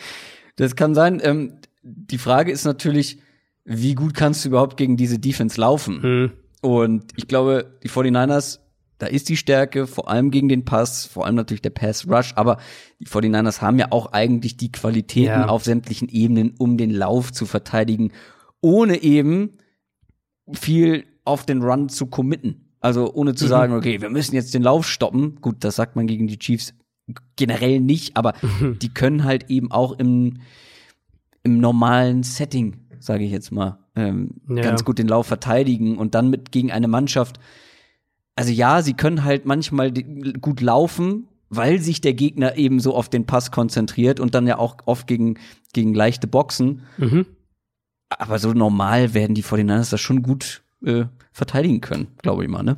das 0.57 0.74
kann 0.74 0.94
sein. 0.94 1.20
Ähm, 1.22 1.59
die 1.82 2.16
Frage 2.16 2.51
ist 2.51 2.64
natürlich, 2.64 3.18
wie 3.64 3.94
gut 3.94 4.14
kannst 4.14 4.44
du 4.44 4.49
überhaupt 4.49 4.78
gegen 4.78 4.96
diese 4.96 5.18
Defense 5.18 5.61
laufen? 5.61 6.03
Hm. 6.03 6.32
Und 6.62 7.12
ich 7.16 7.28
glaube, 7.28 7.78
die 7.82 7.90
49ers, 7.90 8.61
da 8.96 9.07
ist 9.07 9.28
die 9.28 9.36
Stärke, 9.36 9.86
vor 9.86 10.09
allem 10.09 10.30
gegen 10.30 10.49
den 10.49 10.64
Pass, 10.64 11.05
vor 11.05 11.26
allem 11.26 11.34
natürlich 11.34 11.61
der 11.61 11.70
Pass 11.70 12.09
Rush, 12.09 12.32
aber 12.34 12.57
die 12.99 13.07
49ers 13.07 13.61
haben 13.61 13.78
ja 13.78 13.88
auch 13.90 14.12
eigentlich 14.12 14.57
die 14.57 14.72
Qualitäten 14.72 15.26
Ja. 15.26 15.49
auf 15.49 15.64
sämtlichen 15.64 16.09
Ebenen, 16.09 16.55
um 16.59 16.78
den 16.78 16.90
Lauf 16.90 17.30
zu 17.30 17.44
verteidigen, 17.44 18.11
ohne 18.62 19.03
eben 19.03 19.59
viel 20.53 21.05
auf 21.29 21.47
den 21.47 21.62
Run 21.62 21.89
zu 21.89 22.07
committen. 22.07 22.64
Also 22.81 23.12
ohne 23.12 23.35
zu 23.35 23.47
sagen, 23.47 23.74
okay, 23.74 24.01
wir 24.01 24.11
müssen 24.11 24.35
jetzt 24.35 24.55
den 24.55 24.62
Lauf 24.62 24.87
stoppen. 24.87 25.41
Gut, 25.41 25.57
das 25.61 25.76
sagt 25.76 25.97
man 25.97 26.07
gegen 26.07 26.26
die 26.29 26.39
Chiefs 26.39 26.74
generell 27.37 27.81
nicht, 27.81 28.16
aber 28.16 28.35
die 28.83 28.89
können 28.93 29.24
halt 29.24 29.51
eben 29.51 29.72
auch 29.72 29.99
im, 29.99 30.39
im 31.43 31.59
normalen 31.59 32.22
Setting, 32.22 32.76
sage 33.01 33.24
ich 33.24 33.33
jetzt 33.33 33.51
mal, 33.51 33.79
ähm, 33.97 34.31
Ja. 34.49 34.62
ganz 34.62 34.85
gut 34.85 34.99
den 34.99 35.09
Lauf 35.09 35.26
verteidigen 35.26 35.99
und 35.99 36.14
dann 36.14 36.31
mit 36.31 36.53
gegen 36.53 36.70
eine 36.70 36.87
Mannschaft. 36.89 37.41
Also 38.37 38.53
ja, 38.53 38.83
sie 38.83 38.95
können 38.95 39.24
halt 39.24 39.45
manchmal 39.47 39.93
gut 39.93 40.61
laufen, 40.61 41.26
weil 41.49 41.81
sich 41.81 42.01
der 42.01 42.14
Gegner 42.14 42.57
eben 42.57 42.79
so 42.79 42.95
auf 42.95 43.09
den 43.09 43.26
Pass 43.26 43.51
konzentriert 43.51 44.20
und 44.20 44.35
dann 44.35 44.47
ja 44.47 44.59
auch 44.59 44.76
oft 44.85 45.07
gegen, 45.09 45.39
gegen 45.72 45.95
leichte 45.95 46.29
Boxen. 46.29 46.83
Mhm. 46.99 47.26
Aber 48.11 48.39
so 48.39 48.53
normal 48.53 49.14
werden 49.14 49.35
die 49.35 49.43
49ers 49.43 49.91
das 49.91 50.01
schon 50.01 50.22
gut 50.22 50.62
äh, 50.85 51.05
verteidigen 51.33 51.81
können, 51.81 52.09
glaube 52.22 52.45
ich 52.45 52.51
mal, 52.51 52.62
ne? 52.62 52.76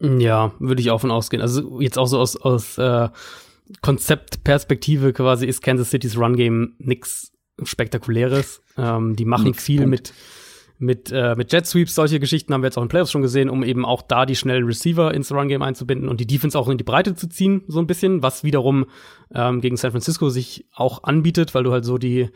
Ja, 0.00 0.52
würde 0.58 0.80
ich 0.80 0.90
auch 0.90 1.00
von 1.00 1.12
ausgehen. 1.12 1.40
Also 1.40 1.80
jetzt 1.80 1.98
auch 1.98 2.06
so 2.06 2.18
aus, 2.18 2.36
aus 2.36 2.76
äh, 2.78 3.08
Konzeptperspektive 3.80 5.12
quasi 5.12 5.46
ist 5.46 5.62
Kansas 5.62 5.90
City's 5.90 6.18
Run 6.18 6.36
Game 6.36 6.74
nix 6.78 7.32
spektakuläres. 7.62 8.62
Ähm, 8.76 9.14
die 9.14 9.24
machen 9.24 9.48
Nix, 9.48 9.62
viel 9.62 9.82
Punkt. 9.82 9.90
mit 9.90 10.14
mit 10.78 11.12
äh, 11.12 11.36
mit 11.36 11.52
Jet 11.52 11.66
Sweeps, 11.66 11.94
solche 11.94 12.18
Geschichten 12.18 12.52
haben 12.52 12.62
wir 12.62 12.66
jetzt 12.66 12.76
auch 12.76 12.82
in 12.82 12.88
Playoffs 12.88 13.12
schon 13.12 13.22
gesehen, 13.22 13.48
um 13.48 13.62
eben 13.62 13.84
auch 13.84 14.02
da 14.02 14.26
die 14.26 14.34
schnellen 14.34 14.64
Receiver 14.64 15.14
ins 15.14 15.30
Run 15.30 15.46
Game 15.46 15.62
einzubinden 15.62 16.08
und 16.08 16.18
die 16.18 16.26
Defense 16.26 16.58
auch 16.58 16.68
in 16.68 16.76
die 16.76 16.84
Breite 16.84 17.14
zu 17.14 17.28
ziehen, 17.28 17.62
so 17.68 17.78
ein 17.78 17.86
bisschen, 17.86 18.22
was 18.22 18.42
wiederum 18.42 18.86
ähm, 19.32 19.60
gegen 19.60 19.76
San 19.76 19.92
Francisco 19.92 20.28
sich 20.28 20.66
auch 20.74 21.04
anbietet, 21.04 21.54
weil 21.54 21.62
du 21.62 21.70
halt 21.70 21.84
so 21.84 21.98
die 21.98 22.30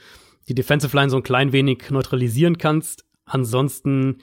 die 0.48 0.54
Defensive 0.54 0.96
Line 0.96 1.10
so 1.10 1.16
ein 1.16 1.24
klein 1.24 1.50
wenig 1.50 1.90
neutralisieren 1.90 2.56
kannst. 2.56 3.04
Ansonsten 3.24 4.18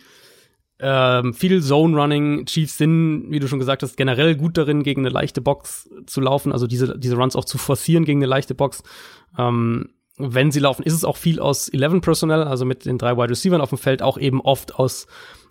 ähm, 0.79 1.33
viel 1.33 1.61
Zone 1.61 1.95
Running. 1.95 2.45
Chiefs 2.45 2.77
sind, 2.77 3.27
wie 3.29 3.39
du 3.39 3.47
schon 3.47 3.59
gesagt 3.59 3.83
hast, 3.83 3.95
generell 3.95 4.35
gut 4.35 4.57
darin, 4.57 4.83
gegen 4.83 5.01
eine 5.01 5.09
leichte 5.09 5.41
Box 5.41 5.89
zu 6.05 6.21
laufen, 6.21 6.51
also 6.51 6.67
diese, 6.67 6.97
diese 6.97 7.15
Runs 7.15 7.35
auch 7.35 7.45
zu 7.45 7.57
forcieren 7.57 8.05
gegen 8.05 8.19
eine 8.19 8.27
leichte 8.27 8.55
Box. 8.55 8.83
Ähm, 9.37 9.89
wenn 10.17 10.51
sie 10.51 10.59
laufen, 10.59 10.83
ist 10.83 10.93
es 10.93 11.05
auch 11.05 11.17
viel 11.17 11.39
aus 11.39 11.69
11 11.69 12.01
Personnel, 12.01 12.43
also 12.43 12.65
mit 12.65 12.85
den 12.85 12.97
drei 12.97 13.17
Wide 13.17 13.29
Receivers 13.29 13.61
auf 13.61 13.69
dem 13.69 13.77
Feld, 13.77 14.01
auch 14.01 14.17
eben 14.17 14.41
oft 14.41 14.75
aus, 14.75 15.07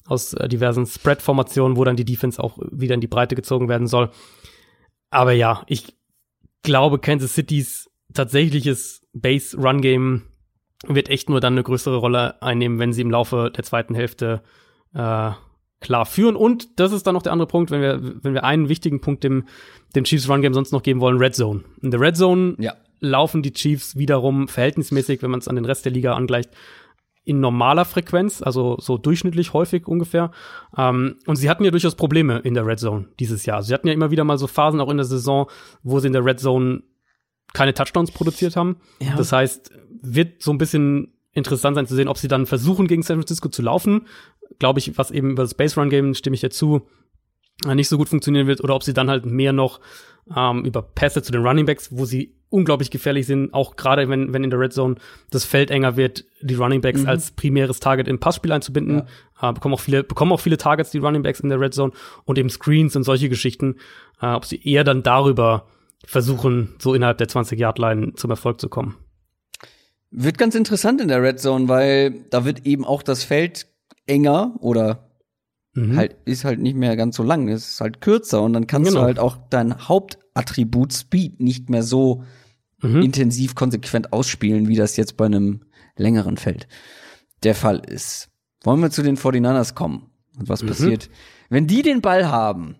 aus 0.06 0.34
äh, 0.34 0.48
diversen 0.48 0.86
Spread-Formationen, 0.86 1.76
wo 1.76 1.84
dann 1.84 1.96
die 1.96 2.04
Defense 2.04 2.42
auch 2.42 2.58
wieder 2.70 2.94
in 2.94 3.00
die 3.00 3.08
Breite 3.08 3.34
gezogen 3.34 3.68
werden 3.68 3.86
soll. 3.86 4.10
Aber 5.10 5.32
ja, 5.32 5.62
ich 5.66 5.94
glaube, 6.62 6.98
Kansas 6.98 7.34
Citys 7.34 7.90
tatsächliches 8.14 9.02
Base-Run-Game 9.14 10.22
wird 10.86 11.08
echt 11.08 11.28
nur 11.28 11.40
dann 11.40 11.54
eine 11.54 11.62
größere 11.62 11.96
Rolle 11.96 12.40
einnehmen, 12.42 12.78
wenn 12.78 12.92
sie 12.92 13.02
im 13.02 13.10
Laufe 13.10 13.50
der 13.54 13.64
zweiten 13.64 13.94
Hälfte 13.94 14.42
äh, 14.94 15.30
klar 15.80 16.06
führen. 16.06 16.36
Und 16.36 16.78
das 16.78 16.92
ist 16.92 17.06
dann 17.06 17.14
noch 17.14 17.22
der 17.22 17.32
andere 17.32 17.48
Punkt, 17.48 17.70
wenn 17.70 17.80
wir, 17.80 18.00
wenn 18.22 18.34
wir 18.34 18.44
einen 18.44 18.68
wichtigen 18.68 19.00
Punkt 19.00 19.24
dem, 19.24 19.44
dem 19.94 20.04
Chiefs 20.04 20.28
Run 20.28 20.42
Game 20.42 20.54
sonst 20.54 20.72
noch 20.72 20.82
geben 20.82 21.00
wollen, 21.00 21.18
Red 21.18 21.34
Zone. 21.34 21.64
In 21.82 21.90
der 21.90 22.00
Red 22.00 22.16
Zone 22.16 22.54
Ja. 22.58 22.74
laufen 23.00 23.42
die 23.42 23.52
Chiefs 23.52 23.96
wiederum 23.96 24.48
verhältnismäßig, 24.48 25.22
wenn 25.22 25.30
man 25.30 25.40
es 25.40 25.48
an 25.48 25.56
den 25.56 25.64
Rest 25.64 25.84
der 25.84 25.92
Liga 25.92 26.14
angleicht, 26.14 26.50
in 27.24 27.38
normaler 27.40 27.84
Frequenz, 27.84 28.42
also 28.42 28.76
so 28.80 28.98
durchschnittlich 28.98 29.52
häufig 29.52 29.86
ungefähr. 29.86 30.32
Ähm, 30.76 31.16
und 31.26 31.36
sie 31.36 31.48
hatten 31.48 31.64
ja 31.64 31.70
durchaus 31.70 31.94
Probleme 31.94 32.38
in 32.40 32.54
der 32.54 32.66
Red 32.66 32.80
Zone 32.80 33.08
dieses 33.20 33.46
Jahr. 33.46 33.62
Sie 33.62 33.72
hatten 33.74 33.86
ja 33.86 33.94
immer 33.94 34.10
wieder 34.10 34.24
mal 34.24 34.38
so 34.38 34.46
Phasen 34.48 34.80
auch 34.80 34.90
in 34.90 34.96
der 34.96 35.06
Saison, 35.06 35.48
wo 35.82 36.00
sie 36.00 36.08
in 36.08 36.12
der 36.12 36.24
Red 36.24 36.40
Zone 36.40 36.82
keine 37.54 37.74
Touchdowns 37.74 38.10
produziert 38.10 38.56
haben. 38.56 38.76
Ja. 39.00 39.14
Das 39.16 39.30
heißt, 39.30 39.70
wird 40.02 40.42
so 40.42 40.50
ein 40.52 40.58
bisschen 40.58 41.12
interessant 41.32 41.76
sein 41.76 41.86
zu 41.86 41.94
sehen, 41.94 42.08
ob 42.08 42.18
sie 42.18 42.28
dann 42.28 42.44
versuchen, 42.46 42.88
gegen 42.88 43.02
San 43.02 43.16
Francisco 43.18 43.48
zu 43.48 43.62
laufen. 43.62 44.06
Glaube 44.58 44.78
ich, 44.78 44.96
was 44.98 45.10
eben 45.10 45.30
über 45.30 45.42
das 45.42 45.54
Base 45.54 45.78
Run 45.78 45.90
Game, 45.90 46.14
stimme 46.14 46.34
ich 46.34 46.40
dazu, 46.40 46.82
äh, 47.66 47.74
nicht 47.74 47.88
so 47.88 47.98
gut 47.98 48.08
funktionieren 48.08 48.46
wird, 48.46 48.62
oder 48.62 48.74
ob 48.74 48.82
sie 48.82 48.94
dann 48.94 49.10
halt 49.10 49.26
mehr 49.26 49.52
noch 49.52 49.80
ähm, 50.34 50.64
über 50.64 50.82
Pässe 50.82 51.22
zu 51.22 51.32
den 51.32 51.44
Running 51.44 51.66
Backs, 51.66 51.88
wo 51.92 52.04
sie 52.04 52.34
unglaublich 52.52 52.90
gefährlich 52.90 53.26
sind, 53.26 53.54
auch 53.54 53.76
gerade 53.76 54.08
wenn, 54.08 54.32
wenn 54.32 54.44
in 54.44 54.50
der 54.50 54.60
Red 54.60 54.74
Zone 54.74 54.96
das 55.30 55.44
Feld 55.44 55.70
enger 55.70 55.96
wird, 55.96 56.24
die 56.42 56.54
Running 56.54 56.82
Backs 56.82 57.04
als 57.06 57.30
primäres 57.30 57.80
Target 57.80 58.08
im 58.08 58.20
Passspiel 58.20 58.52
einzubinden. 58.52 59.04
Äh, 59.40 59.52
bekommen 59.54 59.74
auch 59.74 59.80
viele, 59.80 60.04
bekommen 60.04 60.32
auch 60.32 60.40
viele 60.40 60.58
Targets, 60.58 60.90
die 60.90 60.98
Running 60.98 61.22
Backs 61.22 61.40
in 61.40 61.48
der 61.48 61.58
Red 61.58 61.72
Zone 61.72 61.92
und 62.24 62.38
eben 62.38 62.50
Screens 62.50 62.94
und 62.94 63.04
solche 63.04 63.30
Geschichten, 63.30 63.76
äh, 64.20 64.26
ob 64.26 64.44
sie 64.44 64.62
eher 64.62 64.84
dann 64.84 65.02
darüber 65.02 65.66
versuchen, 66.04 66.74
so 66.78 66.94
innerhalb 66.94 67.18
der 67.18 67.28
20-Yard-Line 67.28 68.14
zum 68.14 68.30
Erfolg 68.30 68.60
zu 68.60 68.68
kommen. 68.68 68.96
Wird 70.10 70.36
ganz 70.36 70.54
interessant 70.54 71.00
in 71.00 71.08
der 71.08 71.22
Red 71.22 71.40
Zone, 71.40 71.68
weil 71.68 72.26
da 72.28 72.44
wird 72.44 72.66
eben 72.66 72.84
auch 72.84 73.02
das 73.02 73.24
Feld 73.24 73.66
enger 74.06 74.54
oder 74.60 75.08
Mhm. 75.74 75.96
halt 75.96 76.16
ist 76.26 76.44
halt 76.44 76.60
nicht 76.60 76.76
mehr 76.76 76.96
ganz 76.96 77.16
so 77.16 77.22
lang, 77.22 77.48
es 77.48 77.66
ist 77.70 77.80
halt 77.80 78.00
kürzer 78.02 78.42
und 78.42 78.52
dann 78.52 78.66
kannst 78.66 78.90
Genau. 78.90 79.00
du 79.00 79.06
halt 79.06 79.18
auch 79.18 79.38
dein 79.48 79.88
Hauptattribut 79.88 80.92
Speed 80.92 81.40
nicht 81.40 81.70
mehr 81.70 81.82
so 81.82 82.24
Mhm. 82.82 83.00
intensiv 83.02 83.54
konsequent 83.54 84.12
ausspielen, 84.12 84.68
wie 84.68 84.76
das 84.76 84.96
jetzt 84.96 85.16
bei 85.16 85.24
einem 85.26 85.62
längeren 85.96 86.36
Feld 86.36 86.66
der 87.42 87.54
Fall 87.54 87.78
ist. 87.86 88.28
Wollen 88.64 88.80
wir 88.80 88.90
zu 88.90 89.02
den 89.02 89.16
49ers 89.16 89.74
kommen 89.74 90.10
und 90.38 90.48
was 90.48 90.62
passiert? 90.62 91.08
Wenn 91.48 91.66
die 91.66 91.82
den 91.82 92.00
Ball 92.02 92.28
haben, 92.28 92.76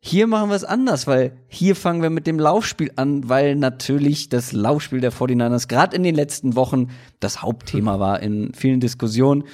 hier 0.00 0.26
machen 0.26 0.50
wir 0.50 0.56
es 0.56 0.64
anders, 0.64 1.06
weil 1.06 1.36
hier 1.48 1.74
fangen 1.76 2.02
wir 2.02 2.10
mit 2.10 2.26
dem 2.26 2.38
Laufspiel 2.38 2.92
an, 2.96 3.28
weil 3.28 3.56
natürlich 3.56 4.28
das 4.28 4.52
Laufspiel 4.52 5.00
der 5.00 5.12
49ers 5.12 5.66
gerade 5.68 5.96
in 5.96 6.02
den 6.02 6.14
letzten 6.14 6.56
Wochen 6.56 6.88
das 7.20 7.42
Hauptthema 7.42 7.98
war 8.00 8.20
in 8.20 8.52
vielen 8.54 8.80
Diskussionen. 8.80 9.44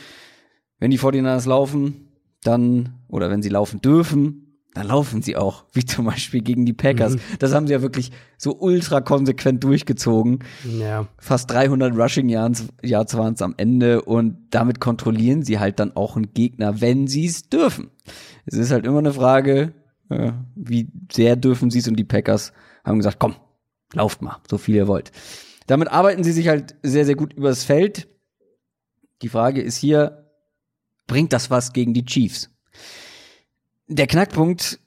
Wenn 0.81 0.91
die 0.91 0.99
49ers 0.99 1.49
laufen, 1.49 2.09
dann, 2.43 2.95
oder 3.09 3.31
wenn 3.31 3.43
sie 3.43 3.51
laufen 3.51 3.81
dürfen, 3.81 4.51
dann 4.75 4.87
laufen 4.87 5.21
sie 5.21 5.37
auch, 5.37 5.65
wie 5.73 5.85
zum 5.85 6.07
Beispiel 6.07 6.43
gegen 6.43 6.65
die 6.65 6.73
Packers. 6.73 7.17
Das 7.39 7.53
haben 7.53 7.67
sie 7.67 7.73
ja 7.73 7.83
wirklich 7.83 8.13
so 8.39 8.57
ultra 8.59 9.01
konsequent 9.01 9.65
durchgezogen. 9.65 10.41
Ja. 10.65 11.09
Fast 11.19 11.51
300 11.51 11.97
Rushing 11.97 12.29
Yards, 12.29 12.67
Yards 12.83 13.17
waren 13.17 13.35
es 13.35 13.43
am 13.43 13.55
Ende 13.57 14.03
und 14.03 14.37
damit 14.51 14.81
kontrollieren 14.81 15.43
sie 15.43 15.59
halt 15.59 15.81
dann 15.81 15.97
auch 15.97 16.17
einen 16.17 16.33
Gegner, 16.33 16.81
wenn 16.81 17.09
sie 17.09 17.27
es 17.27 17.49
dürfen. 17.49 17.91
Es 18.47 18.57
ist 18.57 18.71
halt 18.71 18.87
immer 18.87 18.99
eine 18.99 19.13
Frage, 19.13 19.75
äh, 20.09 20.33
wie 20.55 20.89
sehr 21.13 21.37
dürfen 21.37 21.71
sie 21.71 21.81
es 21.81 21.89
und 21.89 21.97
die 21.97 22.05
Packers 22.05 22.53
haben 22.85 22.99
gesagt, 22.99 23.19
komm, 23.19 23.35
lauft 23.93 24.23
mal, 24.23 24.39
so 24.49 24.57
viel 24.57 24.77
ihr 24.77 24.89
wollt. 24.89 25.11
Damit 25.67 25.89
arbeiten 25.89 26.25
sie 26.25 26.33
sich 26.33 26.49
halt 26.49 26.77
sehr, 26.83 27.05
sehr 27.05 27.17
gut 27.17 27.33
übers 27.33 27.65
Feld. 27.65 28.09
Die 29.23 29.29
Frage 29.29 29.61
ist 29.61 29.77
hier, 29.77 30.20
bringt 31.11 31.33
das 31.33 31.51
was 31.51 31.73
gegen 31.73 31.93
die 31.93 32.05
Chiefs? 32.05 32.51
Der 33.89 34.07
Knackpunkt, 34.07 34.79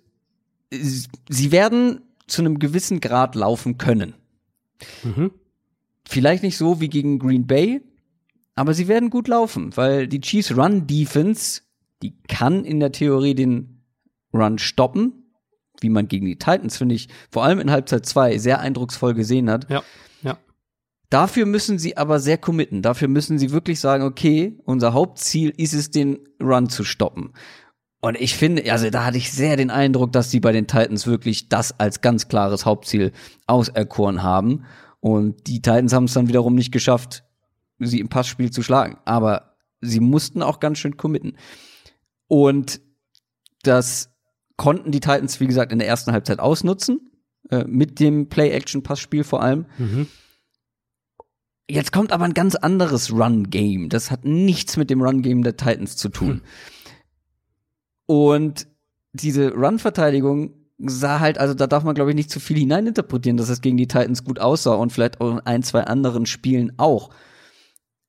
sie 0.71 1.51
werden 1.51 2.01
zu 2.27 2.41
einem 2.41 2.59
gewissen 2.59 3.01
Grad 3.01 3.35
laufen 3.35 3.77
können. 3.77 4.13
Mhm. 5.03 5.31
Vielleicht 6.07 6.41
nicht 6.41 6.57
so 6.57 6.79
wie 6.79 6.87
gegen 6.87 7.19
Green 7.19 7.45
Bay, 7.45 7.81
aber 8.55 8.73
sie 8.73 8.87
werden 8.87 9.09
gut 9.09 9.27
laufen, 9.27 9.75
weil 9.75 10.07
die 10.07 10.21
Chiefs 10.21 10.55
Run 10.55 10.87
Defense, 10.87 11.61
die 12.01 12.13
kann 12.29 12.63
in 12.63 12.79
der 12.79 12.93
Theorie 12.93 13.35
den 13.35 13.81
Run 14.33 14.59
stoppen, 14.59 15.25
wie 15.81 15.89
man 15.89 16.07
gegen 16.07 16.25
die 16.25 16.37
Titans, 16.37 16.77
finde 16.77 16.95
ich, 16.95 17.09
vor 17.31 17.43
allem 17.43 17.59
in 17.59 17.69
Halbzeit 17.69 18.05
2 18.05 18.37
sehr 18.37 18.61
eindrucksvoll 18.61 19.13
gesehen 19.13 19.49
hat. 19.49 19.69
Ja. 19.69 19.83
Ja. 20.21 20.37
Dafür 21.13 21.45
müssen 21.45 21.77
sie 21.77 21.95
aber 21.95 22.19
sehr 22.19 22.39
committen. 22.39 22.81
Dafür 22.81 23.07
müssen 23.07 23.37
sie 23.37 23.51
wirklich 23.51 23.79
sagen, 23.79 24.03
okay, 24.03 24.57
unser 24.65 24.93
Hauptziel 24.93 25.53
ist 25.55 25.73
es, 25.73 25.91
den 25.91 26.17
Run 26.41 26.69
zu 26.69 26.83
stoppen. 26.83 27.33
Und 28.01 28.19
ich 28.19 28.35
finde, 28.35 28.71
also 28.71 28.89
da 28.89 29.05
hatte 29.05 29.17
ich 29.17 29.31
sehr 29.31 29.55
den 29.55 29.69
Eindruck, 29.69 30.11
dass 30.11 30.31
die 30.31 30.39
bei 30.39 30.51
den 30.51 30.65
Titans 30.65 31.05
wirklich 31.05 31.49
das 31.49 31.79
als 31.79 32.01
ganz 32.01 32.29
klares 32.29 32.65
Hauptziel 32.65 33.11
auserkoren 33.45 34.23
haben. 34.23 34.65
Und 35.01 35.45
die 35.45 35.61
Titans 35.61 35.93
haben 35.93 36.05
es 36.05 36.13
dann 36.13 36.29
wiederum 36.29 36.55
nicht 36.55 36.71
geschafft, 36.71 37.23
sie 37.77 37.99
im 37.99 38.09
Passspiel 38.09 38.49
zu 38.49 38.63
schlagen. 38.63 38.97
Aber 39.05 39.53
sie 39.81 39.99
mussten 39.99 40.41
auch 40.41 40.59
ganz 40.59 40.79
schön 40.79 40.97
committen. 40.97 41.37
Und 42.25 42.81
das 43.61 44.09
konnten 44.57 44.91
die 44.91 44.99
Titans, 44.99 45.39
wie 45.39 45.47
gesagt, 45.47 45.71
in 45.71 45.77
der 45.77 45.87
ersten 45.87 46.11
Halbzeit 46.11 46.39
ausnutzen. 46.39 47.11
Äh, 47.51 47.65
mit 47.67 47.99
dem 47.99 48.29
Play-Action-Passspiel 48.29 49.23
vor 49.23 49.43
allem. 49.43 49.67
Mhm. 49.77 50.07
Jetzt 51.73 51.91
kommt 51.91 52.11
aber 52.11 52.25
ein 52.25 52.35
ganz 52.35 52.53
anderes 52.53 53.11
Run-Game. 53.11 53.89
Das 53.89 54.11
hat 54.11 54.25
nichts 54.25 54.77
mit 54.77 54.91
dem 54.91 55.01
Run-Game 55.01 55.41
der 55.41 55.57
Titans 55.57 55.97
zu 55.97 56.09
tun. 56.09 56.29
Hm. 56.29 56.41
Und 58.05 58.67
diese 59.13 59.51
Run-Verteidigung 59.53 60.53
sah 60.77 61.19
halt, 61.19 61.39
also 61.39 61.55
da 61.55 61.65
darf 61.65 61.83
man, 61.83 61.95
glaube 61.95 62.11
ich, 62.11 62.15
nicht 62.15 62.29
zu 62.29 62.39
viel 62.39 62.59
hineininterpretieren, 62.59 63.37
dass 63.37 63.49
es 63.49 63.61
gegen 63.61 63.77
die 63.77 63.87
Titans 63.87 64.23
gut 64.23 64.37
aussah 64.37 64.75
und 64.75 64.91
vielleicht 64.91 65.19
auch 65.19 65.31
in 65.31 65.39
ein, 65.39 65.63
zwei 65.63 65.81
anderen 65.85 66.27
Spielen 66.27 66.73
auch. 66.77 67.09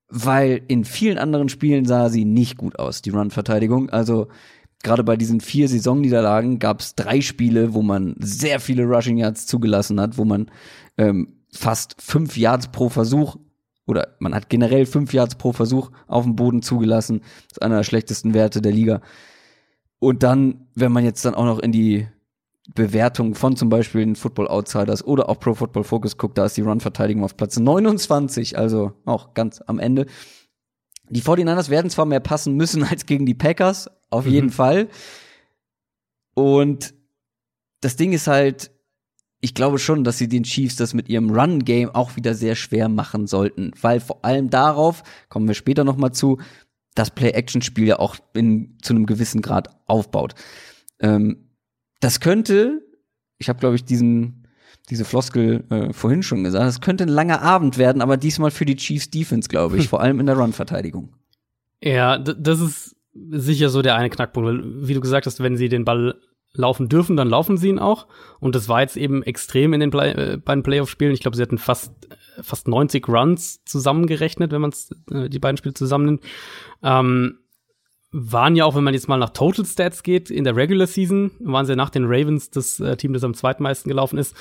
Weil 0.08 0.60
in 0.68 0.84
vielen 0.84 1.16
anderen 1.16 1.48
Spielen 1.48 1.86
sah 1.86 2.10
sie 2.10 2.26
nicht 2.26 2.58
gut 2.58 2.78
aus, 2.78 3.00
die 3.00 3.10
Run-Verteidigung. 3.10 3.88
Also 3.88 4.28
gerade 4.82 5.04
bei 5.04 5.16
diesen 5.16 5.40
vier 5.40 5.70
Saisonniederlagen 5.70 6.58
gab 6.58 6.80
es 6.80 6.96
drei 6.96 7.22
Spiele, 7.22 7.72
wo 7.72 7.80
man 7.80 8.14
sehr 8.18 8.60
viele 8.60 8.84
Rushing 8.84 9.16
Yards 9.16 9.46
zugelassen 9.46 9.98
hat, 9.98 10.18
wo 10.18 10.26
man 10.26 10.50
ähm, 10.98 11.38
fast 11.50 11.96
fünf 11.98 12.36
Yards 12.36 12.68
pro 12.68 12.90
Versuch 12.90 13.36
oder 13.86 14.08
man 14.18 14.34
hat 14.34 14.48
generell 14.48 14.86
fünf 14.86 15.12
Yards 15.12 15.34
pro 15.36 15.52
Versuch 15.52 15.90
auf 16.06 16.24
dem 16.24 16.36
Boden 16.36 16.62
zugelassen. 16.62 17.20
Das 17.20 17.58
ist 17.58 17.62
einer 17.62 17.76
der 17.76 17.84
schlechtesten 17.84 18.34
Werte 18.34 18.62
der 18.62 18.72
Liga. 18.72 19.00
Und 19.98 20.22
dann, 20.22 20.66
wenn 20.74 20.92
man 20.92 21.04
jetzt 21.04 21.24
dann 21.24 21.34
auch 21.34 21.44
noch 21.44 21.58
in 21.58 21.72
die 21.72 22.06
Bewertung 22.74 23.34
von 23.34 23.56
zum 23.56 23.68
Beispiel 23.68 24.02
den 24.04 24.16
Football 24.16 24.48
Outsiders 24.48 25.04
oder 25.04 25.28
auch 25.28 25.38
Pro 25.38 25.54
Football 25.54 25.84
Focus 25.84 26.16
guckt, 26.16 26.38
da 26.38 26.46
ist 26.46 26.56
die 26.56 26.62
Run-Verteidigung 26.62 27.22
auf 27.24 27.36
Platz 27.36 27.58
29, 27.58 28.56
also 28.56 28.92
auch 29.04 29.34
ganz 29.34 29.60
am 29.66 29.78
Ende. 29.78 30.06
Die 31.10 31.20
49ers 31.22 31.68
werden 31.68 31.90
zwar 31.90 32.06
mehr 32.06 32.20
passen 32.20 32.54
müssen 32.54 32.82
als 32.84 33.04
gegen 33.04 33.26
die 33.26 33.34
Packers, 33.34 33.90
auf 34.08 34.26
jeden 34.26 34.46
Mhm. 34.46 34.52
Fall. 34.52 34.88
Und 36.34 36.94
das 37.80 37.96
Ding 37.96 38.12
ist 38.12 38.26
halt, 38.26 38.70
ich 39.44 39.52
glaube 39.54 39.78
schon, 39.78 40.04
dass 40.04 40.16
sie 40.16 40.26
den 40.26 40.44
Chiefs 40.44 40.76
das 40.76 40.94
mit 40.94 41.10
ihrem 41.10 41.28
Run-Game 41.28 41.90
auch 41.90 42.16
wieder 42.16 42.34
sehr 42.34 42.54
schwer 42.54 42.88
machen 42.88 43.26
sollten, 43.26 43.72
weil 43.78 44.00
vor 44.00 44.24
allem 44.24 44.48
darauf, 44.48 45.02
kommen 45.28 45.46
wir 45.46 45.54
später 45.54 45.84
noch 45.84 45.98
mal 45.98 46.12
zu, 46.12 46.40
das 46.94 47.10
Play-Action-Spiel 47.10 47.86
ja 47.86 47.98
auch 47.98 48.16
in, 48.32 48.78
zu 48.80 48.94
einem 48.94 49.04
gewissen 49.04 49.42
Grad 49.42 49.68
aufbaut. 49.86 50.34
Ähm, 50.98 51.50
das 52.00 52.20
könnte, 52.20 52.80
ich 53.36 53.50
habe 53.50 53.58
glaube 53.58 53.76
ich 53.76 53.84
diesen 53.84 54.46
diese 54.90 55.04
Floskel 55.04 55.64
äh, 55.70 55.92
vorhin 55.92 56.22
schon 56.22 56.44
gesagt, 56.44 56.66
das 56.66 56.80
könnte 56.80 57.04
ein 57.04 57.08
langer 57.08 57.42
Abend 57.42 57.76
werden, 57.76 58.00
aber 58.02 58.16
diesmal 58.16 58.50
für 58.50 58.64
die 58.64 58.76
Chiefs 58.76 59.10
Defense, 59.10 59.48
glaube 59.48 59.76
ich, 59.76 59.88
vor 59.90 60.00
allem 60.00 60.20
in 60.20 60.26
der 60.26 60.36
Run-Verteidigung. 60.36 61.14
Ja, 61.82 62.18
das 62.18 62.60
ist 62.60 62.96
sicher 63.12 63.68
so 63.68 63.82
der 63.82 63.96
eine 63.96 64.10
Knackpunkt, 64.10 64.48
weil, 64.48 64.88
wie 64.88 64.94
du 64.94 65.00
gesagt 65.00 65.26
hast, 65.26 65.40
wenn 65.40 65.56
sie 65.56 65.68
den 65.68 65.84
Ball 65.84 66.18
laufen 66.54 66.88
dürfen, 66.88 67.16
dann 67.16 67.28
laufen 67.28 67.56
sie 67.56 67.68
ihn 67.68 67.78
auch. 67.78 68.06
Und 68.40 68.54
das 68.54 68.68
war 68.68 68.80
jetzt 68.80 68.96
eben 68.96 69.22
extrem 69.22 69.72
in 69.72 69.80
den 69.80 69.90
Play 69.90 70.12
äh, 70.12 70.36
beiden 70.36 70.62
Playoff-Spielen. 70.62 71.12
Ich 71.12 71.20
glaube, 71.20 71.36
sie 71.36 71.42
hatten 71.42 71.58
fast, 71.58 71.92
äh, 72.10 72.42
fast 72.42 72.68
90 72.68 73.08
Runs 73.08 73.64
zusammengerechnet, 73.64 74.52
wenn 74.52 74.60
man 74.60 74.72
äh, 75.10 75.28
die 75.28 75.38
beiden 75.38 75.56
Spiele 75.56 75.74
zusammennimmt. 75.74 76.22
Ähm, 76.82 77.38
waren 78.16 78.54
ja 78.54 78.64
auch, 78.64 78.76
wenn 78.76 78.84
man 78.84 78.94
jetzt 78.94 79.08
mal 79.08 79.18
nach 79.18 79.30
Total 79.30 79.64
Stats 79.64 80.04
geht, 80.04 80.30
in 80.30 80.44
der 80.44 80.54
Regular 80.54 80.86
Season, 80.86 81.32
waren 81.40 81.66
sie 81.66 81.74
nach 81.74 81.90
den 81.90 82.04
Ravens 82.06 82.50
das 82.50 82.78
äh, 82.78 82.96
Team, 82.96 83.12
das 83.12 83.24
am 83.24 83.34
zweitmeisten 83.34 83.88
gelaufen 83.88 84.18
ist. 84.18 84.36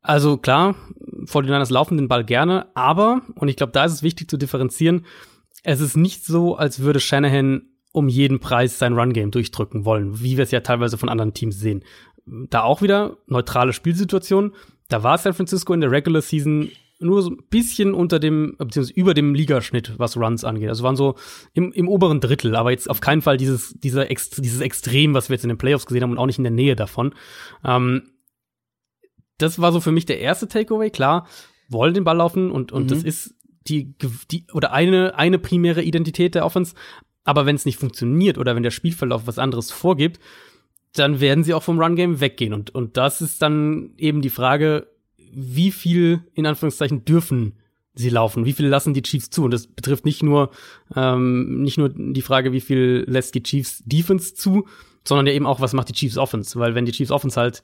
Also 0.00 0.38
klar, 0.38 0.74
49ers 1.26 1.72
laufen 1.72 1.98
den 1.98 2.08
Ball 2.08 2.24
gerne, 2.24 2.74
aber, 2.74 3.20
und 3.34 3.48
ich 3.48 3.56
glaube, 3.56 3.72
da 3.72 3.84
ist 3.84 3.92
es 3.92 4.02
wichtig 4.02 4.30
zu 4.30 4.38
differenzieren, 4.38 5.04
es 5.62 5.80
ist 5.80 5.96
nicht 5.96 6.24
so, 6.24 6.56
als 6.56 6.80
würde 6.80 7.00
Shanahan 7.00 7.68
um 7.92 8.08
jeden 8.08 8.40
Preis 8.40 8.78
sein 8.78 8.94
Run-Game 8.94 9.30
durchdrücken 9.30 9.84
wollen, 9.84 10.20
wie 10.20 10.36
wir 10.36 10.44
es 10.44 10.50
ja 10.50 10.60
teilweise 10.60 10.98
von 10.98 11.08
anderen 11.08 11.34
Teams 11.34 11.58
sehen. 11.60 11.84
Da 12.26 12.62
auch 12.62 12.82
wieder 12.82 13.18
neutrale 13.26 13.72
Spielsituation. 13.72 14.52
Da 14.88 15.02
war 15.02 15.18
San 15.18 15.34
Francisco 15.34 15.72
in 15.74 15.80
der 15.80 15.90
Regular 15.90 16.22
Season 16.22 16.70
nur 17.00 17.20
so 17.22 17.30
ein 17.30 17.42
bisschen 17.50 17.94
unter 17.94 18.20
dem, 18.20 18.54
beziehungsweise 18.58 18.94
über 18.98 19.12
dem 19.12 19.34
Ligaschnitt, 19.34 19.98
was 19.98 20.16
Runs 20.16 20.44
angeht. 20.44 20.68
Also 20.68 20.84
waren 20.84 20.94
so 20.96 21.16
im, 21.52 21.72
im 21.72 21.88
oberen 21.88 22.20
Drittel, 22.20 22.54
aber 22.54 22.70
jetzt 22.70 22.88
auf 22.88 23.00
keinen 23.00 23.22
Fall 23.22 23.36
dieses, 23.36 23.74
dieser 23.74 24.10
Ex, 24.10 24.30
dieses 24.30 24.60
Extrem, 24.60 25.12
was 25.12 25.28
wir 25.28 25.34
jetzt 25.34 25.42
in 25.42 25.48
den 25.48 25.58
Playoffs 25.58 25.86
gesehen 25.86 26.04
haben 26.04 26.12
und 26.12 26.18
auch 26.18 26.26
nicht 26.26 26.38
in 26.38 26.44
der 26.44 26.52
Nähe 26.52 26.76
davon. 26.76 27.14
Ähm, 27.64 28.02
das 29.38 29.60
war 29.60 29.72
so 29.72 29.80
für 29.80 29.90
mich 29.90 30.06
der 30.06 30.20
erste 30.20 30.46
Takeaway. 30.46 30.90
Klar, 30.90 31.26
wollen 31.68 31.94
den 31.94 32.04
Ball 32.04 32.16
laufen 32.16 32.50
und, 32.52 32.70
und 32.70 32.84
Mhm. 32.84 32.88
das 32.88 33.02
ist 33.02 33.34
die, 33.66 33.96
die, 34.30 34.46
oder 34.52 34.72
eine, 34.72 35.16
eine 35.16 35.38
primäre 35.38 35.82
Identität 35.82 36.34
der 36.34 36.44
Offense. 36.44 36.74
Aber 37.24 37.46
wenn 37.46 37.56
es 37.56 37.64
nicht 37.64 37.78
funktioniert 37.78 38.38
oder 38.38 38.56
wenn 38.56 38.62
der 38.62 38.70
Spielverlauf 38.70 39.26
was 39.26 39.38
anderes 39.38 39.70
vorgibt, 39.70 40.20
dann 40.94 41.20
werden 41.20 41.44
sie 41.44 41.54
auch 41.54 41.62
vom 41.62 41.80
Run-Game 41.80 42.20
weggehen. 42.20 42.52
Und, 42.52 42.74
und 42.74 42.96
das 42.96 43.20
ist 43.20 43.40
dann 43.40 43.92
eben 43.96 44.20
die 44.20 44.30
Frage, 44.30 44.88
wie 45.32 45.70
viel, 45.70 46.24
in 46.34 46.46
Anführungszeichen, 46.46 47.04
dürfen 47.04 47.54
sie 47.94 48.10
laufen? 48.10 48.44
Wie 48.44 48.52
viel 48.52 48.66
lassen 48.66 48.94
die 48.94 49.02
Chiefs 49.02 49.30
zu? 49.30 49.44
Und 49.44 49.52
das 49.52 49.66
betrifft 49.66 50.04
nicht 50.04 50.22
nur, 50.22 50.50
ähm, 50.94 51.62
nicht 51.62 51.78
nur 51.78 51.90
die 51.90 52.22
Frage, 52.22 52.52
wie 52.52 52.60
viel 52.60 53.04
lässt 53.06 53.34
die 53.34 53.42
Chiefs 53.42 53.82
Defense 53.86 54.34
zu, 54.34 54.66
sondern 55.04 55.26
ja 55.26 55.32
eben 55.32 55.46
auch, 55.46 55.60
was 55.60 55.72
macht 55.72 55.88
die 55.88 55.94
Chiefs 55.94 56.18
Offense? 56.18 56.58
Weil 56.58 56.74
wenn 56.74 56.84
die 56.84 56.92
Chiefs 56.92 57.10
Offense 57.10 57.40
halt, 57.40 57.62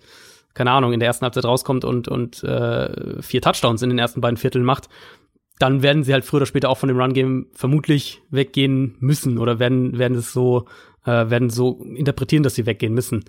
keine 0.55 0.71
Ahnung, 0.71 0.93
in 0.93 1.01
der 1.01 1.07
ersten 1.07 1.25
Halbzeit 1.25 1.45
rauskommt 1.45 1.85
und, 1.85 2.09
und 2.09 2.43
äh, 2.43 3.23
vier 3.23 3.43
Touchdowns 3.43 3.83
in 3.83 3.91
den 3.91 3.99
ersten 3.99 4.21
beiden 4.21 4.37
Vierteln 4.37 4.65
macht, 4.65 4.89
dann 5.59 5.83
werden 5.83 6.05
sie 6.05 6.13
halt 6.13 6.25
früher 6.25 6.39
oder 6.39 6.47
später 6.47 6.69
auch 6.71 6.79
von 6.79 6.89
dem 6.89 6.99
Run-Game 7.01 7.47
vermutlich 7.53 8.23
weggehen 8.31 8.97
müssen 9.01 9.39
oder 9.39 9.59
werden, 9.59 9.99
werden 9.99 10.17
es 10.17 10.33
so, 10.33 10.67
äh, 11.05 11.31
werden 11.31 11.51
so 11.51 11.83
interpretieren, 11.97 12.43
dass 12.43 12.55
sie 12.55 12.67
weggehen 12.67 12.95
müssen. 12.95 13.25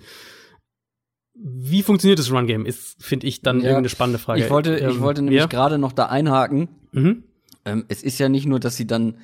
Wie 1.34 1.82
funktioniert 1.82 2.18
das 2.18 2.30
Run-Game? 2.30 2.66
Ist, 2.66 3.02
finde 3.02 3.26
ich, 3.26 3.40
dann 3.42 3.58
Ja. 3.58 3.64
irgendeine 3.64 3.88
spannende 3.88 4.18
Frage. 4.18 4.42
Ich 4.44 4.50
wollte, 4.50 4.76
ich 4.76 4.82
Ähm, 4.82 5.00
wollte 5.00 5.22
nämlich 5.22 5.40
ja? 5.40 5.46
gerade 5.46 5.78
noch 5.78 5.92
da 5.92 6.06
einhaken. 6.06 6.68
Mhm. 6.92 7.24
Ähm, 7.64 7.84
es 7.88 8.02
ist 8.02 8.18
ja 8.18 8.28
nicht 8.28 8.46
nur, 8.46 8.60
dass 8.60 8.76
sie 8.76 8.86
dann, 8.86 9.16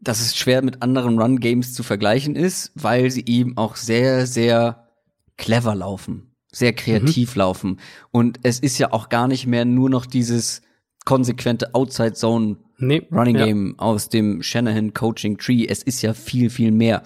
dass 0.00 0.20
es 0.20 0.36
schwer 0.36 0.62
mit 0.62 0.82
anderen 0.82 1.18
Run-Games 1.18 1.72
zu 1.72 1.82
vergleichen 1.82 2.36
ist, 2.36 2.72
weil 2.74 3.10
sie 3.10 3.24
eben 3.26 3.56
auch 3.56 3.76
sehr, 3.76 4.26
sehr 4.26 4.88
clever 5.38 5.74
laufen, 5.74 6.34
sehr 6.52 6.72
kreativ 6.74 7.34
laufen. 7.36 7.80
Und 8.10 8.40
es 8.42 8.58
ist 8.60 8.78
ja 8.78 8.92
auch 8.92 9.08
gar 9.08 9.26
nicht 9.28 9.46
mehr 9.46 9.64
nur 9.64 9.88
noch 9.88 10.04
dieses 10.06 10.62
konsequente 11.06 11.74
Outside-Zone 11.74 12.56
Nee. 12.78 13.06
Running 13.10 13.36
ja. 13.36 13.46
Game 13.46 13.74
aus 13.78 14.08
dem 14.08 14.42
Shanahan 14.42 14.92
Coaching 14.92 15.38
Tree. 15.38 15.66
Es 15.66 15.82
ist 15.82 16.02
ja 16.02 16.12
viel, 16.12 16.50
viel 16.50 16.70
mehr. 16.70 17.02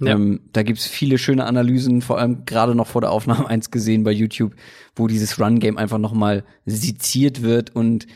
Ja. 0.00 0.12
Ähm, 0.12 0.40
da 0.52 0.62
gibt's 0.62 0.86
viele 0.86 1.18
schöne 1.18 1.44
Analysen, 1.44 2.00
vor 2.00 2.18
allem 2.18 2.44
gerade 2.46 2.74
noch 2.74 2.86
vor 2.86 3.02
der 3.02 3.10
Aufnahme 3.10 3.46
eins 3.48 3.70
gesehen 3.70 4.04
bei 4.04 4.10
YouTube, 4.10 4.54
wo 4.96 5.06
dieses 5.06 5.38
Run 5.38 5.60
Game 5.60 5.76
einfach 5.76 5.98
noch 5.98 6.14
mal 6.14 6.44
seziert 6.64 7.42
wird 7.42 7.76
und 7.76 8.06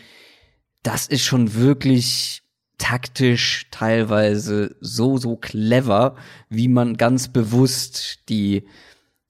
das 0.83 1.07
ist 1.07 1.25
schon 1.25 1.55
wirklich 1.55 2.43
taktisch 2.79 3.67
teilweise 3.71 4.77
so, 4.81 5.19
so 5.19 5.37
clever, 5.37 6.17
wie 6.49 6.69
man 6.69 6.97
ganz 6.97 7.29
bewusst 7.29 8.29
die 8.29 8.65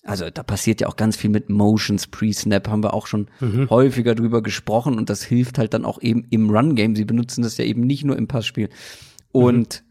also 0.07 0.31
da 0.31 0.43
passiert 0.43 0.81
ja 0.81 0.89
auch 0.89 0.97
ganz 0.97 1.17
viel 1.17 1.31
mit 1.31 1.51
Motions 1.51 2.07
pre-Snap, 2.07 2.69
haben 2.69 2.83
wir 2.83 2.95
auch 2.95 3.07
schon 3.07 3.29
häufiger 3.71 4.15
drüber 4.15 4.43
gesprochen 4.43 4.97
und 4.97 5.11
das 5.11 5.23
hilft 5.23 5.59
halt 5.59 5.75
dann 5.75 5.85
auch 5.85 6.01
eben 6.01 6.27
im 6.31 6.51
Run-Game. 6.51 6.97
Sie 6.97 7.05
benutzen 7.05 7.43
das 7.43 7.57
ja 7.57 7.65
eben 7.65 7.83
nicht 7.83 8.05
nur 8.05 8.17
im 8.17 8.29
Passspiel. 8.29 8.69
Und 9.33 9.85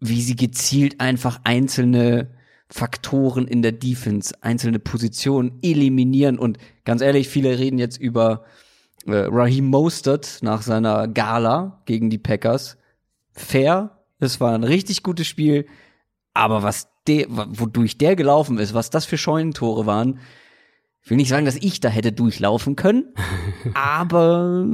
wie 0.00 0.20
sie 0.20 0.36
gezielt 0.36 1.00
einfach 1.00 1.40
einzelne 1.44 2.30
Faktoren 2.68 3.46
in 3.46 3.62
der 3.62 3.72
Defense, 3.72 4.34
einzelne 4.40 4.78
Positionen 4.78 5.58
eliminieren 5.62 6.38
und 6.38 6.58
ganz 6.84 7.02
ehrlich, 7.02 7.28
viele 7.28 7.58
reden 7.58 7.78
jetzt 7.78 7.98
über 7.98 8.44
äh, 9.06 9.26
Raheem 9.28 9.66
Mostert 9.66 10.38
nach 10.42 10.62
seiner 10.62 11.06
Gala 11.06 11.82
gegen 11.84 12.08
die 12.08 12.18
Packers. 12.18 12.78
Fair, 13.32 13.98
es 14.18 14.40
war 14.40 14.54
ein 14.54 14.64
richtig 14.64 15.02
gutes 15.02 15.26
Spiel, 15.26 15.66
aber 16.34 16.62
was 16.62 16.88
der, 17.06 17.26
wodurch 17.28 17.98
der 17.98 18.16
gelaufen 18.16 18.58
ist, 18.58 18.74
was 18.74 18.90
das 18.90 19.04
für 19.04 19.18
Scheunentore 19.18 19.86
waren, 19.86 20.18
ich 21.04 21.10
will 21.10 21.16
nicht 21.16 21.28
sagen, 21.30 21.46
dass 21.46 21.56
ich 21.56 21.80
da 21.80 21.88
hätte 21.88 22.12
durchlaufen 22.12 22.76
können, 22.76 23.12
aber 23.74 24.64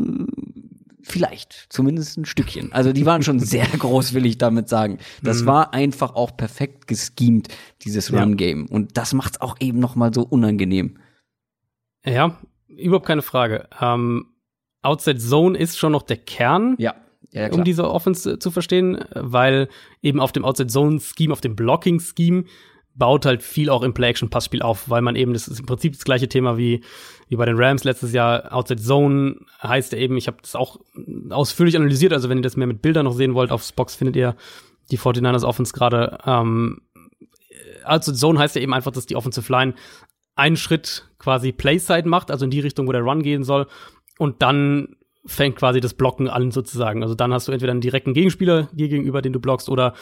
vielleicht, 1.03 1.67
zumindest 1.71 2.19
ein 2.19 2.25
Stückchen. 2.27 2.71
Also 2.73 2.93
die 2.93 3.07
waren 3.07 3.23
schon 3.23 3.41
sehr 3.41 3.67
groß, 3.79 4.13
will 4.13 4.27
ich 4.27 4.37
damit 4.37 4.69
sagen. 4.69 4.99
Das 5.23 5.47
war 5.47 5.73
einfach 5.73 6.15
auch 6.15 6.37
perfekt 6.37 6.87
geschemt, 6.87 7.49
dieses 7.83 8.09
Ja. 8.11 8.21
Run-Game. 8.21 8.67
Und 8.67 8.97
das 8.99 9.15
macht's 9.15 9.41
auch 9.41 9.57
eben 9.61 9.79
noch 9.79 9.95
mal 9.97 10.13
so 10.13 10.23
unangenehm. 10.23 10.99
Ja, 12.05 12.39
überhaupt 12.67 13.07
keine 13.07 13.23
Frage. 13.23 13.69
Ähm, 13.81 14.27
Outside 14.83 15.19
Zone 15.19 15.59
ist 15.59 15.79
schon 15.79 15.93
noch 15.93 16.03
der 16.03 16.19
Kern, 16.19 16.77
Ja, 16.79 16.95
ja, 17.33 17.53
um 17.53 17.65
diese 17.65 17.91
Offense 17.91 18.33
äh, 18.33 18.39
zu 18.39 18.51
verstehen, 18.51 19.05
weil 19.15 19.69
eben 20.03 20.21
auf 20.21 20.33
dem 20.33 20.45
Outside 20.45 20.69
Zone 20.69 21.01
Scheme, 21.01 21.33
auf 21.33 21.41
dem 21.41 21.57
Blocking 21.57 22.01
Scheme 22.01 22.45
baut 22.95 23.27
halt 23.27 23.43
viel 23.43 23.71
auch 23.71 23.83
im 23.83 23.95
Play-Action-Passspiel 23.95 24.61
auf, 24.61 24.91
weil 24.91 25.03
man 25.03 25.15
eben, 25.15 25.33
das 25.33 25.47
ist 25.47 25.61
im 25.61 25.67
Prinzip 25.67 25.93
das 25.93 26.05
gleiche 26.05 26.29
Thema 26.29 26.59
wie, 26.59 26.83
wie 27.29 27.37
bei 27.37 27.45
den 27.45 27.57
Rams 27.57 27.85
letztes 27.85 28.13
Jahr, 28.13 28.53
Outside 28.53 28.83
Zone 28.83 29.37
heißt 29.63 29.93
er 29.93 30.01
eben, 30.01 30.17
ich 30.17 30.27
habe 30.27 30.39
das 30.43 30.57
auch 30.57 30.81
ausführlich 31.31 31.77
analysiert, 31.77 32.13
also 32.13 32.29
wenn 32.29 32.39
ihr 32.39 32.43
das 32.43 32.57
mehr 32.57 32.67
mit 32.67 32.83
Bildern 32.83 33.05
noch 33.05 33.13
sehen 33.13 33.35
wollt, 33.35 33.53
auf 33.53 33.63
Spox 33.63 33.95
findet 33.95 34.17
ihr 34.17 34.35
die 34.91 34.99
49ers 34.99 35.45
Offense 35.45 35.73
gerade. 35.73 36.19
Ähm, 36.27 36.81
Outside 37.85 38.17
Zone 38.17 38.39
heißt 38.39 38.57
ja 38.57 38.63
eben 38.63 38.75
einfach, 38.75 38.91
dass 38.91 39.07
die 39.07 39.17
Offensive 39.17 39.51
Line 39.53 39.75
einen 40.35 40.57
Schritt 40.57 41.09
quasi 41.19 41.53
Playside 41.53 42.09
macht, 42.09 42.31
also 42.31 42.45
in 42.45 42.51
die 42.51 42.61
Richtung, 42.61 42.89
wo 42.89 42.93
der 42.93 43.03
Run 43.03 43.23
gehen 43.23 43.45
soll, 43.45 43.67
und 44.19 44.43
dann 44.43 44.97
fängt 45.29 45.57
quasi 45.57 45.81
das 45.81 45.95
Blocken 45.95 46.29
an 46.29 46.51
sozusagen. 46.51 47.03
Also 47.03 47.15
dann 47.15 47.33
hast 47.33 47.47
du 47.47 47.53
entweder 47.53 47.73
einen 47.73 47.81
direkten 47.81 48.15
Gegenspieler 48.15 48.69
dir 48.73 48.89
gegenüber, 48.89 49.23
den 49.23 49.33
du 49.33 49.41
blockst, 49.41 49.69
oder 49.69 49.95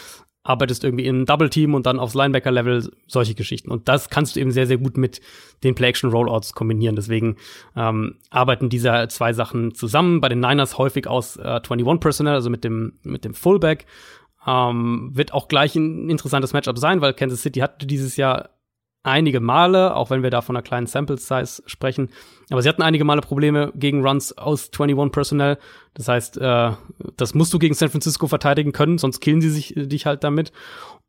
arbeitest 0.45 0.85
irgendwie 0.85 1.07
in 1.07 1.27
Double 1.27 1.51
Team 1.51 1.75
und 1.75 1.87
dann 1.87 1.99
aufs 1.99 2.15
Linebacker 2.15 2.53
Level 2.53 2.89
solche 3.09 3.35
Geschichten. 3.35 3.71
Und 3.71 3.89
das 3.89 4.11
kannst 4.11 4.37
du 4.37 4.41
eben 4.41 4.53
sehr 4.53 4.67
sehr 4.67 4.79
gut 4.79 4.97
mit 4.97 5.21
den 5.65 5.75
Play 5.75 5.89
Action 5.89 6.11
Rollouts 6.11 6.53
kombinieren. 6.53 6.95
Deswegen 6.95 7.37
ähm, 7.75 8.15
arbeiten 8.31 8.69
diese 8.69 9.09
zwei 9.09 9.33
Sachen 9.33 9.75
zusammen. 9.75 10.21
Bei 10.21 10.29
den 10.29 10.41
Niners 10.41 10.79
häufig 10.79 11.09
aus 11.09 11.37
äh, 11.37 11.43
21 11.43 12.01
Personnel 12.01 12.35
also 12.35 12.49
mit 12.49 12.63
dem 12.63 12.95
mit 13.03 13.25
dem 13.25 13.35
Fullback. 13.35 13.87
Ähm, 14.47 15.11
wird 15.13 15.35
auch 15.35 15.49
gleich 15.49 15.75
ein 15.75 16.09
interessantes 16.09 16.53
Matchup 16.53 16.79
sein 16.79 17.01
weil 17.01 17.15
Kansas 17.15 17.43
City 17.43 17.59
hatte 17.59 17.85
dieses 17.85 18.17
Jahr 18.17 18.51
einige 19.07 19.41
Male, 19.41 19.95
auch 19.95 20.11
wenn 20.11 20.23
wir 20.23 20.31
da 20.31 20.43
von 20.43 20.57
einer 20.57 20.63
kleinen 20.63 20.87
Sample 20.87 21.17
Size 21.17 21.63
sprechen. 21.67 22.11
Aber 22.51 22.61
sie 22.61 22.69
hatten 22.69 22.83
einige 22.83 23.05
Male 23.05 23.21
Probleme 23.21 23.73
gegen 23.75 24.07
Runs 24.07 24.37
aus 24.37 24.71
21 24.73 25.13
Personnel. 25.13 25.59
Das 25.95 26.09
heißt, 26.09 26.39
äh, 26.39 26.73
das 27.17 27.35
musst 27.35 27.55
du 27.55 27.59
gegen 27.59 27.75
San 27.75 27.89
Francisco 27.89 28.27
verteidigen 28.27 28.73
können, 28.73 28.99
sonst 28.99 29.21
killen 29.21 29.41
sie 29.41 29.51
sich 29.51 29.77
äh, 29.77 29.87
dich 29.87 30.07
halt 30.07 30.25
damit. 30.25 30.53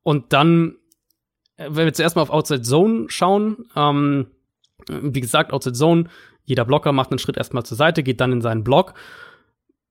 Und 0.03 0.31
dann, 0.31 0.75
äh, 1.57 1.67
wenn 1.69 1.85
wir 1.85 1.93
zuerst 1.93 2.15
mal 2.15 2.21
auf 2.21 2.29
Outside 2.29 2.61
Zone 2.61 3.05
schauen, 3.09 3.65
ähm, 3.75 4.27
wie 4.87 5.21
gesagt, 5.21 5.51
Outside 5.51 5.75
Zone, 5.75 6.05
jeder 6.43 6.65
Blocker 6.65 6.93
macht 6.93 7.11
einen 7.11 7.19
Schritt 7.19 7.37
erstmal 7.37 7.65
zur 7.65 7.77
Seite, 7.77 8.03
geht 8.03 8.21
dann 8.21 8.31
in 8.31 8.41
seinen 8.41 8.63
Block 8.63 8.93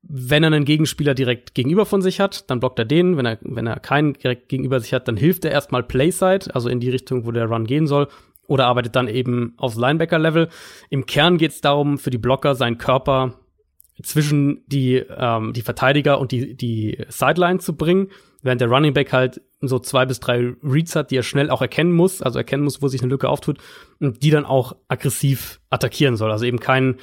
wenn 0.08 0.42
er 0.42 0.52
einen 0.52 0.64
Gegenspieler 0.64 1.14
direkt 1.14 1.54
gegenüber 1.54 1.86
von 1.86 2.02
sich 2.02 2.20
hat, 2.20 2.48
dann 2.50 2.60
blockt 2.60 2.78
er 2.78 2.84
den. 2.84 3.16
Wenn 3.16 3.26
er, 3.26 3.38
wenn 3.42 3.66
er 3.66 3.80
keinen 3.80 4.12
direkt 4.14 4.48
gegenüber 4.48 4.80
sich 4.80 4.92
hat, 4.92 5.08
dann 5.08 5.16
hilft 5.16 5.44
er 5.44 5.50
erstmal 5.50 5.82
Playside, 5.82 6.54
also 6.54 6.68
in 6.68 6.80
die 6.80 6.90
Richtung, 6.90 7.26
wo 7.26 7.32
der 7.32 7.46
Run 7.46 7.66
gehen 7.66 7.86
soll, 7.86 8.08
oder 8.46 8.66
arbeitet 8.66 8.94
dann 8.94 9.08
eben 9.08 9.54
aufs 9.56 9.76
Linebacker-Level. 9.76 10.48
Im 10.90 11.06
Kern 11.06 11.38
geht 11.38 11.50
es 11.50 11.60
darum, 11.60 11.98
für 11.98 12.10
die 12.10 12.18
Blocker 12.18 12.54
seinen 12.54 12.78
Körper 12.78 13.34
zwischen 14.02 14.62
die, 14.66 14.96
ähm, 14.96 15.52
die 15.52 15.62
Verteidiger 15.62 16.20
und 16.20 16.30
die, 16.32 16.56
die 16.56 16.98
Sideline 17.08 17.58
zu 17.58 17.76
bringen, 17.76 18.08
während 18.42 18.60
der 18.60 18.68
Running 18.68 18.94
Back 18.94 19.12
halt 19.12 19.40
so 19.60 19.78
zwei 19.78 20.04
bis 20.06 20.20
drei 20.20 20.52
Reads 20.62 20.94
hat, 20.94 21.10
die 21.10 21.16
er 21.16 21.22
schnell 21.22 21.50
auch 21.50 21.62
erkennen 21.62 21.92
muss, 21.92 22.22
also 22.22 22.38
erkennen 22.38 22.62
muss, 22.62 22.82
wo 22.82 22.88
sich 22.88 23.00
eine 23.00 23.10
Lücke 23.10 23.28
auftut, 23.28 23.58
und 23.98 24.22
die 24.22 24.30
dann 24.30 24.44
auch 24.44 24.76
aggressiv 24.88 25.60
attackieren 25.70 26.16
soll. 26.16 26.30
Also 26.30 26.44
eben 26.44 26.60
kein 26.60 26.96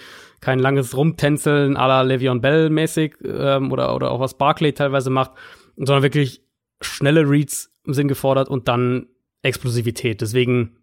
kein 0.43 0.59
langes 0.59 0.95
Rumtänzeln 0.95 1.77
à 1.77 1.87
la 1.87 2.01
Le'Veon 2.01 2.41
Bell 2.41 2.69
mäßig 2.69 3.15
ähm, 3.23 3.71
oder, 3.71 3.95
oder 3.95 4.11
auch 4.11 4.19
was 4.19 4.37
Barclay 4.37 4.73
teilweise 4.73 5.09
macht, 5.09 5.31
sondern 5.77 6.03
wirklich 6.03 6.41
schnelle 6.81 7.27
Reads 7.27 7.71
sind 7.85 8.09
gefordert 8.09 8.49
und 8.49 8.67
dann 8.67 9.07
Explosivität. 9.41 10.21
Deswegen 10.21 10.77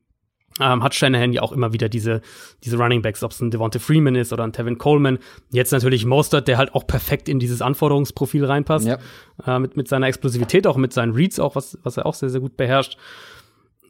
ähm, 0.60 0.82
hat 0.82 0.94
Shanahan 0.94 1.32
ja 1.32 1.42
auch 1.42 1.52
immer 1.52 1.72
wieder 1.72 1.88
diese, 1.88 2.22
diese 2.64 2.76
Running 2.76 3.02
Backs, 3.02 3.22
ob 3.22 3.32
es 3.32 3.40
ein 3.40 3.50
Devonta 3.50 3.78
Freeman 3.78 4.14
ist 4.14 4.32
oder 4.32 4.44
ein 4.44 4.52
Tevin 4.52 4.78
Coleman. 4.78 5.18
Jetzt 5.50 5.72
natürlich 5.72 6.04
Mostert, 6.06 6.48
der 6.48 6.58
halt 6.58 6.74
auch 6.74 6.86
perfekt 6.86 7.28
in 7.28 7.38
dieses 7.38 7.62
Anforderungsprofil 7.62 8.44
reinpasst. 8.44 8.86
Ja. 8.86 8.98
Äh, 9.46 9.58
mit, 9.58 9.76
mit 9.76 9.88
seiner 9.88 10.06
Explosivität, 10.08 10.66
auch 10.66 10.76
mit 10.76 10.92
seinen 10.92 11.12
Reads, 11.12 11.38
auch 11.38 11.54
was, 11.54 11.78
was 11.82 11.96
er 11.96 12.06
auch 12.06 12.14
sehr, 12.14 12.30
sehr 12.30 12.40
gut 12.40 12.56
beherrscht. 12.56 12.96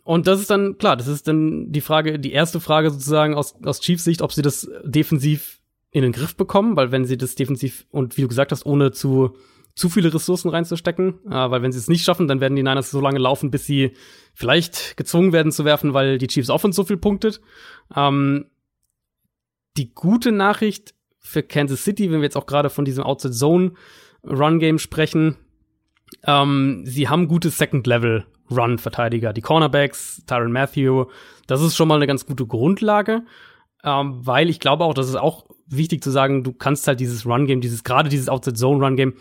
Und 0.04 0.26
das 0.26 0.40
ist 0.40 0.50
dann, 0.50 0.76
klar, 0.78 0.96
das 0.96 1.06
ist 1.06 1.28
dann 1.28 1.70
die 1.72 1.80
Frage, 1.80 2.18
die 2.18 2.32
erste 2.32 2.60
Frage 2.60 2.90
sozusagen 2.90 3.34
aus, 3.34 3.54
aus 3.64 3.80
Chiefs 3.80 4.04
Sicht, 4.04 4.22
ob 4.22 4.32
sie 4.32 4.42
das 4.42 4.68
defensiv 4.84 5.59
in 5.90 6.02
den 6.02 6.12
Griff 6.12 6.36
bekommen, 6.36 6.76
weil 6.76 6.92
wenn 6.92 7.04
sie 7.04 7.16
das 7.16 7.34
defensiv 7.34 7.86
und 7.90 8.16
wie 8.16 8.22
du 8.22 8.28
gesagt 8.28 8.52
hast, 8.52 8.64
ohne 8.64 8.92
zu 8.92 9.34
zu 9.74 9.88
viele 9.88 10.12
Ressourcen 10.12 10.50
reinzustecken, 10.50 11.20
äh, 11.26 11.50
weil 11.50 11.62
wenn 11.62 11.72
sie 11.72 11.78
es 11.78 11.88
nicht 11.88 12.04
schaffen, 12.04 12.28
dann 12.28 12.40
werden 12.40 12.56
die 12.56 12.62
Niners 12.62 12.90
so 12.90 13.00
lange 13.00 13.18
laufen, 13.18 13.50
bis 13.50 13.66
sie 13.66 13.92
vielleicht 14.34 14.96
gezwungen 14.96 15.32
werden 15.32 15.52
zu 15.52 15.64
werfen, 15.64 15.94
weil 15.94 16.18
die 16.18 16.26
Chiefs 16.26 16.50
Offense 16.50 16.76
so 16.76 16.84
viel 16.84 16.96
punktet. 16.96 17.40
Ähm, 17.94 18.46
die 19.76 19.94
gute 19.94 20.32
Nachricht 20.32 20.94
für 21.18 21.42
Kansas 21.42 21.84
City, 21.84 22.10
wenn 22.10 22.18
wir 22.18 22.24
jetzt 22.24 22.36
auch 22.36 22.46
gerade 22.46 22.70
von 22.70 22.84
diesem 22.84 23.04
Outside 23.04 23.34
Zone 23.34 23.72
Run 24.24 24.58
Game 24.58 24.78
sprechen, 24.78 25.36
ähm, 26.24 26.82
sie 26.84 27.08
haben 27.08 27.28
gute 27.28 27.50
Second 27.50 27.86
Level 27.86 28.26
Run 28.50 28.78
Verteidiger, 28.78 29.32
die 29.32 29.42
Cornerbacks, 29.42 30.22
Tyron 30.26 30.52
Matthew, 30.52 31.06
das 31.46 31.62
ist 31.62 31.76
schon 31.76 31.88
mal 31.88 31.96
eine 31.96 32.08
ganz 32.08 32.26
gute 32.26 32.46
Grundlage, 32.46 33.22
ähm, 33.84 34.26
weil 34.26 34.48
ich 34.48 34.60
glaube 34.60 34.84
auch, 34.84 34.94
das 34.94 35.08
ist 35.08 35.16
auch 35.16 35.46
wichtig 35.66 36.02
zu 36.02 36.10
sagen, 36.10 36.42
du 36.44 36.52
kannst 36.52 36.86
halt 36.88 37.00
dieses 37.00 37.26
Run-Game, 37.26 37.60
dieses, 37.60 37.84
gerade 37.84 38.08
dieses 38.08 38.28
Outside-Zone-Run-Game, 38.28 39.14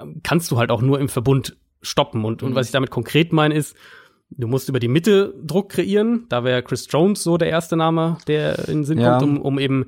ähm, 0.00 0.20
kannst 0.22 0.50
du 0.50 0.58
halt 0.58 0.70
auch 0.70 0.82
nur 0.82 1.00
im 1.00 1.08
Verbund 1.08 1.56
stoppen. 1.82 2.24
Und, 2.24 2.42
und 2.42 2.50
mhm. 2.50 2.54
was 2.54 2.66
ich 2.66 2.72
damit 2.72 2.90
konkret 2.90 3.32
meine, 3.32 3.54
ist, 3.54 3.76
du 4.30 4.46
musst 4.46 4.68
über 4.68 4.80
die 4.80 4.88
Mitte 4.88 5.34
Druck 5.42 5.70
kreieren. 5.70 6.26
Da 6.28 6.44
wäre 6.44 6.62
Chris 6.62 6.86
Jones 6.90 7.22
so 7.22 7.38
der 7.38 7.48
erste 7.48 7.76
Name, 7.76 8.18
der 8.26 8.68
in 8.68 8.78
den 8.78 8.84
Sinn 8.84 8.98
ja. 8.98 9.18
kommt, 9.18 9.38
um, 9.38 9.42
um 9.42 9.58
eben 9.58 9.86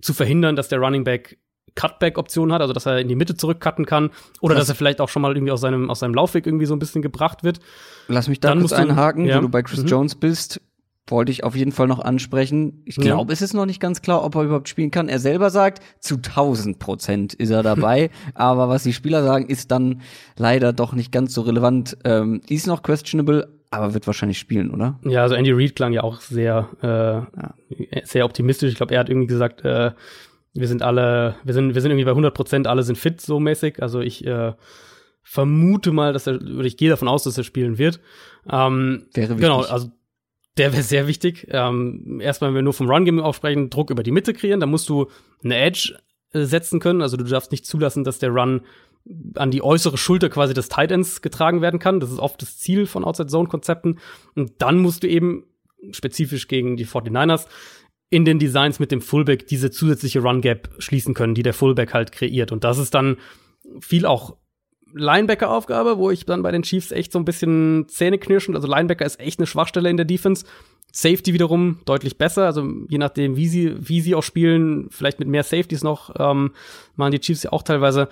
zu 0.00 0.14
verhindern, 0.14 0.56
dass 0.56 0.68
der 0.68 0.78
Running 0.78 1.04
Back 1.04 1.38
Cutback-Option 1.74 2.52
hat, 2.52 2.60
also 2.60 2.72
dass 2.72 2.86
er 2.86 2.98
in 2.98 3.06
die 3.06 3.14
Mitte 3.14 3.36
zurückcutten 3.36 3.86
kann 3.86 4.10
oder 4.40 4.54
das 4.54 4.62
dass 4.62 4.70
er 4.70 4.74
vielleicht 4.74 5.00
auch 5.00 5.08
schon 5.08 5.22
mal 5.22 5.34
irgendwie 5.34 5.52
aus 5.52 5.60
seinem, 5.60 5.90
aus 5.90 6.00
seinem 6.00 6.14
Laufweg 6.14 6.44
irgendwie 6.44 6.66
so 6.66 6.74
ein 6.74 6.80
bisschen 6.80 7.02
gebracht 7.02 7.44
wird. 7.44 7.60
Lass 8.08 8.26
mich 8.26 8.40
da 8.40 8.48
Dann 8.48 8.60
kurz 8.60 8.72
einhaken, 8.72 9.26
ja. 9.26 9.36
wo 9.36 9.42
du 9.42 9.48
bei 9.48 9.62
Chris 9.62 9.82
mhm. 9.82 9.88
Jones 9.88 10.16
bist 10.16 10.60
wollte 11.10 11.32
ich 11.32 11.44
auf 11.44 11.56
jeden 11.56 11.72
Fall 11.72 11.86
noch 11.86 12.00
ansprechen. 12.00 12.82
Ich 12.84 12.96
glaube, 12.96 13.30
ja. 13.30 13.32
es 13.32 13.42
ist 13.42 13.54
noch 13.54 13.66
nicht 13.66 13.80
ganz 13.80 14.02
klar, 14.02 14.24
ob 14.24 14.34
er 14.34 14.42
überhaupt 14.42 14.68
spielen 14.68 14.90
kann. 14.90 15.08
Er 15.08 15.18
selber 15.18 15.50
sagt, 15.50 15.82
zu 16.00 16.16
1000 16.16 16.78
Prozent 16.78 17.34
ist 17.34 17.50
er 17.50 17.62
dabei. 17.62 18.10
aber 18.34 18.68
was 18.68 18.82
die 18.82 18.92
Spieler 18.92 19.22
sagen, 19.22 19.46
ist 19.46 19.70
dann 19.70 20.02
leider 20.36 20.72
doch 20.72 20.92
nicht 20.92 21.12
ganz 21.12 21.34
so 21.34 21.42
relevant. 21.42 21.96
Ähm, 22.04 22.40
ist 22.48 22.66
noch 22.66 22.82
questionable, 22.82 23.48
aber 23.70 23.94
wird 23.94 24.06
wahrscheinlich 24.06 24.38
spielen, 24.38 24.70
oder? 24.70 24.98
Ja, 25.04 25.22
also 25.22 25.34
Andy 25.34 25.52
Reid 25.52 25.76
klang 25.76 25.92
ja 25.92 26.02
auch 26.02 26.20
sehr, 26.20 26.68
äh, 26.82 26.86
ja. 26.86 27.54
sehr 28.04 28.24
optimistisch. 28.24 28.70
Ich 28.70 28.76
glaube, 28.76 28.94
er 28.94 29.00
hat 29.00 29.08
irgendwie 29.08 29.26
gesagt, 29.26 29.64
äh, 29.64 29.92
wir 30.54 30.68
sind 30.68 30.82
alle, 30.82 31.36
wir 31.44 31.54
sind, 31.54 31.74
wir 31.74 31.80
sind 31.82 31.90
irgendwie 31.90 32.04
bei 32.04 32.12
100 32.12 32.34
Prozent, 32.34 32.66
alle 32.66 32.82
sind 32.82 32.96
fit 32.96 33.20
so 33.20 33.38
mäßig. 33.38 33.82
Also 33.82 34.00
ich 34.00 34.26
äh, 34.26 34.52
vermute 35.22 35.92
mal, 35.92 36.12
dass 36.12 36.26
er, 36.26 36.36
oder 36.36 36.64
ich 36.64 36.76
gehe 36.76 36.88
davon 36.88 37.08
aus, 37.08 37.24
dass 37.24 37.36
er 37.36 37.44
spielen 37.44 37.78
wird. 37.78 38.00
Ähm, 38.50 39.06
Wäre 39.12 39.30
wichtig. 39.30 39.42
Genau, 39.42 39.60
also 39.60 39.90
der 40.58 40.72
wäre 40.72 40.82
sehr 40.82 41.06
wichtig. 41.06 41.46
Ähm, 41.50 42.20
erstmal, 42.20 42.50
wenn 42.50 42.56
wir 42.56 42.62
nur 42.62 42.72
vom 42.72 42.90
Run-Game 42.90 43.20
aufsprechen, 43.20 43.70
Druck 43.70 43.90
über 43.90 44.02
die 44.02 44.10
Mitte 44.10 44.34
kreieren, 44.34 44.60
dann 44.60 44.70
musst 44.70 44.88
du 44.88 45.06
eine 45.42 45.56
Edge 45.56 45.98
äh, 46.32 46.44
setzen 46.44 46.80
können. 46.80 47.02
Also 47.02 47.16
du 47.16 47.24
darfst 47.24 47.52
nicht 47.52 47.66
zulassen, 47.66 48.04
dass 48.04 48.18
der 48.18 48.30
Run 48.30 48.62
an 49.36 49.50
die 49.50 49.62
äußere 49.62 49.96
Schulter 49.96 50.28
quasi 50.28 50.52
des 50.52 50.68
Tight 50.68 50.90
Ends 50.90 51.22
getragen 51.22 51.62
werden 51.62 51.80
kann. 51.80 52.00
Das 52.00 52.10
ist 52.10 52.18
oft 52.18 52.42
das 52.42 52.58
Ziel 52.58 52.86
von 52.86 53.04
Outside-Zone-Konzepten. 53.04 53.98
Und 54.34 54.52
dann 54.58 54.78
musst 54.78 55.02
du 55.02 55.08
eben 55.08 55.44
spezifisch 55.92 56.48
gegen 56.48 56.76
die 56.76 56.86
49ers 56.86 57.46
in 58.10 58.24
den 58.24 58.38
Designs 58.38 58.78
mit 58.78 58.90
dem 58.90 59.00
Fullback 59.00 59.46
diese 59.46 59.70
zusätzliche 59.70 60.20
Run-Gap 60.20 60.70
schließen 60.78 61.14
können, 61.14 61.34
die 61.34 61.42
der 61.42 61.54
Fullback 61.54 61.94
halt 61.94 62.12
kreiert. 62.12 62.52
Und 62.52 62.64
das 62.64 62.78
ist 62.78 62.94
dann 62.94 63.16
viel 63.80 64.06
auch 64.06 64.36
Linebacker-Aufgabe, 64.94 65.98
wo 65.98 66.10
ich 66.10 66.24
dann 66.24 66.42
bei 66.42 66.50
den 66.50 66.62
Chiefs 66.62 66.90
echt 66.90 67.12
so 67.12 67.18
ein 67.18 67.24
bisschen 67.24 67.86
Zähne 67.88 68.18
knirschen. 68.18 68.54
Also 68.54 68.68
Linebacker 68.68 69.04
ist 69.04 69.20
echt 69.20 69.38
eine 69.38 69.46
Schwachstelle 69.46 69.90
in 69.90 69.96
der 69.96 70.06
Defense. 70.06 70.44
Safety 70.92 71.34
wiederum 71.34 71.80
deutlich 71.84 72.16
besser. 72.16 72.46
Also 72.46 72.66
je 72.88 72.98
nachdem, 72.98 73.36
wie 73.36 73.48
sie, 73.48 73.74
wie 73.78 74.00
sie 74.00 74.14
auch 74.14 74.22
spielen, 74.22 74.88
vielleicht 74.90 75.18
mit 75.18 75.28
mehr 75.28 75.42
Safeties 75.42 75.82
noch, 75.82 76.14
ähm, 76.18 76.52
machen 76.96 77.12
die 77.12 77.20
Chiefs 77.20 77.42
ja 77.42 77.52
auch 77.52 77.62
teilweise. 77.62 78.08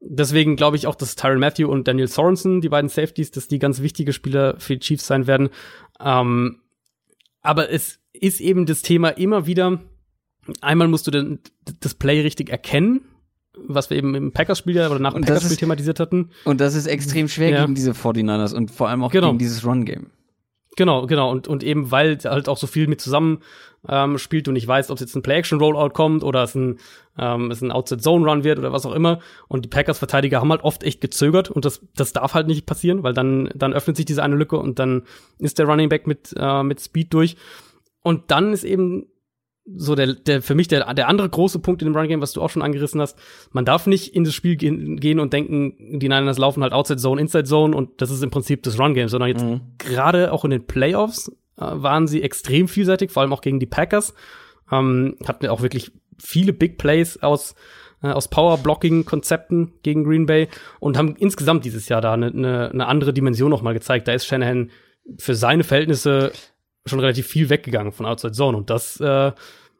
Deswegen 0.00 0.56
glaube 0.56 0.76
ich 0.76 0.86
auch, 0.86 0.94
dass 0.94 1.16
Tyron 1.16 1.40
Matthew 1.40 1.68
und 1.68 1.86
Daniel 1.86 2.08
Sorensen, 2.08 2.60
die 2.60 2.68
beiden 2.68 2.88
Safeties, 2.88 3.30
dass 3.30 3.48
die 3.48 3.58
ganz 3.58 3.82
wichtige 3.82 4.12
Spieler 4.12 4.56
für 4.58 4.74
die 4.74 4.80
Chiefs 4.80 5.06
sein 5.06 5.26
werden. 5.26 5.50
Ähm, 6.00 6.60
aber 7.40 7.70
es 7.70 8.00
ist 8.12 8.40
eben 8.40 8.66
das 8.66 8.82
Thema 8.82 9.10
immer 9.10 9.46
wieder, 9.46 9.80
einmal 10.60 10.88
musst 10.88 11.06
du 11.06 11.10
den, 11.10 11.40
das 11.80 11.94
Play 11.94 12.20
richtig 12.20 12.50
erkennen 12.50 13.02
was 13.56 13.90
wir 13.90 13.96
eben 13.96 14.14
im 14.14 14.32
Packers-Spiel 14.32 14.78
oder 14.86 14.98
nach 14.98 15.14
dem 15.14 15.22
Packers-Spiel 15.22 15.56
thematisiert 15.56 16.00
hatten. 16.00 16.30
Und 16.44 16.60
das 16.60 16.74
ist 16.74 16.86
extrem 16.86 17.28
schwer 17.28 17.50
ja. 17.50 17.60
gegen 17.62 17.74
diese 17.74 17.92
49ers 17.92 18.54
und 18.54 18.70
vor 18.70 18.88
allem 18.88 19.02
auch 19.02 19.10
genau. 19.10 19.28
gegen 19.28 19.38
dieses 19.38 19.64
Run-Game. 19.64 20.06
Genau, 20.76 21.06
genau. 21.06 21.30
Und, 21.30 21.48
und 21.48 21.62
eben, 21.62 21.90
weil 21.90 22.18
halt 22.24 22.48
auch 22.48 22.56
so 22.56 22.66
viel 22.66 22.86
mit 22.86 23.00
zusammen 23.00 23.40
ähm, 23.88 24.16
spielt 24.16 24.48
und 24.48 24.56
ich 24.56 24.66
weiß, 24.66 24.90
ob 24.90 24.96
es 24.96 25.00
jetzt 25.02 25.14
ein 25.14 25.22
Play-Action-Rollout 25.22 25.90
kommt 25.90 26.24
oder 26.24 26.44
es 26.44 26.54
ein, 26.54 26.78
ähm, 27.18 27.50
es 27.50 27.60
ein 27.60 27.72
Outside-Zone-Run 27.72 28.42
wird 28.44 28.58
oder 28.58 28.72
was 28.72 28.86
auch 28.86 28.94
immer. 28.94 29.18
Und 29.48 29.66
die 29.66 29.68
Packers-Verteidiger 29.68 30.40
haben 30.40 30.50
halt 30.50 30.64
oft 30.64 30.82
echt 30.82 31.00
gezögert 31.00 31.50
und 31.50 31.64
das, 31.66 31.82
das 31.94 32.12
darf 32.14 32.32
halt 32.32 32.46
nicht 32.46 32.64
passieren, 32.64 33.02
weil 33.02 33.12
dann, 33.12 33.50
dann 33.54 33.74
öffnet 33.74 33.96
sich 33.96 34.06
diese 34.06 34.22
eine 34.22 34.36
Lücke 34.36 34.56
und 34.56 34.78
dann 34.78 35.02
ist 35.38 35.58
der 35.58 35.66
Running 35.66 35.90
Back 35.90 36.06
mit, 36.06 36.34
äh, 36.38 36.62
mit 36.62 36.80
Speed 36.80 37.12
durch. 37.12 37.36
Und 38.02 38.30
dann 38.30 38.52
ist 38.52 38.64
eben 38.64 39.06
so 39.64 39.94
der, 39.94 40.14
der 40.14 40.42
für 40.42 40.54
mich 40.54 40.68
der, 40.68 40.92
der 40.94 41.08
andere 41.08 41.28
große 41.28 41.60
Punkt 41.60 41.82
in 41.82 41.88
dem 41.88 41.96
Run 41.96 42.08
Game, 42.08 42.20
was 42.20 42.32
du 42.32 42.42
auch 42.42 42.50
schon 42.50 42.62
angerissen 42.62 43.00
hast. 43.00 43.16
Man 43.52 43.64
darf 43.64 43.86
nicht 43.86 44.14
in 44.14 44.24
das 44.24 44.34
Spiel 44.34 44.56
gehen, 44.56 44.98
gehen 44.98 45.20
und 45.20 45.32
denken, 45.32 45.98
die 45.98 46.08
Niners 46.08 46.38
laufen 46.38 46.62
halt 46.62 46.72
Outside 46.72 46.98
Zone, 46.98 47.20
Inside 47.20 47.44
Zone 47.44 47.76
und 47.76 48.00
das 48.02 48.10
ist 48.10 48.22
im 48.22 48.30
Prinzip 48.30 48.62
das 48.64 48.78
Run 48.78 48.94
Game, 48.94 49.08
sondern 49.08 49.28
jetzt 49.28 49.44
mhm. 49.44 49.60
gerade 49.78 50.32
auch 50.32 50.44
in 50.44 50.50
den 50.50 50.66
Playoffs 50.66 51.28
äh, 51.56 51.64
waren 51.64 52.08
sie 52.08 52.22
extrem 52.22 52.66
vielseitig, 52.66 53.10
vor 53.10 53.22
allem 53.22 53.32
auch 53.32 53.40
gegen 53.40 53.60
die 53.60 53.66
Packers. 53.66 54.14
Ähm, 54.70 55.16
hatten 55.26 55.46
auch 55.46 55.62
wirklich 55.62 55.92
viele 56.18 56.52
Big 56.52 56.78
Plays 56.78 57.22
aus 57.22 57.54
äh, 58.02 58.08
aus 58.08 58.28
Power-Blocking-Konzepten 58.28 59.74
gegen 59.82 60.04
Green 60.04 60.26
Bay 60.26 60.48
und 60.80 60.98
haben 60.98 61.14
insgesamt 61.16 61.64
dieses 61.64 61.88
Jahr 61.88 62.00
da 62.00 62.12
eine 62.12 62.30
ne, 62.32 62.70
ne 62.72 62.86
andere 62.86 63.12
Dimension 63.12 63.50
noch 63.50 63.62
mal 63.62 63.74
gezeigt. 63.74 64.08
Da 64.08 64.12
ist 64.12 64.26
Shanahan 64.26 64.70
für 65.18 65.34
seine 65.34 65.64
Verhältnisse 65.64 66.32
schon 66.86 67.00
relativ 67.00 67.26
viel 67.26 67.48
weggegangen 67.48 67.92
von 67.92 68.06
Outside 68.06 68.32
Zone 68.32 68.56
und 68.56 68.70
das 68.70 69.00
äh, 69.00 69.32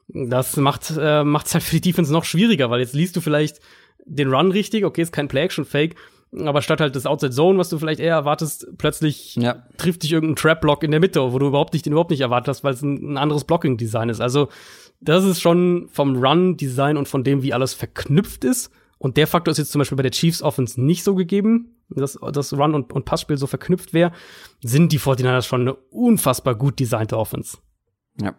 das 0.09 0.57
macht 0.57 0.93
äh, 0.99 1.25
macht's 1.25 1.55
halt 1.55 1.65
für 1.65 1.77
die 1.77 1.91
Defense 1.91 2.13
noch 2.13 2.25
schwieriger, 2.25 2.71
weil 2.71 2.81
jetzt 2.81 2.95
liest 2.95 3.17
du 3.17 3.21
vielleicht 3.21 3.61
den 4.05 4.33
Run 4.33 4.51
richtig, 4.51 4.85
okay, 4.85 5.03
ist 5.03 5.13
kein 5.13 5.29
Play-Action-Fake, 5.29 5.95
aber 6.39 6.63
statt 6.63 6.81
halt 6.81 6.97
das 6.97 7.07
Outside 7.07 7.33
Zone, 7.33 7.59
was 7.59 7.69
du 7.69 7.79
vielleicht 7.79 8.01
eher 8.01 8.15
erwartest, 8.15 8.67
plötzlich 8.79 9.37
ja. 9.37 9.67
trifft 9.77 10.03
dich 10.03 10.13
irgendein 10.13 10.37
Trap-Block 10.37 10.83
in 10.83 10.91
der 10.91 11.01
Mitte, 11.01 11.33
wo 11.33 11.39
du 11.39 11.47
überhaupt 11.47 11.73
nicht, 11.75 11.85
den 11.85 11.93
überhaupt 11.93 12.11
nicht 12.11 12.23
erwartet 12.23 12.49
hast, 12.49 12.65
weil 12.65 12.75
es 12.75 12.83
ein, 12.83 13.13
ein 13.13 13.19
anderes 13.19 13.45
Blocking-Design 13.45 14.09
ist. 14.09 14.21
Also 14.21 14.49
das 15.01 15.25
ist 15.25 15.41
schon 15.41 15.89
vom 15.93 16.17
Run-Design 16.17 16.97
und 16.97 17.09
von 17.09 17.23
dem, 17.23 17.43
wie 17.43 17.53
alles 17.53 17.75
verknüpft 17.75 18.45
ist. 18.45 18.71
Und 19.03 19.17
der 19.17 19.27
Faktor 19.27 19.51
ist 19.51 19.59
jetzt 19.59 19.73
zum 19.73 19.81
Beispiel 19.81 19.97
bei 19.97 20.05
der 20.05 20.13
Chiefs 20.13 20.43
Offense 20.43 20.81
nicht 20.81 21.03
so 21.03 21.17
gegeben, 21.17 21.75
dass 21.89 22.17
das 22.33 22.53
Run- 22.53 22.77
und, 22.77 22.93
und 22.93 23.05
Passspiel 23.05 23.37
so 23.37 23.49
verknüpft 23.49 23.93
wäre, 23.93 24.13
sind 24.63 24.93
die 24.93 25.01
49ers 25.01 25.43
schon 25.43 25.63
eine 25.63 25.75
unfassbar 25.75 26.55
gut 26.55 26.79
designte 26.79 27.19
Offense. 27.19 27.59
Ja. 28.21 28.37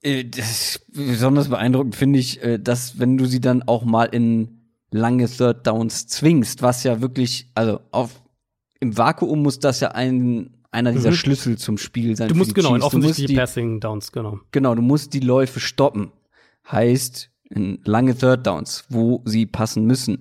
Äh, 0.00 0.26
das 0.26 0.48
ist 0.48 0.92
besonders 0.92 1.48
beeindruckend 1.48 1.96
finde 1.96 2.20
ich, 2.20 2.40
äh, 2.40 2.60
dass 2.60 3.00
wenn 3.00 3.18
du 3.18 3.24
sie 3.24 3.40
dann 3.40 3.64
auch 3.64 3.84
mal 3.84 4.04
in 4.04 4.60
lange 4.92 5.26
Third 5.26 5.66
Downs 5.66 6.06
zwingst, 6.06 6.62
was 6.62 6.84
ja 6.84 7.00
wirklich, 7.00 7.50
also 7.56 7.80
auf 7.90 8.22
im 8.78 8.96
Vakuum 8.96 9.42
muss 9.42 9.58
das 9.58 9.80
ja 9.80 9.88
ein 9.88 10.56
einer 10.70 10.92
dieser 10.92 11.10
mhm. 11.10 11.16
Schlüssel 11.16 11.58
zum 11.58 11.78
Spiel 11.78 12.14
sein. 12.14 12.28
Du 12.28 12.36
musst 12.36 12.54
genau, 12.54 12.74
Chiefs. 12.74 12.84
offensichtliche 12.84 13.34
Passing 13.34 13.80
Downs, 13.80 14.12
genau. 14.12 14.38
Genau, 14.52 14.76
du 14.76 14.82
musst 14.82 15.14
die 15.14 15.20
Läufe 15.20 15.58
stoppen. 15.58 16.12
Heißt, 16.70 17.31
in 17.52 17.80
lange 17.84 18.16
Third 18.16 18.46
Downs, 18.46 18.84
wo 18.88 19.22
sie 19.24 19.46
passen 19.46 19.84
müssen. 19.86 20.18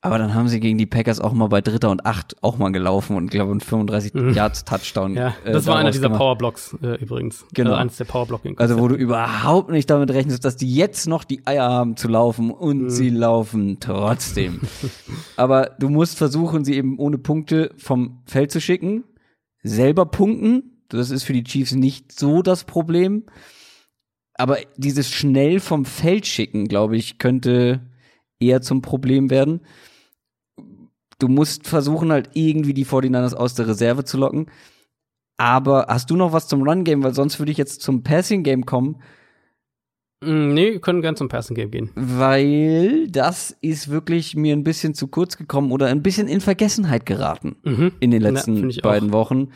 Aber 0.00 0.18
dann 0.18 0.34
haben 0.34 0.48
sie 0.48 0.60
gegen 0.60 0.76
die 0.76 0.84
Packers 0.84 1.18
auch 1.18 1.32
mal 1.32 1.46
bei 1.46 1.62
Dritter 1.62 1.90
und 1.90 2.04
Acht 2.04 2.36
auch 2.42 2.58
mal 2.58 2.70
gelaufen 2.70 3.16
und 3.16 3.30
glaube 3.30 3.52
ein 3.52 3.60
35 3.60 4.12
mhm. 4.12 4.34
Yards 4.34 4.66
Touchdown. 4.66 5.14
Ja, 5.14 5.34
äh, 5.46 5.52
das 5.52 5.64
äh, 5.64 5.66
war 5.68 5.76
einer 5.78 5.92
dieser 5.92 6.10
Powerblocks 6.10 6.76
äh, 6.82 7.02
übrigens. 7.02 7.46
Genau. 7.54 7.70
Also 7.70 7.80
eines 7.80 7.96
der 7.96 8.04
Powerblocking. 8.04 8.58
Also 8.58 8.78
wo 8.78 8.88
du 8.88 8.96
überhaupt 8.96 9.70
nicht 9.70 9.88
damit 9.88 10.10
rechnest, 10.10 10.44
dass 10.44 10.56
die 10.56 10.74
jetzt 10.74 11.08
noch 11.08 11.24
die 11.24 11.46
Eier 11.46 11.70
haben 11.70 11.96
zu 11.96 12.08
laufen 12.08 12.50
und 12.50 12.82
mhm. 12.82 12.90
sie 12.90 13.08
laufen 13.08 13.78
trotzdem. 13.80 14.60
Aber 15.36 15.70
du 15.78 15.88
musst 15.88 16.18
versuchen, 16.18 16.66
sie 16.66 16.74
eben 16.74 16.98
ohne 16.98 17.16
Punkte 17.16 17.70
vom 17.78 18.20
Feld 18.26 18.52
zu 18.52 18.60
schicken 18.60 19.04
selber 19.64 20.06
punkten. 20.06 20.84
Das 20.88 21.10
ist 21.10 21.24
für 21.24 21.32
die 21.32 21.42
Chiefs 21.42 21.72
nicht 21.72 22.12
so 22.12 22.42
das 22.42 22.64
Problem. 22.64 23.24
Aber 24.34 24.58
dieses 24.76 25.10
schnell 25.10 25.60
vom 25.60 25.84
Feld 25.84 26.26
schicken, 26.26 26.66
glaube 26.66 26.96
ich, 26.96 27.18
könnte 27.18 27.80
eher 28.40 28.62
zum 28.62 28.82
Problem 28.82 29.30
werden. 29.30 29.60
Du 31.18 31.28
musst 31.28 31.68
versuchen, 31.68 32.10
halt 32.10 32.30
irgendwie 32.34 32.74
die 32.74 32.86
49ers 32.86 33.34
aus 33.34 33.54
der 33.54 33.68
Reserve 33.68 34.04
zu 34.04 34.18
locken. 34.18 34.50
Aber 35.36 35.86
hast 35.88 36.10
du 36.10 36.16
noch 36.16 36.32
was 36.32 36.48
zum 36.48 36.62
Run-Game? 36.62 37.02
Weil 37.02 37.14
sonst 37.14 37.38
würde 37.38 37.52
ich 37.52 37.58
jetzt 37.58 37.82
zum 37.82 38.02
Passing-Game 38.02 38.66
kommen. 38.66 38.96
Mm, 40.24 40.54
nee, 40.54 40.72
wir 40.72 40.80
können 40.80 41.02
gern 41.02 41.16
zum 41.16 41.28
Passing 41.28 41.56
Game 41.56 41.70
gehen. 41.70 41.90
Weil 41.94 43.08
das 43.08 43.56
ist 43.60 43.88
wirklich 43.88 44.36
mir 44.36 44.54
ein 44.54 44.64
bisschen 44.64 44.94
zu 44.94 45.08
kurz 45.08 45.36
gekommen 45.36 45.72
oder 45.72 45.86
ein 45.86 46.02
bisschen 46.02 46.28
in 46.28 46.40
Vergessenheit 46.40 47.06
geraten 47.06 47.56
mhm. 47.62 47.92
in 48.00 48.10
den 48.10 48.22
letzten 48.22 48.70
ja, 48.70 48.82
beiden 48.82 49.10
auch. 49.10 49.14
Wochen. 49.14 49.48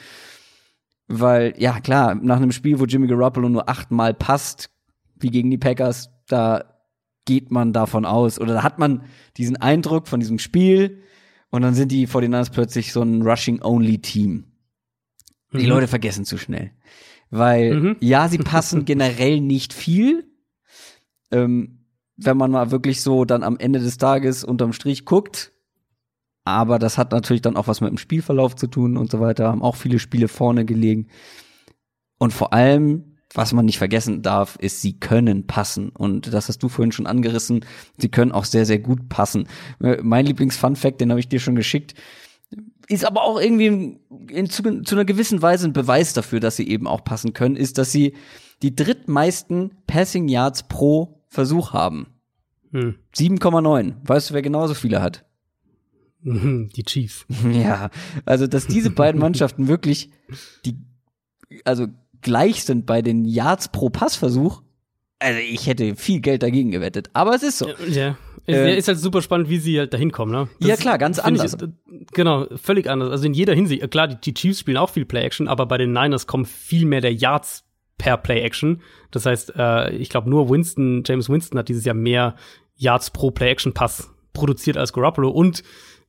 Weil, 1.08 1.54
ja, 1.56 1.80
klar, 1.80 2.14
nach 2.14 2.36
einem 2.36 2.52
Spiel, 2.52 2.78
wo 2.78 2.84
Jimmy 2.84 3.06
Garoppolo 3.06 3.48
nur 3.48 3.68
achtmal 3.68 4.12
passt, 4.12 4.70
wie 5.16 5.30
gegen 5.30 5.50
die 5.50 5.58
Packers, 5.58 6.10
da 6.28 6.64
geht 7.24 7.50
man 7.50 7.72
davon 7.72 8.04
aus 8.04 8.38
oder 8.40 8.54
da 8.54 8.62
hat 8.62 8.78
man 8.78 9.04
diesen 9.36 9.56
Eindruck 9.56 10.08
von 10.08 10.20
diesem 10.20 10.38
Spiel 10.38 11.02
und 11.50 11.62
dann 11.62 11.74
sind 11.74 11.92
die 11.92 12.06
49ers 12.06 12.52
plötzlich 12.52 12.92
so 12.92 13.02
ein 13.02 13.22
Rushing-Only-Team. 13.22 14.44
Die 15.52 15.58
mhm. 15.58 15.68
Leute 15.68 15.88
vergessen 15.88 16.24
zu 16.24 16.36
schnell. 16.36 16.72
Weil, 17.30 17.74
mhm. 17.74 17.96
ja, 18.00 18.28
sie 18.28 18.38
passen 18.38 18.84
generell 18.86 19.40
nicht 19.40 19.72
viel, 19.72 20.30
ähm, 21.30 21.86
wenn 22.16 22.36
man 22.36 22.50
mal 22.50 22.70
wirklich 22.70 23.00
so 23.00 23.24
dann 23.24 23.42
am 23.42 23.58
Ende 23.58 23.78
des 23.78 23.96
Tages 23.96 24.44
unterm 24.44 24.72
Strich 24.72 25.04
guckt. 25.04 25.52
Aber 26.48 26.78
das 26.78 26.96
hat 26.96 27.12
natürlich 27.12 27.42
dann 27.42 27.58
auch 27.58 27.66
was 27.66 27.82
mit 27.82 27.90
dem 27.90 27.98
Spielverlauf 27.98 28.56
zu 28.56 28.68
tun 28.68 28.96
und 28.96 29.10
so 29.10 29.20
weiter. 29.20 29.48
Haben 29.48 29.62
auch 29.62 29.76
viele 29.76 29.98
Spiele 29.98 30.28
vorne 30.28 30.64
gelegen. 30.64 31.08
Und 32.18 32.32
vor 32.32 32.54
allem, 32.54 33.18
was 33.34 33.52
man 33.52 33.66
nicht 33.66 33.76
vergessen 33.76 34.22
darf, 34.22 34.56
ist, 34.56 34.80
sie 34.80 34.98
können 34.98 35.46
passen. 35.46 35.90
Und 35.90 36.32
das 36.32 36.48
hast 36.48 36.62
du 36.62 36.70
vorhin 36.70 36.90
schon 36.90 37.06
angerissen. 37.06 37.66
Sie 37.98 38.08
können 38.08 38.32
auch 38.32 38.46
sehr, 38.46 38.64
sehr 38.64 38.78
gut 38.78 39.10
passen. 39.10 39.46
Äh, 39.82 39.98
mein 40.02 40.24
Lieblings-Fun-Fact, 40.24 41.02
den 41.02 41.10
habe 41.10 41.20
ich 41.20 41.28
dir 41.28 41.38
schon 41.38 41.54
geschickt, 41.54 41.94
ist 42.88 43.04
aber 43.04 43.24
auch 43.24 43.38
irgendwie 43.38 43.66
in, 43.66 44.00
in, 44.30 44.48
zu, 44.48 44.62
zu 44.82 44.94
einer 44.94 45.04
gewissen 45.04 45.42
Weise 45.42 45.68
ein 45.68 45.74
Beweis 45.74 46.14
dafür, 46.14 46.40
dass 46.40 46.56
sie 46.56 46.66
eben 46.66 46.86
auch 46.86 47.04
passen 47.04 47.34
können, 47.34 47.56
ist, 47.56 47.76
dass 47.76 47.92
sie 47.92 48.14
die 48.62 48.74
drittmeisten 48.74 49.72
Passing 49.86 50.28
Yards 50.28 50.62
pro 50.62 51.20
Versuch 51.28 51.74
haben. 51.74 52.06
Hm. 52.72 52.94
7,9. 53.14 53.96
Weißt 54.02 54.30
du, 54.30 54.34
wer 54.34 54.40
genauso 54.40 54.72
viele 54.72 55.02
hat? 55.02 55.27
Die 56.76 56.84
Chiefs. 56.84 57.26
Ja, 57.52 57.90
also 58.24 58.46
dass 58.46 58.66
diese 58.66 58.90
beiden 58.90 59.20
Mannschaften 59.20 59.68
wirklich 59.68 60.10
die, 60.64 60.76
also 61.64 61.86
gleich 62.20 62.64
sind 62.64 62.86
bei 62.86 63.02
den 63.02 63.24
Yards 63.24 63.68
pro 63.68 63.90
Passversuch. 63.90 64.62
Also 65.18 65.40
ich 65.40 65.66
hätte 65.66 65.96
viel 65.96 66.20
Geld 66.20 66.42
dagegen 66.42 66.70
gewettet, 66.70 67.10
aber 67.12 67.34
es 67.34 67.42
ist 67.42 67.58
so. 67.58 67.68
Ja, 67.88 68.16
äh, 68.48 68.78
ist 68.78 68.88
halt 68.88 68.98
super 68.98 69.20
spannend, 69.20 69.50
wie 69.50 69.58
sie 69.58 69.78
halt 69.78 69.92
dahin 69.92 70.10
kommen, 70.10 70.32
ne? 70.32 70.48
Das 70.60 70.68
ja 70.68 70.76
klar, 70.76 70.96
ganz 70.96 71.18
anders. 71.18 71.54
Ich, 71.54 72.06
genau, 72.12 72.46
völlig 72.56 72.88
anders. 72.88 73.10
Also 73.10 73.26
in 73.26 73.34
jeder 73.34 73.54
Hinsicht. 73.54 73.90
Klar, 73.90 74.08
die, 74.08 74.16
die 74.16 74.34
Chiefs 74.34 74.60
spielen 74.60 74.78
auch 74.78 74.90
viel 74.90 75.04
Play-Action, 75.04 75.48
aber 75.48 75.66
bei 75.66 75.76
den 75.76 75.92
Niners 75.92 76.26
kommen 76.26 76.46
viel 76.46 76.86
mehr 76.86 77.00
der 77.00 77.12
Yards 77.12 77.64
per 77.98 78.16
Play-Action. 78.16 78.80
Das 79.10 79.26
heißt, 79.26 79.52
äh, 79.56 79.90
ich 79.96 80.08
glaube, 80.08 80.30
nur 80.30 80.48
Winston, 80.48 81.02
James 81.04 81.28
Winston 81.28 81.58
hat 81.58 81.68
dieses 81.68 81.84
Jahr 81.84 81.94
mehr 81.94 82.36
Yards 82.76 83.10
pro 83.10 83.30
Play-Action-Pass 83.30 84.10
produziert 84.32 84.76
als 84.76 84.92
Garoppolo 84.92 85.30
und 85.30 85.62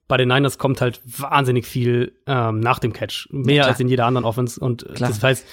bei 0.09 0.17
den 0.17 0.27
Niners 0.27 0.57
kommt 0.57 0.81
halt 0.81 1.01
wahnsinnig 1.05 1.65
viel 1.65 2.13
ähm, 2.25 2.59
nach 2.59 2.79
dem 2.79 2.91
Catch. 2.91 3.29
Mehr 3.31 3.55
ja, 3.55 3.63
als 3.65 3.79
in 3.79 3.87
jeder 3.87 4.05
anderen 4.05 4.25
Offense. 4.25 4.59
Und 4.59 4.83
klar. 4.95 5.09
das 5.09 5.23
heißt, 5.23 5.45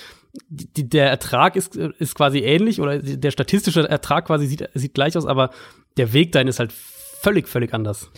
die, 0.49 0.89
der 0.89 1.09
Ertrag 1.09 1.57
ist, 1.57 1.77
ist 1.77 2.15
quasi 2.15 2.39
ähnlich 2.39 2.81
oder 2.81 2.99
der 2.99 3.31
statistische 3.31 3.89
Ertrag 3.89 4.27
quasi 4.27 4.47
sieht, 4.47 4.69
sieht 4.75 4.95
gleich 4.95 5.17
aus, 5.17 5.27
aber 5.27 5.51
der 5.99 6.13
Weg 6.15 6.33
dahin 6.33 6.49
ist 6.49 6.59
halt 6.59 6.73
völlig, 6.73 7.49
völlig 7.49 7.75
anders. 7.75 8.11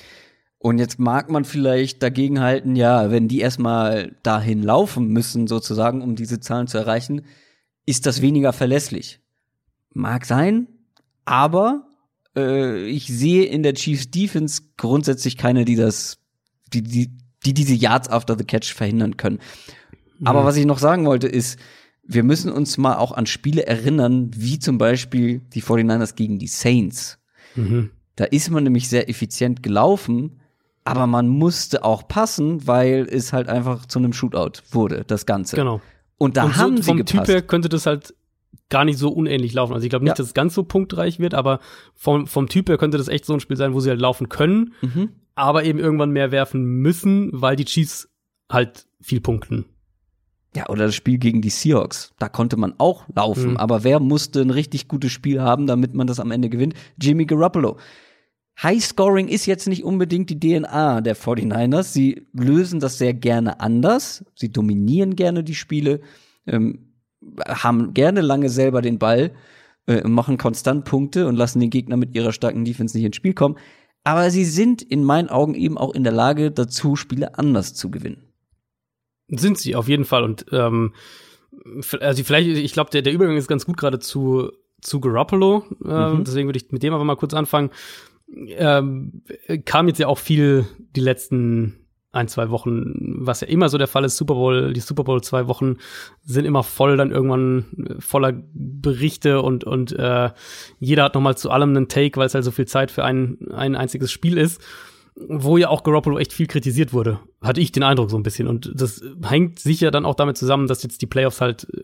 Und 0.59 0.79
jetzt 0.79 1.01
mag 1.01 1.29
man 1.29 1.45
vielleicht 1.45 2.03
dagegen 2.03 2.41
halten, 2.41 2.77
ja, 2.77 3.11
wenn 3.11 3.29
die 3.29 3.41
erstmal 3.41 4.17
dahin 4.23 4.63
laufen 4.63 5.09
müssen, 5.09 5.49
sozusagen, 5.49 6.03
um 6.03 6.15
diese 6.15 6.41
Zahlen 6.41 6.69
zu 6.69 6.79
erreichen, 6.79 7.23
ist 7.85 8.07
das 8.07 8.23
weniger 8.23 8.53
verlässlich. 8.53 9.21
Mag 9.93 10.25
sein, 10.25 10.69
aber 11.25 11.89
äh, 12.37 12.87
ich 12.87 13.07
sehe 13.07 13.45
in 13.45 13.63
der 13.63 13.75
Chiefs 13.75 14.11
Defense 14.11 14.63
grundsätzlich 14.77 15.37
keine, 15.37 15.65
die 15.65 15.77
das, 15.77 16.19
die, 16.73 16.83
die, 16.83 17.11
die 17.45 17.55
diese 17.55 17.75
Yards 17.75 18.09
after 18.09 18.37
the 18.37 18.45
catch 18.45 18.73
verhindern 18.73 19.17
können. 19.17 19.39
Mhm. 20.19 20.27
Aber 20.27 20.45
was 20.45 20.57
ich 20.57 20.67
noch 20.67 20.79
sagen 20.79 21.07
wollte 21.07 21.29
ist, 21.29 21.59
wir 22.03 22.23
müssen 22.23 22.51
uns 22.51 22.79
mal 22.79 22.97
auch 22.97 23.13
an 23.13 23.27
Spiele 23.27 23.67
erinnern, 23.67 24.31
wie 24.35 24.59
zum 24.59 24.79
Beispiel 24.79 25.41
die 25.53 25.63
49ers 25.63 26.15
gegen 26.15 26.39
die 26.39 26.47
Saints. 26.47 27.19
Mhm. 27.55 27.91
Da 28.17 28.25
ist 28.25 28.51
man 28.51 28.65
nämlich 28.65 28.89
sehr 28.89 29.09
effizient 29.09 29.63
gelaufen, 29.63 30.41
aber 30.85 31.07
man 31.07 31.29
musste 31.29 31.85
auch 31.85 32.09
passen, 32.09 32.67
weil 32.67 33.07
es 33.11 33.35
halt 33.35 33.49
einfach 33.49 33.85
zu 33.87 33.99
einem 33.99 34.15
Shootout 34.15 34.63
wurde, 34.71 35.05
das 35.07 35.27
Ganze. 35.27 35.57
Genau. 35.57 35.83
Und 36.17 36.37
da 36.39 36.45
und 36.45 36.57
haben 36.57 36.77
so, 36.77 36.83
sie 36.83 36.87
vom 36.89 36.97
gepasst. 36.97 37.27
Typ 37.27 37.29
her 37.29 37.43
könnte 37.43 37.69
das 37.69 37.85
halt 37.85 38.15
gar 38.71 38.85
nicht 38.85 38.99
so 38.99 39.11
unähnlich 39.11 39.53
laufen. 39.53 39.75
Also 39.75 39.85
ich 39.85 39.91
glaube 39.91 40.05
nicht, 40.05 40.13
ja. 40.13 40.17
dass 40.17 40.27
es 40.27 40.35
ganz 40.35 40.55
so 40.55 40.63
punktreich 40.63 41.19
wird, 41.19 41.35
aber 41.35 41.61
vom, 41.95 42.27
vom 42.27 42.49
Typ 42.49 42.69
her 42.69 42.79
könnte 42.79 42.99
das 42.99 43.09
echt 43.09 43.25
so 43.25 43.35
ein 43.35 43.41
Spiel 43.41 43.57
sein, 43.57 43.75
wo 43.75 43.81
sie 43.81 43.91
halt 43.91 44.01
laufen 44.01 44.29
können, 44.29 44.75
mhm. 44.83 45.11
Aber 45.39 45.65
eben 45.65 45.79
irgendwann 45.79 46.11
mehr 46.11 46.31
werfen 46.31 46.65
müssen, 46.65 47.31
weil 47.33 47.57
die 47.57 47.65
Chiefs 47.65 48.09
halt 48.51 48.87
viel 49.01 49.21
punkten. 49.21 49.67
Ja, 50.57 50.69
oder 50.69 50.87
das 50.87 50.95
Spiel 50.95 51.19
gegen 51.19 51.43
die 51.43 51.51
Seahawks. 51.51 52.15
Da 52.19 52.29
konnte 52.29 52.57
man 52.57 52.75
auch 52.79 53.05
laufen, 53.15 53.51
mhm. 53.51 53.57
aber 53.59 53.85
wer 53.85 54.01
musste 54.01 54.41
ein 54.41 54.51
richtig 54.51 54.89
gutes 54.89 55.13
Spiel 55.13 55.41
haben, 55.41 55.67
damit 55.67 55.95
man 55.95 56.07
das 56.07 56.21
am 56.21 56.31
Ende 56.31 56.49
gewinnt? 56.49 56.75
Jimmy 57.01 57.27
Garoppolo. 57.27 57.77
High 58.61 58.85
Scoring 58.85 59.29
ist 59.29 59.47
jetzt 59.47 59.69
nicht 59.69 59.85
unbedingt 59.85 60.31
die 60.31 60.41
DNA 60.41 61.01
der 61.01 61.17
49ers. 61.17 61.85
Sie 61.85 62.27
lösen 62.33 62.81
das 62.81 62.99
sehr 62.99 63.15
gerne 63.15 63.61
anders. 63.61 64.25
Sie 64.35 64.51
dominieren 64.51 65.15
gerne 65.15 65.45
die 65.45 65.55
Spiele. 65.55 66.01
Ähm, 66.47 66.93
haben 67.47 67.95
gerne 67.95 68.21
lange 68.21 68.49
selber 68.49 68.83
den 68.83 68.99
Ball, 68.99 69.33
äh, 69.87 70.07
machen 70.09 70.39
konstant 70.39 70.85
Punkte 70.85 71.29
und 71.29 71.37
lassen 71.37 71.61
den 71.61 71.71
Gegner 71.71 71.97
mit 71.97 72.17
ihrer 72.17 72.33
starken 72.33 72.65
Defense 72.65 72.97
nicht 72.97 73.07
ins 73.07 73.17
Spiel 73.17 73.35
kommen. 73.35 73.57
Aber 74.05 74.31
sie 74.31 74.45
sind 74.45 74.83
in 74.83 75.05
meinen 75.05 75.29
Augen 75.29 75.55
eben 75.55 75.77
auch 75.77 75.95
in 75.95 76.05
der 76.05 76.13
Lage 76.13 76.51
dazu, 76.51 76.97
Spiele 76.97 77.39
anders 77.39 77.75
zu 77.75 77.91
gewinnen. 77.91 78.33
Sind 79.29 79.59
sie, 79.59 79.77
auf 79.77 79.89
jeden 79.89 80.05
Fall. 80.05 80.25
Und 80.25 80.47
ähm, 80.53 80.95
also 82.01 82.25
vielleicht, 82.25 82.49
ich 82.49 82.73
glaube, 82.73 82.91
der, 82.91 83.03
der 83.03 83.13
Übergang 83.13 83.37
ist 83.37 83.49
ganz 83.49 83.67
gut 83.67 83.77
gerade 83.77 83.99
zu, 83.99 84.51
zu 84.81 85.01
Garoppolo. 85.01 85.65
Äh, 85.85 86.15
mhm. 86.15 86.25
Deswegen 86.25 86.49
würde 86.49 86.59
ich 86.59 86.71
mit 86.71 86.83
dem 86.83 86.95
aber 86.95 87.05
mal 87.05 87.17
kurz 87.17 87.35
anfangen. 87.35 87.71
Ähm, 88.35 89.23
kam 89.65 89.89
jetzt 89.89 89.99
ja 89.99 90.07
auch 90.07 90.19
viel 90.19 90.67
die 90.95 91.01
letzten 91.01 91.88
ein, 92.11 92.29
zwei 92.29 92.51
Wochen, 92.51 92.95
was 93.21 93.43
ja 93.43 93.49
immer 93.49 93.69
so 93.69 93.77
der 93.77 93.87
Fall 93.87 94.05
ist, 94.05 94.17
Super 94.17 94.35
Bowl, 94.35 94.73
die 94.73 94.81
Super 94.81 95.05
Bowl 95.05 95.23
zwei 95.23 95.47
Wochen 95.47 95.77
sind 96.23 96.47
immer 96.47 96.63
voll 96.63 96.97
dann 96.97 97.11
irgendwann 97.11 97.67
äh, 97.77 98.01
voller 98.01 98.33
Berichte 98.53 99.43
und, 99.43 99.65
und 99.65 99.93
äh, 99.93 100.31
jeder 100.79 101.05
hat 101.05 101.15
nochmal 101.15 101.37
zu 101.37 101.51
allem 101.51 101.71
einen 101.71 101.89
Take, 101.89 102.19
weil 102.19 102.27
es 102.27 102.35
halt 102.35 102.45
so 102.45 102.51
viel 102.51 102.67
Zeit 102.67 102.91
für 102.91 103.05
ein, 103.05 103.39
ein 103.53 103.77
einziges 103.77 104.11
Spiel 104.11 104.39
ist, 104.39 104.63
wo 105.17 105.59
ja 105.59 105.69
auch 105.69 105.83
Garoppolo 105.83 106.19
echt 106.19 106.33
viel 106.33 106.47
kritisiert 106.47 106.95
wurde. 106.95 107.21
Hatte 107.43 107.61
ich 107.61 107.73
den 107.73 107.83
Eindruck 107.83 108.11
so 108.11 108.17
ein 108.17 108.23
bisschen. 108.23 108.49
Und 108.49 108.71
das 108.75 109.03
hängt 109.23 109.59
sicher 109.59 109.91
dann 109.91 110.07
auch 110.07 110.15
damit 110.15 110.37
zusammen, 110.37 110.67
dass 110.67 110.83
jetzt 110.83 111.03
die 111.03 111.07
Playoffs 111.07 111.43
halt, 111.43 111.67
äh, 111.75 111.83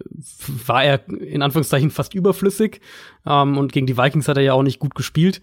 war 0.66 0.84
er 0.84 1.06
in 1.09 1.42
Anführungszeichen 1.42 1.90
fast 1.90 2.14
überflüssig 2.14 2.80
ähm, 3.26 3.59
und 3.59 3.72
gegen 3.72 3.86
die 3.86 3.98
Vikings 3.98 4.28
hat 4.28 4.38
er 4.38 4.42
ja 4.42 4.55
auch 4.55 4.62
nicht 4.62 4.78
gut 4.78 4.94
gespielt. 4.94 5.42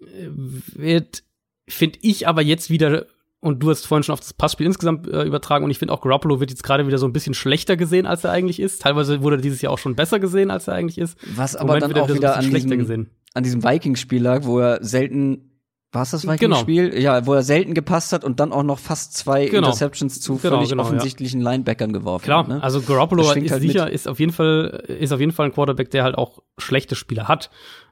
Äh, 0.00 0.28
wird, 0.30 1.22
finde 1.68 1.98
ich 2.00 2.26
aber 2.26 2.40
jetzt 2.40 2.70
wieder 2.70 3.04
und 3.40 3.62
du 3.62 3.70
hast 3.70 3.86
vorhin 3.86 4.02
schon 4.02 4.12
auf 4.12 4.20
das 4.20 4.34
Passspiel 4.34 4.66
insgesamt 4.66 5.08
äh, 5.08 5.22
übertragen 5.24 5.64
und 5.64 5.70
ich 5.70 5.78
finde 5.78 5.94
auch 5.94 6.02
Garoppolo 6.02 6.40
wird 6.40 6.50
jetzt 6.50 6.62
gerade 6.62 6.86
wieder 6.86 6.98
so 6.98 7.06
ein 7.06 7.12
bisschen 7.12 7.34
schlechter 7.34 7.76
gesehen, 7.76 8.06
als 8.06 8.24
er 8.24 8.32
eigentlich 8.32 8.60
ist. 8.60 8.82
Teilweise 8.82 9.22
wurde 9.22 9.36
er 9.36 9.42
dieses 9.42 9.62
Jahr 9.62 9.72
auch 9.72 9.78
schon 9.78 9.94
besser 9.94 10.20
gesehen, 10.20 10.50
als 10.50 10.68
er 10.68 10.74
eigentlich 10.74 10.98
ist. 10.98 11.18
Was 11.34 11.56
aber 11.56 11.80
dann 11.80 11.92
auch 11.94 12.08
wieder, 12.08 12.34
so 12.34 12.38
an, 12.38 12.50
diesem, 12.50 13.06
an 13.34 13.42
diesem 13.42 13.64
Vikings-Spiel 13.64 14.22
lag, 14.22 14.44
wo 14.44 14.58
er 14.58 14.84
selten 14.84 15.46
war 15.92 16.02
es 16.02 16.10
das 16.10 16.26
Vikings-Spiel? 16.26 16.90
Genau. 16.90 17.02
Ja, 17.02 17.26
wo 17.26 17.34
er 17.34 17.42
selten 17.42 17.74
gepasst 17.74 18.12
hat 18.12 18.22
und 18.22 18.38
dann 18.38 18.52
auch 18.52 18.62
noch 18.62 18.78
fast 18.78 19.16
zwei 19.16 19.46
genau. 19.46 19.68
Interceptions 19.68 20.20
zu 20.20 20.36
genau, 20.36 20.56
völlig 20.56 20.70
genau, 20.70 20.84
offensichtlichen 20.84 21.40
ja. 21.40 21.50
Linebackern 21.50 21.92
geworfen 21.92 22.24
Klar, 22.24 22.40
hat. 22.40 22.48
Ne? 22.48 22.62
also 22.62 22.80
Garoppolo 22.80 23.22
ist 23.22 23.50
halt 23.50 23.60
sicher, 23.60 23.86
mit. 23.86 23.94
ist 23.94 24.06
auf 24.06 24.20
jeden 24.20 24.32
Fall, 24.32 24.84
ist 24.86 25.12
auf 25.12 25.18
jeden 25.18 25.32
Fall 25.32 25.46
ein 25.46 25.52
Quarterback, 25.52 25.90
der 25.90 26.04
halt 26.04 26.16
auch 26.16 26.42
schlechte 26.58 26.94
Spiele 26.94 27.26
hat. 27.26 27.50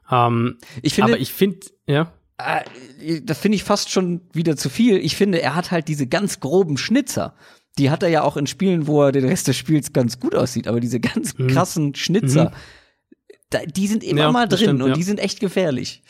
Ähm, 0.09 0.59
ich 0.81 0.93
finde, 0.93 1.13
aber 1.13 1.21
ich 1.21 1.33
finde, 1.33 1.59
ja. 1.87 2.13
Äh, 2.39 3.21
das 3.21 3.37
finde 3.37 3.57
ich 3.57 3.63
fast 3.63 3.91
schon 3.91 4.21
wieder 4.33 4.55
zu 4.55 4.69
viel. 4.69 4.97
Ich 4.97 5.15
finde, 5.15 5.41
er 5.41 5.55
hat 5.55 5.71
halt 5.71 5.87
diese 5.87 6.07
ganz 6.07 6.39
groben 6.39 6.77
Schnitzer. 6.77 7.35
Die 7.77 7.89
hat 7.89 8.03
er 8.03 8.09
ja 8.09 8.23
auch 8.23 8.37
in 8.37 8.47
Spielen, 8.47 8.87
wo 8.87 9.03
er 9.03 9.11
den 9.11 9.25
Rest 9.25 9.47
des 9.47 9.57
Spiels 9.57 9.93
ganz 9.93 10.19
gut 10.19 10.35
aussieht, 10.35 10.67
aber 10.67 10.79
diese 10.79 10.99
ganz 10.99 11.37
mhm. 11.37 11.47
krassen 11.47 11.95
Schnitzer, 11.95 12.45
mhm. 12.45 12.53
da, 13.51 13.59
die 13.65 13.87
sind 13.87 14.03
immer 14.03 14.21
ja, 14.21 14.31
mal 14.31 14.47
drin 14.47 14.59
stimmt, 14.59 14.81
und 14.81 14.89
ja. 14.89 14.95
die 14.95 15.03
sind 15.03 15.19
echt 15.19 15.39
gefährlich. 15.39 16.01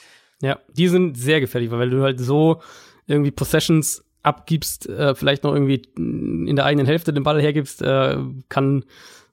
Ja, 0.42 0.60
die 0.72 0.88
sind 0.88 1.18
sehr 1.18 1.42
gefährlich, 1.42 1.70
weil 1.70 1.90
du 1.90 2.02
halt 2.02 2.20
so 2.20 2.62
irgendwie 3.08 3.32
Possessions 3.32 4.04
abgibst, 4.22 4.88
äh, 4.88 5.16
vielleicht 5.16 5.44
noch 5.44 5.54
irgendwie 5.54 5.82
in 5.96 6.56
der 6.56 6.66
eigenen 6.66 6.86
Hälfte 6.86 7.14
den 7.14 7.24
Ball 7.24 7.42
hergibst, 7.42 7.82
äh, 7.82 8.18
kann, 8.48 8.86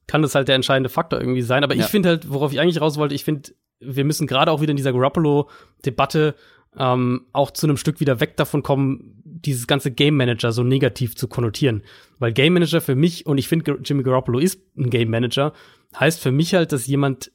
kann 0.07 0.23
das 0.23 0.35
halt 0.35 0.49
der 0.49 0.55
entscheidende 0.57 0.89
Faktor 0.89 1.21
irgendwie 1.21 1.43
sein. 1.43 1.65
Aber 1.65 1.75
ja. 1.75 1.85
ich 1.85 1.91
finde 1.91 2.09
halt, 2.11 2.31
worauf 2.31 2.53
ich 2.53 2.61
eigentlich 2.61 2.81
raus 2.81 2.97
wollte, 2.97 3.15
ich 3.15 3.25
finde, 3.25 3.51
wir 3.81 4.05
müssen 4.05 4.27
gerade 4.27 4.51
auch 4.51 4.61
wieder 4.61 4.71
in 4.71 4.77
dieser 4.77 4.93
Garoppolo-Debatte 4.93 6.35
ähm, 6.79 7.27
auch 7.33 7.51
zu 7.51 7.67
einem 7.67 7.77
Stück 7.77 8.01
wieder 8.01 8.21
weg 8.21 8.37
davon 8.37 8.63
kommen, 8.63 9.23
dieses 9.25 9.67
ganze 9.67 9.91
Game 9.91 10.17
Manager 10.17 10.53
so 10.53 10.63
negativ 10.63 11.17
zu 11.17 11.29
konnotieren. 11.29 11.83
Weil 12.19 12.33
Game 12.33 12.55
Manager 12.55 12.81
für 12.81 12.95
mich, 12.95 13.27
und 13.27 13.39
ich 13.39 13.49
finde, 13.49 13.79
Jimmy 13.85 14.03
Garoppolo 14.03 14.39
ist 14.39 14.61
ein 14.77 14.91
Game 14.91 15.11
Manager, 15.11 15.53
heißt 15.99 16.21
für 16.21 16.33
mich 16.33 16.55
halt, 16.55 16.73
dass 16.73 16.87
jemand 16.87 17.33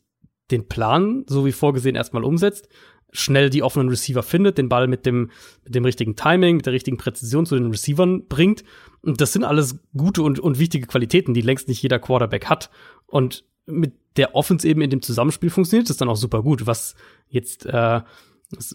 den 0.52 0.68
Plan, 0.68 1.24
so 1.28 1.46
wie 1.46 1.52
vorgesehen, 1.52 1.96
erstmal 1.96 2.24
umsetzt, 2.24 2.68
schnell 3.14 3.50
die 3.50 3.64
offenen 3.64 3.90
Receiver 3.90 4.24
findet, 4.24 4.58
den 4.58 4.70
Ball 4.70 4.88
mit 4.88 5.06
dem, 5.06 5.32
mit 5.64 5.76
dem 5.76 5.86
richtigen 5.86 6.16
Timing, 6.16 6.58
mit 6.58 6.66
der 6.66 6.74
richtigen 6.74 6.98
Präzision 6.98 7.46
zu 7.46 7.56
den 7.56 7.72
Receivern 7.72 8.28
bringt. 8.28 8.64
Und 9.02 9.22
das 9.22 9.34
sind 9.34 9.44
alles 9.44 9.80
gute 9.96 10.22
und, 10.22 10.40
und 10.40 10.60
wichtige 10.60 10.88
Qualitäten, 10.88 11.34
die 11.34 11.42
längst 11.42 11.68
nicht 11.68 11.82
jeder 11.82 12.00
Quarterback 12.00 12.46
hat. 12.46 12.70
Und 13.08 13.44
mit 13.66 13.94
der 14.18 14.36
Offense 14.36 14.68
eben 14.68 14.82
in 14.82 14.90
dem 14.90 15.02
Zusammenspiel 15.02 15.50
funktioniert 15.50 15.90
das 15.90 15.98
dann 15.98 16.10
auch 16.10 16.16
super 16.16 16.42
gut, 16.42 16.66
was 16.68 16.96
jetzt 17.28 17.66
äh, 17.66 18.02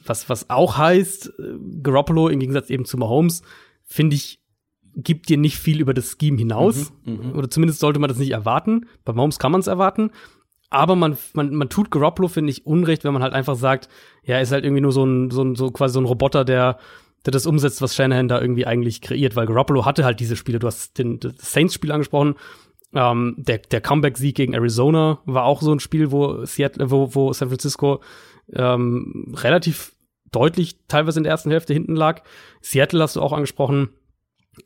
was, 0.04 0.28
was 0.28 0.50
auch 0.50 0.76
heißt, 0.76 1.28
äh, 1.38 1.82
Garoppolo 1.82 2.28
im 2.28 2.40
Gegensatz 2.40 2.70
eben 2.70 2.84
zu 2.84 2.96
Mahomes, 2.96 3.42
finde 3.84 4.16
ich, 4.16 4.40
gibt 4.96 5.28
dir 5.28 5.36
nicht 5.36 5.58
viel 5.58 5.80
über 5.80 5.94
das 5.94 6.16
Scheme 6.18 6.38
hinaus. 6.38 6.92
Mhm, 7.04 7.12
mhm, 7.12 7.32
oder 7.32 7.50
zumindest 7.50 7.80
sollte 7.80 7.98
man 7.98 8.08
das 8.08 8.18
nicht 8.18 8.30
erwarten. 8.30 8.86
Bei 9.04 9.12
Mahomes 9.12 9.38
kann 9.38 9.52
man 9.52 9.60
es 9.60 9.66
erwarten. 9.66 10.10
Aber 10.70 10.96
man, 10.96 11.16
man, 11.34 11.54
man 11.54 11.68
tut 11.68 11.90
Garoppolo, 11.90 12.28
finde 12.28 12.50
ich, 12.50 12.66
unrecht, 12.66 13.04
wenn 13.04 13.12
man 13.12 13.22
halt 13.22 13.34
einfach 13.34 13.54
sagt, 13.54 13.88
ja, 14.24 14.36
er 14.36 14.42
ist 14.42 14.52
halt 14.52 14.64
irgendwie 14.64 14.80
nur 14.80 14.92
so 14.92 15.04
ein, 15.04 15.30
so 15.30 15.42
ein, 15.42 15.54
so 15.54 15.70
quasi 15.70 15.94
so 15.94 16.00
ein 16.00 16.06
Roboter, 16.06 16.44
der, 16.44 16.78
der 17.24 17.30
das 17.30 17.46
umsetzt, 17.46 17.82
was 17.82 17.94
Shanahan 17.94 18.28
da 18.28 18.40
irgendwie 18.40 18.66
eigentlich 18.66 19.00
kreiert, 19.00 19.36
weil 19.36 19.46
Garoppolo 19.46 19.84
hatte 19.84 20.04
halt 20.04 20.18
diese 20.18 20.36
Spiele. 20.36 20.58
Du 20.58 20.66
hast 20.66 20.98
den, 20.98 21.20
das 21.20 21.34
Saints-Spiel 21.38 21.92
angesprochen. 21.92 22.34
Ähm, 22.94 23.34
der 23.36 23.58
der 23.58 23.80
Comeback-Sieg 23.80 24.36
gegen 24.36 24.54
Arizona 24.54 25.18
war 25.26 25.44
auch 25.44 25.60
so 25.60 25.72
ein 25.72 25.80
Spiel, 25.80 26.12
wo 26.12 26.44
Seattle, 26.46 26.90
wo, 26.90 27.14
wo 27.14 27.32
San 27.32 27.48
Francisco 27.48 28.00
ähm, 28.52 29.34
relativ 29.36 29.92
deutlich 30.32 30.78
teilweise 30.88 31.20
in 31.20 31.24
der 31.24 31.32
ersten 31.32 31.50
Hälfte 31.50 31.72
hinten 31.72 31.96
lag. 31.96 32.22
Seattle 32.60 33.02
hast 33.02 33.16
du 33.16 33.22
auch 33.22 33.32
angesprochen. 33.32 33.90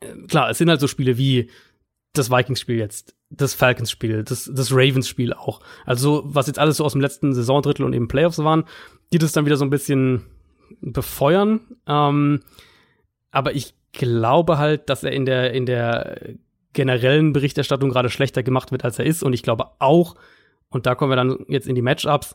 Äh, 0.01 0.27
klar, 0.27 0.51
es 0.51 0.59
sind 0.59 0.69
halt 0.69 0.81
so 0.81 0.87
Spiele 0.87 1.19
wie 1.19 1.51
das 2.13 2.31
Vikings-Spiel 2.31 2.77
jetzt, 2.77 3.15
das 3.31 3.55
Falcons-Spiel, 3.55 4.25
das, 4.25 4.51
das 4.53 4.73
Ravens-Spiel 4.73 5.33
auch. 5.33 5.61
Also, 5.87 6.23
was 6.25 6.49
jetzt 6.49 6.59
alles 6.59 6.79
so 6.79 6.85
aus 6.85 6.93
dem 6.93 7.01
letzten 7.01 7.33
Saisondrittel 7.33 7.85
und 7.85 7.93
eben 7.93 8.09
Playoffs 8.09 8.39
waren, 8.39 8.65
die 9.13 9.19
das 9.19 9.33
dann 9.33 9.47
wieder 9.47 9.57
so 9.57 9.65
ein 9.65 9.71
bisschen 9.71 10.27
befeuern. 10.81 11.61
Ähm, 11.87 12.41
aber 13.31 13.55
ich 13.55 13.75
glaube 13.93 14.59
halt, 14.59 14.89
dass 14.89 15.05
er 15.05 15.13
in 15.13 15.25
der, 15.25 15.53
in 15.53 15.67
der 15.67 16.35
generellen 16.73 17.33
Berichterstattung 17.33 17.91
gerade 17.91 18.11
schlechter 18.11 18.43
gemacht 18.43 18.73
wird, 18.73 18.85
als 18.85 18.99
er 18.99 19.07
ist. 19.07 19.23
Und 19.23 19.33
ich 19.33 19.43
glaube 19.43 19.67
auch, 19.79 20.17
und 20.69 20.87
da 20.87 20.95
kommen 20.95 21.11
wir 21.11 21.17
dann 21.17 21.45
jetzt 21.49 21.67
in 21.67 21.75
die 21.75 21.83
Matchups, 21.83 22.35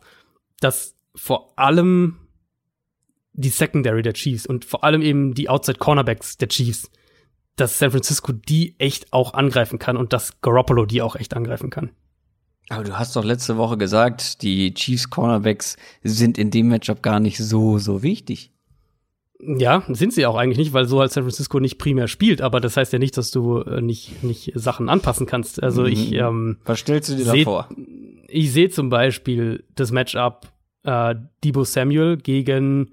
dass 0.60 0.96
vor 1.16 1.58
allem 1.58 2.18
die 3.34 3.50
Secondary 3.50 4.02
der 4.02 4.14
Chiefs 4.14 4.46
und 4.46 4.66
vor 4.66 4.84
allem 4.84 5.02
eben 5.02 5.34
die 5.34 5.50
Outside 5.50 5.78
Cornerbacks 5.78 6.38
der 6.38 6.48
Chiefs, 6.48 6.90
dass 7.56 7.80
San 7.80 7.92
Francisco 7.92 8.32
die 8.32 8.76
echt 8.80 9.12
auch 9.14 9.34
angreifen 9.34 9.80
kann 9.80 9.98
und 9.98 10.14
dass 10.14 10.42
Garoppolo 10.42 10.86
die 10.86 11.02
auch 11.02 11.16
echt 11.16 11.36
angreifen 11.36 11.70
kann. 11.70 11.92
Aber 12.70 12.84
du 12.84 12.98
hast 12.98 13.16
doch 13.16 13.24
letzte 13.24 13.58
Woche 13.58 13.78
gesagt, 13.78 14.42
die 14.42 14.74
Chiefs 14.74 15.10
Cornerbacks 15.10 15.78
sind 16.04 16.38
in 16.38 16.50
dem 16.50 16.70
Matchup 16.70 17.04
gar 17.04 17.20
nicht 17.20 17.38
so, 17.38 17.78
so 17.78 18.02
wichtig. 18.02 18.52
Ja, 19.40 19.84
sind 19.90 20.14
sie 20.14 20.26
auch 20.26 20.36
eigentlich 20.36 20.58
nicht, 20.58 20.74
weil 20.74 20.86
so 20.86 21.00
als 21.02 21.14
San 21.14 21.24
Francisco 21.24 21.60
nicht 21.60 21.78
primär 21.78 22.08
spielt, 22.08 22.42
aber 22.42 22.62
das 22.62 22.78
heißt 22.78 22.94
ja 22.94 23.00
nicht, 23.00 23.18
dass 23.18 23.32
du 23.32 23.60
äh, 23.60 23.82
nicht, 23.82 24.24
nicht 24.24 24.52
Sachen 24.56 24.90
anpassen 24.90 25.28
kannst. 25.28 25.62
Also 25.62 25.84
mhm. 25.84 25.88
ich 25.90 26.14
ähm, 26.14 26.58
Was 26.66 26.80
stellst 26.80 27.10
du 27.10 27.16
dir 27.16 27.26
da 27.26 27.36
vor? 27.44 27.70
Ich 28.28 28.52
sehe 28.52 28.70
zum 28.70 28.90
Beispiel 28.90 29.64
das 29.76 29.92
Matchup 29.92 30.52
äh, 30.86 31.16
Debo 31.44 31.64
Samuel 31.64 32.18
gegen 32.18 32.92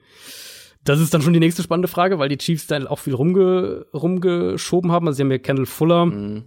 das 0.85 0.98
ist 0.98 1.14
dann 1.14 1.23
schon 1.23 1.32
die 1.32 1.40
nächste 1.40 1.62
spannende 1.62 1.89
Frage, 1.89 2.19
weil 2.19 2.28
die 2.28 2.39
Chiefs 2.39 2.66
da 2.66 2.85
auch 2.86 2.98
viel 2.98 3.14
rumge 3.14 3.86
rumgeschoben 3.94 4.90
haben. 4.90 5.06
Also 5.06 5.19
sie 5.19 5.23
haben 5.23 5.31
ja 5.31 5.39
Kendall 5.39 5.66
Fuller 5.66 6.06
mhm. 6.06 6.44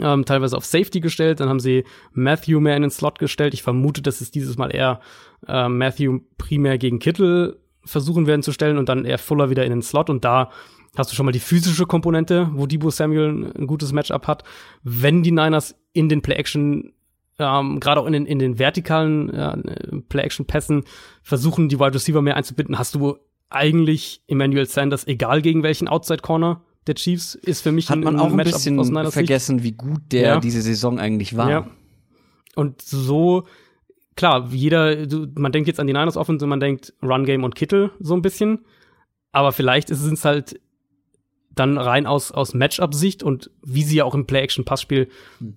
ähm, 0.00 0.24
teilweise 0.24 0.56
auf 0.56 0.64
Safety 0.64 1.00
gestellt, 1.00 1.40
dann 1.40 1.48
haben 1.48 1.60
sie 1.60 1.84
Matthew 2.12 2.60
mehr 2.60 2.76
in 2.76 2.82
den 2.82 2.90
Slot 2.90 3.18
gestellt. 3.18 3.54
Ich 3.54 3.62
vermute, 3.62 4.02
dass 4.02 4.20
es 4.20 4.30
dieses 4.30 4.58
Mal 4.58 4.74
eher 4.74 5.00
äh, 5.46 5.68
Matthew 5.68 6.20
primär 6.38 6.78
gegen 6.78 6.98
Kittel 6.98 7.60
versuchen 7.84 8.26
werden 8.26 8.42
zu 8.42 8.52
stellen 8.52 8.78
und 8.78 8.88
dann 8.88 9.04
eher 9.04 9.18
Fuller 9.18 9.48
wieder 9.48 9.64
in 9.64 9.70
den 9.70 9.82
Slot 9.82 10.10
und 10.10 10.24
da 10.24 10.50
hast 10.96 11.12
du 11.12 11.16
schon 11.16 11.26
mal 11.26 11.32
die 11.32 11.38
physische 11.38 11.86
Komponente, 11.86 12.50
wo 12.54 12.66
Debo 12.66 12.90
Samuel 12.90 13.52
ein 13.56 13.66
gutes 13.66 13.92
Matchup 13.92 14.26
hat. 14.26 14.42
Wenn 14.82 15.22
die 15.22 15.30
Niners 15.30 15.76
in 15.92 16.08
den 16.08 16.22
Play-Action 16.22 16.92
ähm, 17.38 17.80
gerade 17.80 18.00
auch 18.00 18.06
in 18.06 18.12
den, 18.12 18.26
in 18.26 18.38
den 18.38 18.58
vertikalen 18.58 19.30
äh, 19.32 19.56
Play-Action-Pässen 20.08 20.84
versuchen, 21.22 21.68
die 21.68 21.78
Wide 21.78 21.94
Receiver 21.94 22.22
mehr 22.22 22.36
einzubinden, 22.36 22.78
hast 22.78 22.94
du 22.94 23.16
eigentlich 23.50 24.22
Emmanuel 24.26 24.66
Sanders, 24.66 25.06
egal 25.06 25.42
gegen 25.42 25.62
welchen 25.62 25.88
Outside-Corner 25.88 26.62
der 26.86 26.94
Chiefs, 26.94 27.34
ist 27.34 27.62
für 27.62 27.72
mich 27.72 27.90
Hat 27.90 27.98
man 27.98 28.16
ein, 28.16 28.20
auch 28.20 28.32
ein 28.32 28.36
bisschen 28.36 29.10
vergessen, 29.10 29.62
wie 29.62 29.72
gut 29.72 30.00
der 30.12 30.22
ja. 30.22 30.40
diese 30.40 30.62
Saison 30.62 30.98
eigentlich 30.98 31.36
war. 31.36 31.50
Ja. 31.50 31.66
Und 32.56 32.82
so, 32.82 33.44
klar, 34.16 34.48
jeder, 34.50 35.06
du, 35.06 35.26
man 35.36 35.52
denkt 35.52 35.68
jetzt 35.68 35.80
an 35.80 35.86
die 35.86 35.92
Niners 35.92 36.16
Offense 36.16 36.44
und 36.44 36.48
man 36.48 36.60
denkt 36.60 36.92
Run 37.02 37.24
Game 37.24 37.44
und 37.44 37.54
Kittel 37.54 37.92
so 38.00 38.14
ein 38.14 38.22
bisschen. 38.22 38.64
Aber 39.32 39.52
vielleicht 39.52 39.88
sind 39.88 40.14
es 40.14 40.24
halt 40.24 40.60
dann 41.50 41.76
rein 41.76 42.06
aus, 42.06 42.30
aus 42.30 42.54
Matchup-Sicht 42.54 43.22
und 43.22 43.50
wie 43.64 43.82
sie 43.82 43.96
ja 43.96 44.04
auch 44.04 44.14
im 44.14 44.26
Play-Action-Passspiel 44.26 45.08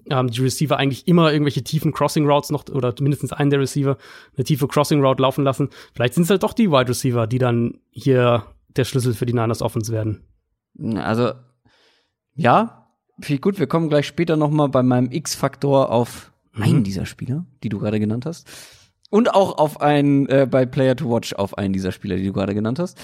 ähm, 0.09 0.27
die 0.29 0.41
Receiver 0.41 0.77
eigentlich 0.77 1.07
immer 1.07 1.31
irgendwelche 1.31 1.63
tiefen 1.63 1.93
Crossing-Routes 1.93 2.49
noch 2.49 2.67
oder 2.69 2.93
mindestens 2.99 3.33
einen 3.33 3.51
der 3.51 3.59
Receiver 3.59 3.97
eine 4.35 4.43
tiefe 4.43 4.67
Crossing-Route 4.67 5.21
laufen 5.21 5.43
lassen. 5.43 5.69
Vielleicht 5.93 6.15
sind 6.15 6.23
es 6.23 6.29
halt 6.29 6.43
doch 6.43 6.53
die 6.53 6.71
Wide 6.71 6.89
Receiver, 6.89 7.27
die 7.27 7.37
dann 7.37 7.79
hier 7.91 8.45
der 8.75 8.85
Schlüssel 8.85 9.13
für 9.13 9.25
die 9.25 9.33
Niners 9.33 9.61
Offense 9.61 9.91
werden. 9.91 10.23
Also, 10.95 11.33
ja, 12.35 12.87
viel 13.19 13.39
gut. 13.39 13.59
Wir 13.59 13.67
kommen 13.67 13.89
gleich 13.89 14.07
später 14.07 14.37
noch 14.37 14.49
mal 14.49 14.67
bei 14.67 14.83
meinem 14.83 15.11
X-Faktor 15.11 15.91
auf 15.91 16.31
mhm. 16.53 16.63
einen 16.63 16.83
dieser 16.83 17.05
Spieler, 17.05 17.45
die 17.63 17.69
du 17.69 17.79
gerade 17.79 17.99
genannt 17.99 18.25
hast. 18.25 18.47
Und 19.09 19.33
auch 19.35 19.57
auf 19.57 19.81
einen, 19.81 20.27
äh, 20.29 20.47
bei 20.49 20.65
Player 20.65 20.95
to 20.95 21.09
Watch 21.09 21.33
auf 21.33 21.57
einen 21.57 21.73
dieser 21.73 21.91
Spieler, 21.91 22.15
die 22.15 22.25
du 22.25 22.33
gerade 22.33 22.53
genannt 22.53 22.79
hast. 22.79 22.97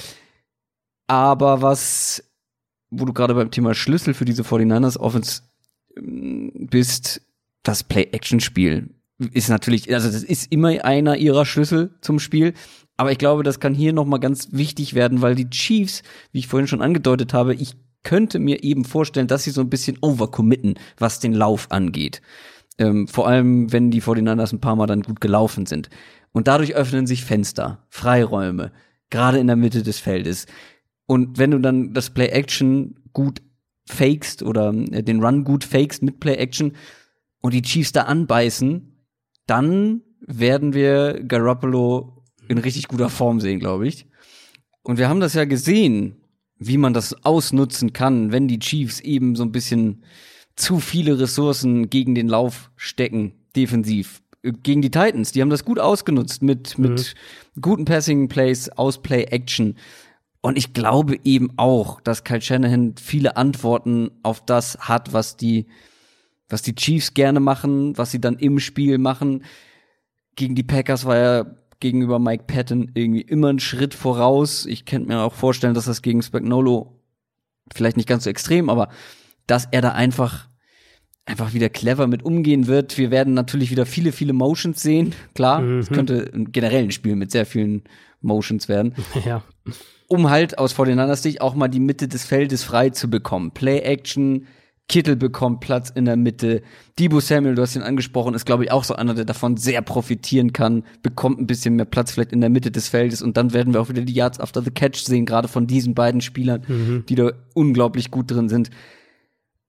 Aber 1.07 1.61
was, 1.61 2.23
wo 2.89 3.05
du 3.05 3.13
gerade 3.13 3.33
beim 3.33 3.51
Thema 3.51 3.73
Schlüssel 3.73 4.13
für 4.13 4.25
diese 4.25 4.43
49ers 4.43 4.97
Offense 4.97 5.41
ähm, 5.95 6.51
bist, 6.69 7.21
das 7.63 7.83
Play-Action-Spiel 7.83 8.89
ist 9.31 9.49
natürlich, 9.49 9.93
also 9.93 10.11
das 10.11 10.23
ist 10.23 10.51
immer 10.51 10.83
einer 10.85 11.17
ihrer 11.17 11.45
Schlüssel 11.45 11.91
zum 12.01 12.19
Spiel. 12.19 12.53
Aber 12.97 13.11
ich 13.11 13.17
glaube, 13.17 13.43
das 13.43 13.59
kann 13.59 13.73
hier 13.73 13.93
nochmal 13.93 14.19
ganz 14.19 14.49
wichtig 14.51 14.93
werden, 14.93 15.21
weil 15.21 15.35
die 15.35 15.49
Chiefs, 15.49 16.01
wie 16.31 16.39
ich 16.39 16.47
vorhin 16.47 16.67
schon 16.67 16.81
angedeutet 16.81 17.33
habe, 17.33 17.53
ich 17.53 17.75
könnte 18.03 18.39
mir 18.39 18.63
eben 18.63 18.85
vorstellen, 18.85 19.27
dass 19.27 19.43
sie 19.43 19.51
so 19.51 19.61
ein 19.61 19.69
bisschen 19.69 19.97
overcommitten, 20.01 20.75
was 20.97 21.19
den 21.19 21.33
Lauf 21.33 21.71
angeht. 21.71 22.21
Ähm, 22.77 23.07
vor 23.07 23.27
allem, 23.27 23.71
wenn 23.71 23.91
die 23.91 24.01
49ers 24.01 24.53
ein 24.53 24.61
paar 24.61 24.75
Mal 24.75 24.87
dann 24.87 25.01
gut 25.01 25.19
gelaufen 25.19 25.65
sind. 25.65 25.89
Und 26.31 26.47
dadurch 26.47 26.75
öffnen 26.75 27.07
sich 27.07 27.25
Fenster, 27.25 27.83
Freiräume, 27.89 28.71
gerade 29.09 29.39
in 29.39 29.47
der 29.47 29.55
Mitte 29.55 29.83
des 29.83 29.99
Feldes. 29.99 30.45
Und 31.07 31.39
wenn 31.39 31.51
du 31.51 31.59
dann 31.59 31.93
das 31.93 32.11
Play-Action 32.11 32.95
gut 33.13 33.41
fakest 33.85 34.43
oder 34.43 34.73
äh, 34.91 35.01
den 35.01 35.23
Run 35.23 35.43
gut 35.43 35.63
fakest 35.63 36.03
mit 36.03 36.19
Play-Action 36.19 36.73
und 37.41 37.53
die 37.53 37.61
Chiefs 37.61 37.93
da 37.93 38.03
anbeißen, 38.03 38.93
dann 39.47 40.01
werden 40.19 40.73
wir 40.73 41.23
Garoppolo 41.23 42.23
in 42.47 42.57
richtig 42.57 42.87
guter 42.87 43.09
Form 43.09 43.39
sehen, 43.39 43.59
glaube 43.59 43.87
ich. 43.87 44.05
Und 44.83 44.97
wir 44.97 45.09
haben 45.09 45.19
das 45.19 45.33
ja 45.33 45.45
gesehen, 45.45 46.17
wie 46.59 46.77
man 46.77 46.93
das 46.93 47.25
ausnutzen 47.25 47.93
kann, 47.93 48.31
wenn 48.31 48.47
die 48.47 48.59
Chiefs 48.59 48.99
eben 48.99 49.35
so 49.35 49.43
ein 49.43 49.51
bisschen 49.51 50.03
zu 50.55 50.79
viele 50.79 51.19
Ressourcen 51.19 51.89
gegen 51.89 52.15
den 52.15 52.27
Lauf 52.27 52.71
stecken, 52.75 53.33
defensiv. 53.55 54.21
Gegen 54.41 54.81
die 54.81 54.91
Titans, 54.91 55.31
die 55.31 55.41
haben 55.41 55.49
das 55.49 55.65
gut 55.65 55.79
ausgenutzt 55.79 56.41
mit, 56.41 56.77
mhm. 56.77 56.89
mit 56.89 57.15
guten 57.61 57.85
Passing 57.85 58.27
Plays 58.27 58.69
aus 58.69 59.01
Play 59.01 59.23
Action. 59.25 59.75
Und 60.41 60.57
ich 60.57 60.73
glaube 60.73 61.17
eben 61.23 61.51
auch, 61.57 61.99
dass 62.01 62.23
Kyle 62.23 62.41
Shanahan 62.41 62.95
viele 63.01 63.37
Antworten 63.37 64.11
auf 64.23 64.45
das 64.45 64.77
hat, 64.79 65.13
was 65.13 65.37
die 65.37 65.67
was 66.49 66.61
die 66.61 66.75
Chiefs 66.75 67.13
gerne 67.13 67.39
machen, 67.39 67.97
was 67.97 68.11
sie 68.11 68.21
dann 68.21 68.37
im 68.37 68.59
Spiel 68.59 68.97
machen. 68.97 69.43
Gegen 70.35 70.55
die 70.55 70.63
Packers 70.63 71.05
war 71.05 71.17
er 71.17 71.57
gegenüber 71.79 72.19
Mike 72.19 72.45
Patton 72.47 72.91
irgendwie 72.93 73.21
immer 73.21 73.49
einen 73.49 73.59
Schritt 73.59 73.93
voraus. 73.93 74.65
Ich 74.65 74.85
könnte 74.85 75.09
mir 75.09 75.19
auch 75.19 75.33
vorstellen, 75.33 75.73
dass 75.73 75.85
das 75.85 76.01
gegen 76.01 76.21
Spagnolo 76.21 77.01
vielleicht 77.73 77.97
nicht 77.97 78.07
ganz 78.07 78.23
so 78.23 78.29
extrem, 78.29 78.69
aber 78.69 78.89
dass 79.45 79.67
er 79.71 79.81
da 79.81 79.91
einfach 79.91 80.47
einfach 81.25 81.53
wieder 81.53 81.67
clever 81.67 82.07
mit 82.07 82.23
umgehen 82.23 82.67
wird. 82.67 82.97
Wir 82.97 83.11
werden 83.11 83.33
natürlich 83.33 83.69
wieder 83.69 83.85
viele, 83.85 84.13
viele 84.13 84.31
Motions 84.31 84.81
sehen. 84.81 85.13
Klar, 85.35 85.61
es 85.61 85.89
mhm. 85.89 85.95
könnte 85.95 86.31
generell 86.51 86.83
ein 86.83 86.91
Spiel 86.91 87.17
mit 87.17 87.31
sehr 87.31 87.45
vielen 87.45 87.83
Motions 88.21 88.69
werden. 88.69 88.95
Ja. 89.25 89.43
Um 90.07 90.29
halt 90.29 90.57
aus 90.57 90.73
49ers 90.75 91.17
Sicht 91.17 91.41
auch 91.41 91.53
mal 91.53 91.67
die 91.67 91.79
Mitte 91.79 92.07
des 92.07 92.25
Feldes 92.25 92.63
frei 92.63 92.89
zu 92.91 93.09
bekommen. 93.09 93.51
Play-Action, 93.51 94.47
Kittel 94.87 95.17
bekommt 95.17 95.59
Platz 95.59 95.89
in 95.89 96.05
der 96.05 96.15
Mitte. 96.15 96.61
Debo 96.97 97.19
Samuel, 97.19 97.55
du 97.55 97.61
hast 97.61 97.75
ihn 97.75 97.81
angesprochen, 97.81 98.33
ist, 98.33 98.45
glaube 98.45 98.63
ich, 98.63 98.71
auch 98.71 98.85
so 98.85 98.95
einer, 98.95 99.13
der 99.13 99.25
davon 99.25 99.57
sehr 99.57 99.81
profitieren 99.81 100.53
kann, 100.53 100.83
bekommt 101.03 101.39
ein 101.41 101.47
bisschen 101.47 101.75
mehr 101.75 101.85
Platz 101.85 102.11
vielleicht 102.11 102.31
in 102.31 102.39
der 102.39 102.49
Mitte 102.49 102.71
des 102.71 102.87
Feldes 102.87 103.21
und 103.21 103.35
dann 103.35 103.53
werden 103.53 103.73
wir 103.73 103.81
auch 103.81 103.89
wieder 103.89 104.03
die 104.03 104.13
Yards 104.13 104.39
after 104.39 104.61
the 104.61 104.71
Catch 104.71 105.03
sehen, 105.03 105.25
gerade 105.25 105.49
von 105.49 105.67
diesen 105.67 105.93
beiden 105.93 106.21
Spielern, 106.21 106.63
mhm. 106.67 107.05
die 107.09 107.15
da 107.15 107.33
unglaublich 107.53 108.11
gut 108.11 108.31
drin 108.31 108.47
sind. 108.47 108.69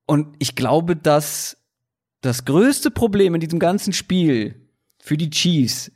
Und 0.06 0.28
ich 0.38 0.54
glaube, 0.54 0.94
dass 0.94 1.56
das 2.20 2.44
größte 2.44 2.92
Problem 2.92 3.34
in 3.34 3.40
diesem 3.40 3.58
ganzen 3.58 3.92
Spiel 3.92 4.54
für 5.00 5.16
die 5.16 5.30
Chiefs 5.30 5.90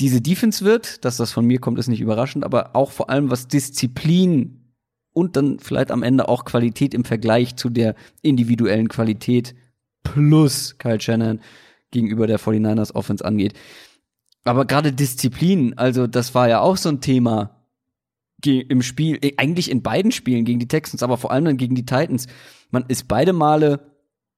diese 0.00 0.20
Defense 0.20 0.64
wird, 0.64 1.04
dass 1.04 1.16
das 1.16 1.32
von 1.32 1.46
mir 1.46 1.60
kommt, 1.60 1.78
ist 1.78 1.88
nicht 1.88 2.00
überraschend, 2.00 2.44
aber 2.44 2.74
auch 2.74 2.90
vor 2.90 3.10
allem 3.10 3.30
was 3.30 3.48
Disziplin 3.48 4.72
und 5.12 5.36
dann 5.36 5.60
vielleicht 5.60 5.90
am 5.90 6.02
Ende 6.02 6.28
auch 6.28 6.44
Qualität 6.44 6.94
im 6.94 7.04
Vergleich 7.04 7.56
zu 7.56 7.70
der 7.70 7.94
individuellen 8.20 8.88
Qualität 8.88 9.54
plus 10.02 10.76
Kyle 10.78 11.00
Shannon 11.00 11.40
gegenüber 11.90 12.26
der 12.26 12.40
49ers 12.40 12.94
Offense 12.94 13.24
angeht. 13.24 13.54
Aber 14.44 14.66
gerade 14.66 14.92
Disziplin, 14.92 15.78
also 15.78 16.06
das 16.06 16.34
war 16.34 16.48
ja 16.48 16.60
auch 16.60 16.76
so 16.76 16.90
ein 16.90 17.00
Thema 17.00 17.64
im 18.44 18.82
Spiel, 18.82 19.18
äh, 19.22 19.32
eigentlich 19.38 19.70
in 19.70 19.82
beiden 19.82 20.12
Spielen 20.12 20.44
gegen 20.44 20.58
die 20.58 20.68
Texans, 20.68 21.02
aber 21.02 21.16
vor 21.16 21.30
allem 21.30 21.46
dann 21.46 21.56
gegen 21.56 21.74
die 21.74 21.86
Titans. 21.86 22.26
Man 22.70 22.84
ist 22.88 23.08
beide 23.08 23.32
Male 23.32 23.92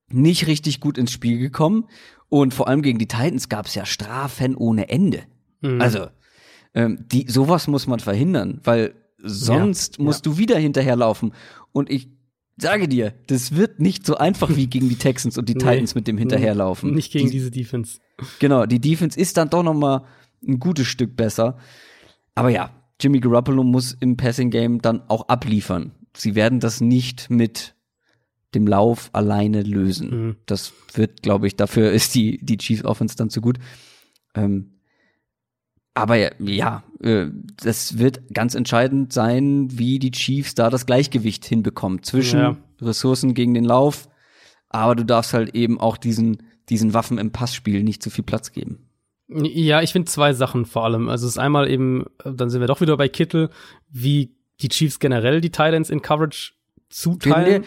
nicht 0.09 0.47
richtig 0.47 0.81
gut 0.81 0.97
ins 0.97 1.11
Spiel 1.11 1.39
gekommen 1.39 1.89
und 2.29 2.55
vor 2.55 2.69
allem 2.69 2.83
gegen 2.83 3.01
die 3.01 3.09
Titans 3.09 3.49
gab 3.49 3.67
es 3.67 3.75
ja 3.75 3.85
Strafen 3.85 4.55
ohne 4.55 4.91
Ende. 4.91 5.25
Mhm. 5.61 5.81
Also 5.81 6.07
ähm, 6.75 7.05
die 7.11 7.27
sowas 7.29 7.69
muss 7.69 7.87
man 7.87 8.01
verhindern, 8.01 8.61
weil 8.65 8.95
Sonst 9.27 9.99
ja, 9.99 10.05
musst 10.05 10.27
ja. 10.27 10.33
du 10.33 10.39
wieder 10.39 10.59
hinterherlaufen. 10.59 11.33
Und 11.73 11.91
ich 11.91 12.09
sage 12.57 12.89
dir, 12.89 13.15
das 13.27 13.55
wird 13.55 13.81
nicht 13.81 14.07
so 14.07 14.17
einfach 14.17 14.55
wie 14.57 14.67
gegen 14.67 14.89
die 14.89 14.97
Texans 14.97 15.37
und 15.37 15.49
die 15.49 15.55
Titans 15.55 15.95
mit 15.95 16.07
dem 16.07 16.19
Hinterherlaufen. 16.19 16.95
Nicht 16.95 17.13
gegen 17.13 17.27
die, 17.27 17.33
diese 17.33 17.51
Defense. 17.51 17.99
Genau, 18.39 18.67
die 18.67 18.81
Defense 18.81 19.19
ist 19.19 19.37
dann 19.37 19.51
doch 19.51 19.63
noch 19.63 19.75
mal 19.75 20.05
ein 20.47 20.59
gutes 20.59 20.87
Stück 20.87 21.17
besser. 21.17 21.59
Aber 22.35 22.51
ja, 22.51 22.71
Jimmy 23.01 23.21
Garoppolo 23.21 23.63
muss 23.63 23.93
im 24.01 24.17
Passing 24.17 24.51
Game 24.51 24.81
dann 24.81 25.03
auch 25.09 25.29
abliefern. 25.29 25.93
Sie 26.17 26.35
werden 26.35 26.61
das 26.61 26.81
nicht 26.81 27.29
mit 27.29 27.75
dem 28.55 28.67
Lauf 28.67 29.11
alleine 29.13 29.63
lösen. 29.63 30.11
Mhm. 30.11 30.37
Das 30.47 30.73
wird, 30.95 31.23
glaube 31.23 31.47
ich, 31.47 31.57
dafür 31.57 31.91
ist 31.93 32.15
die 32.15 32.39
die 32.43 32.57
Chiefs 32.57 32.85
Offense 32.85 33.17
dann 33.17 33.29
zu 33.29 33.41
gut. 33.41 33.59
Ähm, 34.35 34.76
aber 35.97 36.17
ja, 36.41 36.83
äh, 37.01 37.27
das 37.63 37.99
wird 37.99 38.35
ganz 38.35 38.55
entscheidend 38.55 39.15
sein, 39.15 39.69
wie 39.79 39.99
die 39.99 40.11
Chiefs 40.11 40.55
da 40.55 40.69
das 40.69 40.85
Gleichgewicht 40.85 41.47
hinbekommen 41.47 42.03
zwischen 42.03 42.39
ja. 42.39 42.57
Ressourcen 42.83 43.33
gegen 43.33 43.55
den 43.55 43.65
Lauf. 43.65 44.09
Aber 44.69 44.95
du 44.95 45.05
darfst 45.05 45.33
halt 45.33 45.55
eben 45.55 45.81
auch 45.81 45.97
diesen, 45.97 46.43
diesen 46.69 46.93
Waffen 46.93 47.17
im 47.17 47.33
Passspiel 47.33 47.83
nicht 47.83 48.03
zu 48.03 48.11
viel 48.11 48.25
Platz 48.25 48.53
geben. 48.53 48.91
Ja, 49.29 49.81
ich 49.81 49.93
finde 49.93 50.11
zwei 50.11 50.35
Sachen 50.35 50.67
vor 50.67 50.85
allem. 50.85 51.09
Also 51.09 51.27
es 51.27 51.33
ist 51.33 51.39
einmal 51.39 51.71
eben, 51.71 52.05
dann 52.23 52.51
sind 52.51 52.61
wir 52.61 52.69
doch 52.69 52.83
wieder 52.83 52.99
bei 52.99 53.09
Kittel, 53.09 53.49
wie 53.89 54.37
die 54.61 54.69
Chiefs 54.69 54.99
generell 54.99 55.41
die 55.41 55.51
Titans 55.51 55.89
in 55.89 56.03
Coverage 56.03 56.53
zuteilen. 56.91 57.65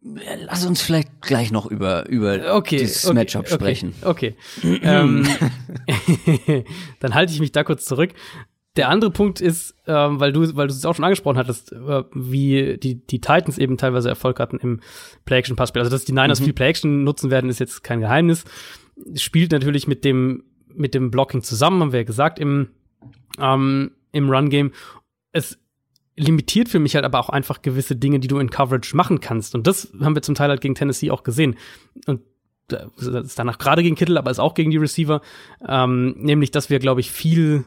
Lass 0.00 0.64
uns 0.64 0.80
vielleicht 0.80 1.20
gleich 1.22 1.50
noch 1.50 1.66
über, 1.66 2.08
über 2.08 2.54
okay, 2.54 2.80
das 2.80 3.04
okay, 3.04 3.14
Matchup 3.14 3.46
okay, 3.46 3.54
sprechen. 3.54 3.94
Okay. 4.02 4.36
ähm, 4.82 5.26
dann 7.00 7.14
halte 7.14 7.32
ich 7.32 7.40
mich 7.40 7.52
da 7.52 7.64
kurz 7.64 7.84
zurück. 7.84 8.14
Der 8.76 8.90
andere 8.90 9.10
Punkt 9.10 9.40
ist, 9.40 9.74
ähm, 9.88 10.20
weil 10.20 10.32
du, 10.32 10.54
weil 10.54 10.68
du 10.68 10.72
es 10.72 10.84
auch 10.84 10.94
schon 10.94 11.04
angesprochen 11.04 11.36
hattest, 11.36 11.72
äh, 11.72 12.04
wie 12.14 12.78
die, 12.78 13.04
die 13.04 13.20
Titans 13.20 13.58
eben 13.58 13.76
teilweise 13.76 14.08
Erfolg 14.08 14.38
hatten 14.38 14.58
im 14.58 14.80
Play-Action-Passspiel. 15.24 15.82
Also, 15.82 15.90
dass 15.90 16.04
die 16.04 16.12
Niners 16.12 16.38
mhm. 16.38 16.44
viel 16.44 16.52
Play-Action 16.52 17.02
nutzen 17.02 17.30
werden, 17.30 17.50
ist 17.50 17.58
jetzt 17.58 17.82
kein 17.82 18.00
Geheimnis. 18.00 18.44
Spielt 19.16 19.50
natürlich 19.50 19.88
mit 19.88 20.04
dem, 20.04 20.44
mit 20.72 20.94
dem 20.94 21.10
Blocking 21.10 21.42
zusammen, 21.42 21.80
haben 21.80 21.92
wir 21.92 22.00
ja 22.00 22.06
gesagt, 22.06 22.38
im, 22.38 22.68
ähm, 23.40 23.90
im 24.12 24.30
Run-Game. 24.30 24.70
Es 25.32 25.58
limitiert 26.18 26.68
für 26.68 26.78
mich 26.78 26.94
halt 26.94 27.04
aber 27.04 27.18
auch 27.18 27.30
einfach 27.30 27.62
gewisse 27.62 27.96
Dinge, 27.96 28.20
die 28.20 28.28
du 28.28 28.38
in 28.38 28.50
Coverage 28.50 28.96
machen 28.96 29.20
kannst. 29.20 29.54
Und 29.54 29.66
das 29.66 29.92
haben 30.00 30.14
wir 30.14 30.22
zum 30.22 30.34
Teil 30.34 30.48
halt 30.50 30.60
gegen 30.60 30.74
Tennessee 30.74 31.10
auch 31.10 31.22
gesehen. 31.22 31.56
Und 32.06 32.20
das 32.68 33.06
ist 33.06 33.38
danach 33.38 33.58
gerade 33.58 33.82
gegen 33.82 33.96
Kittel, 33.96 34.18
aber 34.18 34.30
ist 34.30 34.38
auch 34.38 34.54
gegen 34.54 34.70
die 34.70 34.76
Receiver. 34.76 35.22
Ähm, 35.66 36.14
nämlich, 36.18 36.50
dass 36.50 36.68
wir, 36.68 36.78
glaube 36.78 37.00
ich, 37.00 37.10
viel, 37.10 37.64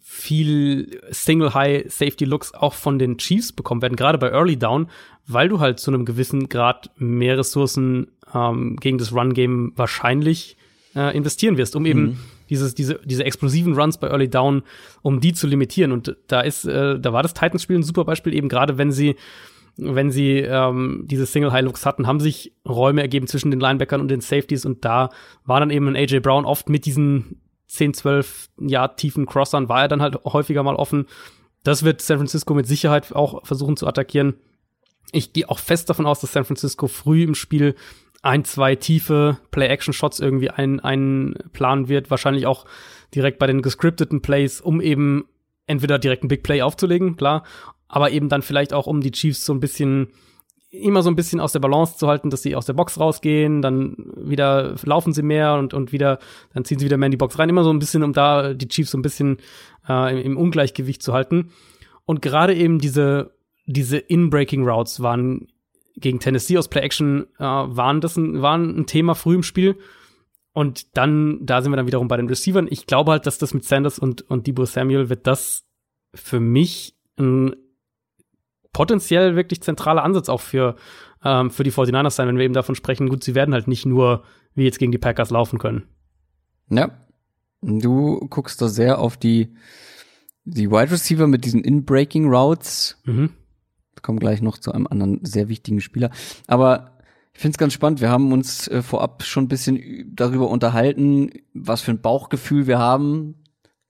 viel 0.00 1.00
Single 1.10 1.54
High 1.54 1.92
Safety 1.92 2.24
Looks 2.24 2.52
auch 2.52 2.74
von 2.74 2.98
den 2.98 3.18
Chiefs 3.18 3.52
bekommen 3.52 3.82
werden, 3.82 3.96
gerade 3.96 4.18
bei 4.18 4.30
Early 4.30 4.56
Down, 4.56 4.88
weil 5.26 5.48
du 5.48 5.60
halt 5.60 5.78
zu 5.78 5.92
einem 5.92 6.04
gewissen 6.04 6.48
Grad 6.48 6.90
mehr 6.96 7.38
Ressourcen 7.38 8.08
ähm, 8.34 8.76
gegen 8.76 8.98
das 8.98 9.12
Run 9.12 9.34
Game 9.34 9.72
wahrscheinlich 9.76 10.56
äh, 10.96 11.16
investieren 11.16 11.56
wirst, 11.56 11.76
um 11.76 11.86
eben 11.86 12.02
mhm 12.02 12.18
dieses, 12.54 12.74
diese, 12.74 13.00
diese 13.04 13.24
explosiven 13.24 13.74
Runs 13.74 13.98
bei 13.98 14.08
Early 14.08 14.30
Down, 14.30 14.62
um 15.02 15.20
die 15.20 15.32
zu 15.32 15.46
limitieren. 15.46 15.92
Und 15.92 16.16
da 16.28 16.40
ist, 16.40 16.64
äh, 16.64 16.98
da 16.98 17.12
war 17.12 17.22
das 17.22 17.34
Titans-Spiel 17.34 17.78
ein 17.78 17.82
super 17.82 18.04
Beispiel, 18.04 18.34
eben 18.34 18.48
gerade 18.48 18.78
wenn 18.78 18.92
sie, 18.92 19.16
wenn 19.76 20.10
sie 20.10 20.38
ähm, 20.38 21.04
diese 21.06 21.26
Single-High-Looks 21.26 21.84
hatten, 21.84 22.06
haben 22.06 22.20
sich 22.20 22.52
Räume 22.66 23.02
ergeben 23.02 23.26
zwischen 23.26 23.50
den 23.50 23.60
Linebackern 23.60 24.00
und 24.00 24.08
den 24.08 24.20
Safeties 24.20 24.64
und 24.64 24.84
da 24.84 25.10
war 25.44 25.58
dann 25.58 25.70
eben 25.70 25.88
ein 25.88 25.96
AJ 25.96 26.20
Brown 26.20 26.44
oft 26.44 26.68
mit 26.68 26.86
diesen 26.86 27.40
10, 27.66 27.94
12 27.94 28.50
Jahr 28.60 28.94
tiefen 28.94 29.26
Crossern, 29.26 29.68
war 29.68 29.82
er 29.82 29.88
dann 29.88 30.02
halt 30.02 30.24
häufiger 30.24 30.62
mal 30.62 30.76
offen. 30.76 31.06
Das 31.64 31.82
wird 31.82 32.02
San 32.02 32.18
Francisco 32.18 32.54
mit 32.54 32.66
Sicherheit 32.66 33.12
auch 33.14 33.44
versuchen 33.44 33.76
zu 33.76 33.86
attackieren. 33.88 34.34
Ich 35.12 35.32
gehe 35.32 35.48
auch 35.48 35.58
fest 35.58 35.90
davon 35.90 36.06
aus, 36.06 36.20
dass 36.20 36.32
San 36.32 36.44
Francisco 36.44 36.86
früh 36.86 37.24
im 37.24 37.34
Spiel 37.34 37.74
ein, 38.24 38.44
zwei 38.44 38.74
tiefe 38.74 39.38
Play-Action-Shots 39.50 40.20
irgendwie 40.20 40.50
ein, 40.50 40.80
einplanen 40.80 41.88
wird. 41.88 42.10
Wahrscheinlich 42.10 42.46
auch 42.46 42.64
direkt 43.14 43.38
bei 43.38 43.46
den 43.46 43.62
gescripteten 43.62 44.22
Plays, 44.22 44.60
um 44.60 44.80
eben 44.80 45.26
entweder 45.66 45.98
direkt 45.98 46.24
ein 46.24 46.28
Big 46.28 46.42
Play 46.42 46.62
aufzulegen, 46.62 47.16
klar, 47.16 47.44
aber 47.88 48.10
eben 48.10 48.28
dann 48.28 48.42
vielleicht 48.42 48.72
auch, 48.72 48.86
um 48.86 49.00
die 49.00 49.12
Chiefs 49.12 49.44
so 49.44 49.52
ein 49.52 49.60
bisschen 49.60 50.08
immer 50.70 51.02
so 51.02 51.10
ein 51.10 51.14
bisschen 51.14 51.38
aus 51.38 51.52
der 51.52 51.60
Balance 51.60 51.96
zu 51.96 52.08
halten, 52.08 52.30
dass 52.30 52.42
sie 52.42 52.56
aus 52.56 52.66
der 52.66 52.72
Box 52.72 52.98
rausgehen, 52.98 53.62
dann 53.62 53.94
wieder 54.16 54.74
laufen 54.82 55.12
sie 55.12 55.22
mehr 55.22 55.54
und, 55.54 55.72
und 55.72 55.92
wieder, 55.92 56.18
dann 56.52 56.64
ziehen 56.64 56.80
sie 56.80 56.86
wieder 56.86 56.96
mehr 56.96 57.06
in 57.06 57.12
die 57.12 57.16
Box 57.16 57.38
rein. 57.38 57.48
Immer 57.48 57.62
so 57.62 57.70
ein 57.70 57.78
bisschen, 57.78 58.02
um 58.02 58.12
da 58.12 58.54
die 58.54 58.66
Chiefs 58.66 58.90
so 58.90 58.98
ein 58.98 59.02
bisschen 59.02 59.38
äh, 59.88 60.12
im, 60.12 60.32
im 60.32 60.36
Ungleichgewicht 60.36 61.00
zu 61.00 61.12
halten. 61.12 61.50
Und 62.06 62.22
gerade 62.22 62.54
eben 62.54 62.80
diese, 62.80 63.34
diese 63.66 63.98
In-Breaking 63.98 64.68
Routes 64.68 65.00
waren 65.00 65.46
gegen 65.96 66.20
Tennessee 66.20 66.58
aus 66.58 66.68
Play 66.68 66.82
Action, 66.82 67.26
äh, 67.38 67.42
waren 67.42 68.00
das 68.00 68.16
ein, 68.16 68.42
waren 68.42 68.78
ein 68.78 68.86
Thema 68.86 69.14
früh 69.14 69.36
im 69.36 69.42
Spiel. 69.42 69.78
Und 70.52 70.96
dann, 70.96 71.40
da 71.42 71.62
sind 71.62 71.72
wir 71.72 71.76
dann 71.76 71.86
wiederum 71.86 72.08
bei 72.08 72.16
den 72.16 72.28
Receivern. 72.28 72.68
Ich 72.70 72.86
glaube 72.86 73.10
halt, 73.10 73.26
dass 73.26 73.38
das 73.38 73.54
mit 73.54 73.64
Sanders 73.64 73.98
und, 73.98 74.22
und 74.22 74.46
Debo 74.46 74.64
Samuel 74.64 75.08
wird 75.08 75.26
das 75.26 75.64
für 76.14 76.38
mich 76.38 76.94
ein 77.18 77.56
potenziell 78.72 79.36
wirklich 79.36 79.62
zentraler 79.62 80.04
Ansatz 80.04 80.28
auch 80.28 80.40
für, 80.40 80.76
ähm, 81.24 81.50
für 81.50 81.64
die 81.64 81.72
49ers 81.72 82.10
sein, 82.10 82.28
wenn 82.28 82.38
wir 82.38 82.44
eben 82.44 82.54
davon 82.54 82.74
sprechen, 82.74 83.08
gut, 83.08 83.24
sie 83.24 83.34
werden 83.34 83.54
halt 83.54 83.68
nicht 83.68 83.86
nur 83.86 84.24
wie 84.54 84.64
jetzt 84.64 84.78
gegen 84.78 84.92
die 84.92 84.98
Packers 84.98 85.30
laufen 85.30 85.58
können. 85.58 85.88
Ja. 86.70 86.90
Du 87.62 88.26
guckst 88.28 88.60
da 88.60 88.68
sehr 88.68 88.98
auf 88.98 89.16
die, 89.16 89.54
die 90.44 90.70
Wide 90.70 90.90
Receiver 90.90 91.26
mit 91.26 91.44
diesen 91.44 91.64
In-Breaking 91.64 92.28
Routes. 92.28 93.00
Mhm. 93.04 93.30
Wir 94.04 94.08
kommen 94.08 94.20
gleich 94.20 94.42
noch 94.42 94.58
zu 94.58 94.70
einem 94.70 94.86
anderen 94.86 95.24
sehr 95.24 95.48
wichtigen 95.48 95.80
Spieler. 95.80 96.10
Aber 96.46 96.98
ich 97.32 97.40
finde 97.40 97.54
es 97.54 97.58
ganz 97.58 97.72
spannend. 97.72 98.02
Wir 98.02 98.10
haben 98.10 98.32
uns 98.32 98.68
äh, 98.68 98.82
vorab 98.82 99.22
schon 99.22 99.44
ein 99.44 99.48
bisschen 99.48 100.12
darüber 100.14 100.50
unterhalten, 100.50 101.30
was 101.54 101.80
für 101.80 101.92
ein 101.92 102.02
Bauchgefühl 102.02 102.66
wir 102.66 102.78
haben, 102.78 103.36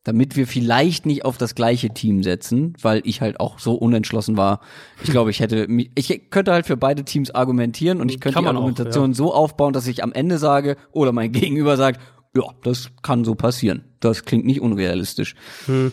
damit 0.05 0.37
wir 0.37 0.47
vielleicht 0.47 1.05
nicht 1.05 1.25
auf 1.25 1.37
das 1.37 1.57
gleiche 1.57 1.89
Team 1.89 2.23
setzen, 2.23 2.75
weil 2.81 3.03
ich 3.03 3.23
halt 3.23 3.41
auch 3.41 3.59
so 3.59 3.75
unentschlossen 3.75 4.37
war. 4.37 4.61
Ich 5.03 5.11
glaube, 5.11 5.31
ich 5.31 5.41
hätte, 5.41 5.67
ich 5.97 6.31
könnte 6.31 6.53
halt 6.53 6.67
für 6.67 6.77
beide 6.77 7.05
Teams 7.05 7.33
argumentieren 7.33 8.01
und 8.01 8.09
ich 8.09 8.21
könnte 8.21 8.39
die 8.39 8.47
Argumentation 8.47 9.07
auch, 9.07 9.09
ja. 9.09 9.15
so 9.15 9.35
aufbauen, 9.35 9.73
dass 9.73 9.89
ich 9.89 10.05
am 10.05 10.13
Ende 10.13 10.39
sage 10.39 10.77
oder 10.93 11.11
mein 11.11 11.33
Gegenüber 11.33 11.77
sagt, 11.77 12.01
ja, 12.37 12.45
das 12.63 12.91
kann 13.03 13.25
so 13.25 13.35
passieren. 13.35 13.83
Das 13.99 14.25
klingt 14.25 14.47
nicht 14.47 14.61
unrealistisch. 14.61 15.35
Hm. 15.67 15.91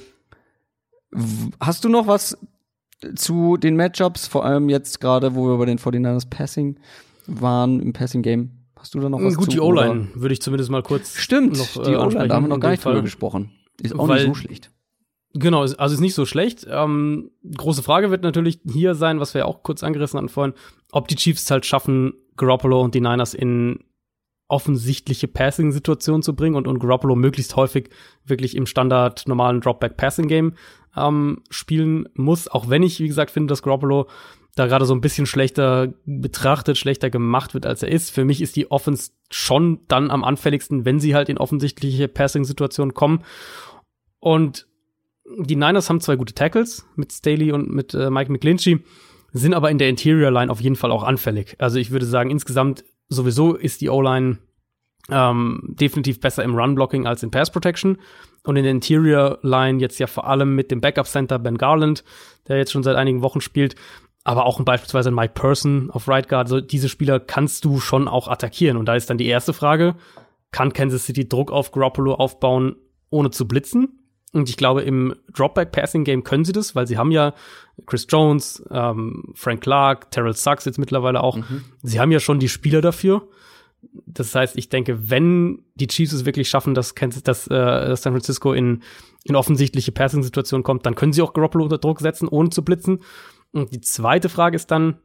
Hast 1.59 1.83
du 1.83 1.89
noch 1.89 2.05
was 2.05 2.37
zu 3.15 3.57
den 3.57 3.75
Matchups, 3.75 4.27
vor 4.27 4.45
allem 4.45 4.69
jetzt 4.69 5.01
gerade, 5.01 5.35
wo 5.35 5.47
wir 5.47 5.57
bei 5.57 5.65
den 5.65 5.79
49ers 5.79 6.29
Passing 6.29 6.79
waren 7.27 7.79
im 7.79 7.93
Passing 7.93 8.21
Game. 8.21 8.51
Hast 8.75 8.95
du 8.95 8.99
da 8.99 9.09
noch 9.09 9.21
was 9.21 9.35
Gut, 9.35 9.45
zu, 9.45 9.51
die 9.51 9.59
O-Line 9.59 10.09
würde 10.15 10.33
ich 10.33 10.41
zumindest 10.41 10.71
mal 10.71 10.81
kurz 10.81 11.15
Stimmt, 11.15 11.57
noch, 11.57 11.83
die 11.83 11.91
äh, 11.91 11.97
O-Line, 11.97 12.27
da 12.27 12.35
haben 12.35 12.45
wir 12.45 12.49
noch 12.49 12.59
gar 12.59 12.71
nicht 12.71 12.83
drüber 12.83 13.01
gesprochen. 13.01 13.51
Ist 13.79 13.97
auch 13.97 14.07
Weil, 14.07 14.27
nicht 14.27 14.27
so 14.27 14.33
schlecht. 14.33 14.71
Genau, 15.33 15.61
also 15.61 15.93
ist 15.93 16.01
nicht 16.01 16.15
so 16.15 16.25
schlecht. 16.25 16.67
Ähm, 16.69 17.31
große 17.55 17.83
Frage 17.83 18.11
wird 18.11 18.23
natürlich 18.23 18.59
hier 18.69 18.95
sein, 18.95 19.19
was 19.19 19.33
wir 19.33 19.47
auch 19.47 19.63
kurz 19.63 19.83
angerissen 19.83 20.17
hatten 20.17 20.29
vorhin, 20.29 20.53
ob 20.91 21.07
die 21.07 21.15
Chiefs 21.15 21.49
halt 21.49 21.65
schaffen, 21.65 22.13
Garoppolo 22.37 22.81
und 22.81 22.95
die 22.95 23.01
Niners 23.01 23.33
in 23.33 23.79
offensichtliche 24.49 25.29
Passing-Situationen 25.29 26.21
zu 26.23 26.35
bringen 26.35 26.55
und, 26.55 26.67
und 26.67 26.79
Garoppolo 26.79 27.15
möglichst 27.15 27.55
häufig 27.55 27.89
wirklich 28.25 28.57
im 28.57 28.65
Standard 28.65 29.25
normalen 29.25 29.61
Dropback-Passing-Game 29.61 30.53
ähm, 30.95 31.43
spielen 31.49 32.09
muss. 32.13 32.47
Auch 32.47 32.69
wenn 32.69 32.83
ich, 32.83 32.99
wie 32.99 33.07
gesagt, 33.07 33.31
finde, 33.31 33.51
dass 33.51 33.63
Garoppolo 33.63 34.07
da 34.55 34.67
gerade 34.67 34.85
so 34.85 34.93
ein 34.93 35.01
bisschen 35.01 35.25
schlechter 35.25 35.93
betrachtet, 36.05 36.77
schlechter 36.77 37.09
gemacht 37.09 37.53
wird, 37.53 37.65
als 37.65 37.83
er 37.83 37.89
ist. 37.89 38.09
Für 38.11 38.25
mich 38.25 38.41
ist 38.41 38.55
die 38.55 38.69
Offense 38.69 39.11
schon 39.29 39.79
dann 39.87 40.11
am 40.11 40.23
anfälligsten, 40.23 40.83
wenn 40.83 40.99
sie 40.99 41.15
halt 41.15 41.29
in 41.29 41.37
offensichtliche 41.37 42.07
Passing-Situationen 42.07 42.93
kommen. 42.93 43.23
Und 44.19 44.67
die 45.37 45.55
Niners 45.55 45.89
haben 45.89 46.01
zwei 46.01 46.17
gute 46.17 46.33
Tackles 46.33 46.85
mit 46.95 47.13
Staley 47.13 47.53
und 47.53 47.69
mit 47.69 47.93
äh, 47.93 48.09
Mike 48.09 48.31
McGlinchey, 48.31 48.83
sind 49.31 49.53
aber 49.53 49.71
in 49.71 49.77
der 49.77 49.87
Interior 49.87 50.31
Line 50.31 50.51
auf 50.51 50.59
jeden 50.59 50.75
Fall 50.75 50.91
auch 50.91 51.03
anfällig. 51.03 51.55
Also 51.59 51.79
ich 51.79 51.91
würde 51.91 52.05
sagen, 52.05 52.29
insgesamt 52.29 52.83
sowieso 53.07 53.55
ist 53.55 53.79
die 53.79 53.89
O-Line 53.89 54.39
ähm, 55.09 55.61
definitiv 55.79 56.19
besser 56.19 56.43
im 56.43 56.55
Run-Blocking 56.55 57.07
als 57.07 57.23
in 57.23 57.31
Pass-Protection. 57.31 57.97
Und 58.43 58.55
in 58.55 58.63
der 58.63 58.71
Interior 58.71 59.37
Line 59.41 59.79
jetzt 59.79 59.99
ja 59.99 60.07
vor 60.07 60.27
allem 60.27 60.55
mit 60.55 60.71
dem 60.71 60.81
Backup-Center 60.81 61.37
Ben 61.39 61.57
Garland, 61.57 62.03
der 62.47 62.57
jetzt 62.57 62.71
schon 62.71 62.83
seit 62.83 62.95
einigen 62.95 63.21
Wochen 63.21 63.41
spielt, 63.41 63.75
aber 64.23 64.45
auch 64.45 64.61
beispielsweise 64.61 65.11
Mike 65.11 65.33
Person 65.33 65.89
auf 65.91 66.07
Right 66.07 66.27
Guard, 66.27 66.47
so 66.47 66.61
diese 66.61 66.89
Spieler 66.89 67.19
kannst 67.19 67.65
du 67.65 67.79
schon 67.79 68.07
auch 68.07 68.27
attackieren. 68.27 68.77
Und 68.77 68.85
da 68.85 68.95
ist 68.95 69.09
dann 69.09 69.17
die 69.17 69.27
erste 69.27 69.53
Frage, 69.53 69.95
kann 70.51 70.73
Kansas 70.73 71.05
City 71.05 71.27
Druck 71.27 71.51
auf 71.51 71.71
Garoppolo 71.71 72.15
aufbauen, 72.15 72.75
ohne 73.09 73.31
zu 73.31 73.47
blitzen? 73.47 73.99
Und 74.33 74.47
ich 74.47 74.57
glaube, 74.57 74.81
im 74.83 75.15
Dropback-Passing-Game 75.33 76.23
können 76.23 76.45
sie 76.45 76.53
das, 76.53 76.75
weil 76.75 76.87
sie 76.87 76.97
haben 76.97 77.11
ja 77.11 77.33
Chris 77.85 78.07
Jones, 78.09 78.63
ähm, 78.71 79.33
Frank 79.35 79.61
Clark, 79.61 80.11
Terrell 80.11 80.33
Suggs 80.33 80.65
jetzt 80.65 80.77
mittlerweile 80.79 81.21
auch. 81.21 81.37
Mhm. 81.37 81.65
Sie 81.83 81.99
haben 81.99 82.11
ja 82.11 82.19
schon 82.19 82.39
die 82.39 82.47
Spieler 82.47 82.81
dafür. 82.81 83.27
Das 83.81 84.33
heißt, 84.35 84.57
ich 84.57 84.69
denke, 84.69 85.09
wenn 85.09 85.63
die 85.75 85.87
Chiefs 85.87 86.13
es 86.13 86.25
wirklich 86.25 86.49
schaffen, 86.49 86.73
dass, 86.73 86.93
dass 86.93 87.47
äh, 87.47 87.95
San 87.95 88.13
Francisco 88.13 88.53
in, 88.53 88.83
in 89.23 89.35
offensichtliche 89.35 89.91
Passing-Situationen 89.91 90.63
kommt, 90.63 90.85
dann 90.85 90.95
können 90.95 91.13
sie 91.13 91.21
auch 91.21 91.33
Garoppolo 91.33 91.63
unter 91.63 91.77
Druck 91.77 91.99
setzen, 91.99 92.27
ohne 92.27 92.49
zu 92.49 92.63
blitzen. 92.63 92.99
Und 93.51 93.73
die 93.73 93.81
zweite 93.81 94.29
Frage 94.29 94.55
ist 94.55 94.71
dann, 94.71 94.99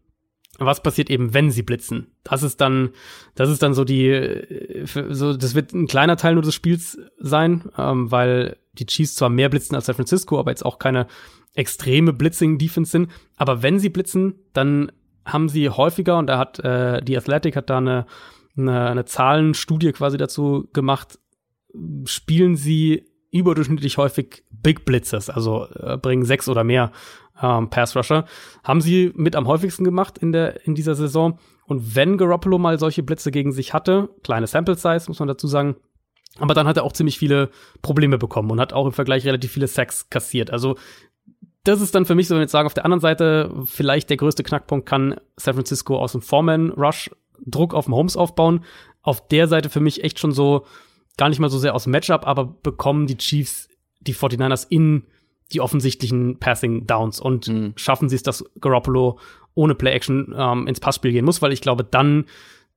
was 0.59 0.83
passiert 0.83 1.11
eben, 1.11 1.35
wenn 1.35 1.51
sie 1.51 1.63
blitzen? 1.63 2.09
Das 2.25 2.43
ist 2.43 2.61
dann, 2.61 2.91
das 3.35 3.51
ist 3.51 3.63
dann 3.63 3.75
so 3.75 3.85
die, 3.85 4.85
so, 4.85 5.37
das 5.37 5.55
wird 5.55 5.73
ein 5.73 5.87
kleiner 5.87 6.17
Teil 6.17 6.35
nur 6.35 6.43
des 6.43 6.55
Spiels 6.55 6.99
sein, 7.19 7.65
ähm, 7.77 8.11
weil 8.11 8.57
die 8.73 8.87
Chiefs 8.87 9.17
zwar 9.17 9.29
mehr 9.29 9.49
blitzen 9.49 9.75
als 9.75 9.87
San 9.87 9.95
Francisco, 9.95 10.39
aber 10.39 10.51
jetzt 10.51 10.65
auch 10.65 10.79
keine 10.79 11.07
extreme 11.55 12.13
Blitzing-Defense 12.13 12.91
sind. 12.91 13.11
Aber 13.37 13.63
wenn 13.63 13.79
sie 13.79 13.89
blitzen, 13.89 14.35
dann 14.53 14.93
haben 15.25 15.49
sie 15.49 15.69
häufiger, 15.69 16.19
und 16.19 16.29
da 16.29 16.39
hat 16.39 16.59
äh, 16.61 17.03
die 17.03 17.17
Athletic 17.17 17.57
hat 17.57 17.69
da 17.69 17.79
eine, 17.79 18.07
eine, 18.57 18.89
eine 18.89 19.05
Zahlenstudie 19.05 19.93
quasi 19.93 20.17
dazu 20.17 20.69
gemacht, 20.73 21.19
spielen 22.05 22.57
sie 22.57 23.07
überdurchschnittlich 23.31 23.99
häufig 23.99 24.45
Big 24.51 24.85
Blitzes, 24.85 25.29
also 25.29 25.67
äh, 25.75 25.99
bringen 25.99 26.25
sechs 26.25 26.49
oder 26.49 26.65
mehr 26.65 26.93
ähm, 27.41 27.69
Pass 27.71 27.97
Rusher. 27.97 28.25
Haben 28.65 28.81
sie 28.81 29.13
mit 29.15 29.37
am 29.37 29.47
häufigsten 29.47 29.85
gemacht 29.85 30.19
in, 30.19 30.33
der, 30.33 30.67
in 30.67 30.75
dieser 30.75 30.95
Saison. 30.95 31.39
Und 31.67 31.95
wenn 31.95 32.17
Garoppolo 32.17 32.59
mal 32.59 32.79
solche 32.79 33.03
Blitze 33.03 33.31
gegen 33.31 33.53
sich 33.53 33.75
hatte, 33.75 34.09
kleine 34.23 34.47
Sample 34.47 34.77
Size, 34.77 35.05
muss 35.09 35.19
man 35.19 35.29
dazu 35.29 35.47
sagen, 35.47 35.77
aber 36.39 36.55
dann 36.55 36.67
hat 36.67 36.77
er 36.77 36.85
auch 36.85 36.93
ziemlich 36.93 37.19
viele 37.19 37.51
Probleme 37.83 38.19
bekommen 38.19 38.51
und 38.51 38.61
hat 38.61 38.73
auch 38.73 38.87
im 38.87 38.93
Vergleich 38.93 39.27
relativ 39.27 39.53
viele 39.53 39.69
Sacks 39.69 40.11
kassiert. 40.11 40.51
Also 40.51 40.77
das 41.65 41.81
ist 41.81 41.95
dann 41.95 42.07
für 42.07 42.15
mich 42.15 42.29
so, 42.29 42.35
wenn 42.35 42.41
wir 42.41 42.45
jetzt 42.45 42.53
sagen, 42.53 42.67
auf 42.67 42.75
der 42.75 42.85
anderen 42.85 43.01
Seite 43.01 43.51
vielleicht 43.65 44.11
der 44.11 44.17
größte 44.19 44.45
Knackpunkt 44.45 44.87
kann 44.87 45.17
San 45.37 45.55
Francisco 45.55 45.99
aus 45.99 46.13
dem 46.13 46.23
Foreman 46.23 46.71
Rush 46.71 47.11
Druck 47.45 47.75
auf 47.75 47.87
dem 47.87 47.95
Holmes 47.95 48.17
aufbauen. 48.17 48.65
Auf 49.03 49.27
der 49.29 49.49
Seite 49.49 49.69
für 49.69 49.81
mich 49.81 50.05
echt 50.05 50.19
schon 50.19 50.33
so 50.33 50.65
gar 51.17 51.29
nicht 51.29 51.39
mal 51.39 51.51
so 51.51 51.59
sehr 51.59 51.75
aus 51.75 51.87
Matchup, 51.87 52.27
aber 52.27 52.45
bekommen 52.45 53.07
die 53.07 53.17
Chiefs 53.17 53.69
die 54.01 54.15
49ers 54.15 54.67
in 54.69 55.05
die 55.53 55.61
offensichtlichen 55.61 56.39
Passing 56.39 56.87
Downs 56.87 57.21
und 57.21 57.49
mhm. 57.49 57.73
schaffen 57.77 58.09
sie 58.09 58.17
es, 58.17 58.23
dass 58.23 58.45
Garoppolo 58.61 59.19
ohne 59.55 59.75
Play 59.75 59.93
Action 59.93 60.35
ähm, 60.37 60.67
ins 60.67 60.81
Passspiel 60.81 61.13
gehen 61.13 61.25
muss, 61.25 61.41
weil 61.41 61.53
ich 61.53 61.61
glaube, 61.61 61.85
dann, 61.85 62.25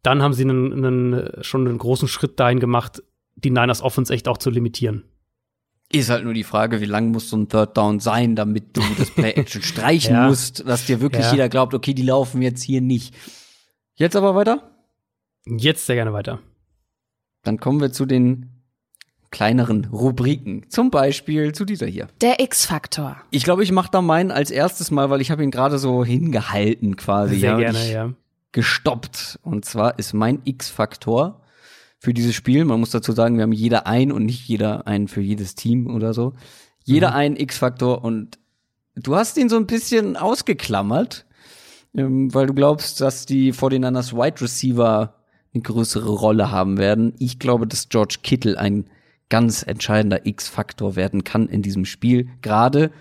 dann 0.03 0.22
haben 0.22 0.34
sie 0.34 0.44
einen, 0.44 0.86
einen, 0.86 1.44
schon 1.44 1.68
einen 1.68 1.77
großen 1.77 2.07
Schritt 2.07 2.40
dahin 2.40 2.60
gemacht, 2.60 3.03
die 3.36 3.49
Niners 3.49 3.81
Offense 3.81 4.14
echt 4.14 4.27
auch 4.27 4.38
zu 4.38 4.49
limitieren. 4.49 5.03
Ist 5.91 6.11
halt 6.11 6.23
nur 6.23 6.36
die 6.36 6.44
Frage, 6.44 6.81
wie 6.81 6.86
lang 6.86 7.10
muss 7.10 7.31
so 7.31 7.38
ein 7.38 7.49
Third 7.49 7.76
Down 7.76 7.99
sein, 7.99 8.36
damit 8.36 8.77
du 8.77 8.81
das 8.98 9.10
Play 9.10 9.31
Action 9.31 9.61
streichen 9.64 10.14
ja. 10.14 10.27
musst, 10.27 10.68
dass 10.68 10.86
dir 10.86 11.02
wirklich 11.02 11.26
ja. 11.26 11.31
jeder 11.31 11.49
glaubt, 11.49 11.73
okay, 11.73 11.95
die 11.95 12.03
laufen 12.03 12.44
jetzt 12.44 12.61
hier 12.61 12.81
nicht. 12.81 13.15
Jetzt 14.00 14.16
aber 14.16 14.34
weiter? 14.34 14.62
Jetzt 15.46 15.86
sehr 15.86 15.98
gerne 15.98 16.14
weiter. 16.14 16.40
Dann 17.44 17.60
kommen 17.60 17.82
wir 17.82 17.92
zu 17.92 18.06
den 18.06 18.64
kleineren 19.30 19.90
Rubriken. 19.92 20.70
Zum 20.70 20.90
Beispiel 20.90 21.52
zu 21.52 21.66
dieser 21.66 21.86
hier. 21.86 22.08
Der 22.22 22.40
X-Faktor. 22.40 23.18
Ich 23.30 23.44
glaube, 23.44 23.62
ich 23.62 23.74
mache 23.74 23.92
da 23.92 24.02
meinen 24.02 24.32
als 24.32 24.52
erstes 24.52 24.90
Mal, 24.90 25.10
weil 25.10 25.20
ich 25.20 25.32
habe 25.32 25.44
ihn 25.44 25.52
gerade 25.52 25.78
so 25.80 26.06
hingehalten 26.06 26.96
quasi. 26.96 27.40
Sehr 27.40 27.52
ja, 27.52 27.58
gerne, 27.58 27.92
ja. 27.92 28.14
Gestoppt. 28.54 29.38
Und 29.44 29.66
zwar 29.66 30.00
ist 30.00 30.14
mein 30.14 30.40
X-Faktor 30.46 31.42
für 31.98 32.14
dieses 32.14 32.36
Spiel, 32.36 32.64
man 32.64 32.80
muss 32.80 32.92
dazu 32.92 33.12
sagen, 33.12 33.36
wir 33.36 33.44
haben 33.44 33.52
jeder 33.52 33.86
ein 33.86 34.14
und 34.14 34.24
nicht 34.24 34.48
jeder 34.48 34.88
einen 34.88 35.10
für 35.10 35.20
jedes 35.20 35.56
Team 35.56 35.94
oder 35.94 36.14
so. 36.14 36.36
Jeder 36.86 37.10
mhm. 37.10 37.16
einen 37.16 37.36
X-Faktor 37.36 38.06
und 38.06 38.40
du 38.96 39.18
hast 39.18 39.36
ihn 39.36 39.50
so 39.50 39.58
ein 39.58 39.68
bisschen 39.68 40.16
ausgeklammert, 40.16 41.26
ähm, 41.95 42.34
weil 42.34 42.48
du 42.48 42.53
glaubst, 42.53 43.02
dass 43.02 43.26
die 43.26 43.53
49ers 43.53 44.14
Wide 44.14 44.41
Receiver 44.41 45.16
eine 45.53 45.64
größere 45.64 46.10
Rolle 46.10 46.52
haben 46.52 46.78
werden. 46.78 47.14
Ich 47.20 47.40
glaube, 47.40 47.68
dass 47.68 47.90
George 47.90 48.18
Kittle 48.22 48.57
ein 48.57 48.86
ganz 49.30 49.64
entscheidender 49.64 50.26
X-Faktor 50.26 50.95
werden 50.95 51.24
kann 51.24 51.48
in 51.48 51.61
diesem 51.61 51.86
Spiel. 51.86 52.30
Gerade 52.41 52.91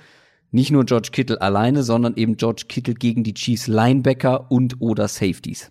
nicht 0.50 0.70
nur 0.70 0.84
George 0.84 1.10
Kittle 1.12 1.40
alleine, 1.40 1.82
sondern 1.82 2.16
eben 2.16 2.36
George 2.36 2.64
Kittle 2.68 2.94
gegen 2.94 3.22
die 3.22 3.34
Chiefs 3.34 3.66
Linebacker 3.66 4.50
und 4.50 4.80
oder 4.80 5.08
Safeties. 5.08 5.70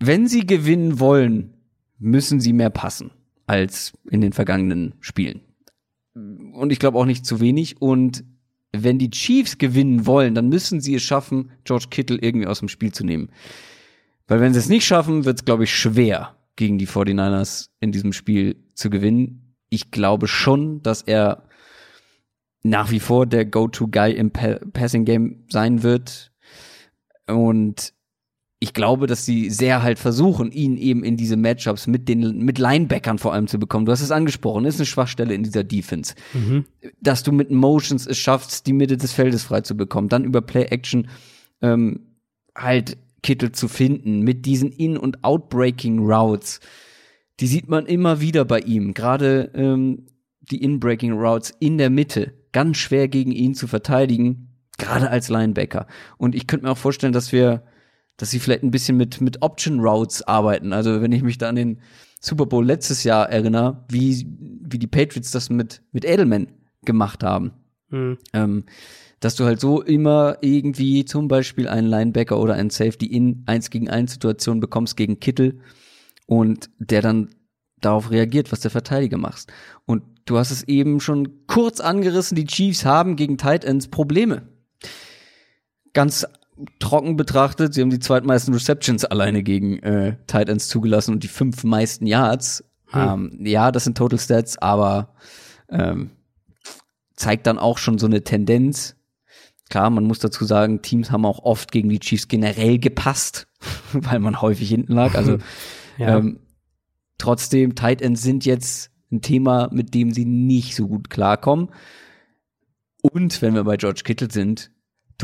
Wenn 0.00 0.26
sie 0.26 0.46
gewinnen 0.46 1.00
wollen, 1.00 1.54
müssen 1.98 2.40
sie 2.40 2.52
mehr 2.52 2.70
passen 2.70 3.10
als 3.46 3.92
in 4.10 4.20
den 4.20 4.32
vergangenen 4.32 4.94
Spielen. 5.00 5.40
Und 6.14 6.72
ich 6.72 6.78
glaube 6.78 6.98
auch 6.98 7.06
nicht 7.06 7.26
zu 7.26 7.40
wenig. 7.40 7.80
Und 7.80 8.24
wenn 8.82 8.98
die 8.98 9.10
Chiefs 9.10 9.58
gewinnen 9.58 10.06
wollen, 10.06 10.34
dann 10.34 10.48
müssen 10.48 10.80
sie 10.80 10.94
es 10.94 11.02
schaffen, 11.02 11.50
George 11.64 11.86
Kittle 11.90 12.18
irgendwie 12.20 12.46
aus 12.46 12.58
dem 12.58 12.68
Spiel 12.68 12.92
zu 12.92 13.04
nehmen. 13.04 13.30
Weil 14.26 14.40
wenn 14.40 14.52
sie 14.52 14.58
es 14.58 14.68
nicht 14.68 14.86
schaffen, 14.86 15.24
wird 15.24 15.38
es, 15.38 15.44
glaube 15.44 15.64
ich, 15.64 15.74
schwer, 15.74 16.36
gegen 16.56 16.78
die 16.78 16.88
49ers 16.88 17.68
in 17.80 17.92
diesem 17.92 18.12
Spiel 18.12 18.56
zu 18.74 18.90
gewinnen. 18.90 19.56
Ich 19.68 19.90
glaube 19.90 20.28
schon, 20.28 20.82
dass 20.82 21.02
er 21.02 21.44
nach 22.62 22.90
wie 22.90 23.00
vor 23.00 23.26
der 23.26 23.44
Go-To-Guy 23.44 24.12
im 24.12 24.30
pa 24.30 24.58
Passing-Game 24.72 25.44
sein 25.50 25.82
wird. 25.82 26.32
Und 27.26 27.92
ich 28.64 28.72
glaube, 28.72 29.06
dass 29.06 29.26
sie 29.26 29.50
sehr 29.50 29.82
halt 29.82 29.98
versuchen, 29.98 30.50
ihn 30.50 30.78
eben 30.78 31.04
in 31.04 31.18
diese 31.18 31.36
Matchups 31.36 31.86
mit 31.86 32.08
den 32.08 32.38
mit 32.38 32.58
Linebackern 32.58 33.18
vor 33.18 33.34
allem 33.34 33.46
zu 33.46 33.58
bekommen. 33.58 33.84
Du 33.84 33.92
hast 33.92 34.00
es 34.00 34.10
angesprochen, 34.10 34.64
ist 34.64 34.76
eine 34.76 34.86
Schwachstelle 34.86 35.34
in 35.34 35.42
dieser 35.42 35.64
Defense. 35.64 36.14
Mhm. 36.32 36.64
Dass 36.98 37.22
du 37.22 37.30
mit 37.30 37.50
Motions 37.50 38.06
es 38.06 38.16
schaffst, 38.16 38.66
die 38.66 38.72
Mitte 38.72 38.96
des 38.96 39.12
Feldes 39.12 39.42
frei 39.42 39.60
zu 39.60 39.76
bekommen, 39.76 40.08
dann 40.08 40.24
über 40.24 40.40
Play 40.40 40.64
Action 40.64 41.08
ähm, 41.60 42.00
halt 42.56 42.96
Kittel 43.22 43.52
zu 43.52 43.68
finden 43.68 44.20
mit 44.22 44.46
diesen 44.46 44.72
In- 44.72 44.96
und 44.96 45.22
Outbreaking 45.24 45.98
Routes. 45.98 46.60
Die 47.40 47.46
sieht 47.46 47.68
man 47.68 47.84
immer 47.84 48.22
wieder 48.22 48.46
bei 48.46 48.60
ihm, 48.60 48.94
gerade 48.94 49.50
ähm, 49.54 50.06
die 50.40 50.62
In-Breaking 50.62 51.12
Routes 51.12 51.52
in 51.60 51.76
der 51.76 51.90
Mitte, 51.90 52.32
ganz 52.52 52.78
schwer 52.78 53.08
gegen 53.08 53.32
ihn 53.32 53.54
zu 53.54 53.66
verteidigen, 53.66 54.54
gerade 54.78 55.10
als 55.10 55.28
Linebacker. 55.28 55.86
Und 56.16 56.34
ich 56.34 56.46
könnte 56.46 56.64
mir 56.64 56.72
auch 56.72 56.78
vorstellen, 56.78 57.12
dass 57.12 57.30
wir 57.30 57.62
dass 58.16 58.30
sie 58.30 58.38
vielleicht 58.38 58.62
ein 58.62 58.70
bisschen 58.70 58.96
mit, 58.96 59.20
mit 59.20 59.42
Option 59.42 59.80
Routes 59.80 60.22
arbeiten. 60.22 60.72
Also 60.72 61.02
wenn 61.02 61.12
ich 61.12 61.22
mich 61.22 61.38
da 61.38 61.48
an 61.48 61.56
den 61.56 61.80
Super 62.20 62.46
Bowl 62.46 62.64
letztes 62.64 63.04
Jahr 63.04 63.28
erinnere, 63.28 63.84
wie, 63.90 64.26
wie 64.38 64.78
die 64.78 64.86
Patriots 64.86 65.30
das 65.30 65.50
mit, 65.50 65.82
mit 65.92 66.04
Edelman 66.04 66.48
gemacht 66.84 67.22
haben. 67.22 67.52
Mhm. 67.90 68.18
Ähm, 68.32 68.64
dass 69.20 69.36
du 69.36 69.44
halt 69.44 69.60
so 69.60 69.80
immer 69.80 70.38
irgendwie 70.42 71.04
zum 71.04 71.28
Beispiel 71.28 71.66
einen 71.66 71.86
Linebacker 71.86 72.38
oder 72.38 72.54
einen 72.54 72.70
Safety 72.70 73.06
in 73.06 73.42
1 73.46 73.70
gegen 73.70 73.88
1 73.88 74.12
Situation 74.12 74.60
bekommst 74.60 74.96
gegen 74.96 75.18
Kittel 75.18 75.60
und 76.26 76.70
der 76.78 77.02
dann 77.02 77.30
darauf 77.80 78.10
reagiert, 78.10 78.52
was 78.52 78.60
der 78.60 78.70
Verteidiger 78.70 79.16
macht. 79.16 79.52
Und 79.86 80.02
du 80.24 80.38
hast 80.38 80.50
es 80.50 80.62
eben 80.64 81.00
schon 81.00 81.46
kurz 81.46 81.80
angerissen, 81.80 82.36
die 82.36 82.46
Chiefs 82.46 82.84
haben 82.84 83.16
gegen 83.16 83.38
Tight 83.38 83.64
Ends 83.64 83.88
Probleme. 83.88 84.48
Ganz 85.92 86.26
trocken 86.78 87.16
betrachtet, 87.16 87.74
sie 87.74 87.80
haben 87.80 87.90
die 87.90 87.98
zweitmeisten 87.98 88.54
Receptions 88.54 89.04
alleine 89.04 89.42
gegen 89.42 89.78
äh, 89.80 90.16
Tight 90.26 90.48
Ends 90.48 90.68
zugelassen 90.68 91.12
und 91.12 91.22
die 91.22 91.28
fünf 91.28 91.64
meisten 91.64 92.06
Yards. 92.06 92.64
Hm. 92.88 93.00
Ähm, 93.00 93.46
ja, 93.46 93.72
das 93.72 93.84
sind 93.84 93.98
Total 93.98 94.18
Stats, 94.18 94.58
aber 94.58 95.14
ähm, 95.68 96.10
zeigt 97.16 97.46
dann 97.46 97.58
auch 97.58 97.78
schon 97.78 97.98
so 97.98 98.06
eine 98.06 98.22
Tendenz. 98.22 98.96
Klar, 99.70 99.90
man 99.90 100.04
muss 100.04 100.18
dazu 100.18 100.44
sagen, 100.44 100.82
Teams 100.82 101.10
haben 101.10 101.24
auch 101.24 101.40
oft 101.40 101.72
gegen 101.72 101.88
die 101.88 102.00
Chiefs 102.00 102.28
generell 102.28 102.78
gepasst, 102.78 103.48
weil 103.92 104.20
man 104.20 104.40
häufig 104.40 104.68
hinten 104.68 104.92
lag. 104.92 105.14
Also 105.14 105.38
ja. 105.98 106.18
ähm, 106.18 106.40
trotzdem, 107.18 107.74
Tight 107.74 108.02
Ends 108.02 108.22
sind 108.22 108.44
jetzt 108.44 108.90
ein 109.10 109.22
Thema, 109.22 109.68
mit 109.72 109.94
dem 109.94 110.12
sie 110.12 110.24
nicht 110.24 110.74
so 110.74 110.88
gut 110.88 111.10
klarkommen. 111.10 111.70
Und 113.00 113.42
wenn 113.42 113.54
wir 113.54 113.64
bei 113.64 113.76
George 113.76 114.02
Kittle 114.04 114.30
sind, 114.30 114.70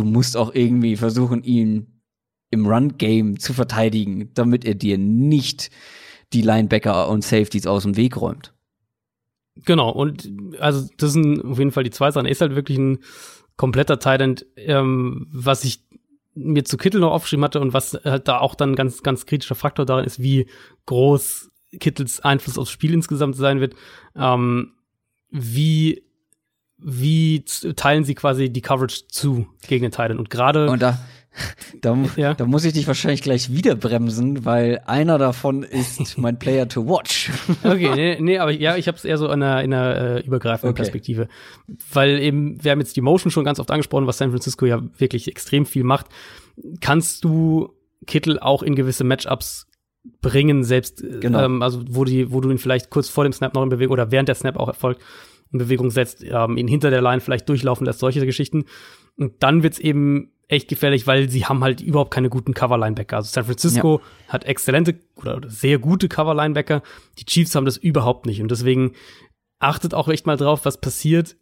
du 0.00 0.06
musst 0.06 0.36
auch 0.36 0.54
irgendwie 0.54 0.96
versuchen, 0.96 1.42
ihn 1.44 2.00
im 2.50 2.66
Run-Game 2.66 3.38
zu 3.38 3.52
verteidigen, 3.52 4.30
damit 4.34 4.64
er 4.64 4.74
dir 4.74 4.96
nicht 4.96 5.70
die 6.32 6.40
Linebacker 6.40 7.08
und 7.08 7.22
Safeties 7.22 7.66
aus 7.66 7.82
dem 7.82 7.96
Weg 7.96 8.16
räumt. 8.16 8.54
Genau, 9.66 9.90
und 9.90 10.30
also 10.58 10.88
das 10.96 11.12
sind 11.12 11.44
auf 11.44 11.58
jeden 11.58 11.70
Fall 11.70 11.84
die 11.84 11.90
zwei 11.90 12.10
Sachen. 12.10 12.24
Er 12.24 12.32
ist 12.32 12.40
halt 12.40 12.56
wirklich 12.56 12.78
ein 12.78 13.00
kompletter 13.56 13.98
Titan, 13.98 14.36
ähm, 14.56 15.28
was 15.32 15.64
ich 15.64 15.84
mir 16.34 16.64
zu 16.64 16.78
Kittel 16.78 17.00
noch 17.00 17.12
aufgeschrieben 17.12 17.44
hatte 17.44 17.60
und 17.60 17.74
was 17.74 17.92
halt 18.04 18.26
da 18.26 18.38
auch 18.38 18.54
dann 18.54 18.76
ganz, 18.76 19.02
ganz 19.02 19.26
kritischer 19.26 19.54
Faktor 19.54 19.84
darin 19.84 20.06
ist, 20.06 20.22
wie 20.22 20.48
groß 20.86 21.50
Kittels 21.78 22.20
Einfluss 22.20 22.56
aufs 22.56 22.70
Spiel 22.70 22.94
insgesamt 22.94 23.36
sein 23.36 23.60
wird, 23.60 23.74
ähm, 24.16 24.72
wie 25.28 26.09
wie 26.82 27.44
teilen 27.76 28.04
sie 28.04 28.14
quasi 28.14 28.50
die 28.50 28.60
Coverage 28.60 29.08
zu 29.08 29.46
gegen 29.66 29.82
den 29.82 29.92
Titan. 29.92 30.18
Und 30.18 30.30
gerade. 30.30 30.70
Und 30.70 30.82
da, 30.82 30.98
da, 31.80 31.96
ja. 32.16 32.34
da 32.34 32.44
muss 32.44 32.64
ich 32.64 32.72
dich 32.72 32.86
wahrscheinlich 32.86 33.22
gleich 33.22 33.52
wieder 33.52 33.74
bremsen, 33.74 34.44
weil 34.44 34.80
einer 34.86 35.18
davon 35.18 35.62
ist 35.62 36.18
mein 36.18 36.38
Player 36.38 36.68
to 36.68 36.86
watch. 36.86 37.30
Okay, 37.62 37.94
nee, 37.94 38.18
nee 38.20 38.38
aber 38.38 38.50
ja, 38.50 38.76
ich 38.76 38.88
habe 38.88 38.96
es 38.96 39.04
eher 39.04 39.18
so 39.18 39.26
in 39.26 39.42
einer, 39.42 39.62
in 39.62 39.72
einer 39.72 39.96
äh, 39.96 40.20
übergreifenden 40.26 40.70
okay. 40.70 40.82
Perspektive. 40.82 41.28
Weil 41.92 42.18
eben, 42.20 42.62
wir 42.62 42.72
haben 42.72 42.80
jetzt 42.80 42.96
die 42.96 43.00
Motion 43.00 43.30
schon 43.30 43.44
ganz 43.44 43.60
oft 43.60 43.70
angesprochen, 43.70 44.06
was 44.06 44.18
San 44.18 44.30
Francisco 44.30 44.66
ja 44.66 44.82
wirklich 44.98 45.28
extrem 45.28 45.66
viel 45.66 45.84
macht. 45.84 46.06
Kannst 46.80 47.24
du 47.24 47.70
Kittel 48.06 48.38
auch 48.38 48.62
in 48.62 48.74
gewisse 48.74 49.04
Matchups 49.04 49.66
bringen, 50.22 50.64
selbst, 50.64 51.04
genau. 51.20 51.44
ähm, 51.44 51.62
also 51.62 51.82
wo, 51.88 52.04
die, 52.04 52.32
wo 52.32 52.40
du 52.40 52.50
ihn 52.50 52.58
vielleicht 52.58 52.90
kurz 52.90 53.08
vor 53.08 53.24
dem 53.24 53.32
Snap 53.32 53.54
noch 53.54 53.62
in 53.62 53.68
Bewegung 53.68 53.92
oder 53.92 54.10
während 54.10 54.28
der 54.28 54.34
Snap 54.34 54.56
auch 54.56 54.68
erfolgt, 54.68 55.02
in 55.52 55.58
Bewegung 55.58 55.90
setzt, 55.90 56.22
ähm, 56.22 56.56
ihn 56.56 56.68
hinter 56.68 56.90
der 56.90 57.02
Line 57.02 57.20
vielleicht 57.20 57.48
durchlaufen 57.48 57.86
lässt, 57.86 57.98
solche 57.98 58.24
Geschichten. 58.24 58.64
Und 59.16 59.42
dann 59.42 59.62
wird's 59.62 59.78
eben 59.78 60.32
echt 60.50 60.68
gefährlich, 60.68 61.06
weil 61.06 61.28
sie 61.30 61.46
haben 61.46 61.62
halt 61.62 61.80
überhaupt 61.80 62.12
keine 62.12 62.28
guten 62.28 62.54
Cover-Linebacker. 62.54 63.16
Also 63.16 63.30
San 63.32 63.44
Francisco 63.44 64.00
ja. 64.00 64.32
hat 64.32 64.44
exzellente 64.44 64.96
oder 65.14 65.40
sehr 65.46 65.78
gute 65.78 66.08
Cover-Linebacker. 66.08 66.82
Die 67.18 67.24
Chiefs 67.24 67.54
haben 67.54 67.64
das 67.64 67.76
überhaupt 67.76 68.26
nicht. 68.26 68.42
Und 68.42 68.50
deswegen 68.50 68.92
achtet 69.60 69.94
auch 69.94 70.08
echt 70.08 70.26
mal 70.26 70.36
drauf, 70.36 70.64
was 70.64 70.80
passiert, 70.80 71.36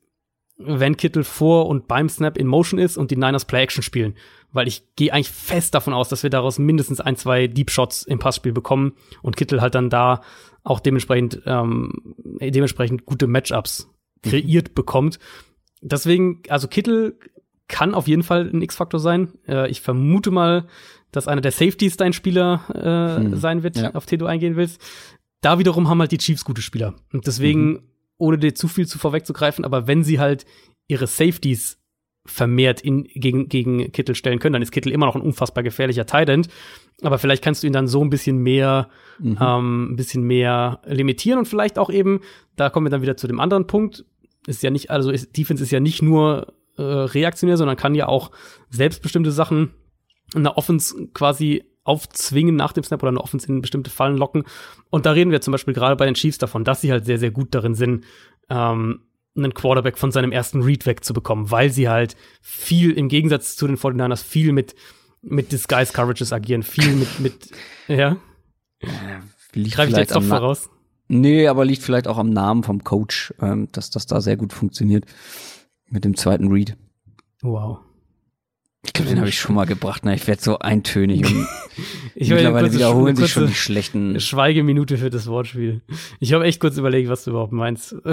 wenn 0.58 0.96
Kittel 0.96 1.24
vor 1.24 1.68
und 1.68 1.88
beim 1.88 2.08
Snap 2.08 2.36
in 2.36 2.46
Motion 2.46 2.78
ist 2.78 2.98
und 2.98 3.10
die 3.10 3.16
Niners 3.16 3.46
Play-Action 3.46 3.82
spielen. 3.82 4.14
Weil 4.52 4.68
ich 4.68 4.82
gehe 4.96 5.12
eigentlich 5.12 5.30
fest 5.30 5.74
davon 5.74 5.94
aus, 5.94 6.08
dass 6.08 6.22
wir 6.22 6.30
daraus 6.30 6.58
mindestens 6.58 7.00
ein, 7.00 7.16
zwei 7.16 7.46
Deep 7.46 7.70
Shots 7.70 8.02
im 8.02 8.18
Passspiel 8.18 8.52
bekommen 8.52 8.92
und 9.22 9.36
Kittel 9.36 9.62
halt 9.62 9.74
dann 9.74 9.88
da 9.88 10.20
auch 10.64 10.80
dementsprechend, 10.80 11.40
ähm, 11.46 12.14
dementsprechend 12.40 13.06
gute 13.06 13.26
Matchups 13.26 13.88
kreiert 14.22 14.74
bekommt. 14.74 15.18
Deswegen, 15.80 16.42
also 16.48 16.68
Kittel 16.68 17.18
kann 17.68 17.94
auf 17.94 18.08
jeden 18.08 18.22
Fall 18.22 18.50
ein 18.52 18.62
X-Faktor 18.62 18.98
sein. 18.98 19.32
Äh, 19.46 19.70
ich 19.70 19.80
vermute 19.80 20.30
mal, 20.30 20.66
dass 21.12 21.28
einer 21.28 21.40
der 21.40 21.52
Safeties 21.52 21.96
dein 21.96 22.12
Spieler 22.12 22.62
äh, 22.74 23.22
hm. 23.22 23.36
sein 23.36 23.62
wird, 23.62 23.76
ja. 23.76 23.94
auf 23.94 24.06
den 24.06 24.18
du 24.18 24.26
eingehen 24.26 24.56
willst. 24.56 24.80
Da 25.40 25.58
wiederum 25.58 25.88
haben 25.88 26.00
halt 26.00 26.12
die 26.12 26.18
Chiefs 26.18 26.44
gute 26.44 26.62
Spieler. 26.62 26.94
Und 27.12 27.26
deswegen, 27.26 27.70
mhm. 27.70 27.82
ohne 28.18 28.38
dir 28.38 28.54
zu 28.54 28.68
viel 28.68 28.86
zu 28.86 28.98
vorwegzugreifen, 28.98 29.64
aber 29.64 29.86
wenn 29.86 30.02
sie 30.02 30.18
halt 30.18 30.46
ihre 30.88 31.06
Safeties 31.06 31.78
vermehrt 32.26 32.80
in, 32.80 33.04
gegen, 33.04 33.48
gegen 33.48 33.92
Kittel 33.92 34.14
stellen 34.14 34.38
können, 34.38 34.54
dann 34.54 34.62
ist 34.62 34.72
Kittel 34.72 34.92
immer 34.92 35.06
noch 35.06 35.14
ein 35.14 35.22
unfassbar 35.22 35.62
gefährlicher 35.62 36.06
Tight 36.06 36.28
Aber 37.02 37.18
vielleicht 37.18 37.44
kannst 37.44 37.62
du 37.62 37.66
ihn 37.66 37.72
dann 37.72 37.86
so 37.86 38.02
ein 38.02 38.10
bisschen 38.10 38.38
mehr, 38.38 38.88
mhm. 39.18 39.38
ähm, 39.40 39.92
ein 39.92 39.96
bisschen 39.96 40.22
mehr 40.22 40.80
limitieren 40.84 41.38
und 41.38 41.46
vielleicht 41.46 41.78
auch 41.78 41.90
eben, 41.90 42.20
da 42.56 42.70
kommen 42.70 42.86
wir 42.86 42.90
dann 42.90 43.02
wieder 43.02 43.16
zu 43.16 43.28
dem 43.28 43.40
anderen 43.40 43.66
Punkt, 43.66 44.04
ist 44.46 44.62
ja 44.62 44.70
nicht, 44.70 44.90
also 44.90 45.10
ist, 45.10 45.36
Defense 45.36 45.62
ist 45.62 45.70
ja 45.70 45.80
nicht 45.80 46.02
nur 46.02 46.54
äh, 46.76 46.82
reaktionär, 46.82 47.56
sondern 47.56 47.76
kann 47.76 47.94
ja 47.94 48.08
auch 48.08 48.30
selbstbestimmte 48.70 49.30
Sachen 49.30 49.70
in 50.34 50.42
der 50.42 50.58
Offense 50.58 51.08
quasi 51.14 51.64
aufzwingen 51.84 52.56
nach 52.56 52.72
dem 52.72 52.84
Snap 52.84 53.02
oder 53.02 53.10
eine 53.10 53.20
Offense 53.20 53.48
in 53.48 53.62
bestimmte 53.62 53.90
Fallen 53.90 54.16
locken. 54.16 54.44
Und 54.90 55.06
da 55.06 55.12
reden 55.12 55.30
wir 55.30 55.40
zum 55.40 55.52
Beispiel 55.52 55.74
gerade 55.74 55.96
bei 55.96 56.04
den 56.04 56.14
Chiefs 56.14 56.38
davon, 56.38 56.64
dass 56.64 56.80
sie 56.80 56.92
halt 56.92 57.06
sehr, 57.06 57.18
sehr 57.18 57.30
gut 57.30 57.54
darin 57.54 57.74
sind, 57.74 58.04
ähm, 58.50 59.00
einen 59.36 59.54
Quarterback 59.54 59.96
von 59.96 60.10
seinem 60.10 60.32
ersten 60.32 60.62
Read 60.62 60.84
wegzubekommen, 60.84 61.50
weil 61.50 61.70
sie 61.70 61.88
halt 61.88 62.16
viel, 62.40 62.92
im 62.92 63.08
Gegensatz 63.08 63.56
zu 63.56 63.66
den 63.66 63.76
49ers, 63.76 64.22
viel 64.24 64.52
mit, 64.52 64.74
mit 65.22 65.52
Disguise 65.52 65.92
Coverages 65.92 66.32
agieren, 66.32 66.62
viel 66.62 66.94
mit, 66.94 67.20
mit, 67.20 67.50
ja. 67.88 68.16
Äh, 68.80 68.88
liegt 69.54 69.76
Greife 69.76 69.92
ich 69.92 69.96
jetzt 69.96 70.14
doch 70.14 70.22
voraus? 70.22 70.70
Nee, 71.08 71.48
aber 71.48 71.64
liegt 71.64 71.82
vielleicht 71.82 72.06
auch 72.06 72.18
am 72.18 72.30
Namen 72.30 72.62
vom 72.62 72.84
Coach, 72.84 73.32
ähm, 73.40 73.68
dass 73.72 73.90
das 73.90 74.06
da 74.06 74.20
sehr 74.20 74.36
gut 74.36 74.52
funktioniert 74.52 75.06
mit 75.88 76.04
dem 76.04 76.16
zweiten 76.16 76.48
Read. 76.52 76.76
Wow. 77.42 77.78
Ich 78.84 78.92
glaube, 78.92 79.10
den 79.10 79.18
habe 79.18 79.28
ich 79.28 79.38
schon 79.38 79.54
mal 79.54 79.64
gebracht. 79.64 80.02
Na, 80.04 80.14
ich 80.14 80.26
werde 80.26 80.40
so 80.40 80.58
eintönig 80.60 81.22
ich 82.14 82.30
mittlerweile 82.30 82.72
wiederholen 82.72 83.16
sich 83.16 83.30
schon 83.32 83.48
die 83.48 83.54
schlechten. 83.54 84.20
Schweigeminute 84.20 84.98
für 84.98 85.10
das 85.10 85.26
Wortspiel. 85.26 85.82
Ich 86.20 86.32
habe 86.32 86.44
echt 86.44 86.60
kurz 86.60 86.76
überlegt, 86.76 87.08
was 87.08 87.24
du 87.24 87.30
überhaupt 87.30 87.52
meinst. 87.52 87.96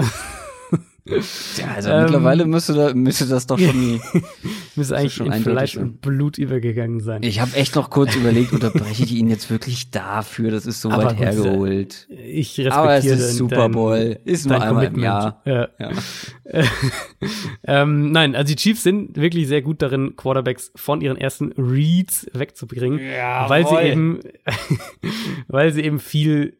Ja, 1.08 1.74
also 1.76 1.90
ähm, 1.90 2.02
mittlerweile 2.02 2.46
müsste, 2.46 2.74
da, 2.74 2.92
müsste 2.92 3.26
das 3.26 3.46
doch 3.46 3.58
schon. 3.58 4.00
müsste 4.76 4.96
eigentlich 4.96 5.14
schon 5.14 5.30
in 5.30 5.42
Fleisch 5.42 5.76
und 5.76 6.00
Blut 6.00 6.36
übergegangen 6.36 7.00
sein. 7.00 7.22
Ich 7.22 7.40
habe 7.40 7.54
echt 7.54 7.76
noch 7.76 7.90
kurz 7.90 8.16
überlegt, 8.16 8.52
unterbreche 8.52 9.04
ich 9.04 9.12
ihn 9.12 9.30
jetzt 9.30 9.48
wirklich 9.48 9.90
dafür? 9.92 10.50
Das 10.50 10.66
ist 10.66 10.80
so 10.80 10.90
Aber 10.90 11.04
weit 11.04 11.18
hergeholt. 11.18 12.08
Ich 12.10 12.58
respektiere 12.58 12.74
Aber 12.74 12.94
es 12.96 13.04
ist 13.04 13.36
Super 13.36 13.68
Bowl. 13.68 14.18
Ist 14.24 14.46
nur 14.46 14.60
einmal 14.60 14.86
Commitment. 14.86 14.96
im 14.96 15.02
Jahr. 15.04 15.42
Ja. 15.44 15.68
ja. 15.78 15.90
ähm, 17.64 18.10
nein, 18.10 18.34
also 18.34 18.48
die 18.48 18.56
Chiefs 18.56 18.82
sind 18.82 19.16
wirklich 19.16 19.46
sehr 19.46 19.62
gut 19.62 19.82
darin, 19.82 20.16
Quarterbacks 20.16 20.72
von 20.74 21.00
ihren 21.00 21.16
ersten 21.16 21.52
Reads 21.52 22.26
wegzubringen, 22.32 22.98
ja, 22.98 23.48
weil 23.48 23.66
sie 23.66 23.80
eben, 23.80 24.20
weil 25.48 25.72
sie 25.72 25.82
eben 25.82 25.98
viel 25.98 26.56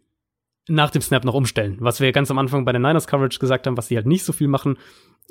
nach 0.69 0.91
dem 0.91 1.03
Snap 1.03 1.25
noch 1.25 1.35
umstellen. 1.35 1.77
Was 1.81 2.01
wir 2.01 2.13
ganz 2.13 2.31
am 2.31 2.39
Anfang 2.39 2.65
bei 2.65 2.73
der 2.73 2.81
Niners 2.81 3.07
Coverage 3.07 3.39
gesagt 3.39 3.67
haben, 3.67 3.77
was 3.77 3.89
sie 3.89 3.97
halt 3.97 4.07
nicht 4.07 4.25
so 4.25 4.33
viel 4.33 4.49
machen. 4.49 4.77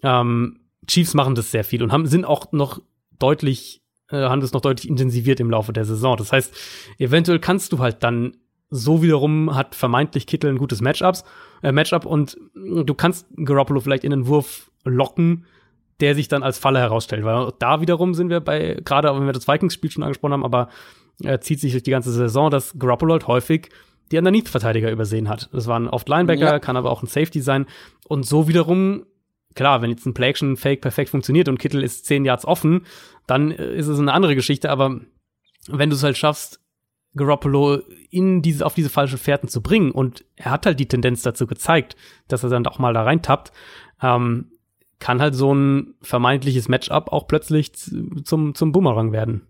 Ähm, 0.03 0.59
Chiefs 0.87 1.13
machen 1.13 1.35
das 1.35 1.51
sehr 1.51 1.63
viel 1.63 1.83
und 1.83 1.91
haben, 1.91 2.05
sind 2.05 2.25
auch 2.25 2.51
noch 2.51 2.81
deutlich, 3.19 3.81
äh, 4.09 4.17
haben 4.17 4.41
das 4.41 4.53
noch 4.53 4.61
deutlich 4.61 4.89
intensiviert 4.89 5.39
im 5.39 5.49
Laufe 5.49 5.73
der 5.73 5.85
Saison. 5.85 6.15
Das 6.15 6.31
heißt, 6.31 6.53
eventuell 6.99 7.39
kannst 7.39 7.73
du 7.73 7.79
halt 7.79 8.03
dann 8.03 8.37
so 8.69 9.01
wiederum 9.01 9.55
hat 9.55 9.75
vermeintlich 9.75 10.27
Kittel 10.27 10.49
ein 10.49 10.57
gutes 10.57 10.81
Matchups, 10.81 11.23
äh, 11.63 11.71
Matchup 11.71 12.05
und 12.05 12.37
du 12.53 12.93
kannst 12.93 13.27
Garoppolo 13.35 13.79
vielleicht 13.79 14.03
in 14.03 14.13
einen 14.13 14.27
Wurf 14.27 14.71
locken, 14.83 15.45
der 15.99 16.15
sich 16.15 16.27
dann 16.27 16.43
als 16.43 16.57
Falle 16.57 16.79
herausstellt. 16.79 17.23
Weil 17.23 17.53
da 17.59 17.81
wiederum 17.81 18.13
sind 18.13 18.29
wir 18.29 18.39
bei, 18.39 18.79
gerade 18.83 19.13
wenn 19.13 19.25
wir 19.25 19.33
das 19.33 19.47
Vikings-Spiel 19.47 19.91
schon 19.91 20.03
angesprochen 20.03 20.33
haben, 20.33 20.45
aber 20.45 20.69
äh, 21.23 21.39
zieht 21.39 21.59
sich 21.59 21.71
durch 21.71 21.83
die 21.83 21.91
ganze 21.91 22.11
Saison, 22.11 22.49
dass 22.49 22.77
Garoppolo 22.77 23.13
halt 23.13 23.27
häufig 23.27 23.69
die 24.11 24.17
Underneath-Verteidiger 24.17 24.91
übersehen 24.91 25.29
hat. 25.29 25.49
Das 25.51 25.67
waren 25.67 25.87
oft 25.87 26.07
Linebacker, 26.07 26.41
ja. 26.41 26.59
kann 26.59 26.77
aber 26.77 26.91
auch 26.91 27.03
ein 27.03 27.07
Safety 27.07 27.41
sein. 27.41 27.65
Und 28.07 28.25
so 28.25 28.47
wiederum, 28.47 29.05
klar, 29.55 29.81
wenn 29.81 29.89
jetzt 29.89 30.05
ein 30.05 30.13
Play-Action-Fake 30.13 30.81
perfekt 30.81 31.09
funktioniert 31.09 31.49
und 31.49 31.59
Kittel 31.59 31.83
ist 31.83 32.05
zehn 32.05 32.25
Yards 32.25 32.45
offen, 32.45 32.85
dann 33.27 33.51
äh, 33.51 33.75
ist 33.75 33.87
es 33.87 33.99
eine 33.99 34.13
andere 34.13 34.35
Geschichte. 34.35 34.69
Aber 34.69 34.99
wenn 35.67 35.89
du 35.89 35.95
es 35.95 36.03
halt 36.03 36.17
schaffst, 36.17 36.59
Garoppolo 37.15 37.81
in 38.09 38.41
diese, 38.41 38.65
auf 38.65 38.73
diese 38.75 38.89
falschen 38.89 39.17
Fährten 39.17 39.47
zu 39.47 39.61
bringen. 39.61 39.91
Und 39.91 40.25
er 40.35 40.51
hat 40.51 40.65
halt 40.65 40.79
die 40.79 40.87
Tendenz 40.87 41.21
dazu 41.21 41.47
gezeigt, 41.47 41.95
dass 42.27 42.43
er 42.43 42.49
dann 42.49 42.67
auch 42.67 42.79
mal 42.79 42.93
da 42.93 43.03
reintappt. 43.03 43.51
Ähm, 44.01 44.51
kann 44.99 45.21
halt 45.21 45.35
so 45.35 45.53
ein 45.53 45.95
vermeintliches 46.01 46.69
Matchup 46.69 47.11
auch 47.11 47.27
plötzlich 47.27 47.73
zum, 47.73 48.55
zum 48.55 48.71
Bumerang 48.71 49.11
werden. 49.11 49.47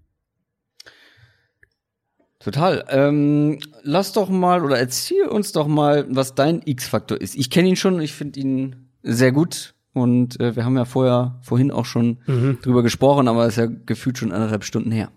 Total. 2.45 2.85
Ähm, 2.89 3.57
lass 3.81 4.13
doch 4.13 4.30
mal 4.30 4.63
oder 4.63 4.77
erzähl 4.77 5.26
uns 5.27 5.51
doch 5.51 5.65
mal, 5.65 6.05
was 6.09 6.35
dein 6.35 6.61
X-Faktor 6.63 7.19
ist. 7.19 7.35
Ich 7.35 7.49
kenne 7.49 7.69
ihn 7.69 7.76
schon, 7.76 7.99
ich 7.99 8.13
finde 8.13 8.39
ihn 8.39 8.76
sehr 9.01 9.31
gut 9.31 9.73
und 9.93 10.39
äh, 10.39 10.55
wir 10.55 10.63
haben 10.63 10.77
ja 10.77 10.85
vorher 10.85 11.39
vorhin 11.41 11.72
auch 11.72 11.85
schon 11.85 12.19
mhm. 12.27 12.59
drüber 12.61 12.84
gesprochen, 12.84 13.27
aber 13.27 13.47
es 13.47 13.57
ist 13.57 13.57
ja 13.57 13.65
gefühlt 13.65 14.19
schon 14.19 14.31
anderthalb 14.31 14.63
Stunden 14.63 14.91
her. 14.91 15.09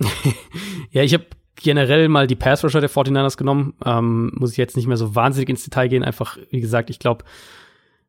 ja, 0.90 1.04
ich 1.04 1.14
habe 1.14 1.26
generell 1.54 2.08
mal 2.08 2.26
die 2.26 2.34
Pass 2.34 2.64
Rusher 2.64 2.80
der 2.80 2.90
49ers 2.90 3.36
genommen. 3.36 3.74
Ähm, 3.84 4.32
muss 4.34 4.50
ich 4.50 4.56
jetzt 4.56 4.76
nicht 4.76 4.88
mehr 4.88 4.96
so 4.96 5.14
wahnsinnig 5.14 5.50
ins 5.50 5.62
Detail 5.62 5.86
gehen. 5.86 6.02
Einfach, 6.02 6.38
wie 6.50 6.60
gesagt, 6.60 6.90
ich 6.90 6.98
glaube, 6.98 7.24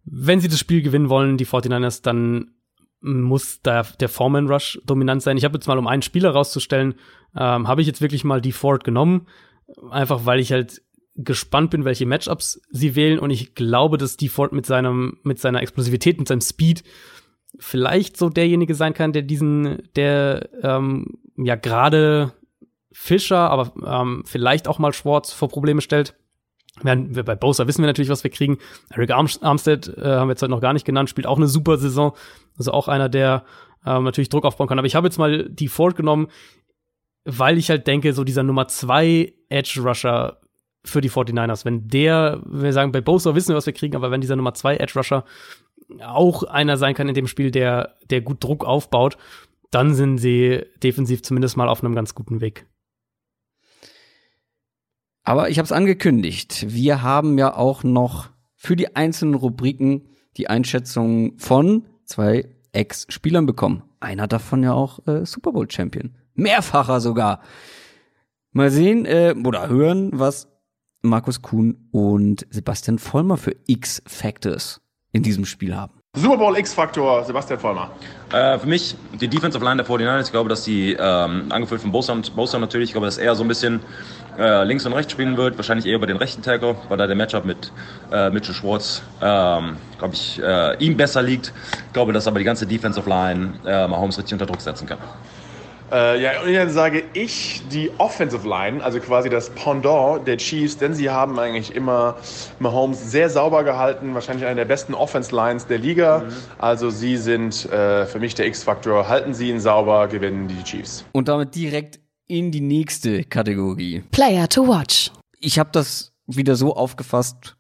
wenn 0.05 0.39
sie 0.39 0.47
das 0.47 0.57
Spiel 0.57 0.81
gewinnen 0.81 1.09
wollen, 1.09 1.37
die 1.37 1.45
49ers, 1.45 2.01
dann 2.01 2.54
muss 3.05 3.61
da 3.61 3.83
der 3.83 4.09
Foreman 4.09 4.47
Rush 4.47 4.81
dominant 4.85 5.21
sein. 5.21 5.37
Ich 5.37 5.45
habe 5.45 5.55
jetzt 5.55 5.67
mal, 5.67 5.77
um 5.77 5.87
einen 5.87 6.01
Spieler 6.01 6.31
rauszustellen, 6.31 6.95
ähm, 7.35 7.67
habe 7.67 7.81
ich 7.81 7.87
jetzt 7.87 8.01
wirklich 8.01 8.23
mal 8.23 8.41
die 8.41 8.51
Ford 8.51 8.83
genommen. 8.83 9.27
Einfach 9.89 10.25
weil 10.25 10.39
ich 10.39 10.51
halt 10.51 10.81
gespannt 11.15 11.71
bin, 11.71 11.85
welche 11.85 12.05
Matchups 12.05 12.61
sie 12.71 12.95
wählen. 12.95 13.19
Und 13.19 13.29
ich 13.29 13.55
glaube, 13.55 13.97
dass 13.97 14.17
die 14.17 14.29
Ford 14.29 14.51
mit 14.51 14.65
seinem, 14.65 15.19
mit 15.23 15.39
seiner 15.39 15.61
Explosivität, 15.61 16.19
mit 16.19 16.27
seinem 16.27 16.41
Speed 16.41 16.83
vielleicht 17.59 18.17
so 18.17 18.29
derjenige 18.29 18.75
sein 18.75 18.93
kann, 18.93 19.13
der 19.13 19.21
diesen, 19.21 19.83
der 19.95 20.49
ähm, 20.61 21.19
ja 21.37 21.55
gerade 21.55 22.33
Fischer, 22.91 23.49
aber 23.49 23.73
ähm, 23.85 24.23
vielleicht 24.25 24.67
auch 24.67 24.79
mal 24.79 24.93
Schwartz 24.93 25.31
vor 25.31 25.49
Probleme 25.49 25.81
stellt. 25.81 26.15
Wir, 26.83 27.23
bei 27.23 27.35
Bosa 27.35 27.67
wissen 27.67 27.81
wir 27.81 27.87
natürlich, 27.87 28.09
was 28.09 28.23
wir 28.23 28.31
kriegen. 28.31 28.57
Eric 28.89 29.11
Armstead 29.11 29.87
äh, 29.97 30.01
haben 30.01 30.27
wir 30.27 30.33
jetzt 30.33 30.41
heute 30.41 30.51
noch 30.51 30.61
gar 30.61 30.73
nicht 30.73 30.85
genannt, 30.85 31.09
spielt 31.09 31.27
auch 31.27 31.37
eine 31.37 31.47
super 31.47 31.77
Saison. 31.77 32.13
Also 32.57 32.71
auch 32.71 32.87
einer, 32.87 33.07
der 33.07 33.45
ähm, 33.85 34.03
natürlich 34.03 34.29
Druck 34.29 34.45
aufbauen 34.45 34.67
kann. 34.67 34.79
Aber 34.79 34.87
ich 34.87 34.95
habe 34.95 35.07
jetzt 35.07 35.17
mal 35.17 35.49
die 35.49 35.67
Ford 35.67 35.95
genommen, 35.95 36.27
weil 37.23 37.57
ich 37.57 37.69
halt 37.69 37.87
denke, 37.87 38.13
so 38.13 38.23
dieser 38.23 38.43
Nummer 38.43 38.67
zwei 38.67 39.33
Edge 39.49 39.81
Rusher 39.81 40.39
für 40.83 41.01
die 41.01 41.09
49ers, 41.09 41.65
wenn 41.65 41.87
der, 41.87 42.41
wir 42.45 42.73
sagen, 42.73 42.91
bei 42.91 43.01
Bosa 43.01 43.35
wissen 43.35 43.49
wir, 43.49 43.55
was 43.55 43.65
wir 43.65 43.73
kriegen, 43.73 43.95
aber 43.95 44.11
wenn 44.11 44.21
dieser 44.21 44.35
Nummer 44.35 44.53
zwei 44.53 44.77
Edge 44.77 44.93
Rusher 44.95 45.23
auch 46.03 46.43
einer 46.43 46.77
sein 46.77 46.93
kann 46.93 47.09
in 47.09 47.15
dem 47.15 47.27
Spiel, 47.27 47.51
der, 47.51 47.95
der 48.09 48.21
gut 48.21 48.43
Druck 48.43 48.65
aufbaut, 48.65 49.17
dann 49.71 49.93
sind 49.93 50.17
sie 50.19 50.63
defensiv 50.83 51.23
zumindest 51.23 51.57
mal 51.57 51.69
auf 51.69 51.83
einem 51.83 51.95
ganz 51.95 52.15
guten 52.15 52.41
Weg. 52.41 52.67
Aber 55.25 55.49
ich 55.49 55.57
habe 55.57 55.65
es 55.65 55.71
angekündigt. 55.71 56.67
Wir 56.69 57.01
haben 57.01 57.37
ja 57.39 57.55
auch 57.55 57.83
noch 57.83 58.29
für 58.55 58.75
die 58.75 58.95
einzelnen 58.95 59.33
Rubriken 59.33 60.07
die 60.37 60.47
Einschätzung 60.47 61.37
von 61.39 61.85
zwei 62.05 62.47
Ex-Spielern 62.73 63.47
bekommen. 63.47 63.83
Einer 63.99 64.27
davon 64.27 64.61
ja 64.61 64.73
auch 64.73 65.05
äh, 65.07 65.25
Super 65.25 65.51
Bowl 65.51 65.69
Champion. 65.69 66.15
Mehrfacher 66.35 66.99
sogar. 66.99 67.41
Mal 68.51 68.69
sehen 68.69 69.05
äh, 69.05 69.33
oder 69.43 69.67
hören, 69.67 70.11
was 70.13 70.47
Markus 71.01 71.41
Kuhn 71.41 71.87
und 71.91 72.45
Sebastian 72.51 72.99
Vollmer 72.99 73.37
für 73.37 73.55
X-Factors 73.65 74.81
in 75.11 75.23
diesem 75.23 75.45
Spiel 75.45 75.75
haben. 75.75 75.93
Super 76.15 76.37
Bowl 76.37 76.57
X-Faktor, 76.57 77.23
Sebastian 77.25 77.59
Vollmer. 77.59 77.91
Äh, 78.31 78.57
für 78.59 78.67
mich 78.67 78.95
die 79.19 79.27
Defensive 79.27 79.63
Line 79.63 79.83
der 79.83 79.85
49ers, 79.85 80.25
ich 80.25 80.31
glaube, 80.31 80.49
dass 80.49 80.63
die, 80.63 80.93
ähm, 80.93 81.51
angefüllt 81.51 81.81
von 81.81 81.91
Bosa, 81.91 82.15
Bosa 82.35 82.59
natürlich, 82.59 82.89
ich 82.89 82.93
glaube, 82.93 83.07
dass 83.07 83.17
er 83.17 83.35
so 83.35 83.43
ein 83.43 83.47
bisschen 83.47 83.81
äh, 84.37 84.63
links 84.63 84.85
und 84.85 84.93
rechts 84.93 85.11
spielen 85.11 85.37
wird, 85.37 85.57
wahrscheinlich 85.57 85.85
eher 85.85 85.95
über 85.95 86.07
den 86.07 86.17
rechten 86.17 86.41
Tackle, 86.41 86.75
weil 86.89 86.97
da 86.97 87.07
der 87.07 87.15
Matchup 87.15 87.45
mit 87.45 87.71
äh, 88.11 88.29
Mitchell 88.29 88.53
Schwartz, 88.53 89.01
ähm, 89.21 89.77
glaube 89.97 90.13
ich, 90.13 90.41
äh, 90.41 90.77
ihm 90.83 90.97
besser 90.97 91.21
liegt. 91.21 91.53
Ich 91.87 91.93
glaube, 91.93 92.13
dass 92.13 92.27
aber 92.27 92.39
die 92.39 92.45
ganze 92.45 92.65
Defensive 92.65 93.09
Line 93.09 93.53
äh, 93.65 93.87
Mahomes 93.87 94.17
richtig 94.17 94.33
unter 94.33 94.45
Druck 94.45 94.61
setzen 94.61 94.87
kann. 94.87 94.97
Äh, 95.91 96.21
ja, 96.21 96.41
und 96.41 96.51
dann 96.51 96.69
sage 96.71 97.03
ich 97.13 97.61
die 97.71 97.91
Offensive 97.99 98.47
Line, 98.47 98.83
also 98.83 98.99
quasi 98.99 99.29
das 99.29 99.51
Pendant 99.51 100.27
der 100.27 100.37
Chiefs, 100.37 100.77
denn 100.77 100.95
sie 100.95 101.11
haben 101.11 101.37
eigentlich 101.37 101.75
immer 101.75 102.15
Mahomes 102.59 103.11
sehr 103.11 103.29
sauber 103.29 103.63
gehalten, 103.63 104.15
wahrscheinlich 104.15 104.45
eine 104.45 104.55
der 104.55 104.65
besten 104.65 104.95
Offense 104.95 105.33
Lines 105.35 105.67
der 105.67 105.77
Liga. 105.77 106.23
Mhm. 106.25 106.33
Also 106.57 106.89
sie 106.89 107.17
sind 107.17 107.71
äh, 107.71 108.07
für 108.07 108.19
mich 108.19 108.33
der 108.33 108.47
X-Faktor. 108.47 109.07
Halten 109.07 109.35
sie 109.35 109.49
ihn 109.51 109.59
sauber, 109.59 110.07
gewinnen 110.07 110.47
die 110.47 110.63
Chiefs. 110.63 111.05
Und 111.11 111.27
damit 111.27 111.53
direkt 111.53 111.99
in 112.27 112.51
die 112.51 112.61
nächste 112.61 113.23
Kategorie. 113.23 114.03
Player 114.11 114.49
to 114.49 114.67
watch. 114.67 115.11
Ich 115.39 115.59
habe 115.59 115.69
das 115.71 116.13
wieder 116.27 116.55
so 116.55 116.75
aufgefasst, 116.75 117.55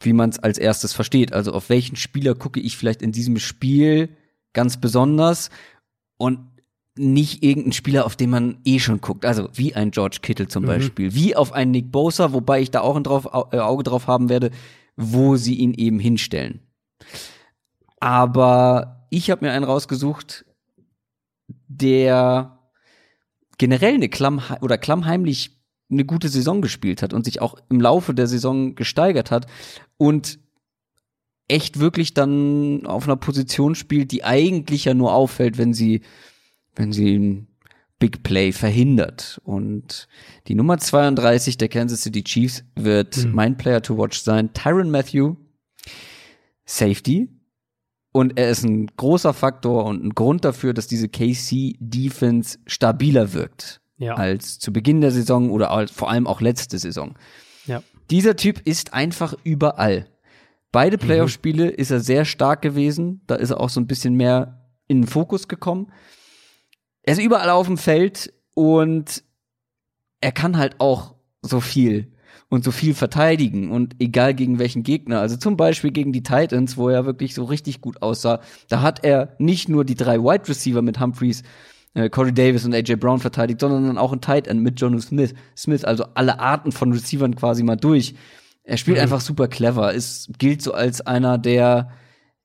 wie 0.00 0.12
man 0.12 0.30
es 0.30 0.38
als 0.38 0.58
erstes 0.58 0.92
versteht. 0.92 1.32
Also 1.32 1.52
auf 1.52 1.68
welchen 1.68 1.96
Spieler 1.96 2.34
gucke 2.34 2.60
ich 2.60 2.76
vielleicht 2.76 3.02
in 3.02 3.12
diesem 3.12 3.38
Spiel 3.38 4.16
ganz 4.52 4.80
besonders 4.80 5.50
und 6.16 6.54
nicht 6.96 7.42
irgendein 7.42 7.72
Spieler, 7.72 8.06
auf 8.06 8.16
den 8.16 8.30
man 8.30 8.58
eh 8.64 8.78
schon 8.78 9.00
guckt. 9.00 9.24
Also 9.24 9.48
wie 9.52 9.74
ein 9.74 9.90
George 9.90 10.18
Kittle 10.22 10.48
zum 10.48 10.64
mhm. 10.64 10.68
Beispiel, 10.68 11.14
wie 11.14 11.34
auf 11.34 11.52
einen 11.52 11.72
Nick 11.72 11.90
Bosa, 11.90 12.32
wobei 12.32 12.60
ich 12.60 12.70
da 12.70 12.80
auch 12.80 12.96
ein 12.96 13.02
drauf, 13.02 13.26
äh, 13.52 13.58
Auge 13.58 13.82
drauf 13.82 14.06
haben 14.06 14.28
werde, 14.28 14.50
wo 14.96 15.36
sie 15.36 15.54
ihn 15.54 15.74
eben 15.74 15.98
hinstellen. 15.98 16.60
Aber 17.98 19.06
ich 19.10 19.30
habe 19.30 19.44
mir 19.44 19.52
einen 19.52 19.64
rausgesucht, 19.64 20.44
der 21.66 22.53
generell 23.58 23.94
eine 23.94 24.08
Klamm 24.08 24.42
oder 24.60 24.78
klammheimlich 24.78 25.58
eine 25.90 26.04
gute 26.04 26.28
Saison 26.28 26.62
gespielt 26.62 27.02
hat 27.02 27.12
und 27.12 27.24
sich 27.24 27.40
auch 27.40 27.56
im 27.70 27.80
Laufe 27.80 28.14
der 28.14 28.26
Saison 28.26 28.74
gesteigert 28.74 29.30
hat 29.30 29.46
und 29.96 30.38
echt 31.48 31.78
wirklich 31.78 32.14
dann 32.14 32.86
auf 32.86 33.04
einer 33.04 33.16
Position 33.16 33.74
spielt, 33.74 34.12
die 34.12 34.24
eigentlich 34.24 34.86
ja 34.86 34.94
nur 34.94 35.12
auffällt, 35.14 35.58
wenn 35.58 35.74
sie, 35.74 36.00
wenn 36.74 36.92
sie 36.92 37.18
ein 37.18 37.48
Big 37.98 38.22
Play 38.22 38.52
verhindert. 38.52 39.40
Und 39.44 40.08
die 40.48 40.54
Nummer 40.54 40.78
32 40.78 41.58
der 41.58 41.68
Kansas 41.68 42.02
City 42.02 42.24
Chiefs 42.24 42.64
wird 42.74 43.24
mhm. 43.24 43.32
mein 43.32 43.56
Player 43.56 43.82
to 43.82 43.96
watch 43.96 44.20
sein. 44.20 44.52
Tyron 44.52 44.90
Matthew, 44.90 45.36
Safety, 46.64 47.28
und 48.16 48.38
er 48.38 48.48
ist 48.48 48.62
ein 48.62 48.86
großer 48.96 49.34
Faktor 49.34 49.86
und 49.86 50.04
ein 50.04 50.10
Grund 50.10 50.44
dafür, 50.44 50.72
dass 50.72 50.86
diese 50.86 51.08
KC 51.08 51.74
Defense 51.80 52.58
stabiler 52.64 53.32
wirkt 53.32 53.80
ja. 53.96 54.14
als 54.14 54.60
zu 54.60 54.72
Beginn 54.72 55.00
der 55.00 55.10
Saison 55.10 55.50
oder 55.50 55.72
als, 55.72 55.90
vor 55.90 56.08
allem 56.08 56.28
auch 56.28 56.40
letzte 56.40 56.78
Saison. 56.78 57.16
Ja. 57.66 57.82
Dieser 58.12 58.36
Typ 58.36 58.60
ist 58.64 58.94
einfach 58.94 59.34
überall. 59.42 60.06
Beide 60.70 60.96
mhm. 60.96 61.00
Playoff-Spiele 61.00 61.64
mhm. 61.64 61.70
ist 61.72 61.90
er 61.90 61.98
sehr 61.98 62.24
stark 62.24 62.62
gewesen. 62.62 63.22
Da 63.26 63.34
ist 63.34 63.50
er 63.50 63.60
auch 63.60 63.68
so 63.68 63.80
ein 63.80 63.88
bisschen 63.88 64.14
mehr 64.14 64.64
in 64.86 65.02
den 65.02 65.08
Fokus 65.08 65.48
gekommen. 65.48 65.90
Er 67.02 67.14
ist 67.14 67.22
überall 67.22 67.50
auf 67.50 67.66
dem 67.66 67.78
Feld 67.78 68.32
und 68.54 69.24
er 70.20 70.30
kann 70.30 70.56
halt 70.56 70.76
auch 70.78 71.16
so 71.42 71.58
viel 71.58 72.13
und 72.48 72.64
so 72.64 72.70
viel 72.70 72.94
verteidigen 72.94 73.70
und 73.70 73.96
egal 73.98 74.34
gegen 74.34 74.58
welchen 74.58 74.82
Gegner. 74.82 75.20
Also 75.20 75.36
zum 75.36 75.56
Beispiel 75.56 75.90
gegen 75.90 76.12
die 76.12 76.22
Titans, 76.22 76.76
wo 76.76 76.88
er 76.88 77.06
wirklich 77.06 77.34
so 77.34 77.44
richtig 77.44 77.80
gut 77.80 78.02
aussah. 78.02 78.40
Da 78.68 78.82
hat 78.82 79.04
er 79.04 79.34
nicht 79.38 79.68
nur 79.68 79.84
die 79.84 79.94
drei 79.94 80.18
Wide 80.18 80.48
Receiver 80.48 80.82
mit 80.82 81.00
Humphreys, 81.00 81.42
äh, 81.94 82.10
Corey 82.10 82.32
Davis 82.32 82.64
und 82.64 82.74
AJ 82.74 82.96
Brown 82.96 83.20
verteidigt, 83.20 83.60
sondern 83.60 83.86
dann 83.86 83.98
auch 83.98 84.12
ein 84.12 84.20
Tight 84.20 84.46
End 84.46 84.62
mit 84.62 84.80
Jonu 84.80 85.00
Smith. 85.00 85.34
Smith, 85.56 85.84
also 85.84 86.04
alle 86.14 86.40
Arten 86.40 86.72
von 86.72 86.92
Receivern 86.92 87.34
quasi 87.36 87.62
mal 87.62 87.76
durch. 87.76 88.14
Er 88.64 88.76
spielt 88.76 88.96
mhm. 88.96 89.04
einfach 89.04 89.20
super 89.20 89.48
clever. 89.48 89.94
Es 89.94 90.30
gilt 90.38 90.62
so 90.62 90.72
als 90.72 91.00
einer, 91.00 91.38
der 91.38 91.90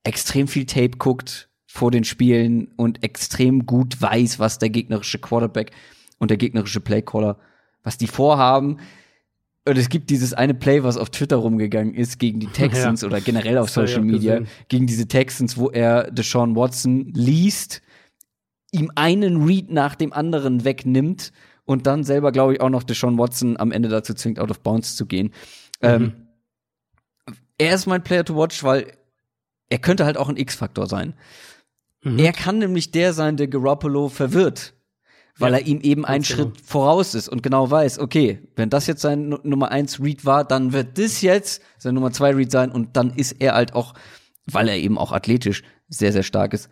extrem 0.04 0.48
viel 0.48 0.66
Tape 0.66 0.98
guckt 0.98 1.50
vor 1.66 1.92
den 1.92 2.04
Spielen 2.04 2.70
und 2.78 3.04
extrem 3.04 3.66
gut 3.66 4.02
weiß, 4.02 4.40
was 4.40 4.60
der 4.60 4.70
gegnerische 4.70 5.20
Quarterback 5.20 5.72
und 6.18 6.30
der 6.30 6.38
gegnerische 6.38 6.80
Playcaller, 6.80 7.38
was 7.84 7.98
die 7.98 8.08
vorhaben 8.08 8.78
Und 9.70 9.78
es 9.78 9.90
gibt 9.90 10.10
dieses 10.10 10.34
eine 10.34 10.54
Play, 10.54 10.84
was 10.84 10.98
auf 10.98 11.10
Twitter 11.10 11.36
rumgegangen 11.38 11.94
ist 11.94 12.20
gegen 12.20 12.40
die 12.40 12.48
Texans 12.54 13.02
Ja. 13.02 13.08
oder 13.08 13.22
generell 13.22 13.58
auf 13.58 13.70
Social 13.70 14.02
Media, 14.02 14.40
gesehen. 14.40 14.52
gegen 14.68 14.88
diese 14.88 15.08
Texans, 15.08 15.58
wo 15.58 15.70
er 15.70 16.10
Deshaun 16.12 16.56
Watson 16.56 17.12
liest, 17.14 17.82
ihm 18.72 18.92
einen 18.96 19.44
Read 19.46 19.72
nach 19.72 19.96
dem 19.96 20.14
anderen 20.14 20.64
wegnimmt 20.66 21.32
und 21.66 21.86
dann 21.88 22.04
selber, 22.04 22.32
glaube 22.32 22.54
ich, 22.54 22.62
auch 22.62 22.70
noch 22.70 22.84
Deshaun 22.84 23.18
Watson 23.18 23.58
am 23.58 23.72
Ende 23.72 23.90
dazu 23.90 24.14
zwingt, 24.14 24.40
out 24.40 24.50
of 24.52 24.60
bounds 24.62 24.96
zu 24.96 25.06
gehen. 25.06 25.32
Ähm, 25.82 26.14
er 27.58 27.76
ist 27.76 27.86
mein 27.86 28.04
Player 28.04 28.24
to 28.26 28.36
watch, 28.36 28.64
weil 28.64 28.92
er 29.70 29.80
könnte 29.80 30.06
halt 30.06 30.18
auch 30.18 30.30
ein 30.30 30.38
X-Faktor 30.38 30.88
sein. 30.88 31.14
Mhm. 32.04 32.18
Er 32.20 32.32
kann 32.32 32.58
nämlich 32.60 32.92
der 32.92 33.14
sein, 33.14 33.38
der 33.38 33.48
Garoppolo 33.48 34.10
verwirrt, 34.10 34.74
weil 35.40 35.54
Ja, 35.54 35.60
er 35.60 35.66
ihm 35.66 35.80
eben 35.82 36.06
einen 36.06 36.24
genau. 36.24 36.36
Schritt 36.44 36.62
voraus 36.62 37.16
ist 37.16 37.30
und 37.30 37.42
genau 37.44 37.70
weiß, 37.72 38.00
okay, 38.00 38.40
wenn 38.56 38.70
das 38.70 38.88
jetzt 38.88 39.02
sein 39.02 39.30
Nu- 39.30 39.40
Nummer 39.44 39.72
eins 39.72 40.00
Read 40.02 40.26
war, 40.26 40.44
dann 40.44 40.74
wird 40.74 40.98
das 40.98 41.22
jetzt 41.22 41.62
sein 41.78 41.96
Nummer 41.96 42.12
zwei 42.12 42.32
Read 42.32 42.52
sein 42.52 42.72
und 42.72 42.96
dann 42.98 43.12
ist 43.12 43.34
er 43.40 43.54
halt 43.56 43.74
auch, 43.74 43.94
weil 44.46 44.68
er 44.68 44.78
eben 44.78 44.98
auch 44.98 45.12
athletisch 45.12 45.64
sehr, 45.88 46.12
sehr 46.12 46.24
stark 46.24 46.54
ist, 46.54 46.70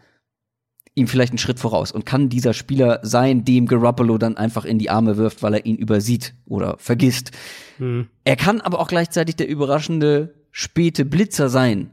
ihm 0.95 1.07
vielleicht 1.07 1.31
einen 1.31 1.37
Schritt 1.37 1.59
voraus 1.59 1.91
und 1.91 2.05
kann 2.05 2.27
dieser 2.29 2.53
Spieler 2.53 2.99
sein, 3.03 3.45
dem 3.45 3.67
Garoppolo 3.67 4.17
dann 4.17 4.35
einfach 4.35 4.65
in 4.65 4.79
die 4.79 4.89
Arme 4.89 5.15
wirft, 5.17 5.43
weil 5.43 5.53
er 5.53 5.65
ihn 5.65 5.75
übersieht 5.75 6.33
oder 6.45 6.75
vergisst. 6.79 7.31
Mhm. 7.77 8.07
Er 8.23 8.35
kann 8.35 8.61
aber 8.61 8.79
auch 8.79 8.87
gleichzeitig 8.87 9.35
der 9.35 9.47
überraschende 9.47 10.33
späte 10.51 11.05
Blitzer 11.05 11.49
sein, 11.49 11.91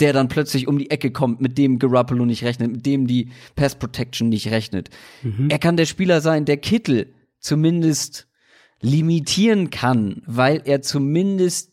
der 0.00 0.12
dann 0.12 0.28
plötzlich 0.28 0.68
um 0.68 0.78
die 0.78 0.90
Ecke 0.90 1.10
kommt, 1.10 1.40
mit 1.40 1.56
dem 1.58 1.78
Garoppolo 1.78 2.26
nicht 2.26 2.44
rechnet, 2.44 2.70
mit 2.70 2.86
dem 2.86 3.06
die 3.06 3.30
Pass 3.54 3.76
Protection 3.76 4.28
nicht 4.28 4.50
rechnet. 4.50 4.90
Er 5.48 5.58
kann 5.58 5.76
der 5.76 5.86
Spieler 5.86 6.20
sein, 6.20 6.44
der 6.44 6.58
Kittel 6.58 7.14
zumindest 7.38 8.28
limitieren 8.80 9.70
kann, 9.70 10.22
weil 10.26 10.62
er 10.64 10.82
zumindest 10.82 11.72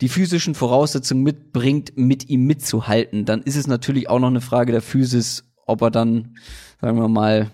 die 0.00 0.08
physischen 0.08 0.54
Voraussetzungen 0.54 1.22
mitbringt, 1.22 1.96
mit 1.96 2.28
ihm 2.28 2.44
mitzuhalten. 2.46 3.24
Dann 3.24 3.42
ist 3.42 3.56
es 3.56 3.66
natürlich 3.66 4.10
auch 4.10 4.18
noch 4.18 4.28
eine 4.28 4.42
Frage 4.42 4.72
der 4.72 4.82
Physis, 4.82 5.44
ob 5.66 5.80
er 5.82 5.90
dann, 5.90 6.36
sagen 6.80 6.98
wir 6.98 7.08
mal, 7.08 7.50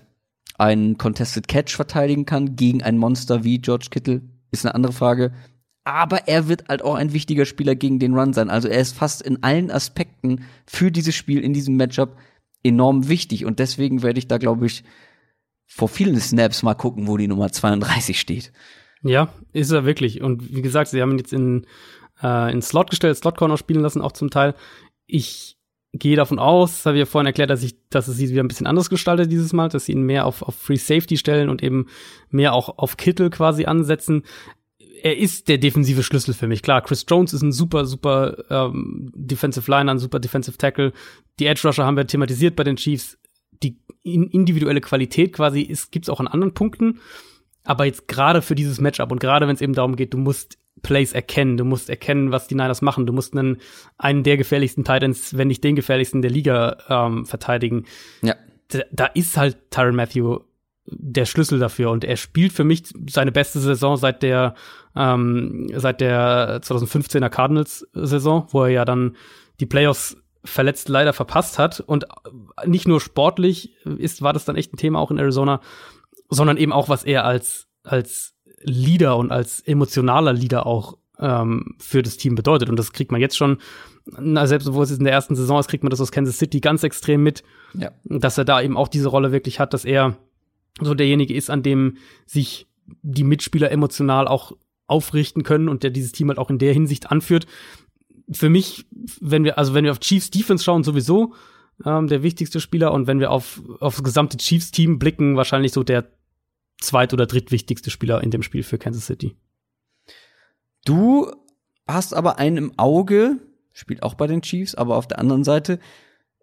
einen 0.59 0.99
Contested 0.99 1.49
Catch 1.49 1.75
verteidigen 1.75 2.27
kann 2.27 2.57
gegen 2.57 2.83
ein 2.83 2.99
Monster 2.99 3.45
wie 3.45 3.59
George 3.59 3.87
Kittle, 3.91 4.23
ist 4.51 4.67
eine 4.67 4.75
andere 4.75 4.93
Frage. 4.93 5.33
Aber 5.85 6.29
er 6.29 6.49
wird 6.49 6.69
halt 6.69 6.83
auch 6.83 6.95
ein 6.95 7.13
wichtiger 7.13 7.45
Spieler 7.45 7.75
gegen 7.75 7.99
den 7.99 8.15
Run 8.15 8.33
sein. 8.33 8.51
Also 8.51 8.69
er 8.69 8.81
ist 8.81 8.97
fast 8.97 9.23
in 9.23 9.43
allen 9.43 9.71
Aspekten 9.71 10.45
für 10.65 10.93
dieses 10.93 11.15
Spiel, 11.15 11.41
in 11.41 11.53
diesem 11.53 11.77
Matchup 11.77 12.17
enorm 12.63 13.09
wichtig. 13.09 13.45
Und 13.45 13.59
deswegen 13.59 14.03
werde 14.03 14.19
ich 14.19 14.29
da, 14.29 14.39
glaube 14.39 14.67
ich, 14.67 14.85
vor 15.67 15.89
vielen 15.89 16.21
Snaps 16.21 16.63
mal 16.63 16.75
gucken, 16.75 17.09
wo 17.09 17.17
die 17.17 17.29
Nummer 17.29 17.51
32 17.51 18.21
steht. 18.21 18.53
Ja, 19.03 19.33
ist 19.53 19.73
er 19.73 19.85
wirklich. 19.85 20.21
Und 20.21 20.55
wie 20.55 20.63
gesagt, 20.63 20.91
sie 20.91 21.03
haben 21.03 21.13
ihn 21.13 21.19
jetzt 21.19 21.33
in, 21.33 21.67
äh, 22.23 22.53
in 22.53 22.63
Slot 22.63 22.91
gestellt, 22.91 23.17
Slot 23.17 23.37
Corner 23.37 23.57
spielen 23.57 23.81
lassen, 23.81 24.03
auch 24.03 24.13
zum 24.13 24.31
Teil. 24.31 24.55
Ich 25.07 25.57
gehe 25.93 26.17
davon 26.17 26.39
aus, 26.39 26.87
habe 26.87 26.97
ich 26.97 27.01
ja 27.01 27.07
vorhin 27.07 27.27
erklärt, 27.27 27.51
dass 27.51 27.63
ich, 27.63 27.75
dass 27.91 28.09
es 28.09 28.17
sie 28.17 28.31
wieder 28.31 28.43
ein 28.43 28.49
bisschen 28.49 28.67
anders 28.67 28.89
gestaltet 28.89 29.31
dieses 29.31 29.53
Mal, 29.53 29.69
dass 29.69 29.87
sie 29.87 29.93
ihn 29.93 30.03
mehr 30.03 30.27
auf, 30.27 30.43
auf 30.43 30.55
Free 30.55 30.77
Safety 30.77 31.17
stellen 31.17 31.49
und 31.49 31.63
eben 31.63 31.87
mehr 32.31 32.55
auch 32.55 32.79
auf 32.79 32.97
Kittel 32.97 33.29
quasi 33.31 33.67
ansetzen. 33.67 34.23
Er 35.05 35.19
ist 35.19 35.49
der 35.49 35.59
defensive 35.59 36.05
Schlüssel 36.05 36.33
für 36.33 36.47
mich. 36.47 36.63
Klar, 36.63 36.81
Chris 36.81 37.05
Jones 37.09 37.33
ist 37.33 37.43
ein 37.43 37.51
super, 37.51 37.87
super 37.87 38.45
ähm, 38.51 39.11
Defensive 39.17 39.69
Liner, 39.69 39.91
ein 39.91 39.99
super 39.99 40.21
Defensive 40.21 40.57
Tackle. 40.57 40.93
Die 41.41 41.47
Edge 41.47 41.63
Rusher 41.65 41.85
haben 41.85 41.97
wir 41.97 42.07
thematisiert 42.07 42.55
bei 42.55 42.63
den 42.63 42.77
Chiefs. 42.77 43.19
Die 43.65 43.81
in 44.05 44.29
individuelle 44.29 44.81
Qualität 44.81 45.33
quasi 45.33 45.63
ist, 45.63 45.91
gibt's 45.91 46.09
auch 46.09 46.21
an 46.21 46.29
anderen 46.29 46.55
Punkten. 46.55 47.01
Aber 47.65 47.85
jetzt 47.85 48.07
gerade 48.07 48.43
für 48.43 48.55
dieses 48.55 48.81
Matchup 48.81 49.11
und 49.11 49.19
gerade 49.19 49.49
wenn 49.49 49.57
es 49.57 49.61
eben 49.61 49.75
darum 49.75 49.97
geht, 49.97 50.15
du 50.15 50.19
musst 50.19 50.59
Plays 50.83 51.13
erkennen, 51.13 51.57
du 51.57 51.65
musst 51.65 51.91
erkennen, 51.91 52.31
was 52.31 52.47
die 52.47 52.55
Niners 52.55 52.81
machen, 52.81 53.05
du 53.05 53.13
musst 53.13 53.37
einen, 53.37 53.59
einen 53.99 54.23
der 54.23 54.37
gefährlichsten 54.37 54.85
Titans, 54.85 55.37
wenn 55.37 55.49
nicht 55.49 55.65
den 55.65 55.75
gefährlichsten 55.75 56.23
der 56.23 56.31
Liga 56.31 56.79
ähm, 56.89 57.27
verteidigen. 57.27 57.87
Ja. 58.23 58.37
Da, 58.69 58.83
da 58.93 59.07
ist 59.07 59.37
halt 59.37 59.71
Tyron 59.71 59.97
Matthew 59.97 60.39
der 60.87 61.25
Schlüssel 61.27 61.59
dafür. 61.59 61.91
Und 61.91 62.05
er 62.05 62.17
spielt 62.17 62.53
für 62.53 62.65
mich 62.65 62.83
seine 63.09 63.33
beste 63.33 63.61
Saison 63.61 63.97
seit 63.97 64.23
der 64.23 64.55
ähm, 64.97 65.69
seit 65.75 66.01
der 66.01 66.61
2015er 66.63 67.29
Cardinals 67.31 67.87
Saison, 67.95 68.47
wo 68.51 68.65
er 68.65 68.71
ja 68.71 68.85
dann 68.85 69.17
die 69.61 69.67
Playoffs 69.67 70.17
verletzt 70.45 70.89
leider 70.89 71.13
verpasst 71.13 71.59
hat. 71.59 71.81
Und 71.81 72.07
nicht 72.67 72.89
nur 72.89 73.01
sportlich 73.01 73.77
ist 73.85 74.23
war 74.23 74.33
das 74.33 74.45
dann 74.45 74.57
echt 74.57 74.73
ein 74.75 74.77
Thema 74.77 74.99
auch 74.99 75.11
in 75.11 75.19
Arizona, 75.19 75.61
sondern 76.29 76.57
eben 76.57 76.73
auch 76.73 76.89
was 76.89 77.05
er 77.05 77.25
als 77.25 77.69
als 77.85 78.35
Leader 78.65 79.17
und 79.17 79.33
als 79.33 79.61
emotionaler 79.61 80.33
Leader 80.33 80.67
auch 80.67 80.99
ähm, 81.19 81.75
für 81.79 82.03
das 82.03 82.17
Team 82.17 82.35
bedeutet. 82.35 82.69
Und 82.69 82.77
das 82.79 82.93
kriegt 82.93 83.13
man 83.13 83.21
jetzt 83.21 83.37
schon 83.37 83.59
na, 84.19 84.47
selbst 84.49 84.73
wo 84.73 84.83
es 84.83 84.91
jetzt 84.91 84.99
in 84.99 85.05
der 85.05 85.13
ersten 85.13 85.37
Saison 85.37 85.61
ist, 85.61 85.69
kriegt 85.69 85.85
man 85.85 85.91
das 85.91 86.01
aus 86.01 86.11
Kansas 86.11 86.37
City 86.39 86.61
ganz 86.61 86.83
extrem 86.83 87.23
mit, 87.23 87.45
Ja. 87.75 87.93
dass 88.05 88.37
er 88.37 88.45
da 88.45 88.61
eben 88.61 88.77
auch 88.77 88.89
diese 88.89 89.09
Rolle 89.09 89.31
wirklich 89.31 89.61
hat, 89.61 89.73
dass 89.75 89.85
er 89.85 90.17
so 90.81 90.95
derjenige 90.95 91.35
ist, 91.35 91.51
an 91.51 91.63
dem 91.63 91.99
sich 92.27 92.67
die 93.03 93.25
Mitspieler 93.25 93.71
emotional 93.71 94.27
auch 94.29 94.53
aufrichten 94.87 95.43
können 95.43 95.69
und 95.69 95.83
der 95.83 95.91
dieses 95.91 96.13
Team 96.13 96.29
halt 96.29 96.39
auch 96.39 96.51
in 96.51 96.59
der 96.59 96.73
Hinsicht 96.73 97.11
anführt. 97.11 97.47
Für 98.31 98.49
mich, 98.49 98.87
wenn 99.21 99.45
wir, 99.45 99.59
also 99.59 99.75
wenn 99.75 99.85
wir 99.85 99.93
auf 99.93 100.01
Chiefs 100.01 100.31
Defense 100.31 100.65
schauen, 100.65 100.85
sowieso 100.85 101.35
ähm, 101.85 102.07
der 102.07 102.23
wichtigste 102.23 102.61
Spieler 102.61 102.93
und 102.93 103.07
wenn 103.07 103.21
wir 103.21 103.31
auf, 103.31 103.61
auf 103.81 103.97
das 103.97 104.05
gesamte 104.05 104.37
Chiefs-Team 104.37 104.99
blicken, 104.99 105.37
wahrscheinlich 105.37 105.73
so 105.73 105.83
der 105.83 106.11
zweit- 106.81 107.13
oder 107.13 107.27
drittwichtigste 107.27 107.91
Spieler 107.91 108.23
in 108.23 108.31
dem 108.31 108.43
Spiel 108.43 108.63
für 108.63 108.79
Kansas 108.79 109.07
City. 109.07 109.37
Du 110.85 111.31
hast 111.87 112.15
aber 112.15 112.39
einen 112.39 112.57
im 112.57 112.79
Auge, 112.79 113.39
spielt 113.73 114.03
auch 114.03 114.15
bei 114.15 114.27
den 114.27 114.43
Chiefs, 114.43 114.75
aber 114.75 114.97
auf 114.97 115.07
der 115.07 115.19
anderen 115.19 115.45
Seite, 115.45 115.79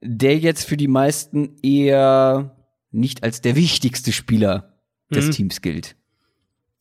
der 0.01 0.37
jetzt 0.37 0.63
für 0.63 0.77
die 0.77 0.87
meisten 0.87 1.57
eher 1.61 2.55
nicht 2.91 3.23
als 3.23 3.41
der 3.41 3.55
wichtigste 3.55 4.11
Spieler 4.11 4.73
des 5.13 5.27
Mhm. 5.27 5.31
Teams 5.31 5.61
gilt. 5.61 5.95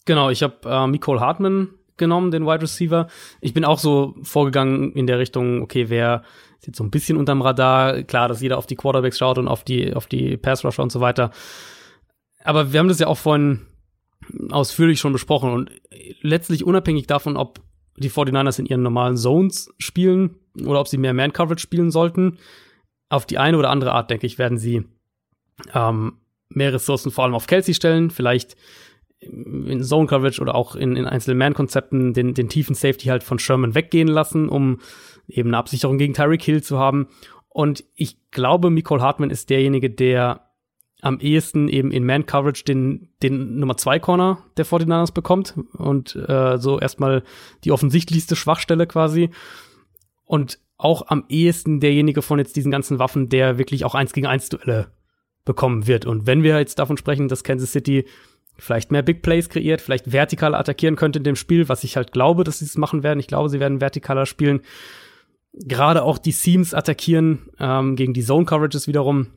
Genau, 0.04 0.30
ich 0.30 0.42
habe 0.42 0.56
äh, 0.64 0.86
Nicole 0.86 1.20
Hartman 1.20 1.68
genommen, 1.96 2.30
den 2.30 2.46
Wide 2.46 2.62
Receiver. 2.62 3.08
Ich 3.40 3.52
bin 3.54 3.64
auch 3.64 3.78
so 3.78 4.14
vorgegangen 4.22 4.92
in 4.92 5.06
der 5.06 5.18
Richtung, 5.18 5.62
okay, 5.62 5.88
wer 5.88 6.22
ist 6.58 6.66
jetzt 6.66 6.78
so 6.78 6.84
ein 6.84 6.90
bisschen 6.90 7.16
unterm 7.18 7.42
Radar. 7.42 8.02
Klar, 8.04 8.28
dass 8.28 8.40
jeder 8.40 8.56
auf 8.58 8.66
die 8.66 8.76
Quarterbacks 8.76 9.18
schaut 9.18 9.38
und 9.38 9.48
auf 9.48 9.64
die, 9.64 9.92
auf 9.94 10.06
die 10.06 10.36
Pass 10.36 10.64
Rusher 10.64 10.82
und 10.82 10.92
so 10.92 11.00
weiter. 11.00 11.30
Aber 12.42 12.72
wir 12.72 12.80
haben 12.80 12.88
das 12.88 13.00
ja 13.00 13.06
auch 13.08 13.18
vorhin 13.18 13.66
ausführlich 14.50 15.00
schon 15.00 15.12
besprochen 15.12 15.52
und 15.52 15.70
letztlich 16.22 16.64
unabhängig 16.64 17.06
davon, 17.06 17.36
ob 17.36 17.60
die 17.96 18.10
49ers 18.10 18.58
in 18.60 18.66
ihren 18.66 18.82
normalen 18.82 19.16
Zones 19.16 19.74
spielen 19.78 20.36
oder 20.64 20.80
ob 20.80 20.88
sie 20.88 20.98
mehr 20.98 21.14
Man-Coverage 21.14 21.60
spielen 21.62 21.90
sollten, 21.90 22.38
auf 23.08 23.26
die 23.26 23.38
eine 23.38 23.58
oder 23.58 23.70
andere 23.70 23.92
Art, 23.92 24.10
denke 24.10 24.26
ich, 24.26 24.38
werden 24.38 24.58
sie 24.58 24.84
ähm, 25.74 26.18
mehr 26.48 26.72
Ressourcen 26.72 27.10
vor 27.10 27.24
allem 27.24 27.34
auf 27.34 27.46
Kelsey 27.46 27.74
stellen, 27.74 28.10
vielleicht 28.10 28.56
in 29.20 29.82
Zone 29.82 30.06
Coverage 30.06 30.40
oder 30.40 30.54
auch 30.54 30.76
in, 30.76 30.96
in 30.96 31.04
einzelnen 31.04 31.38
Man-Konzepten 31.38 32.12
den, 32.12 32.34
den 32.34 32.48
tiefen 32.48 32.74
Safety 32.74 33.06
halt 33.06 33.24
von 33.24 33.38
Sherman 33.38 33.74
weggehen 33.74 34.08
lassen, 34.08 34.48
um 34.48 34.78
eben 35.26 35.50
eine 35.50 35.58
Absicherung 35.58 35.98
gegen 35.98 36.14
Tyreek 36.14 36.42
Hill 36.42 36.62
zu 36.62 36.78
haben. 36.78 37.08
Und 37.48 37.84
ich 37.94 38.30
glaube, 38.30 38.70
Nicole 38.70 39.02
Hartman 39.02 39.30
ist 39.30 39.50
derjenige, 39.50 39.90
der 39.90 40.44
am 41.00 41.20
ehesten 41.20 41.68
eben 41.68 41.90
in 41.90 42.06
Man-Coverage 42.06 42.64
den, 42.64 43.08
den 43.22 43.58
Nummer 43.58 43.76
zwei 43.76 43.98
Corner 43.98 44.44
der 44.56 44.66
49ers 44.66 45.12
bekommt 45.12 45.54
und 45.72 46.16
äh, 46.16 46.58
so 46.58 46.80
erstmal 46.80 47.22
die 47.64 47.72
offensichtlichste 47.72 48.36
Schwachstelle 48.36 48.86
quasi. 48.86 49.30
Und 50.24 50.58
auch 50.76 51.08
am 51.08 51.24
ehesten 51.28 51.80
derjenige 51.80 52.22
von 52.22 52.38
jetzt 52.38 52.56
diesen 52.56 52.70
ganzen 52.70 52.98
Waffen, 52.98 53.28
der 53.28 53.58
wirklich 53.58 53.84
auch 53.84 53.94
eins 53.94 54.12
gegen 54.12 54.26
eins 54.26 54.48
Duelle 54.48 54.92
bekommen 55.48 55.88
wird. 55.88 56.06
Und 56.06 56.28
wenn 56.28 56.44
wir 56.44 56.56
jetzt 56.58 56.78
davon 56.78 56.96
sprechen, 56.96 57.26
dass 57.26 57.42
Kansas 57.42 57.72
City 57.72 58.04
vielleicht 58.56 58.92
mehr 58.92 59.02
Big 59.02 59.22
Plays 59.22 59.48
kreiert, 59.48 59.80
vielleicht 59.80 60.12
vertikal 60.12 60.54
attackieren 60.54 60.94
könnte 60.94 61.18
in 61.18 61.24
dem 61.24 61.36
Spiel, 61.36 61.68
was 61.68 61.82
ich 61.82 61.96
halt 61.96 62.12
glaube, 62.12 62.44
dass 62.44 62.60
sie 62.60 62.66
es 62.66 62.76
machen 62.76 63.02
werden. 63.02 63.18
Ich 63.18 63.26
glaube, 63.26 63.48
sie 63.48 63.58
werden 63.58 63.80
vertikaler 63.80 64.26
spielen. 64.26 64.60
Gerade 65.52 66.02
auch 66.02 66.18
die 66.18 66.32
Seams 66.32 66.74
attackieren 66.74 67.48
ähm, 67.58 67.96
gegen 67.96 68.12
die 68.12 68.22
Zone 68.22 68.44
Coverages 68.44 68.86
wiederum. 68.86 69.28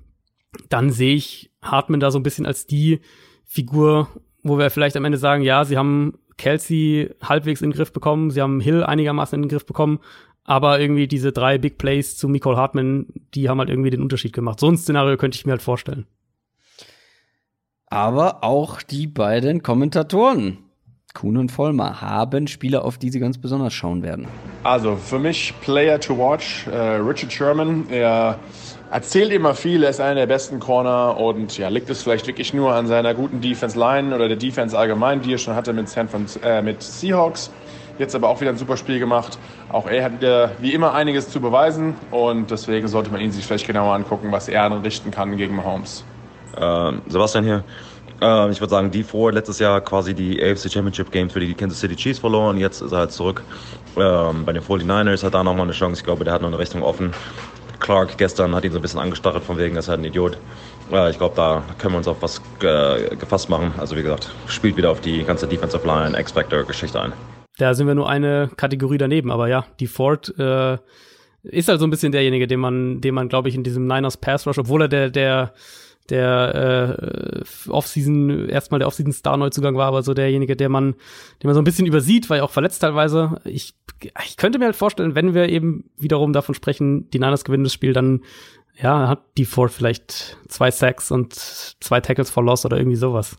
Dann 0.70 0.92
sehe 0.92 1.16
ich 1.16 1.52
Hartman 1.62 2.00
da 2.00 2.12
so 2.12 2.20
ein 2.20 2.24
bisschen 2.24 2.46
als 2.46 2.68
die 2.68 3.00
Figur, 3.46 4.10
wo 4.44 4.58
wir 4.58 4.70
vielleicht 4.70 4.98
am 4.98 5.06
Ende 5.06 5.18
sagen, 5.18 5.44
ja, 5.44 5.66
sie 5.66 5.78
haben 5.78 6.18
Kelsey 6.38 7.10
halbwegs 7.22 7.62
in 7.62 7.70
den 7.70 7.76
Griff 7.76 7.94
bekommen, 7.94 8.32
sie 8.32 8.42
haben 8.42 8.60
Hill 8.60 8.84
einigermaßen 8.84 9.36
in 9.36 9.44
den 9.44 9.50
Griff 9.50 9.66
bekommen, 9.66 10.00
aber 10.52 10.82
irgendwie 10.82 11.08
diese 11.08 11.32
drei 11.32 11.58
Big 11.58 11.78
Plays 11.78 12.18
zu 12.18 12.28
Nicole 12.28 12.58
Hartman, 12.58 13.06
die 13.34 13.48
haben 13.48 13.60
halt 13.60 13.70
irgendwie 13.70 13.90
den 13.90 14.02
Unterschied 14.02 14.34
gemacht. 14.34 14.60
So 14.60 14.68
ein 14.68 14.76
Szenario 14.76 15.16
könnte 15.16 15.38
ich 15.38 15.46
mir 15.46 15.54
halt 15.54 15.62
vorstellen. 15.62 16.08
Aber 17.86 18.44
auch 18.44 18.82
die 18.82 19.08
beiden 19.08 19.64
Kommentatoren, 19.64 20.58
Kuhn 21.14 21.38
und 21.38 21.54
Vollmer, 21.54 22.02
haben 22.02 22.48
Spieler, 22.48 22.84
auf 22.84 22.98
die 22.98 23.12
sie 23.12 23.22
ganz 23.22 23.38
besonders 23.38 23.74
schauen 23.74 24.04
werden. 24.04 24.28
Also 24.64 24.98
für 24.98 25.20
mich 25.20 25.54
Player 25.62 25.98
to 26.02 26.18
watch, 26.18 26.68
äh, 26.68 26.96
Richard 26.96 27.32
Sherman. 27.32 27.86
Er 27.90 28.38
erzählt 28.92 29.32
immer 29.32 29.56
viel, 29.56 29.84
er 29.84 29.92
ist 29.92 30.02
einer 30.02 30.16
der 30.16 30.28
besten 30.28 30.60
Corner 30.60 31.18
und 31.18 31.58
ja, 31.58 31.70
liegt 31.70 31.90
es 31.90 32.04
vielleicht 32.04 32.28
wirklich 32.28 32.54
nur 32.54 32.74
an 32.74 32.88
seiner 32.88 33.14
guten 33.14 33.40
Defense 33.40 33.80
Line 33.80 34.14
oder 34.14 34.28
der 34.28 34.36
Defense 34.36 34.78
allgemein, 34.78 35.22
die 35.22 35.34
er 35.34 35.38
schon 35.38 35.56
hatte 35.56 35.72
mit, 35.72 35.88
San 35.88 36.10
Francisco, 36.10 36.46
äh, 36.46 36.62
mit 36.62 36.84
Seahawks. 36.84 37.52
Jetzt 38.02 38.16
aber 38.16 38.30
auch 38.30 38.42
wieder 38.42 38.50
ein 38.50 38.58
super 38.58 38.78
Spiel 38.78 38.98
gemacht. 38.98 39.38
Auch 39.70 39.88
er 39.88 40.06
hat 40.06 40.14
wie 40.60 40.74
immer 40.74 40.96
einiges 40.96 41.30
zu 41.30 41.40
beweisen 41.40 41.94
und 42.10 42.50
deswegen 42.50 42.88
sollte 42.88 43.12
man 43.12 43.22
ihn 43.22 43.32
sich 43.32 43.46
vielleicht 43.46 43.68
genauer 43.68 43.94
angucken, 43.94 44.32
was 44.32 44.48
er 44.48 44.84
richten 44.84 45.12
kann 45.12 45.38
gegen 45.38 45.56
Mahomes. 45.56 46.04
Äh, 46.58 46.94
Sebastian 47.08 47.44
hier. 47.44 47.64
Äh, 48.20 48.50
ich 48.50 48.60
würde 48.60 48.72
sagen, 48.72 48.90
die 48.90 49.04
vor 49.04 49.32
letztes 49.32 49.60
Jahr 49.60 49.82
quasi 49.82 50.16
die 50.16 50.42
AFC 50.42 50.72
Championship 50.72 51.12
Game 51.12 51.30
für 51.30 51.42
die 51.42 51.54
Kansas 51.54 51.80
City 51.80 51.96
Chiefs 51.96 52.18
verloren. 52.18 52.58
Jetzt 52.58 52.82
ist 52.82 52.92
er 52.92 52.98
halt 52.98 53.12
zurück 53.12 53.44
ähm, 53.96 54.46
bei 54.46 54.54
den 54.54 54.64
49ers, 54.64 55.24
hat 55.24 55.36
da 55.36 55.44
nochmal 55.44 55.66
eine 55.66 55.74
Chance. 55.74 56.00
Ich 56.00 56.04
glaube, 56.04 56.24
der 56.24 56.34
hat 56.34 56.42
noch 56.42 56.48
eine 56.48 56.58
Richtung 56.58 56.82
offen. 56.82 57.12
Clark 57.80 58.18
gestern 58.18 58.56
hat 58.56 58.64
ihn 58.64 58.72
so 58.72 58.80
ein 58.80 58.82
bisschen 58.82 59.00
angestachelt, 59.00 59.44
von 59.44 59.60
wegen, 59.60 59.76
er 59.76 59.80
ist 59.80 59.90
halt 59.90 60.00
ein 60.00 60.06
Idiot. 60.06 60.40
Äh, 60.92 61.12
ich 61.12 61.20
glaube, 61.20 61.36
da 61.36 61.62
können 61.78 61.94
wir 61.94 61.98
uns 62.00 62.08
auf 62.08 62.18
was 62.22 62.42
äh, 62.64 63.16
gefasst 63.16 63.48
machen. 63.48 63.76
Also, 63.78 63.96
wie 63.96 64.02
gesagt, 64.02 64.32
spielt 64.48 64.76
wieder 64.76 64.90
auf 64.90 65.02
die 65.02 65.24
ganze 65.24 65.46
Defensive 65.46 65.86
Line, 65.86 66.20
X-Factor-Geschichte 66.20 67.00
ein. 67.00 67.14
Da 67.58 67.74
sind 67.74 67.88
wir 67.88 67.96
nur 67.96 68.10
eine 68.10 68.50
Kategorie 68.56 68.98
daneben, 68.98 69.32
aber 69.32 69.48
ja, 69.48 69.66
die 69.80 69.88
Ford 69.88 70.34
äh, 70.40 70.78
ist 71.44 71.68
halt 71.68 71.80
so 71.80 71.88
ein 71.88 71.90
bisschen 71.90 72.12
derjenige, 72.12 72.48
den 72.48 72.60
man, 72.60 73.02
den 73.02 73.14
man, 73.14 73.30
glaube 73.30 73.50
ich, 73.50 73.56
in 73.56 73.64
diesem 73.64 73.88
Niners 73.88 74.18
Pass 74.18 74.48
Rush, 74.48 74.58
obwohl 74.58 74.84
er 74.84 74.88
der, 74.88 75.10
der 75.10 75.54
der 76.10 77.36
äh, 77.38 77.70
Offseason, 77.70 78.50
erstmal 78.50 78.80
der 78.80 78.88
Offseason-Star-Neuzugang 78.88 79.76
war, 79.78 79.88
aber 79.88 80.04
so 80.04 80.14
derjenige, 80.14 80.56
der 80.56 80.68
man, 80.68 80.94
den 81.42 81.48
man 81.48 81.54
so 81.54 81.62
ein 81.62 81.64
bisschen 81.64 81.86
übersieht, 81.86 82.30
weil 82.30 82.40
er 82.40 82.44
auch 82.44 82.52
verletzt 82.52 82.82
teilweise. 82.82 83.40
Ich, 83.46 83.76
ich 84.26 84.36
könnte 84.36 84.60
mir 84.60 84.66
halt 84.66 84.76
vorstellen, 84.76 85.16
wenn 85.16 85.34
wir 85.34 85.48
eben 85.50 85.90
wiederum 85.98 86.34
davon 86.34 86.54
sprechen, 86.54 87.10
die 87.12 87.20
Niners 87.20 87.46
gewinnen 87.46 87.64
das 87.64 87.74
Spiel, 87.74 87.94
dann 87.94 88.22
ja, 88.82 89.08
hat 89.08 89.22
die 89.38 89.46
Ford 89.46 89.72
vielleicht 89.72 90.38
zwei 90.48 90.72
Sacks 90.72 91.12
und 91.12 91.34
zwei 91.34 92.02
Tackles 92.02 92.30
for 92.30 92.44
Loss 92.44 92.66
oder 92.66 92.78
irgendwie 92.78 92.98
sowas. 92.98 93.38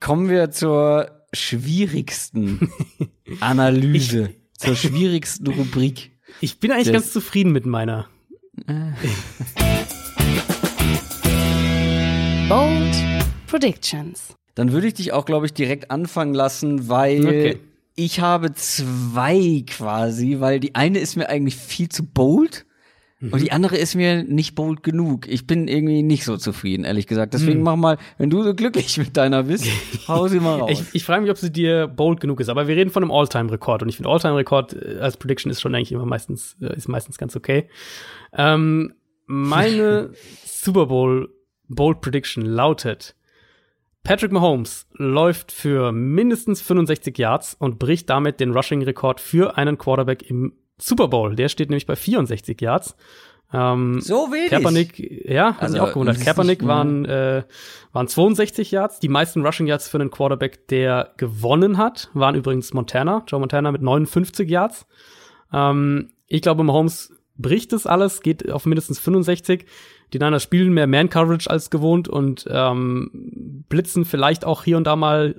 Kommen 0.00 0.28
wir 0.28 0.50
zur 0.50 1.21
schwierigsten 1.32 2.70
Analyse, 3.40 4.30
ich, 4.30 4.58
zur 4.58 4.76
schwierigsten 4.76 5.48
Rubrik. 5.48 6.12
Ich 6.40 6.60
bin 6.60 6.70
eigentlich 6.72 6.92
ganz 6.92 7.12
zufrieden 7.12 7.52
mit 7.52 7.66
meiner. 7.66 8.08
Bold 12.48 12.94
Predictions. 13.46 14.34
Dann 14.54 14.72
würde 14.72 14.88
ich 14.88 14.94
dich 14.94 15.12
auch, 15.12 15.24
glaube 15.24 15.46
ich, 15.46 15.54
direkt 15.54 15.90
anfangen 15.90 16.34
lassen, 16.34 16.88
weil 16.88 17.26
okay. 17.26 17.58
ich 17.96 18.20
habe 18.20 18.52
zwei 18.52 19.64
quasi, 19.66 20.40
weil 20.40 20.60
die 20.60 20.74
eine 20.74 20.98
ist 20.98 21.16
mir 21.16 21.28
eigentlich 21.28 21.56
viel 21.56 21.88
zu 21.88 22.04
bold. 22.04 22.66
Und 23.30 23.40
die 23.40 23.52
andere 23.52 23.76
ist 23.76 23.94
mir 23.94 24.24
nicht 24.24 24.56
bold 24.56 24.82
genug. 24.82 25.28
Ich 25.28 25.46
bin 25.46 25.68
irgendwie 25.68 26.02
nicht 26.02 26.24
so 26.24 26.36
zufrieden, 26.36 26.84
ehrlich 26.84 27.06
gesagt. 27.06 27.34
Deswegen 27.34 27.58
hm. 27.58 27.62
mach 27.62 27.76
mal, 27.76 27.98
wenn 28.18 28.30
du 28.30 28.42
so 28.42 28.52
glücklich 28.52 28.98
mit 28.98 29.16
deiner 29.16 29.44
bist, 29.44 29.66
hau 30.08 30.26
sie 30.26 30.40
mal 30.40 30.58
raus. 30.58 30.70
Ich, 30.70 30.82
ich 30.92 31.04
frage 31.04 31.22
mich, 31.22 31.30
ob 31.30 31.38
sie 31.38 31.52
dir 31.52 31.86
bold 31.86 32.20
genug 32.20 32.40
ist. 32.40 32.48
Aber 32.48 32.66
wir 32.66 32.74
reden 32.74 32.90
von 32.90 33.04
einem 33.04 33.12
All-Time-Rekord. 33.12 33.82
Und 33.82 33.88
ich 33.88 33.96
finde, 33.96 34.10
All-Time-Rekord 34.10 34.74
äh, 34.74 34.98
als 35.00 35.16
Prediction 35.16 35.52
ist 35.52 35.60
schon 35.60 35.74
eigentlich 35.74 35.92
immer 35.92 36.04
meistens, 36.04 36.56
äh, 36.60 36.76
ist 36.76 36.88
meistens 36.88 37.16
ganz 37.16 37.36
okay. 37.36 37.68
Ähm, 38.32 38.94
meine 39.26 40.10
Super 40.44 40.86
Bowl 40.86 41.32
Bold 41.68 42.00
Prediction 42.00 42.44
lautet, 42.44 43.14
Patrick 44.02 44.32
Mahomes 44.32 44.88
läuft 44.94 45.52
für 45.52 45.92
mindestens 45.92 46.60
65 46.60 47.16
Yards 47.16 47.54
und 47.54 47.78
bricht 47.78 48.10
damit 48.10 48.40
den 48.40 48.50
Rushing-Rekord 48.50 49.20
für 49.20 49.56
einen 49.56 49.78
Quarterback 49.78 50.28
im 50.28 50.54
Super 50.82 51.08
Bowl. 51.08 51.36
Der 51.36 51.48
steht 51.48 51.70
nämlich 51.70 51.86
bei 51.86 51.96
64 51.96 52.60
Yards. 52.60 52.96
Ähm, 53.52 54.00
so 54.00 54.32
wenig. 54.32 54.50
Kaepernick, 54.50 55.28
ja, 55.28 55.48
also, 55.48 55.60
hat 55.60 55.70
mich 55.72 55.80
auch 55.80 55.92
gewundert. 55.92 56.20
Kaepernick 56.20 56.66
waren, 56.66 57.04
äh, 57.04 57.44
waren 57.92 58.08
62 58.08 58.70
Yards. 58.70 58.98
Die 58.98 59.08
meisten 59.08 59.44
Rushing 59.44 59.66
Yards 59.66 59.88
für 59.88 59.98
einen 59.98 60.10
Quarterback, 60.10 60.68
der 60.68 61.12
gewonnen 61.18 61.76
hat, 61.76 62.10
waren 62.14 62.34
übrigens 62.34 62.72
Montana. 62.72 63.24
Joe 63.26 63.40
Montana 63.40 63.70
mit 63.70 63.82
59 63.82 64.48
Yards. 64.48 64.86
Ähm, 65.52 66.10
ich 66.26 66.42
glaube, 66.42 66.64
Mahomes 66.64 67.12
bricht 67.36 67.72
das 67.72 67.86
alles, 67.86 68.22
geht 68.22 68.50
auf 68.50 68.64
mindestens 68.64 68.98
65. 68.98 69.66
Die 70.12 70.18
Niners 70.18 70.42
spielen 70.42 70.72
mehr 70.72 70.86
Man-Coverage 70.86 71.50
als 71.50 71.70
gewohnt 71.70 72.08
und 72.08 72.46
ähm, 72.50 73.64
blitzen 73.68 74.04
vielleicht 74.04 74.44
auch 74.44 74.64
hier 74.64 74.76
und 74.76 74.86
da 74.86 74.96
mal 74.96 75.36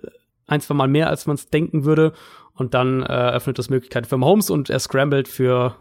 ein, 0.48 0.62
zwei 0.62 0.74
Mal 0.74 0.88
mehr, 0.88 1.10
als 1.10 1.26
man 1.26 1.36
es 1.36 1.50
denken 1.50 1.84
würde. 1.86 2.14
Und 2.54 2.74
dann 2.74 3.02
äh, 3.02 3.06
öffnet 3.06 3.58
das 3.58 3.70
Möglichkeiten 3.70 4.08
für 4.08 4.18
Mahomes 4.18 4.50
und 4.50 4.70
er 4.70 4.80
scrambled 4.80 5.28
für, 5.28 5.76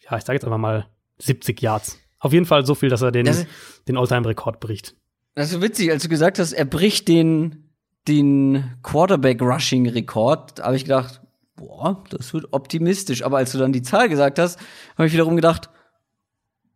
ja, 0.00 0.16
ich 0.16 0.24
sage 0.24 0.34
jetzt 0.34 0.44
einfach 0.44 0.58
mal 0.58 0.86
70 1.18 1.60
Yards. 1.62 1.98
Auf 2.18 2.32
jeden 2.32 2.46
Fall 2.46 2.66
so 2.66 2.74
viel, 2.74 2.88
dass 2.88 3.02
er 3.02 3.12
den, 3.12 3.26
das, 3.26 3.46
den 3.88 3.96
All-Time-Rekord 3.96 4.60
bricht. 4.60 4.94
Das 5.34 5.52
ist 5.52 5.60
witzig, 5.60 5.90
als 5.90 6.02
du 6.02 6.08
gesagt 6.08 6.38
hast, 6.38 6.52
er 6.52 6.64
bricht 6.64 7.08
den, 7.08 7.70
den 8.08 8.76
Quarterback-Rushing-Rekord, 8.82 10.62
habe 10.62 10.76
ich 10.76 10.84
gedacht, 10.84 11.20
boah, 11.56 12.04
das 12.10 12.32
wird 12.32 12.52
optimistisch. 12.52 13.22
Aber 13.22 13.38
als 13.38 13.52
du 13.52 13.58
dann 13.58 13.72
die 13.72 13.82
Zahl 13.82 14.08
gesagt 14.08 14.38
hast, 14.38 14.58
habe 14.96 15.06
ich 15.06 15.12
wiederum 15.12 15.36
gedacht, 15.36 15.70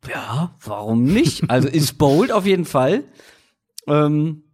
ja, 0.09 0.56
warum 0.64 1.05
nicht? 1.05 1.48
Also 1.48 1.68
ist 1.68 1.92
bold 1.98 2.32
auf 2.32 2.47
jeden 2.47 2.64
Fall. 2.64 3.05
Ähm, 3.86 4.44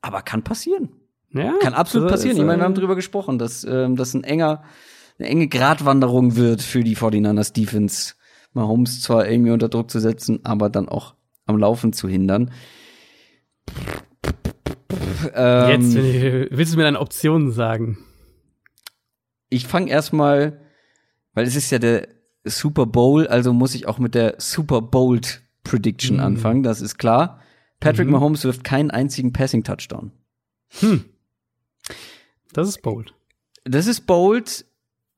aber 0.00 0.22
kann 0.22 0.44
passieren. 0.44 0.97
Ja, 1.30 1.54
kann 1.60 1.74
absolut 1.74 2.08
passieren. 2.08 2.36
Ist, 2.36 2.40
ich 2.40 2.46
meine, 2.46 2.60
wir 2.60 2.64
haben 2.64 2.74
drüber 2.74 2.96
gesprochen, 2.96 3.38
dass 3.38 3.64
ähm, 3.64 3.96
das 3.96 4.14
ein 4.14 4.24
enger, 4.24 4.62
eine 5.18 5.28
enge 5.28 5.48
Gratwanderung 5.48 6.36
wird 6.36 6.62
für 6.62 6.82
die 6.82 6.96
49ers 6.96 7.52
Defense. 7.52 8.14
Mahomes 8.54 9.02
zwar 9.02 9.28
irgendwie 9.28 9.50
unter 9.50 9.68
Druck 9.68 9.90
zu 9.90 10.00
setzen, 10.00 10.40
aber 10.44 10.70
dann 10.70 10.88
auch 10.88 11.14
am 11.46 11.58
Laufen 11.58 11.92
zu 11.92 12.08
hindern. 12.08 12.50
Ähm, 15.34 15.82
Jetzt 15.82 15.94
willst 16.50 16.72
du 16.72 16.76
mir 16.76 16.84
deine 16.84 17.00
Optionen 17.00 17.52
sagen? 17.52 17.98
Ich 19.50 19.66
fange 19.66 19.90
erstmal, 19.90 20.60
weil 21.34 21.46
es 21.46 21.56
ist 21.56 21.70
ja 21.70 21.78
der 21.78 22.08
Super 22.44 22.86
Bowl, 22.86 23.26
also 23.26 23.52
muss 23.52 23.74
ich 23.74 23.86
auch 23.86 23.98
mit 23.98 24.14
der 24.14 24.36
Super 24.38 24.80
Bold 24.80 25.42
Prediction 25.64 26.16
mhm. 26.16 26.22
anfangen, 26.22 26.62
das 26.62 26.80
ist 26.80 26.98
klar. 26.98 27.40
Patrick 27.80 28.06
mhm. 28.06 28.12
Mahomes 28.12 28.44
wirft 28.44 28.64
keinen 28.64 28.90
einzigen 28.90 29.32
Passing 29.32 29.64
Touchdown. 29.64 30.12
Hm. 30.80 31.04
Das 32.52 32.68
ist 32.68 32.82
bold. 32.82 33.14
Das 33.64 33.86
ist 33.86 34.06
bold, 34.06 34.64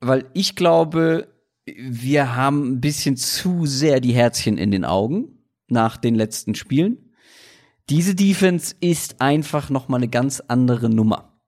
weil 0.01 0.27
ich 0.35 0.57
glaube, 0.57 1.29
wir 1.67 2.35
haben 2.35 2.73
ein 2.73 2.81
bisschen 2.81 3.17
zu 3.17 3.67
sehr 3.67 4.01
die 4.01 4.13
Herzchen 4.13 4.59
in 4.59 4.71
den 4.71 4.85
Augen 4.85 5.39
nach 5.69 5.97
den 5.97 6.15
letzten 6.15 6.55
Spielen. 6.55 7.13
Diese 7.89 8.15
Defense 8.15 8.75
ist 8.81 9.21
einfach 9.21 9.71
noch 9.71 9.89
mal 9.89 9.99
eine 9.99 10.09
ganz 10.09 10.41
andere 10.41 10.89
Nummer. 10.89 11.41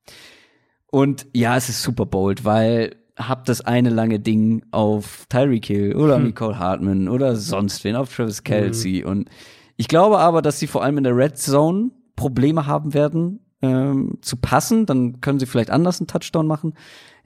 Und 0.91 1.27
ja, 1.33 1.57
es 1.57 1.69
ist 1.69 1.83
super 1.83 2.07
bold, 2.07 2.45
weil 2.45 2.97
hab 3.17 3.45
das 3.45 3.61
eine 3.61 3.91
lange 3.91 4.21
Ding 4.21 4.65
auf 4.71 5.27
Tyreek 5.29 5.67
Hill 5.67 5.97
oder 5.97 6.17
hm. 6.17 6.25
Nicole 6.25 6.59
Hartman 6.59 7.09
oder 7.09 7.37
sonst 7.37 7.85
wen, 7.85 7.97
auf 7.97 8.15
Travis 8.15 8.43
Kelsey. 8.43 9.03
Mhm. 9.03 9.09
Und 9.09 9.31
ich 9.77 9.89
glaube 9.89 10.19
aber, 10.19 10.43
dass 10.43 10.59
sie 10.59 10.67
vor 10.67 10.83
allem 10.83 10.99
in 10.99 11.05
der 11.05 11.17
Red 11.17 11.39
Zone 11.39 11.91
Probleme 12.17 12.67
haben 12.67 12.95
werden, 12.95 13.41
ähm, 13.63 14.19
zu 14.21 14.37
passen. 14.37 14.87
Dann 14.87 15.21
können 15.21 15.39
sie 15.39 15.47
vielleicht 15.47 15.71
anders 15.71 16.01
einen 16.01 16.09
Touchdown 16.09 16.47
machen. 16.47 16.75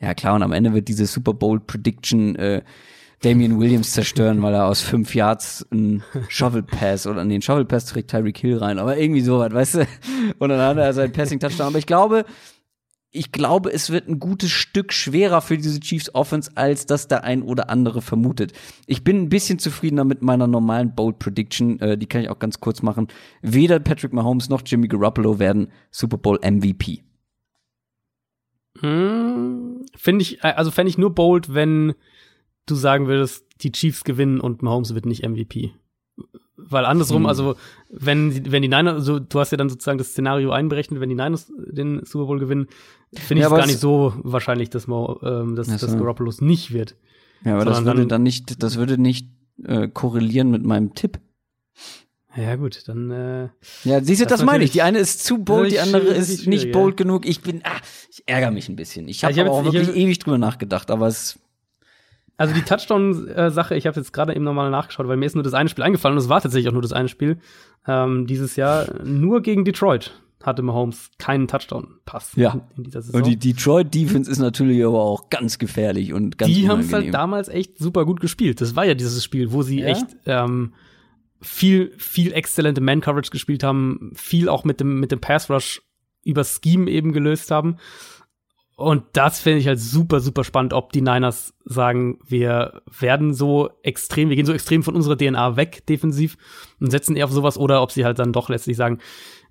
Ja, 0.00 0.14
klar, 0.14 0.34
und 0.34 0.42
am 0.42 0.52
Ende 0.52 0.74
wird 0.74 0.88
diese 0.88 1.06
Super 1.06 1.34
Bowl 1.34 1.58
Prediction 1.58 2.36
äh, 2.36 2.62
Damian 3.22 3.58
Williams 3.58 3.92
zerstören, 3.92 4.42
weil 4.42 4.54
er 4.54 4.66
aus 4.66 4.82
fünf 4.82 5.14
Yards 5.14 5.66
einen 5.70 6.02
Shovel 6.28 6.62
Pass 6.62 7.06
oder 7.06 7.24
nee, 7.24 7.34
einen 7.34 7.42
Shovel 7.42 7.64
Pass 7.64 7.86
trägt 7.86 8.10
Tyreek 8.10 8.36
Hill 8.36 8.58
rein, 8.58 8.78
aber 8.78 8.98
irgendwie 8.98 9.22
sowas, 9.22 9.52
weißt 9.52 9.74
du? 9.76 9.86
Und 10.38 10.50
dann 10.50 10.60
hat 10.60 10.76
er 10.76 10.92
seinen 10.92 11.12
Passing 11.12 11.40
Touchdown. 11.40 11.68
Aber 11.68 11.78
ich 11.78 11.86
glaube, 11.86 12.26
ich 13.10 13.32
glaube, 13.32 13.72
es 13.72 13.90
wird 13.90 14.08
ein 14.08 14.18
gutes 14.18 14.50
Stück 14.50 14.92
schwerer 14.92 15.40
für 15.40 15.56
diese 15.56 15.80
Chiefs 15.80 16.14
Offense, 16.14 16.50
als 16.54 16.86
das 16.86 17.08
der 17.08 17.24
ein 17.24 17.42
oder 17.42 17.70
andere 17.70 18.02
vermutet. 18.02 18.52
Ich 18.86 19.04
bin 19.04 19.22
ein 19.22 19.28
bisschen 19.28 19.58
zufriedener 19.58 20.04
mit 20.04 20.22
meiner 20.22 20.46
normalen 20.46 20.94
Bold 20.94 21.18
Prediction, 21.18 21.80
äh, 21.80 21.96
die 21.96 22.06
kann 22.06 22.22
ich 22.22 22.28
auch 22.28 22.38
ganz 22.38 22.60
kurz 22.60 22.82
machen. 22.82 23.08
Weder 23.42 23.78
Patrick 23.78 24.12
Mahomes 24.12 24.48
noch 24.48 24.62
Jimmy 24.64 24.88
Garoppolo 24.88 25.38
werden 25.38 25.68
Super 25.90 26.18
Bowl 26.18 26.38
MVP. 26.42 27.02
Hm, 28.80 29.86
finde 29.94 30.22
ich, 30.22 30.44
äh, 30.44 30.48
also 30.48 30.70
fände 30.70 30.90
ich 30.90 30.98
nur 30.98 31.14
bold, 31.14 31.54
wenn 31.54 31.94
du 32.66 32.74
sagen 32.74 33.06
würdest, 33.06 33.46
die 33.62 33.72
Chiefs 33.72 34.04
gewinnen 34.04 34.40
und 34.40 34.62
Mahomes 34.62 34.94
wird 34.94 35.06
nicht 35.06 35.26
MVP. 35.26 35.72
Weil 36.68 36.84
andersrum, 36.84 37.22
hm. 37.22 37.26
also 37.26 37.54
wenn, 37.90 38.50
wenn 38.50 38.62
die 38.62 38.68
Niners, 38.68 38.94
also 38.94 39.18
du 39.20 39.38
hast 39.40 39.52
ja 39.52 39.56
dann 39.56 39.68
sozusagen 39.68 39.98
das 39.98 40.08
Szenario 40.08 40.50
einberechnet, 40.50 41.00
wenn 41.00 41.08
die 41.08 41.14
Niners 41.14 41.52
den 41.56 42.04
Super 42.04 42.26
Bowl 42.26 42.38
gewinnen, 42.38 42.66
finde 43.14 43.42
ich 43.42 43.46
es 43.46 43.52
gar 43.54 43.66
nicht 43.66 43.78
so 43.78 44.12
wahrscheinlich, 44.18 44.70
dass, 44.70 44.86
Mo, 44.86 45.20
ähm, 45.22 45.54
dass, 45.56 45.68
ja, 45.68 45.76
dass 45.76 45.96
Garoppolo 45.96 46.32
nicht 46.40 46.72
wird. 46.72 46.96
Ja, 47.44 47.54
aber 47.54 47.64
das 47.64 47.84
würde 47.84 48.00
dann, 48.00 48.08
dann 48.08 48.22
nicht, 48.22 48.62
das 48.62 48.76
würde 48.76 48.98
nicht 48.98 49.28
äh, 49.64 49.88
korrelieren 49.88 50.50
mit 50.50 50.64
meinem 50.64 50.94
Tipp. 50.94 51.20
Ja, 52.36 52.56
gut, 52.56 52.82
dann. 52.86 53.10
Äh, 53.10 53.48
Ja, 53.84 54.02
siehst 54.02 54.20
du, 54.20 54.26
Das 54.26 54.44
meine 54.44 54.62
ich. 54.62 54.70
Die 54.70 54.82
eine 54.82 54.98
ist 54.98 55.24
zu 55.24 55.38
bold, 55.38 55.70
die 55.72 55.80
andere 55.80 56.02
ist 56.08 56.46
nicht 56.46 56.70
bold 56.70 56.96
genug. 56.96 57.24
Ich 57.24 57.40
bin, 57.40 57.62
ah, 57.64 57.80
ich 58.10 58.24
ärgere 58.26 58.50
mich 58.50 58.68
ein 58.68 58.76
bisschen. 58.76 59.08
Ich 59.08 59.24
habe 59.24 59.32
ich 59.32 59.38
hab 59.38 59.48
auch 59.48 59.58
jetzt- 59.64 59.68
ich 59.68 59.72
wirklich 59.74 59.88
hab- 59.88 59.96
ewig 59.96 60.18
drüber 60.18 60.36
nachgedacht, 60.38 60.90
aber 60.90 61.06
es, 61.06 61.38
Also 62.38 62.54
die 62.54 62.62
Touchdown-Sache, 62.62 63.76
ich 63.76 63.86
habe 63.86 63.98
jetzt 63.98 64.12
gerade 64.12 64.34
eben 64.34 64.44
nochmal 64.44 64.70
nachgeschaut, 64.70 65.08
weil 65.08 65.16
mir 65.16 65.24
ist 65.26 65.34
nur 65.34 65.44
das 65.44 65.54
eine 65.54 65.68
Spiel 65.68 65.84
eingefallen 65.84 66.16
und 66.16 66.22
es 66.22 66.28
war 66.28 66.40
tatsächlich 66.40 66.68
auch 66.68 66.72
nur 66.74 66.82
das 66.82 66.92
eine 66.92 67.08
Spiel. 67.08 67.38
Ähm, 67.86 68.26
dieses 68.26 68.56
Jahr 68.56 68.86
nur 69.04 69.40
gegen 69.40 69.64
Detroit 69.64 70.12
hatte 70.42 70.62
Mahomes 70.62 71.10
keinen 71.18 71.48
Touchdown-Pass 71.48 72.32
Ja. 72.36 72.60
in 72.76 72.84
dieser 72.84 73.02
Saison. 73.02 73.20
und 73.22 73.26
die 73.26 73.36
Detroit 73.38 73.92
Defense 73.94 74.30
ist 74.30 74.38
natürlich 74.38 74.84
aber 74.84 75.00
auch 75.00 75.28
ganz 75.30 75.58
gefährlich 75.58 76.12
und 76.12 76.36
ganz 76.38 76.52
die 76.52 76.68
haben 76.68 76.80
es 76.80 76.92
halt 76.92 77.12
damals 77.12 77.48
echt 77.48 77.78
super 77.78 78.04
gut 78.04 78.20
gespielt. 78.20 78.60
Das 78.60 78.76
war 78.76 78.84
ja 78.84 78.94
dieses 78.94 79.24
Spiel, 79.24 79.50
wo 79.52 79.62
sie 79.62 79.80
Ja? 79.80 79.86
echt 79.88 80.06
ähm, 80.26 80.74
viel, 81.40 81.92
viel 81.98 82.32
exzellente 82.32 82.80
Man-Coverage 82.80 83.30
gespielt 83.30 83.62
haben, 83.64 84.12
viel 84.14 84.48
auch 84.48 84.64
mit 84.64 84.78
dem, 84.80 85.00
mit 85.00 85.10
dem 85.10 85.20
Pass-Rush 85.20 85.82
über 86.24 86.44
Scheme 86.44 86.90
eben 86.90 87.12
gelöst 87.12 87.50
haben. 87.50 87.76
Und 88.76 89.04
das 89.14 89.40
finde 89.40 89.60
ich 89.60 89.66
halt 89.66 89.80
super, 89.80 90.20
super 90.20 90.44
spannend, 90.44 90.74
ob 90.74 90.92
die 90.92 91.00
Niners 91.00 91.54
sagen, 91.64 92.18
wir 92.26 92.82
werden 93.00 93.32
so 93.32 93.70
extrem, 93.82 94.28
wir 94.28 94.36
gehen 94.36 94.44
so 94.44 94.52
extrem 94.52 94.82
von 94.82 94.94
unserer 94.94 95.16
DNA 95.16 95.56
weg, 95.56 95.86
defensiv, 95.86 96.36
und 96.78 96.90
setzen 96.90 97.16
eher 97.16 97.24
auf 97.24 97.32
sowas, 97.32 97.56
oder 97.56 97.80
ob 97.80 97.90
sie 97.90 98.04
halt 98.04 98.18
dann 98.18 98.34
doch 98.34 98.50
letztlich 98.50 98.76
sagen, 98.76 98.98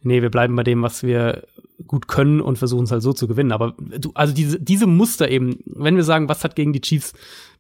nee, 0.04 0.22
wir 0.22 0.30
bleiben 0.30 0.56
bei 0.56 0.62
dem, 0.62 0.84
was 0.84 1.02
wir 1.02 1.48
gut 1.88 2.08
können 2.08 2.40
und 2.40 2.60
versuchen 2.60 2.84
es 2.84 2.92
halt 2.92 3.02
so 3.02 3.14
zu 3.14 3.28
gewinnen. 3.28 3.52
Aber 3.52 3.76
du, 3.80 4.12
also 4.14 4.32
diese, 4.32 4.60
diese 4.60 4.86
Muster 4.86 5.28
eben, 5.30 5.58
wenn 5.66 5.96
wir 5.96 6.04
sagen, 6.04 6.30
was 6.30 6.44
hat 6.44 6.56
gegen 6.56 6.72
die 6.72 6.82
Chiefs 6.82 7.14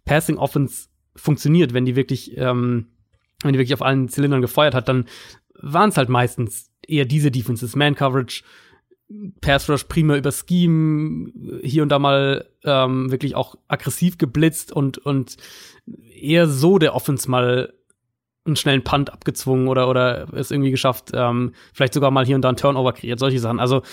Passing 0.05 0.37
Offense 0.37 0.87
funktioniert, 1.15 1.73
wenn 1.73 1.85
die 1.85 1.95
wirklich, 1.95 2.37
ähm, 2.37 2.89
wenn 3.41 3.53
die 3.53 3.59
wirklich 3.59 3.73
auf 3.73 3.81
allen 3.81 4.07
Zylindern 4.07 4.41
gefeuert 4.41 4.75
hat, 4.75 4.87
dann 4.87 5.05
waren 5.59 5.89
es 5.89 5.97
halt 5.97 6.09
meistens 6.09 6.69
eher 6.87 7.05
diese 7.05 7.31
Defenses, 7.31 7.75
Man 7.75 7.95
Coverage, 7.95 8.43
Pass 9.39 9.69
Rush 9.69 9.83
prima 9.83 10.15
über 10.15 10.31
Scheme, 10.31 11.31
hier 11.61 11.83
und 11.83 11.89
da 11.89 11.99
mal 11.99 12.49
ähm, 12.63 13.11
wirklich 13.11 13.35
auch 13.35 13.55
aggressiv 13.67 14.17
geblitzt 14.17 14.71
und 14.71 14.97
und 14.97 15.37
eher 16.19 16.47
so 16.47 16.79
der 16.79 16.95
Offense 16.95 17.29
mal 17.29 17.73
einen 18.45 18.55
schnellen 18.55 18.83
Punt 18.83 19.11
abgezwungen 19.13 19.67
oder 19.67 19.89
oder 19.89 20.33
es 20.33 20.51
irgendwie 20.51 20.71
geschafft, 20.71 21.11
ähm, 21.13 21.53
vielleicht 21.73 21.93
sogar 21.93 22.11
mal 22.11 22.25
hier 22.25 22.35
und 22.35 22.41
da 22.41 22.49
einen 22.49 22.57
Turnover 22.57 22.93
kreiert, 22.93 23.19
solche 23.19 23.39
Sachen. 23.39 23.59
Also 23.59 23.83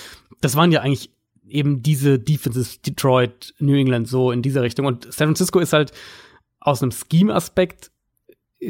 das 0.40 0.56
waren 0.56 0.72
ja 0.72 0.80
eigentlich 0.80 1.10
eben 1.46 1.82
diese 1.82 2.18
Defenses, 2.18 2.80
Detroit, 2.80 3.54
New 3.58 3.74
England, 3.74 4.08
so 4.08 4.30
in 4.32 4.42
dieser 4.42 4.62
Richtung. 4.62 4.86
Und 4.86 5.12
San 5.12 5.28
Francisco 5.28 5.58
ist 5.58 5.72
halt 5.72 5.92
aus 6.60 6.82
einem 6.82 6.92
Scheme-Aspekt 6.92 7.91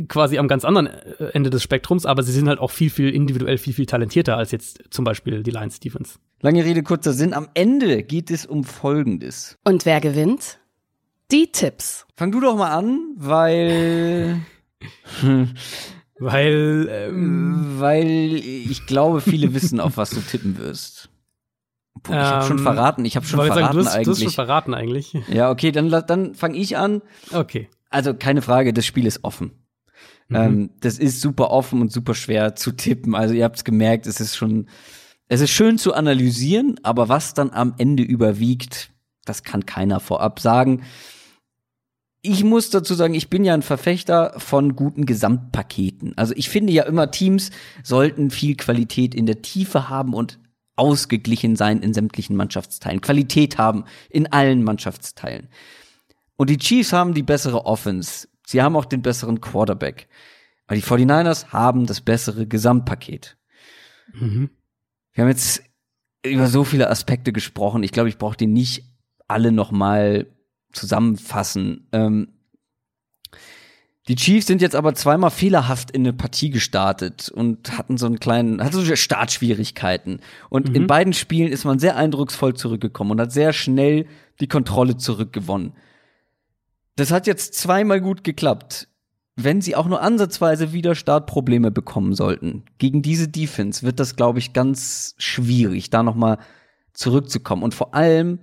quasi 0.08 0.38
am 0.38 0.48
ganz 0.48 0.64
anderen 0.64 0.86
äh, 0.88 1.24
Ende 1.32 1.50
des 1.50 1.62
Spektrums, 1.62 2.06
aber 2.06 2.22
sie 2.22 2.32
sind 2.32 2.48
halt 2.48 2.58
auch 2.58 2.70
viel, 2.70 2.90
viel 2.90 3.10
individuell, 3.10 3.58
viel, 3.58 3.74
viel 3.74 3.86
talentierter 3.86 4.36
als 4.36 4.50
jetzt 4.50 4.84
zum 4.90 5.04
Beispiel 5.04 5.42
die 5.42 5.50
Lions 5.50 5.80
Defense. 5.80 6.18
Lange 6.40 6.64
Rede, 6.64 6.82
kurzer 6.82 7.12
Sinn. 7.12 7.34
Am 7.34 7.48
Ende 7.54 8.02
geht 8.02 8.30
es 8.30 8.46
um 8.46 8.64
Folgendes. 8.64 9.58
Und 9.64 9.86
wer 9.86 10.00
gewinnt? 10.00 10.58
Die 11.30 11.50
Tipps. 11.52 12.06
Fang 12.16 12.32
du 12.32 12.40
doch 12.40 12.56
mal 12.56 12.70
an, 12.76 13.00
weil, 13.16 14.40
Weil, 16.18 16.88
ähm, 16.90 17.76
weil 17.78 18.34
ich 18.36 18.86
glaube, 18.86 19.20
viele 19.20 19.54
wissen, 19.54 19.80
auf 19.80 19.96
was 19.96 20.10
du 20.10 20.20
tippen 20.20 20.56
wirst. 20.58 21.08
Obwohl, 21.94 22.14
ich 22.16 22.22
habe 22.22 22.46
schon 22.46 22.58
Ähm, 22.58 22.62
verraten, 22.62 23.04
ich 23.04 23.16
habe 23.16 23.26
schon 23.26 23.40
verraten 23.40 23.60
sagen, 23.60 23.74
du 23.78 23.84
hast, 23.84 24.06
du 24.06 24.10
hast 24.10 24.18
schon 24.18 24.26
eigentlich. 24.26 24.34
verraten 24.34 24.74
eigentlich. 24.74 25.12
ja, 25.28 25.50
okay, 25.50 25.72
dann, 25.72 25.90
dann 25.90 26.34
fange 26.34 26.56
ich 26.58 26.76
an. 26.76 27.02
Okay. 27.32 27.68
Also 27.90 28.14
keine 28.14 28.40
Frage, 28.42 28.72
das 28.72 28.86
Spiel 28.86 29.06
ist 29.06 29.24
offen. 29.24 29.52
Mhm. 30.32 30.38
Ähm, 30.38 30.70
das 30.80 30.98
ist 30.98 31.20
super 31.20 31.50
offen 31.50 31.80
und 31.80 31.92
super 31.92 32.14
schwer 32.14 32.54
zu 32.56 32.72
tippen. 32.72 33.14
Also 33.14 33.34
ihr 33.34 33.44
habt 33.44 33.56
es 33.56 33.64
gemerkt, 33.64 34.06
es 34.06 34.20
ist 34.20 34.36
schon, 34.36 34.66
es 35.28 35.40
ist 35.40 35.50
schön 35.50 35.78
zu 35.78 35.94
analysieren, 35.94 36.76
aber 36.82 37.08
was 37.08 37.34
dann 37.34 37.50
am 37.50 37.74
Ende 37.78 38.02
überwiegt, 38.02 38.90
das 39.24 39.42
kann 39.42 39.66
keiner 39.66 40.00
vorab 40.00 40.40
sagen. 40.40 40.82
Ich 42.22 42.44
muss 42.44 42.70
dazu 42.70 42.94
sagen, 42.94 43.14
ich 43.14 43.30
bin 43.30 43.44
ja 43.44 43.52
ein 43.52 43.62
Verfechter 43.62 44.34
von 44.38 44.76
guten 44.76 45.06
Gesamtpaketen. 45.06 46.16
Also 46.16 46.34
ich 46.36 46.48
finde 46.48 46.72
ja 46.72 46.84
immer, 46.84 47.10
Teams 47.10 47.50
sollten 47.82 48.30
viel 48.30 48.56
Qualität 48.56 49.14
in 49.14 49.26
der 49.26 49.42
Tiefe 49.42 49.88
haben 49.88 50.14
und 50.14 50.38
ausgeglichen 50.76 51.56
sein 51.56 51.82
in 51.82 51.92
sämtlichen 51.92 52.36
Mannschaftsteilen. 52.36 53.00
Qualität 53.00 53.58
haben 53.58 53.84
in 54.08 54.32
allen 54.32 54.62
Mannschaftsteilen. 54.62 55.48
Und 56.36 56.48
die 56.50 56.58
Chiefs 56.58 56.92
haben 56.92 57.14
die 57.14 57.22
bessere 57.22 57.66
Offense. 57.66 58.28
Sie 58.52 58.62
haben 58.62 58.76
auch 58.76 58.84
den 58.84 59.00
besseren 59.00 59.40
Quarterback. 59.40 60.08
Aber 60.66 60.76
die 60.76 60.82
49ers 60.82 61.48
haben 61.48 61.86
das 61.86 62.02
bessere 62.02 62.46
Gesamtpaket. 62.46 63.38
Mhm. 64.12 64.50
Wir 65.12 65.24
haben 65.24 65.30
jetzt 65.30 65.62
über 66.24 66.46
so 66.46 66.62
viele 66.62 66.90
Aspekte 66.90 67.32
gesprochen. 67.32 67.82
Ich 67.82 67.92
glaube, 67.92 68.10
ich 68.10 68.18
brauche 68.18 68.36
die 68.36 68.46
nicht 68.46 68.84
alle 69.26 69.52
noch 69.52 69.70
mal 69.70 70.26
zusammenfassen. 70.72 71.88
Ähm, 71.92 72.28
die 74.08 74.16
Chiefs 74.16 74.48
sind 74.48 74.60
jetzt 74.60 74.76
aber 74.76 74.94
zweimal 74.94 75.30
fehlerhaft 75.30 75.90
in 75.90 76.02
eine 76.02 76.12
Partie 76.12 76.50
gestartet 76.50 77.30
und 77.30 77.78
hatten 77.78 77.96
so 77.96 78.04
einen 78.04 78.20
kleinen, 78.20 78.62
hatten 78.62 78.84
so 78.84 78.96
Startschwierigkeiten. 78.96 80.20
Und 80.50 80.76
in 80.76 80.86
beiden 80.86 81.14
Spielen 81.14 81.50
ist 81.50 81.64
man 81.64 81.78
sehr 81.78 81.96
eindrucksvoll 81.96 82.54
zurückgekommen 82.54 83.12
und 83.12 83.20
hat 83.20 83.32
sehr 83.32 83.54
schnell 83.54 84.06
die 84.40 84.48
Kontrolle 84.48 84.98
zurückgewonnen. 84.98 85.72
Das 86.96 87.10
hat 87.10 87.26
jetzt 87.26 87.54
zweimal 87.54 88.00
gut 88.00 88.24
geklappt. 88.24 88.88
Wenn 89.34 89.62
sie 89.62 89.76
auch 89.76 89.86
nur 89.86 90.02
ansatzweise 90.02 90.72
wieder 90.72 90.94
Startprobleme 90.94 91.70
bekommen 91.70 92.14
sollten, 92.14 92.64
gegen 92.76 93.00
diese 93.00 93.28
Defense 93.28 93.82
wird 93.82 93.98
das, 93.98 94.14
glaube 94.14 94.38
ich, 94.38 94.52
ganz 94.52 95.14
schwierig, 95.16 95.88
da 95.88 96.02
noch 96.02 96.14
mal 96.14 96.38
zurückzukommen. 96.92 97.62
Und 97.62 97.74
vor 97.74 97.94
allem, 97.94 98.40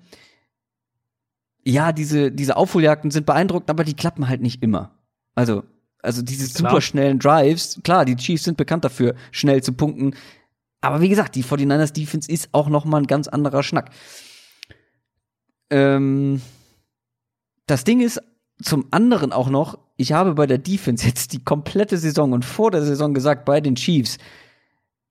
ja, 1.63 1.91
diese, 1.91 2.31
diese 2.31 2.57
Aufholjagden 2.57 3.11
sind 3.11 3.27
beeindruckend, 3.27 3.69
aber 3.69 3.84
die 3.84 3.93
klappen 3.93 4.27
halt 4.27 4.41
nicht 4.41 4.63
immer. 4.63 4.97
Also, 5.35 5.63
also 6.01 6.23
diese 6.23 6.47
superschnellen 6.47 7.19
Drives, 7.19 7.80
klar, 7.84 8.03
die 8.05 8.15
Chiefs 8.15 8.45
sind 8.45 8.57
bekannt 8.57 8.84
dafür, 8.84 9.13
schnell 9.31 9.61
zu 9.61 9.73
punkten. 9.73 10.15
Aber 10.81 11.01
wie 11.01 11.09
gesagt, 11.09 11.35
die 11.35 11.43
49ers 11.43 11.93
Defense 11.93 12.31
ist 12.31 12.49
auch 12.53 12.69
noch 12.69 12.85
mal 12.85 12.97
ein 12.97 13.07
ganz 13.07 13.27
anderer 13.27 13.61
Schnack. 13.61 13.91
Ähm, 15.69 16.41
das 17.67 17.84
Ding 17.84 18.01
ist 18.01 18.19
zum 18.61 18.88
anderen 18.91 19.31
auch 19.31 19.49
noch, 19.49 19.77
ich 19.95 20.11
habe 20.11 20.34
bei 20.36 20.48
der 20.48 20.57
Defense 20.57 21.06
jetzt 21.06 21.34
die 21.34 21.44
komplette 21.44 21.98
Saison 21.98 22.34
und 22.34 22.45
vor 22.45 22.72
der 22.72 22.84
Saison 22.84 23.14
gesagt, 23.14 23.45
bei 23.45 23.61
den 23.61 23.76
Chiefs, 23.76 24.18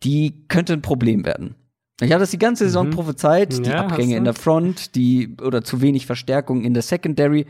die 0.03 0.45
könnte 0.49 0.75
ein 0.75 0.83
Problem 0.83 1.25
werden. 1.25 1.55
Ich 2.01 2.13
habe 2.13 2.21
das 2.21 2.31
die 2.31 2.39
ganze 2.39 2.65
Saison 2.65 2.87
Mhm. 2.89 2.93
prophezeit, 2.93 3.65
die 3.65 3.71
Ja, 3.71 3.87
Abgänge 3.87 4.17
in 4.17 4.25
der 4.25 4.35
Front, 4.35 4.95
die 4.95 5.37
oder 5.43 5.65
zu 5.65 5.81
wenig 5.81 6.07
Verstärkung 6.07 6.63
in 6.63 6.73
der 6.75 6.83
Secondary. 6.83 7.47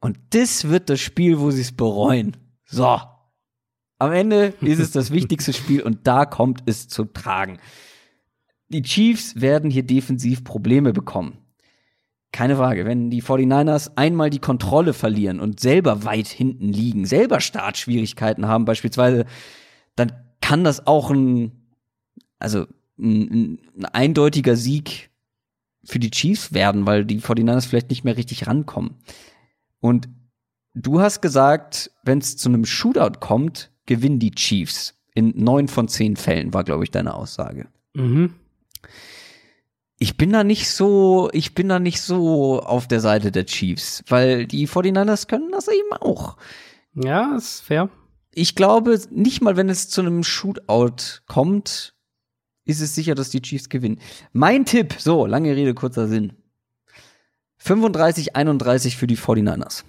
Und 0.00 0.18
das 0.30 0.68
wird 0.68 0.88
das 0.88 1.00
Spiel, 1.00 1.40
wo 1.40 1.50
sie 1.50 1.62
es 1.62 1.72
bereuen. 1.72 2.36
So. 2.64 3.00
Am 3.98 4.12
Ende 4.12 4.54
ist 4.60 4.78
es 4.78 4.92
das 4.92 5.10
wichtigste 5.12 5.52
Spiel 5.52 5.82
und 5.82 6.06
da 6.06 6.24
kommt 6.26 6.62
es 6.66 6.88
zu 6.88 7.04
tragen. 7.04 7.58
Die 8.68 8.82
Chiefs 8.82 9.40
werden 9.40 9.68
hier 9.70 9.82
defensiv 9.82 10.44
Probleme 10.44 10.92
bekommen. 10.92 11.38
Keine 12.32 12.56
Frage, 12.56 12.84
wenn 12.84 13.10
die 13.10 13.22
49ers 13.22 13.92
einmal 13.96 14.30
die 14.30 14.38
Kontrolle 14.38 14.92
verlieren 14.92 15.40
und 15.40 15.58
selber 15.58 16.04
weit 16.04 16.28
hinten 16.28 16.68
liegen, 16.72 17.04
selber 17.04 17.40
Startschwierigkeiten 17.40 18.46
haben 18.46 18.64
beispielsweise, 18.64 19.24
dann 19.96 20.12
kann 20.40 20.62
das 20.62 20.86
auch 20.86 21.10
ein, 21.10 21.52
also 22.38 22.66
ein, 22.98 23.58
ein 23.76 23.84
eindeutiger 23.86 24.56
Sieg 24.56 25.10
für 25.84 25.98
die 25.98 26.10
Chiefs 26.10 26.52
werden, 26.52 26.86
weil 26.86 27.04
die 27.04 27.20
49ers 27.20 27.66
vielleicht 27.66 27.90
nicht 27.90 28.04
mehr 28.04 28.16
richtig 28.16 28.46
rankommen. 28.46 28.96
Und 29.80 30.08
du 30.74 31.00
hast 31.00 31.20
gesagt, 31.20 31.90
wenn 32.04 32.18
es 32.18 32.36
zu 32.36 32.48
einem 32.48 32.64
Shootout 32.64 33.18
kommt, 33.20 33.70
gewinnen 33.86 34.18
die 34.18 34.32
Chiefs. 34.32 34.94
In 35.14 35.32
neun 35.36 35.66
von 35.66 35.88
zehn 35.88 36.16
Fällen 36.16 36.54
war, 36.54 36.62
glaube 36.62 36.84
ich, 36.84 36.90
deine 36.90 37.14
Aussage. 37.14 37.66
Mhm. 37.94 38.34
Ich 40.02 40.16
bin 40.16 40.32
da 40.32 40.44
nicht 40.44 40.70
so, 40.70 41.28
ich 41.34 41.54
bin 41.54 41.68
da 41.68 41.78
nicht 41.78 42.00
so 42.00 42.60
auf 42.60 42.88
der 42.88 43.00
Seite 43.00 43.30
der 43.30 43.44
Chiefs, 43.44 44.02
weil 44.08 44.46
die 44.46 44.66
49ers 44.66 45.28
können 45.28 45.52
das 45.52 45.68
eben 45.68 45.92
auch. 46.00 46.38
Ja, 46.94 47.36
ist 47.36 47.60
fair. 47.60 47.90
Ich 48.32 48.54
glaube, 48.54 48.98
nicht 49.10 49.42
mal 49.42 49.58
wenn 49.58 49.68
es 49.68 49.90
zu 49.90 50.00
einem 50.00 50.24
Shootout 50.24 51.20
kommt, 51.26 51.94
ist 52.64 52.80
es 52.80 52.94
sicher, 52.94 53.14
dass 53.14 53.28
die 53.28 53.42
Chiefs 53.42 53.68
gewinnen. 53.68 54.00
Mein 54.32 54.64
Tipp, 54.64 54.94
so, 54.98 55.26
lange 55.26 55.54
Rede, 55.54 55.74
kurzer 55.74 56.08
Sinn. 56.08 56.32
35-31 57.62 58.96
für 58.96 59.06
die 59.06 59.18
49ers. 59.18 59.84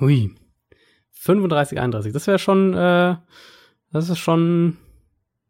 Hui. 0.00 0.34
35, 1.12 1.80
31. 1.80 2.12
Das 2.12 2.26
wäre 2.26 2.38
schon, 2.38 2.74
äh, 2.74 3.16
das 3.90 4.10
ist 4.10 4.18
schon, 4.18 4.76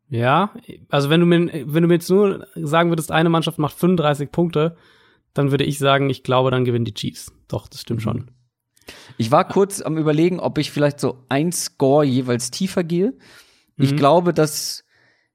ja. 0.08 0.52
Also 0.90 1.10
wenn 1.10 1.20
du 1.20 1.26
mir, 1.26 1.38
wenn 1.66 1.82
du 1.82 1.88
mir 1.88 1.94
jetzt 1.94 2.10
nur 2.10 2.46
sagen 2.54 2.90
würdest, 2.90 3.10
eine 3.10 3.28
Mannschaft 3.30 3.58
macht 3.58 3.76
35 3.78 4.30
Punkte, 4.30 4.76
dann 5.32 5.50
würde 5.50 5.64
ich 5.64 5.78
sagen, 5.78 6.10
ich 6.10 6.22
glaube, 6.22 6.50
dann 6.50 6.64
gewinnen 6.64 6.84
die 6.84 6.94
Chiefs. 6.94 7.32
Doch, 7.48 7.66
das 7.68 7.80
stimmt 7.80 8.02
schon. 8.02 8.30
Ich 9.16 9.30
war 9.30 9.48
kurz 9.48 9.80
am 9.80 9.96
überlegen, 9.98 10.38
ob 10.40 10.58
ich 10.58 10.70
vielleicht 10.70 11.00
so 11.00 11.24
ein 11.28 11.50
Score 11.52 12.04
jeweils 12.04 12.50
tiefer 12.50 12.84
gehe. 12.84 13.14
Ich 13.76 13.92
Mhm. 13.92 13.96
glaube, 13.96 14.34
dass, 14.34 14.84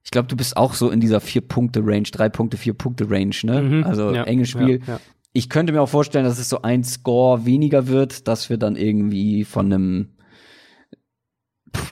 ich 0.02 0.10
glaube, 0.10 0.28
du 0.28 0.36
bist 0.36 0.56
auch 0.56 0.72
so 0.74 0.88
in 0.90 1.00
dieser 1.00 1.20
Vier-Punkte-Range, 1.20 2.04
drei 2.12 2.28
Punkte, 2.28 2.56
vier 2.56 2.74
Punkte-Range, 2.74 3.34
ne? 3.42 3.62
Mhm. 3.62 3.84
Also 3.84 4.12
Ja, 4.14 4.22
enges 4.24 4.50
Spiel. 4.50 4.80
ja, 4.86 4.94
ja. 4.94 5.00
Ich 5.32 5.48
könnte 5.50 5.72
mir 5.72 5.82
auch 5.82 5.88
vorstellen, 5.88 6.24
dass 6.24 6.38
es 6.38 6.48
so 6.48 6.62
ein 6.62 6.82
Score 6.84 7.44
weniger 7.44 7.86
wird, 7.88 8.26
dass 8.28 8.50
wir 8.50 8.56
dann 8.56 8.74
irgendwie 8.76 9.44
von 9.44 9.66
einem, 9.66 10.08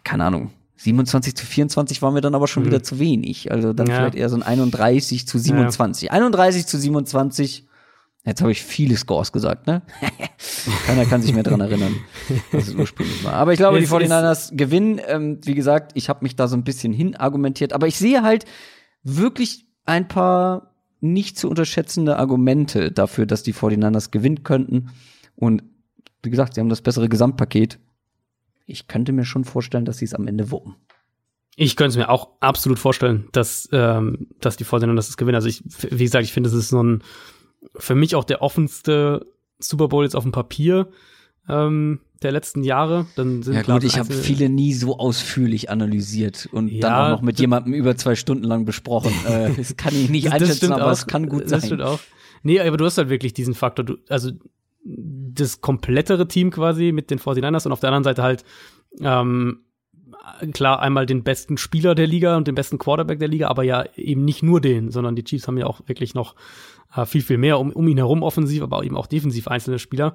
keine 0.05 0.25
Ahnung, 0.25 0.51
27 0.79 1.35
zu 1.37 1.45
24 1.45 2.03
waren 2.03 2.15
wir 2.15 2.21
dann 2.21 2.35
aber 2.35 2.47
schon 2.49 2.65
wieder 2.65 2.83
zu 2.83 2.99
wenig. 2.99 3.51
Also 3.53 3.73
dann 3.73 3.87
Mhm. 3.87 3.91
Ja. 3.93 3.97
vielleicht 3.99 4.15
eher 4.15 4.29
so 4.29 4.37
ein 4.37 4.43
31 4.43 5.27
zu 5.27 5.39
27. 5.39 6.11
31 6.13 6.67
zu 6.67 6.79
27. 6.79 7.67
Jetzt 8.25 8.41
habe 8.43 8.53
ich 8.53 8.63
viele 8.63 8.97
Scores 8.97 9.33
gesagt, 9.33 9.67
ne? 9.67 9.83
Keiner 10.87 11.05
kann 11.07 11.23
sich 11.23 11.33
mehr 11.33 11.43
dran 11.43 11.61
erinnern, 11.61 11.95
was 12.53 12.69
es 12.69 12.75
ursprünglich 12.75 13.25
war. 13.25 13.33
Aber 13.35 13.53
ich 13.53 13.59
glaube, 13.59 13.79
die 13.79 13.85
Es 13.85 13.91
49ers 13.91 14.55
gewinnen. 14.57 15.01
Ähm, 15.07 15.39
wie 15.45 15.55
gesagt, 15.55 15.93
ich 15.95 16.09
habe 16.09 16.21
mich 16.23 16.37
da 16.37 16.47
so 16.49 16.57
ein 16.57 16.65
bisschen 16.65 16.93
hin 16.93 17.17
argumentiert. 17.17 17.73
Aber 17.73 17.87
ich 17.87 17.97
sehe 17.99 18.23
halt 18.23 18.45
wirklich 19.03 19.67
ein 19.85 20.09
paar 20.09 20.75
nicht 21.01 21.39
zu 21.39 21.49
unterschätzende 21.49 22.19
Argumente 22.19 22.91
dafür, 22.93 23.25
dass 23.25 23.43
die 23.43 23.55
49ers 23.55 24.11
gewinnen 24.11 24.43
könnten. 24.43 24.91
Und 25.37 25.63
wie 26.23 26.31
gesagt, 26.31 26.55
sie 26.55 26.61
haben 26.61 26.69
das 26.69 26.83
bessere 26.83 27.09
Gesamtpaket. 27.09 27.79
Ich 28.71 28.87
könnte 28.87 29.13
mir 29.13 29.25
schon 29.25 29.45
vorstellen, 29.45 29.85
dass 29.87 29.99
sie 29.99 30.05
es 30.05 30.15
am 30.15 30.27
Ende 30.29 30.51
wuppen. 30.51 30.77
Ich 31.57 31.75
könnte 31.75 31.89
es 31.91 31.97
mir 31.97 32.09
auch 32.11 32.29
absolut 32.41 32.79
vorstellen, 32.79 33.29
dass, 33.33 33.69
ähm, 33.73 34.29
dass 34.41 34.57
die 34.57 34.65
Vorteile, 34.65 34.95
dass 34.95 35.09
es 35.09 35.17
gewinnen. 35.17 35.35
Also 35.37 35.49
ich, 35.49 35.65
wie 35.91 36.05
gesagt, 36.05 36.25
ich 36.25 36.33
finde, 36.33 36.49
es 36.51 36.55
ist 36.55 36.69
so 36.69 36.83
ein, 36.83 37.03
für 37.77 37.95
mich 37.97 38.15
auch 38.15 38.25
der 38.25 38.43
offenste 38.43 39.27
Super 39.59 39.89
Bowl 39.89 40.05
jetzt 40.05 40.15
auf 40.15 40.23
dem 40.23 40.33
Papier 40.33 40.89
ähm, 41.49 42.01
der 42.23 42.31
letzten 42.33 42.63
Jahre. 42.63 43.07
Dann 43.17 43.43
sind 43.43 43.55
Ja 43.55 43.63
gut, 43.63 43.83
ich 43.85 43.99
habe 43.99 44.13
viele 44.13 44.49
nie 44.51 44.75
so 44.75 44.99
ausführlich 44.99 45.71
analysiert 45.71 46.49
und 46.53 46.69
dann 46.69 46.77
Ja, 46.79 47.07
auch 47.07 47.11
noch 47.17 47.23
mit 47.23 47.37
das- 47.37 47.41
jemandem 47.41 47.73
über 47.73 47.97
zwei 47.97 48.15
Stunden 48.15 48.45
lang 48.45 48.67
besprochen. 48.67 49.13
äh, 49.27 49.51
das 49.57 49.77
kann 49.77 49.95
ich 49.97 50.11
nicht 50.11 50.31
einschätzen, 50.31 50.73
aber 50.73 50.93
es 50.93 51.07
kann 51.07 51.29
gut 51.29 51.45
das 51.45 51.51
sein. 51.51 51.63
stimmt 51.63 51.83
auch. 51.83 52.01
Nee, 52.43 52.61
aber 52.61 52.77
du 52.77 52.85
hast 52.85 52.99
halt 52.99 53.09
wirklich 53.09 53.33
diesen 53.33 53.55
Faktor, 53.55 53.85
du, 53.85 53.97
also 54.09 54.31
das 54.85 55.61
komplettere 55.61 56.29
Team 56.29 56.51
quasi 56.51 56.93
mit 56.93 57.11
den 57.11 57.19
49ers 57.19 57.67
und 57.67 57.73
auf 57.73 57.81
der 57.81 57.91
anderen 57.91 58.05
Seite 58.05 58.23
halt 58.23 58.45
ähm, 59.01 59.65
klar 60.53 60.81
einmal 60.81 61.07
den 61.07 61.23
besten 61.23 61.59
Spieler 61.59 61.95
der 61.95 62.07
Liga 62.07 62.37
und 62.37 62.49
den 62.49 62.55
besten 62.55 62.79
Quarterback 62.79 63.19
der 63.19 63.29
Liga, 63.29 63.49
aber 63.49 63.63
ja 63.63 63.85
eben 63.97 64.25
nicht 64.25 64.43
nur 64.43 64.61
den, 64.61 64.91
sondern 64.91 65.17
die 65.17 65.25
Chiefs 65.25 65.47
haben 65.47 65.59
ja 65.59 65.67
auch 65.67 65.81
wirklich 65.87 66.15
noch 66.15 66.35
äh, 66.95 67.07
viel, 67.07 67.23
viel 67.23 67.39
mehr 67.39 67.59
um, 67.59 67.71
um 67.73 67.87
ihn 67.89 67.99
herum 67.99 68.23
offensiv, 68.23 68.63
aber 68.63 68.85
eben 68.85 68.97
auch 68.97 69.07
defensiv 69.07 69.49
einzelne 69.49 69.79
Spieler. 69.79 70.15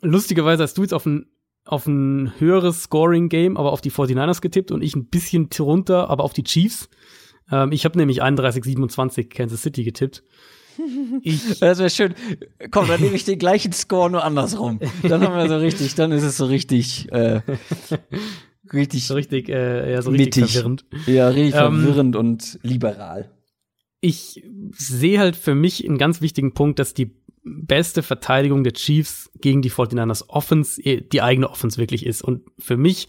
Lustigerweise 0.00 0.62
hast 0.62 0.76
du 0.78 0.82
jetzt 0.82 0.94
auf 0.94 1.06
ein, 1.06 1.26
auf 1.64 1.86
ein 1.86 2.32
höheres 2.38 2.84
Scoring-Game, 2.84 3.56
aber 3.56 3.72
auf 3.72 3.80
die 3.80 3.92
49ers 3.92 4.40
getippt 4.40 4.70
und 4.70 4.82
ich 4.82 4.96
ein 4.96 5.06
bisschen 5.06 5.48
runter, 5.58 6.10
aber 6.10 6.24
auf 6.24 6.32
die 6.32 6.44
Chiefs. 6.44 6.88
Ähm, 7.50 7.72
ich 7.72 7.84
habe 7.84 7.98
nämlich 7.98 8.22
31-27 8.22 9.28
Kansas 9.28 9.62
City 9.62 9.84
getippt. 9.84 10.22
Ich, 11.22 11.58
Das 11.60 11.78
wäre 11.78 11.90
schön. 11.90 12.14
Komm, 12.70 12.88
dann 12.88 13.00
nehme 13.00 13.16
ich 13.16 13.24
den 13.24 13.38
gleichen 13.38 13.72
Score 13.72 14.10
nur 14.10 14.24
andersrum. 14.24 14.80
Dann 15.02 15.22
haben 15.22 15.36
wir 15.36 15.48
so 15.48 15.56
richtig, 15.56 15.94
dann 15.94 16.12
ist 16.12 16.22
es 16.22 16.36
so 16.36 16.46
richtig, 16.46 17.10
äh, 17.12 17.40
richtig, 18.72 19.06
so 19.06 19.14
richtig, 19.14 19.48
äh, 19.48 19.92
ja, 19.92 20.02
so 20.02 20.10
richtig 20.10 20.36
Mittig. 20.36 20.52
verwirrend. 20.52 20.84
ja, 21.06 21.28
richtig 21.28 21.54
Ähm, 21.54 21.80
verwirrend 21.82 22.16
und 22.16 22.58
liberal. 22.62 23.30
Ich 24.00 24.42
sehe 24.72 25.18
halt 25.18 25.36
für 25.36 25.54
mich 25.54 25.86
einen 25.86 25.98
ganz 25.98 26.20
wichtigen 26.20 26.52
Punkt, 26.54 26.78
dass 26.78 26.94
die 26.94 27.16
beste 27.42 28.02
Verteidigung 28.02 28.64
der 28.64 28.72
Chiefs 28.72 29.30
gegen 29.40 29.62
die 29.62 29.70
49ers 29.70 30.28
Offense 30.28 30.80
eh, 30.82 31.00
die 31.00 31.22
eigene 31.22 31.48
Offense 31.50 31.78
wirklich 31.78 32.04
ist. 32.04 32.22
Und 32.22 32.42
für 32.58 32.76
mich 32.76 33.08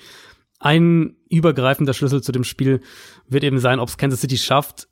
ein 0.60 1.16
übergreifender 1.30 1.94
Schlüssel 1.94 2.22
zu 2.24 2.32
dem 2.32 2.44
Spiel 2.44 2.82
wird 3.28 3.44
eben 3.44 3.60
sein, 3.60 3.80
ob 3.80 3.90
es 3.90 3.98
Kansas 3.98 4.22
City 4.22 4.38
schafft, 4.38 4.88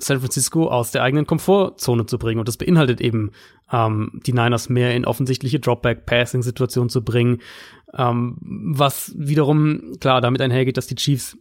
San 0.00 0.20
Francisco 0.20 0.68
aus 0.68 0.90
der 0.90 1.02
eigenen 1.02 1.26
Komfortzone 1.26 2.06
zu 2.06 2.18
bringen. 2.18 2.40
Und 2.40 2.48
das 2.48 2.56
beinhaltet 2.56 3.00
eben, 3.00 3.30
ähm, 3.72 4.20
die 4.26 4.32
Niners 4.32 4.68
mehr 4.68 4.94
in 4.94 5.04
offensichtliche 5.04 5.60
Dropback-Passing-Situationen 5.60 6.88
zu 6.88 7.04
bringen, 7.04 7.38
ähm, 7.94 8.36
was 8.40 9.12
wiederum 9.16 9.92
klar 10.00 10.20
damit 10.20 10.40
einhergeht, 10.40 10.76
dass 10.76 10.86
die 10.86 10.96
Chiefs 10.96 11.36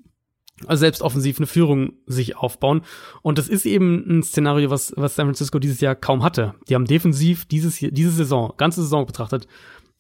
selbst 0.68 1.02
offensiv 1.02 1.40
eine 1.40 1.48
Führung 1.48 1.94
sich 2.06 2.36
aufbauen. 2.36 2.82
Und 3.22 3.38
das 3.38 3.48
ist 3.48 3.66
eben 3.66 4.04
ein 4.08 4.24
Szenario, 4.24 4.70
was, 4.70 4.94
was 4.98 5.16
San 5.16 5.28
Francisco 5.28 5.58
dieses 5.60 5.80
Jahr 5.80 5.96
kaum 5.96 6.24
hatte. 6.24 6.56
Die 6.68 6.76
haben 6.76 6.86
defensiv 6.86 7.46
dieses, 7.46 7.78
diese 7.80 8.12
Saison, 8.12 8.54
ganze 8.58 8.82
Saison 8.82 9.06
betrachtet, 9.06 9.48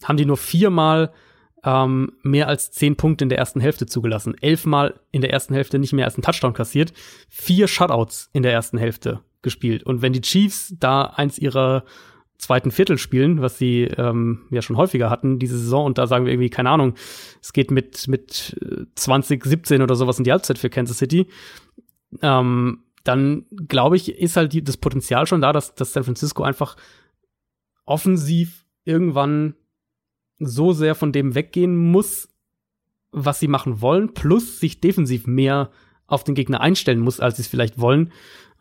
haben 0.03 0.17
die 0.17 0.25
nur 0.25 0.37
viermal 0.37 1.13
ähm, 1.63 2.13
mehr 2.23 2.47
als 2.47 2.71
zehn 2.71 2.95
Punkte 2.95 3.25
in 3.25 3.29
der 3.29 3.37
ersten 3.37 3.59
Hälfte 3.59 3.85
zugelassen. 3.85 4.35
Elfmal 4.41 4.99
in 5.11 5.21
der 5.21 5.31
ersten 5.31 5.53
Hälfte 5.53 5.79
nicht 5.79 5.93
mehr 5.93 6.05
als 6.05 6.15
einen 6.15 6.23
Touchdown 6.23 6.53
kassiert. 6.53 6.93
Vier 7.29 7.67
Shutouts 7.67 8.29
in 8.33 8.43
der 8.43 8.53
ersten 8.53 8.77
Hälfte 8.77 9.21
gespielt. 9.41 9.83
Und 9.83 10.01
wenn 10.01 10.13
die 10.13 10.21
Chiefs 10.21 10.73
da 10.79 11.03
eins 11.03 11.37
ihrer 11.37 11.83
zweiten 12.37 12.71
Viertel 12.71 12.97
spielen, 12.97 13.41
was 13.41 13.57
sie 13.57 13.83
ähm, 13.83 14.45
ja 14.49 14.61
schon 14.61 14.77
häufiger 14.77 15.09
hatten 15.09 15.39
diese 15.39 15.57
Saison 15.57 15.85
und 15.85 15.97
da 15.97 16.07
sagen 16.07 16.25
wir 16.25 16.31
irgendwie, 16.31 16.49
keine 16.49 16.69
Ahnung, 16.69 16.95
es 17.41 17.51
geht 17.51 17.69
mit, 17.69 18.07
mit 18.07 18.57
äh, 18.61 18.85
2017 18.95 19.81
oder 19.81 19.95
sowas 19.95 20.17
in 20.17 20.23
die 20.23 20.31
Halbzeit 20.31 20.57
für 20.57 20.69
Kansas 20.69 20.97
City, 20.97 21.27
ähm, 22.21 22.83
dann 23.03 23.45
glaube 23.67 23.97
ich, 23.97 24.17
ist 24.17 24.37
halt 24.37 24.53
die, 24.53 24.63
das 24.63 24.77
Potenzial 24.77 25.27
schon 25.27 25.41
da, 25.41 25.51
dass, 25.51 25.75
dass 25.75 25.91
San 25.91 26.05
Francisco 26.05 26.43
einfach 26.43 26.77
offensiv 27.85 28.65
irgendwann 28.85 29.55
so 30.39 30.73
sehr 30.73 30.95
von 30.95 31.11
dem 31.11 31.35
weggehen 31.35 31.75
muss, 31.75 32.29
was 33.11 33.39
sie 33.39 33.47
machen 33.47 33.81
wollen, 33.81 34.13
plus 34.13 34.59
sich 34.59 34.81
defensiv 34.81 35.27
mehr 35.27 35.71
auf 36.07 36.23
den 36.23 36.35
Gegner 36.35 36.61
einstellen 36.61 36.99
muss, 36.99 37.19
als 37.19 37.37
sie 37.37 37.43
es 37.43 37.47
vielleicht 37.47 37.79
wollen, 37.79 38.11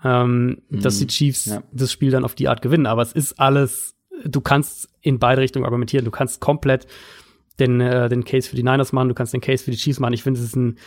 ähm, 0.04 0.62
dass 0.70 0.98
die 0.98 1.06
Chiefs 1.06 1.46
ja. 1.46 1.62
das 1.72 1.92
Spiel 1.92 2.10
dann 2.10 2.24
auf 2.24 2.34
die 2.34 2.48
Art 2.48 2.62
gewinnen. 2.62 2.86
Aber 2.86 3.02
es 3.02 3.12
ist 3.12 3.40
alles, 3.40 3.94
du 4.24 4.40
kannst 4.40 4.88
in 5.00 5.18
beide 5.18 5.40
Richtungen 5.40 5.64
argumentieren. 5.64 6.04
Du 6.04 6.10
kannst 6.10 6.40
komplett 6.40 6.86
den, 7.58 7.80
äh, 7.80 8.08
den 8.08 8.24
Case 8.24 8.48
für 8.48 8.56
die 8.56 8.62
Niners 8.62 8.92
machen, 8.92 9.08
du 9.08 9.14
kannst 9.14 9.32
den 9.32 9.40
Case 9.40 9.64
für 9.64 9.70
die 9.70 9.76
Chiefs 9.76 10.00
machen. 10.00 10.12
Ich 10.12 10.22
finde, 10.22 10.40
es 10.40 10.46
ist 10.46 10.56
ein, 10.56 10.78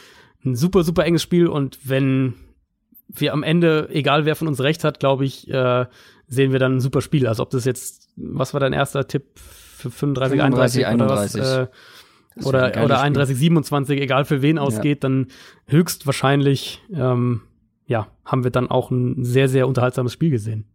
ein 0.45 0.55
super, 0.55 0.83
super 0.83 1.05
enges 1.05 1.21
Spiel 1.21 1.47
und 1.47 1.79
wenn 1.83 2.35
wir 3.07 3.33
am 3.33 3.43
Ende, 3.43 3.89
egal 3.91 4.25
wer 4.25 4.35
von 4.35 4.47
uns 4.47 4.61
recht 4.61 4.83
hat, 4.83 4.99
glaube 4.99 5.25
ich, 5.25 5.49
äh, 5.49 5.85
sehen 6.27 6.51
wir 6.53 6.59
dann 6.59 6.77
ein 6.77 6.79
super 6.79 7.01
Spiel. 7.01 7.27
Also 7.27 7.43
ob 7.43 7.49
das 7.49 7.65
jetzt, 7.65 8.09
was 8.15 8.53
war 8.53 8.61
dein 8.61 8.73
erster 8.73 9.05
Tipp 9.07 9.25
35, 9.89 10.41
31, 10.41 10.85
31, 10.87 11.41
oder 11.41 11.49
was? 11.49 11.67
Äh, 11.67 11.67
oder, 12.47 12.67
oder 12.83 12.95
Spiel. 12.95 13.05
31, 13.05 13.37
27, 13.37 14.01
egal 14.01 14.25
für 14.25 14.41
wen 14.41 14.57
ausgeht, 14.57 15.03
dann 15.03 15.27
höchstwahrscheinlich, 15.67 16.81
ähm, 16.93 17.41
ja, 17.87 18.07
haben 18.23 18.43
wir 18.43 18.51
dann 18.51 18.69
auch 18.69 18.89
ein 18.91 19.25
sehr, 19.25 19.49
sehr 19.49 19.67
unterhaltsames 19.67 20.13
Spiel 20.13 20.29
gesehen. 20.29 20.65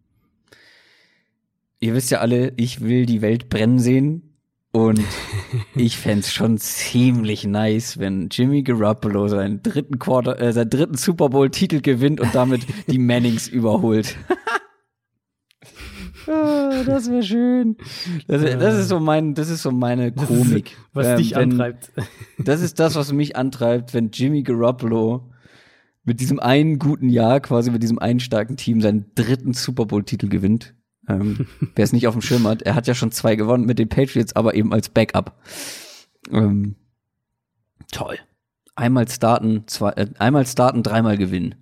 Ihr 1.80 1.94
wisst 1.94 2.10
ja 2.10 2.20
alle, 2.20 2.52
ich 2.56 2.82
will 2.82 3.06
die 3.06 3.22
Welt 3.22 3.48
brennen 3.48 3.78
sehen. 3.78 4.36
Und 4.72 5.00
ich 5.74 5.96
fänd's 5.96 6.34
schon 6.34 6.58
ziemlich 6.58 7.46
nice, 7.46 7.98
wenn 7.98 8.28
Jimmy 8.30 8.62
Garoppolo 8.62 9.26
seinen 9.28 9.62
dritten 9.62 9.98
Quarter, 9.98 10.38
äh, 10.38 10.52
seinen 10.52 10.68
dritten 10.68 10.96
Super 10.96 11.30
Bowl 11.30 11.48
Titel 11.48 11.80
gewinnt 11.80 12.20
und 12.20 12.34
damit 12.34 12.66
die 12.86 12.98
Mannings 12.98 13.48
überholt. 13.48 14.16
Ah, 16.28 16.82
das 16.84 17.10
wäre 17.10 17.22
schön. 17.22 17.76
Das, 18.26 18.42
das 18.42 18.78
ist 18.78 18.88
so 18.88 18.98
mein, 19.00 19.34
das 19.34 19.48
ist 19.48 19.62
so 19.62 19.70
meine 19.70 20.12
Komik. 20.12 20.76
Was 20.92 21.06
Ähm, 21.06 21.16
dich 21.18 21.34
wenn- 21.34 21.52
antreibt. 21.52 21.92
Das 22.38 22.60
ist 22.60 22.78
das, 22.80 22.94
was 22.96 23.12
mich 23.12 23.36
antreibt, 23.36 23.94
wenn 23.94 24.10
Jimmy 24.10 24.42
Garoppolo 24.42 25.30
mit 26.04 26.20
diesem 26.20 26.38
einen 26.40 26.78
guten 26.78 27.08
Jahr, 27.08 27.40
quasi 27.40 27.70
mit 27.70 27.82
diesem 27.82 27.98
einen 27.98 28.20
starken 28.20 28.56
Team, 28.56 28.80
seinen 28.80 29.06
dritten 29.14 29.52
Super 29.54 29.86
Bowl-Titel 29.86 30.28
gewinnt. 30.28 30.74
Ähm, 31.08 31.46
Wer 31.74 31.84
es 31.84 31.92
nicht 31.92 32.06
auf 32.08 32.14
dem 32.14 32.22
Schirm 32.22 32.46
hat, 32.46 32.62
er 32.62 32.74
hat 32.74 32.86
ja 32.86 32.94
schon 32.94 33.12
zwei 33.12 33.36
gewonnen 33.36 33.64
mit 33.66 33.78
den 33.78 33.88
Patriots, 33.88 34.34
aber 34.34 34.54
eben 34.54 34.72
als 34.72 34.88
Backup. 34.88 35.36
Ähm, 36.32 36.74
toll. 37.92 38.16
Einmal 38.74 39.08
starten, 39.08 39.64
zwei, 39.66 39.90
äh, 39.92 40.06
einmal 40.18 40.46
starten, 40.46 40.82
dreimal 40.82 41.16
gewinnen. 41.16 41.54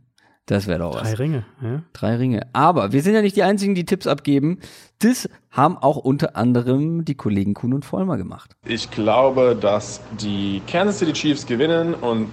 Das 0.47 0.67
wäre 0.67 0.81
doch 0.81 0.95
was. 0.95 1.03
Drei 1.03 1.15
Ringe, 1.15 1.45
ja. 1.63 1.83
Drei 1.95 2.17
Ringe. 2.17 2.47
Aber 2.53 2.93
wir 2.93 3.03
sind 3.03 3.15
ja 3.15 3.23
nicht 3.23 3.35
die 3.37 3.43
einzigen, 3.43 3.75
die 3.75 3.87
Tipps 3.87 4.07
abgeben. 4.07 4.59
Das 4.99 5.29
haben 5.51 5.79
auch 5.79 5.97
unter 5.97 6.37
anderem 6.37 7.05
die 7.05 7.15
Kollegen 7.15 7.55
Kuhn 7.55 7.73
und 7.73 7.85
Vollmer 7.85 8.19
gemacht. 8.19 8.53
Ich 8.67 8.91
glaube, 8.91 9.57
dass 9.59 10.01
die 10.21 10.61
Kansas 10.67 10.99
City 10.99 11.15
Chiefs 11.15 11.47
gewinnen 11.47 11.95
und 11.95 12.29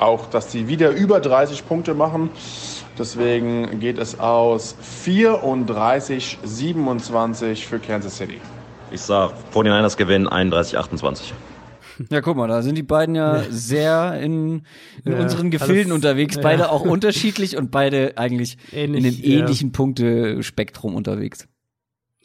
auch, 0.00 0.26
dass 0.26 0.50
sie 0.50 0.66
wieder 0.66 0.90
über 0.90 1.20
30 1.20 1.66
Punkte 1.68 1.94
machen. 1.94 2.30
Deswegen 2.98 3.78
geht 3.78 3.98
es 3.98 4.18
aus 4.18 4.74
34, 4.80 6.38
27 6.42 7.66
für 7.66 7.78
Kansas 7.78 8.16
City. 8.16 8.40
Ich 8.90 9.00
sag, 9.00 9.32
49ers 9.54 9.96
gewinnen 9.96 10.28
31, 10.28 10.76
28. 10.78 11.32
Ja, 12.10 12.20
guck 12.20 12.36
mal, 12.36 12.48
da 12.48 12.62
sind 12.62 12.76
die 12.76 12.82
beiden 12.82 13.14
ja 13.14 13.42
sehr 13.50 14.20
in, 14.20 14.62
in 15.04 15.12
Ja, 15.12 15.20
unseren 15.20 15.50
Gefilden 15.50 15.92
alles- 15.92 16.04
unterwegs. 16.04 16.36
ja. 16.36 16.42
Beide 16.42 16.70
auch 16.70 16.82
unterschiedlich 16.82 17.56
und 17.56 17.70
beide 17.70 18.16
eigentlich 18.16 18.56
Ähnlich, 18.72 19.04
in 19.04 19.12
dem 19.12 19.22
ja. 19.30 19.38
ähnlichen 19.40 19.72
Punktespektrum 19.72 20.94
unterwegs. 20.94 21.48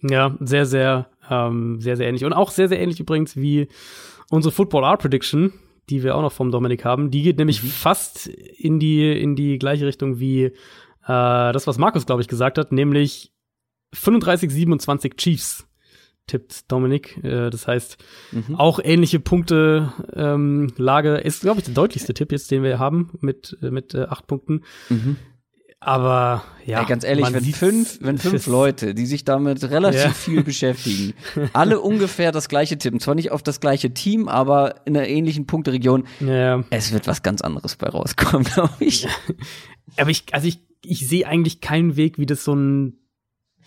Ja, 0.01 0.37
sehr, 0.39 0.65
sehr, 0.65 1.09
ähm, 1.29 1.79
sehr, 1.81 1.97
sehr 1.97 2.07
ähnlich. 2.07 2.23
Und 2.25 2.33
auch 2.33 2.51
sehr, 2.51 2.67
sehr 2.69 2.79
ähnlich 2.79 2.99
übrigens 2.99 3.35
wie 3.35 3.67
unsere 4.29 4.51
Football 4.53 4.83
Art 4.83 5.01
Prediction, 5.01 5.53
die 5.89 6.03
wir 6.03 6.15
auch 6.15 6.21
noch 6.21 6.31
vom 6.33 6.51
Dominik 6.51 6.85
haben. 6.85 7.11
Die 7.11 7.23
geht 7.23 7.37
nämlich 7.37 7.61
fast 7.61 8.27
in 8.27 8.79
die, 8.79 9.11
in 9.19 9.35
die 9.35 9.57
gleiche 9.57 9.85
Richtung 9.85 10.19
wie 10.19 10.43
äh, 10.43 10.51
das, 11.07 11.65
was 11.67 11.77
Markus, 11.77 12.05
glaube 12.05 12.21
ich, 12.21 12.27
gesagt 12.27 12.57
hat, 12.57 12.71
nämlich 12.71 13.31
35, 13.93 14.51
27 14.51 15.15
Chiefs 15.17 15.66
tippt 16.27 16.71
Dominik. 16.71 17.17
Äh, 17.23 17.49
das 17.49 17.67
heißt, 17.67 17.97
auch 18.57 18.79
ähnliche 18.83 19.19
Punkte 19.19 19.93
ähm, 20.13 20.71
Lage 20.77 21.15
ist, 21.17 21.41
glaube 21.41 21.59
ich, 21.59 21.65
der 21.65 21.73
deutlichste 21.73 22.13
Tipp 22.13 22.31
jetzt, 22.31 22.51
den 22.51 22.63
wir 22.63 22.79
haben 22.79 23.11
mit, 23.21 23.57
äh, 23.61 23.71
mit 23.71 23.93
äh, 23.95 24.03
acht 24.03 24.27
Punkten. 24.27 24.61
Aber 25.79 26.43
ja, 26.65 26.79
Ey, 26.81 26.85
ganz 26.87 27.03
ehrlich, 27.03 27.31
wenn 27.31 27.43
fünf, 27.43 27.99
wenn 28.01 28.17
fünf 28.17 28.47
Leute, 28.47 28.95
die 28.95 29.05
sich 29.05 29.25
damit 29.25 29.63
relativ 29.69 30.01
Ja. 30.03 30.09
viel 30.11 30.43
beschäftigen, 30.43 31.13
alle 31.53 31.79
ungefähr 31.81 32.31
das 32.31 32.49
gleiche 32.49 32.77
tippen, 32.79 32.99
zwar 32.99 33.13
nicht 33.15 33.31
auf 33.31 33.43
das 33.43 33.59
gleiche 33.59 33.93
Team, 33.93 34.27
aber 34.27 34.87
in 34.87 34.97
einer 34.97 35.07
ähnlichen 35.07 35.45
Punkteregion, 35.45 36.05
Ja, 36.19 36.63
es 36.71 36.91
wird 36.93 37.05
was 37.07 37.21
ganz 37.21 37.41
anderes 37.41 37.75
bei 37.75 37.87
rauskommen, 37.87 38.43
glaube 38.53 38.73
ich. 38.79 39.07
aber 39.97 40.09
ich, 40.09 40.23
also 40.33 40.47
ich, 40.47 40.59
ich 40.83 41.07
sehe 41.07 41.27
eigentlich 41.27 41.61
keinen 41.61 41.95
Weg, 41.95 42.17
wie 42.17 42.25
das 42.25 42.43
so 42.43 42.53
ein 42.55 42.97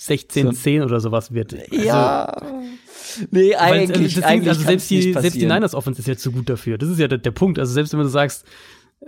16-10 0.00 0.84
oder 0.84 1.00
sowas 1.00 1.32
wird. 1.32 1.54
Also, 1.54 1.74
ja. 1.84 2.42
Nee, 3.30 3.50
Weil, 3.50 3.56
also, 3.56 3.74
eigentlich, 3.74 4.14
das 4.14 4.22
Ding, 4.22 4.24
eigentlich 4.24 4.48
also 4.48 4.62
selbst 4.62 4.90
die, 4.90 5.12
selbst 5.12 5.34
die. 5.34 5.46
Niners 5.46 5.74
Offense 5.74 6.00
ist 6.00 6.06
ja 6.08 6.16
zu 6.16 6.32
gut 6.32 6.48
dafür. 6.48 6.78
Das 6.78 6.88
ist 6.88 6.98
ja 6.98 7.08
der, 7.08 7.18
der 7.18 7.32
Punkt. 7.32 7.58
Also 7.58 7.72
selbst 7.72 7.92
wenn 7.92 8.00
du 8.00 8.08
sagst, 8.08 8.44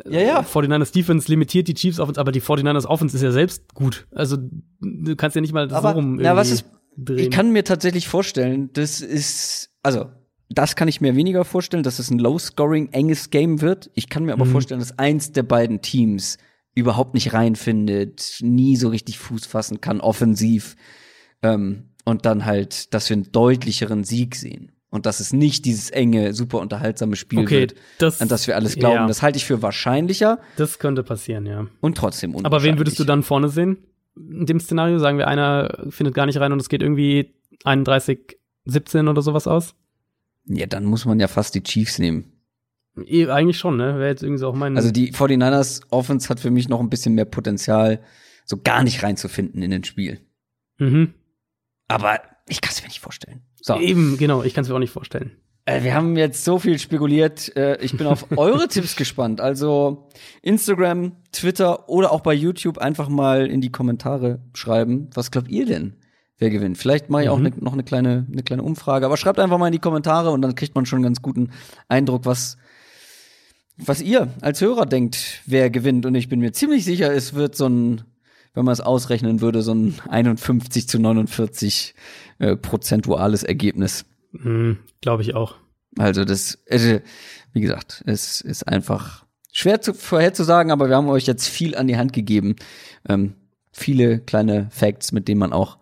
Ja, 0.09 0.21
ja. 0.21 0.41
49ers 0.41 0.93
Defense 0.93 1.31
limitiert 1.31 1.69
die 1.69 1.75
Chiefs 1.75 2.01
Offense, 2.01 2.21
aber 2.21 2.33
die 2.33 2.41
49ers 2.43 2.87
Offense 2.87 3.17
ist 3.17 3.23
ja 3.23 3.31
selbst 3.33 3.75
gut. 3.75 4.07
Also 4.13 4.39
du 4.81 5.17
kannst 5.17 5.35
ja 5.37 5.41
nicht 5.41 5.53
mal 5.53 5.71
Aber, 5.73 5.91
so 5.91 5.95
rum 5.97 6.17
na, 6.21 6.35
was 6.37 6.51
ist- 6.51 6.65
drehen. 6.97 7.19
Ich 7.19 7.31
kann 7.31 7.53
mir 7.53 7.65
tatsächlich 7.65 8.09
vorstellen, 8.09 8.71
das 8.75 9.01
ist, 9.01 9.71
also, 9.83 10.07
das 10.51 10.77
kann 10.77 10.89
ich 10.89 11.01
mir 11.01 11.17
weniger 11.17 11.45
vorstellen, 11.45 11.83
dass 11.83 11.99
es 11.99 12.11
ein 12.11 12.19
low-scoring, 12.19 12.89
enges 12.93 13.31
Game 13.31 13.61
wird. 13.63 13.91
Ich 13.95 14.09
kann 14.11 14.25
mir 14.25 14.33
aber 14.35 14.45
Mhm. 14.45 14.51
vorstellen, 14.53 14.81
dass 14.81 14.99
eins 14.99 15.33
der 15.33 15.43
beiden 15.45 15.81
Teams 15.81 16.37
überhaupt 16.75 17.15
nicht 17.15 17.33
reinfindet, 17.33 18.39
nie 18.41 18.77
so 18.77 18.89
richtig 18.89 19.19
Fuß 19.19 19.47
fassen 19.47 19.81
kann, 19.81 20.01
offensiv. 20.01 20.77
Ähm, 21.43 21.91
und 22.05 22.25
dann 22.27 22.45
halt, 22.45 22.93
dass 22.95 23.09
wir 23.09 23.15
einen 23.17 23.31
deutlicheren 23.33 24.05
Sieg 24.05 24.35
sehen. 24.37 24.73
Und 24.91 25.07
dass 25.07 25.21
es 25.21 25.33
nicht 25.33 25.65
dieses 25.65 25.89
enge, 25.91 26.35
super 26.35 26.59
unterhaltsame 26.59 27.17
Spiel 27.17 27.39
Okay, 27.41 27.61
wird, 27.61 27.75
das- 27.99 28.21
an 28.21 28.29
das 28.29 28.47
wir 28.47 28.57
alles 28.57 28.75
glauben. 28.77 28.95
ja. 28.97 29.07
Das 29.07 29.23
halte 29.23 29.39
ich 29.39 29.45
für 29.47 29.63
wahrscheinlicher 29.63 30.39
das 30.57 30.79
könnte 30.79 31.03
passieren, 31.03 31.47
ja. 31.47 31.67
und 31.81 31.97
trotzdem 31.97 32.37
Aber 32.45 32.63
wen 32.63 32.77
würdest 32.77 32.99
du 32.99 33.05
dann 33.05 33.23
vorne 33.23 33.49
sehen? 33.49 33.79
In 34.17 34.45
dem 34.45 34.61
Szenario 34.61 34.99
sagen 34.99 35.17
wir, 35.17 35.29
einer 35.29 35.87
findet 35.89 36.15
gar 36.15 36.27
nicht 36.27 36.39
rein 36.39 36.53
und 36.53 36.61
es 36.61 36.69
geht 36.69 36.83
irgendwie 36.83 37.35
31, 37.65 38.37
17 38.67 39.09
oder 39.09 39.23
sowas 39.23 39.47
aus? 39.47 39.75
Ja, 40.45 40.67
dann 40.67 40.85
muss 40.85 41.07
man 41.07 41.19
ja 41.21 41.29
fast 41.29 41.55
die 41.55 41.63
Chiefs 41.63 41.99
nehmen. 41.99 42.25
Eh, 43.07 43.27
eigentlich 43.29 43.59
schon, 43.59 43.77
ne? 43.77 43.99
Wäre 43.99 44.09
jetzt 44.09 44.23
irgendwie 44.23 44.39
so 44.41 44.49
auch 44.49 44.55
mein. 44.55 44.77
Also 44.77 44.91
die 44.91 45.13
49ers 45.13 45.83
Offense 45.91 46.29
hat 46.29 46.41
für 46.41 46.51
mich 46.51 46.69
noch 46.69 46.81
ein 46.81 46.91
bisschen 46.91 47.15
mehr 47.15 47.25
Potenzial, 47.25 48.01
so 48.45 48.59
gar 48.63 48.83
nicht 48.83 49.03
reinzufinden 49.03 49.63
in 49.63 49.71
den 49.71 49.85
Spiel. 49.85 50.21
mhm. 50.79 51.15
Aber 51.89 52.21
ich 52.49 52.61
kann 52.61 52.73
es 52.73 52.83
mir 52.83 52.89
nicht 52.89 53.01
vorstellen. 53.01 53.43
So, 53.61 53.79
Eben, 53.79 54.17
genau, 54.19 54.43
ich 54.43 54.55
kann 54.55 54.63
es 54.63 54.69
mir 54.69 54.75
auch 54.75 54.79
nicht 54.81 54.93
vorstellen. 54.93 55.33
äh, 55.67 55.83
wir 55.85 55.95
haben 55.95 56.17
jetzt 56.17 56.45
so 56.45 56.59
viel 56.59 56.79
spekuliert. 56.79 57.55
Äh, 57.57 57.77
ich 57.83 57.97
bin 57.97 58.07
auf 58.07 58.27
eure 58.37 58.67
Tipps 58.69 58.97
gespannt. 58.97 59.41
Also 59.41 60.09
Instagram, 60.43 61.13
Twitter 61.33 61.89
oder 61.89 62.11
auch 62.13 62.21
bei 62.21 62.35
YouTube 62.35 62.79
einfach 62.79 63.09
mal 63.09 63.47
in 63.47 63.61
die 63.61 63.71
Kommentare 63.71 64.41
schreiben. 64.55 65.09
Was 65.15 65.31
glaubt 65.31 65.49
ihr 65.49 65.67
denn? 65.67 65.97
Wer 66.39 66.51
gewinnt? 66.51 66.79
Vielleicht 66.79 67.09
mache 67.11 67.23
ich 67.25 67.29
auch 67.29 67.37
Mhm. 67.39 67.45
ne, 67.45 67.53
noch 67.61 67.73
eine 67.75 67.85
kleine, 67.85 68.27
eine 68.33 68.43
kleine 68.43 68.63
Umfrage. 68.63 69.07
Aber 69.07 69.17
schreibt 69.17 69.39
einfach 69.39 69.59
mal 69.59 69.67
in 69.69 69.73
die 69.73 69.79
Kommentare 69.79 70.31
und 70.31 70.43
dann 70.43 70.55
kriegt 70.55 70.75
man 70.75 70.85
schon 70.87 70.97
einen 70.99 71.05
ganz 71.05 71.23
guten 71.23 71.51
Eindruck, 71.89 72.25
was, 72.27 72.57
was 73.85 74.01
ihr 74.01 74.33
als 74.41 74.61
Hörer 74.61 74.87
denkt, 74.87 75.43
wer 75.47 75.71
gewinnt. 75.71 76.07
Und 76.07 76.15
ich 76.15 76.29
bin 76.29 76.41
mir 76.41 76.53
ziemlich 76.53 76.85
sicher, 76.85 77.13
es 77.13 77.35
wird 77.35 77.57
so 77.57 77.69
ein, 77.69 78.03
wenn 78.55 78.65
man 78.65 78.73
es 78.73 78.81
ausrechnen 78.81 79.41
würde, 79.41 79.63
so 79.63 79.75
ein 79.75 79.95
51 80.09 80.89
zu 80.89 80.99
49 80.99 81.95
äh, 82.39 82.57
prozentuales 82.57 83.43
Ergebnis. 83.43 84.05
Mhm, 84.33 84.79
Glaube 85.01 85.23
ich 85.23 85.35
auch. 85.35 85.57
Also 85.99 86.25
das, 86.25 86.59
äh, 86.67 87.01
wie 87.53 87.61
gesagt, 87.61 88.03
es 88.07 88.41
ist 88.41 88.67
einfach 88.67 89.25
schwer 89.53 89.81
zu, 89.81 89.95
vorherzusagen, 89.95 90.73
aber 90.73 90.89
wir 90.89 90.97
haben 90.97 91.09
euch 91.09 91.27
jetzt 91.27 91.49
viel 91.49 91.77
an 91.77 91.87
die 91.87 91.97
Hand 91.97 92.13
gegeben. 92.13 92.57
Ähm, 93.09 93.35
viele 93.73 94.21
kleine 94.21 94.69
Facts, 94.71 95.13
mit 95.13 95.29
denen 95.29 95.41
man 95.41 95.53
auch 95.53 95.79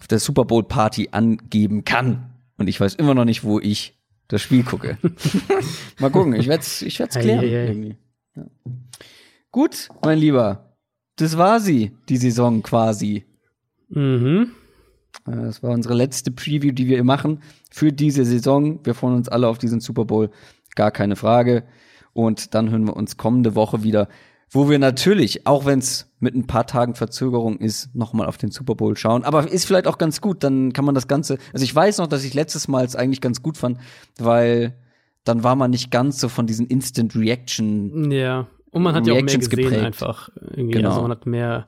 auf 0.00 0.08
der 0.08 0.18
Super 0.18 0.44
Bowl 0.44 0.64
Party 0.64 1.08
angeben 1.12 1.84
kann. 1.84 2.32
Und 2.58 2.68
ich 2.68 2.80
weiß 2.80 2.94
immer 2.94 3.14
noch 3.14 3.24
nicht, 3.24 3.44
wo 3.44 3.60
ich 3.60 3.95
das 4.28 4.42
Spiel 4.42 4.64
gucke. 4.64 4.98
Mal 5.98 6.10
gucken, 6.10 6.34
ich 6.34 6.48
werde 6.48 6.62
es 6.62 6.82
ich 6.82 6.98
werd's 6.98 7.16
klären. 7.18 7.40
ei, 7.40 7.44
ei. 7.56 7.66
irgendwie. 7.68 7.96
Ja. 8.34 8.44
Gut, 9.50 9.88
mein 10.04 10.18
Lieber, 10.18 10.76
das 11.16 11.38
war 11.38 11.60
sie, 11.60 11.92
die 12.08 12.16
Saison 12.18 12.62
quasi. 12.62 13.24
Mhm. 13.88 14.50
Äh, 15.26 15.30
Das 15.36 15.62
war 15.62 15.70
unsere 15.70 15.94
letzte 15.94 16.30
Preview, 16.30 16.72
die 16.72 16.88
wir 16.88 17.02
machen 17.04 17.40
für 17.70 17.92
diese 17.92 18.24
Saison. 18.24 18.84
Wir 18.84 18.94
freuen 18.94 19.14
uns 19.16 19.28
alle 19.28 19.48
auf 19.48 19.58
diesen 19.58 19.80
Super 19.80 20.04
Bowl, 20.04 20.30
gar 20.74 20.90
keine 20.90 21.16
Frage. 21.16 21.64
Und 22.12 22.54
dann 22.54 22.70
hören 22.70 22.84
wir 22.86 22.96
uns 22.96 23.16
kommende 23.16 23.54
Woche 23.54 23.82
wieder, 23.82 24.08
wo 24.50 24.70
wir 24.70 24.78
natürlich, 24.78 25.46
auch 25.46 25.66
wenn 25.66 25.80
es 25.80 26.10
mit 26.20 26.34
ein 26.34 26.46
paar 26.46 26.66
Tagen 26.66 26.94
Verzögerung 26.94 27.58
ist, 27.58 27.94
nochmal 27.94 28.26
auf 28.26 28.38
den 28.38 28.50
Super 28.50 28.74
Bowl 28.74 28.96
schauen. 28.96 29.24
Aber 29.24 29.50
ist 29.50 29.66
vielleicht 29.66 29.86
auch 29.86 29.98
ganz 29.98 30.20
gut, 30.20 30.44
dann 30.44 30.72
kann 30.72 30.84
man 30.84 30.94
das 30.94 31.08
Ganze. 31.08 31.38
Also 31.52 31.64
ich 31.64 31.74
weiß 31.74 31.98
noch, 31.98 32.06
dass 32.06 32.24
ich 32.24 32.34
letztes 32.34 32.68
Mal 32.68 32.84
es 32.84 32.96
eigentlich 32.96 33.20
ganz 33.20 33.42
gut 33.42 33.56
fand, 33.56 33.78
weil 34.18 34.76
dann 35.24 35.42
war 35.42 35.56
man 35.56 35.70
nicht 35.70 35.90
ganz 35.90 36.20
so 36.20 36.28
von 36.28 36.46
diesen 36.46 36.66
Instant 36.66 37.16
Reaction. 37.16 38.10
Ja. 38.12 38.46
Und 38.70 38.82
man 38.82 38.94
hat 38.94 39.06
ja 39.06 39.14
auch 39.14 39.22
mehr 39.22 39.36
gesehen 39.36 39.50
geprägt. 39.50 39.82
einfach. 39.82 40.28
Irgendwie. 40.36 40.72
Genau. 40.72 40.90
Also 40.90 41.02
man 41.02 41.10
hat 41.10 41.26
mehr 41.26 41.66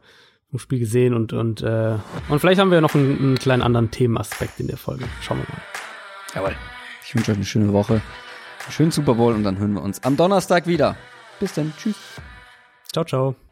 vom 0.51 0.59
Spiel 0.59 0.79
gesehen 0.79 1.15
und, 1.15 1.33
und, 1.33 1.63
äh, 1.63 1.97
und 2.29 2.39
vielleicht 2.39 2.61
haben 2.61 2.71
wir 2.71 2.81
noch 2.81 2.95
einen, 2.95 3.19
einen 3.19 3.39
kleinen 3.39 3.63
anderen 3.63 3.91
Themenaspekt 3.91 4.61
in 4.61 4.69
der 4.69 4.79
Folge. 4.79 5.05
Schauen 5.21 5.39
wir 5.39 5.47
mal. 5.49 5.63
Jawohl. 6.35 6.57
Ich 7.05 7.15
wünsche 7.15 7.33
euch 7.33 7.39
eine 7.39 7.47
schöne 7.47 7.73
Woche, 7.73 7.95
einen 7.95 8.73
schönen 8.73 8.91
Super 8.91 9.15
Bowl 9.15 9.35
und 9.35 9.43
dann 9.43 9.59
hören 9.59 9.73
wir 9.73 9.83
uns 9.83 10.03
am 10.05 10.17
Donnerstag 10.17 10.67
wieder. 10.67 10.97
Bis 11.41 11.55
dann. 11.55 11.73
Tschüss. 11.77 11.97
Ciao, 12.93 13.05
ciao. 13.05 13.48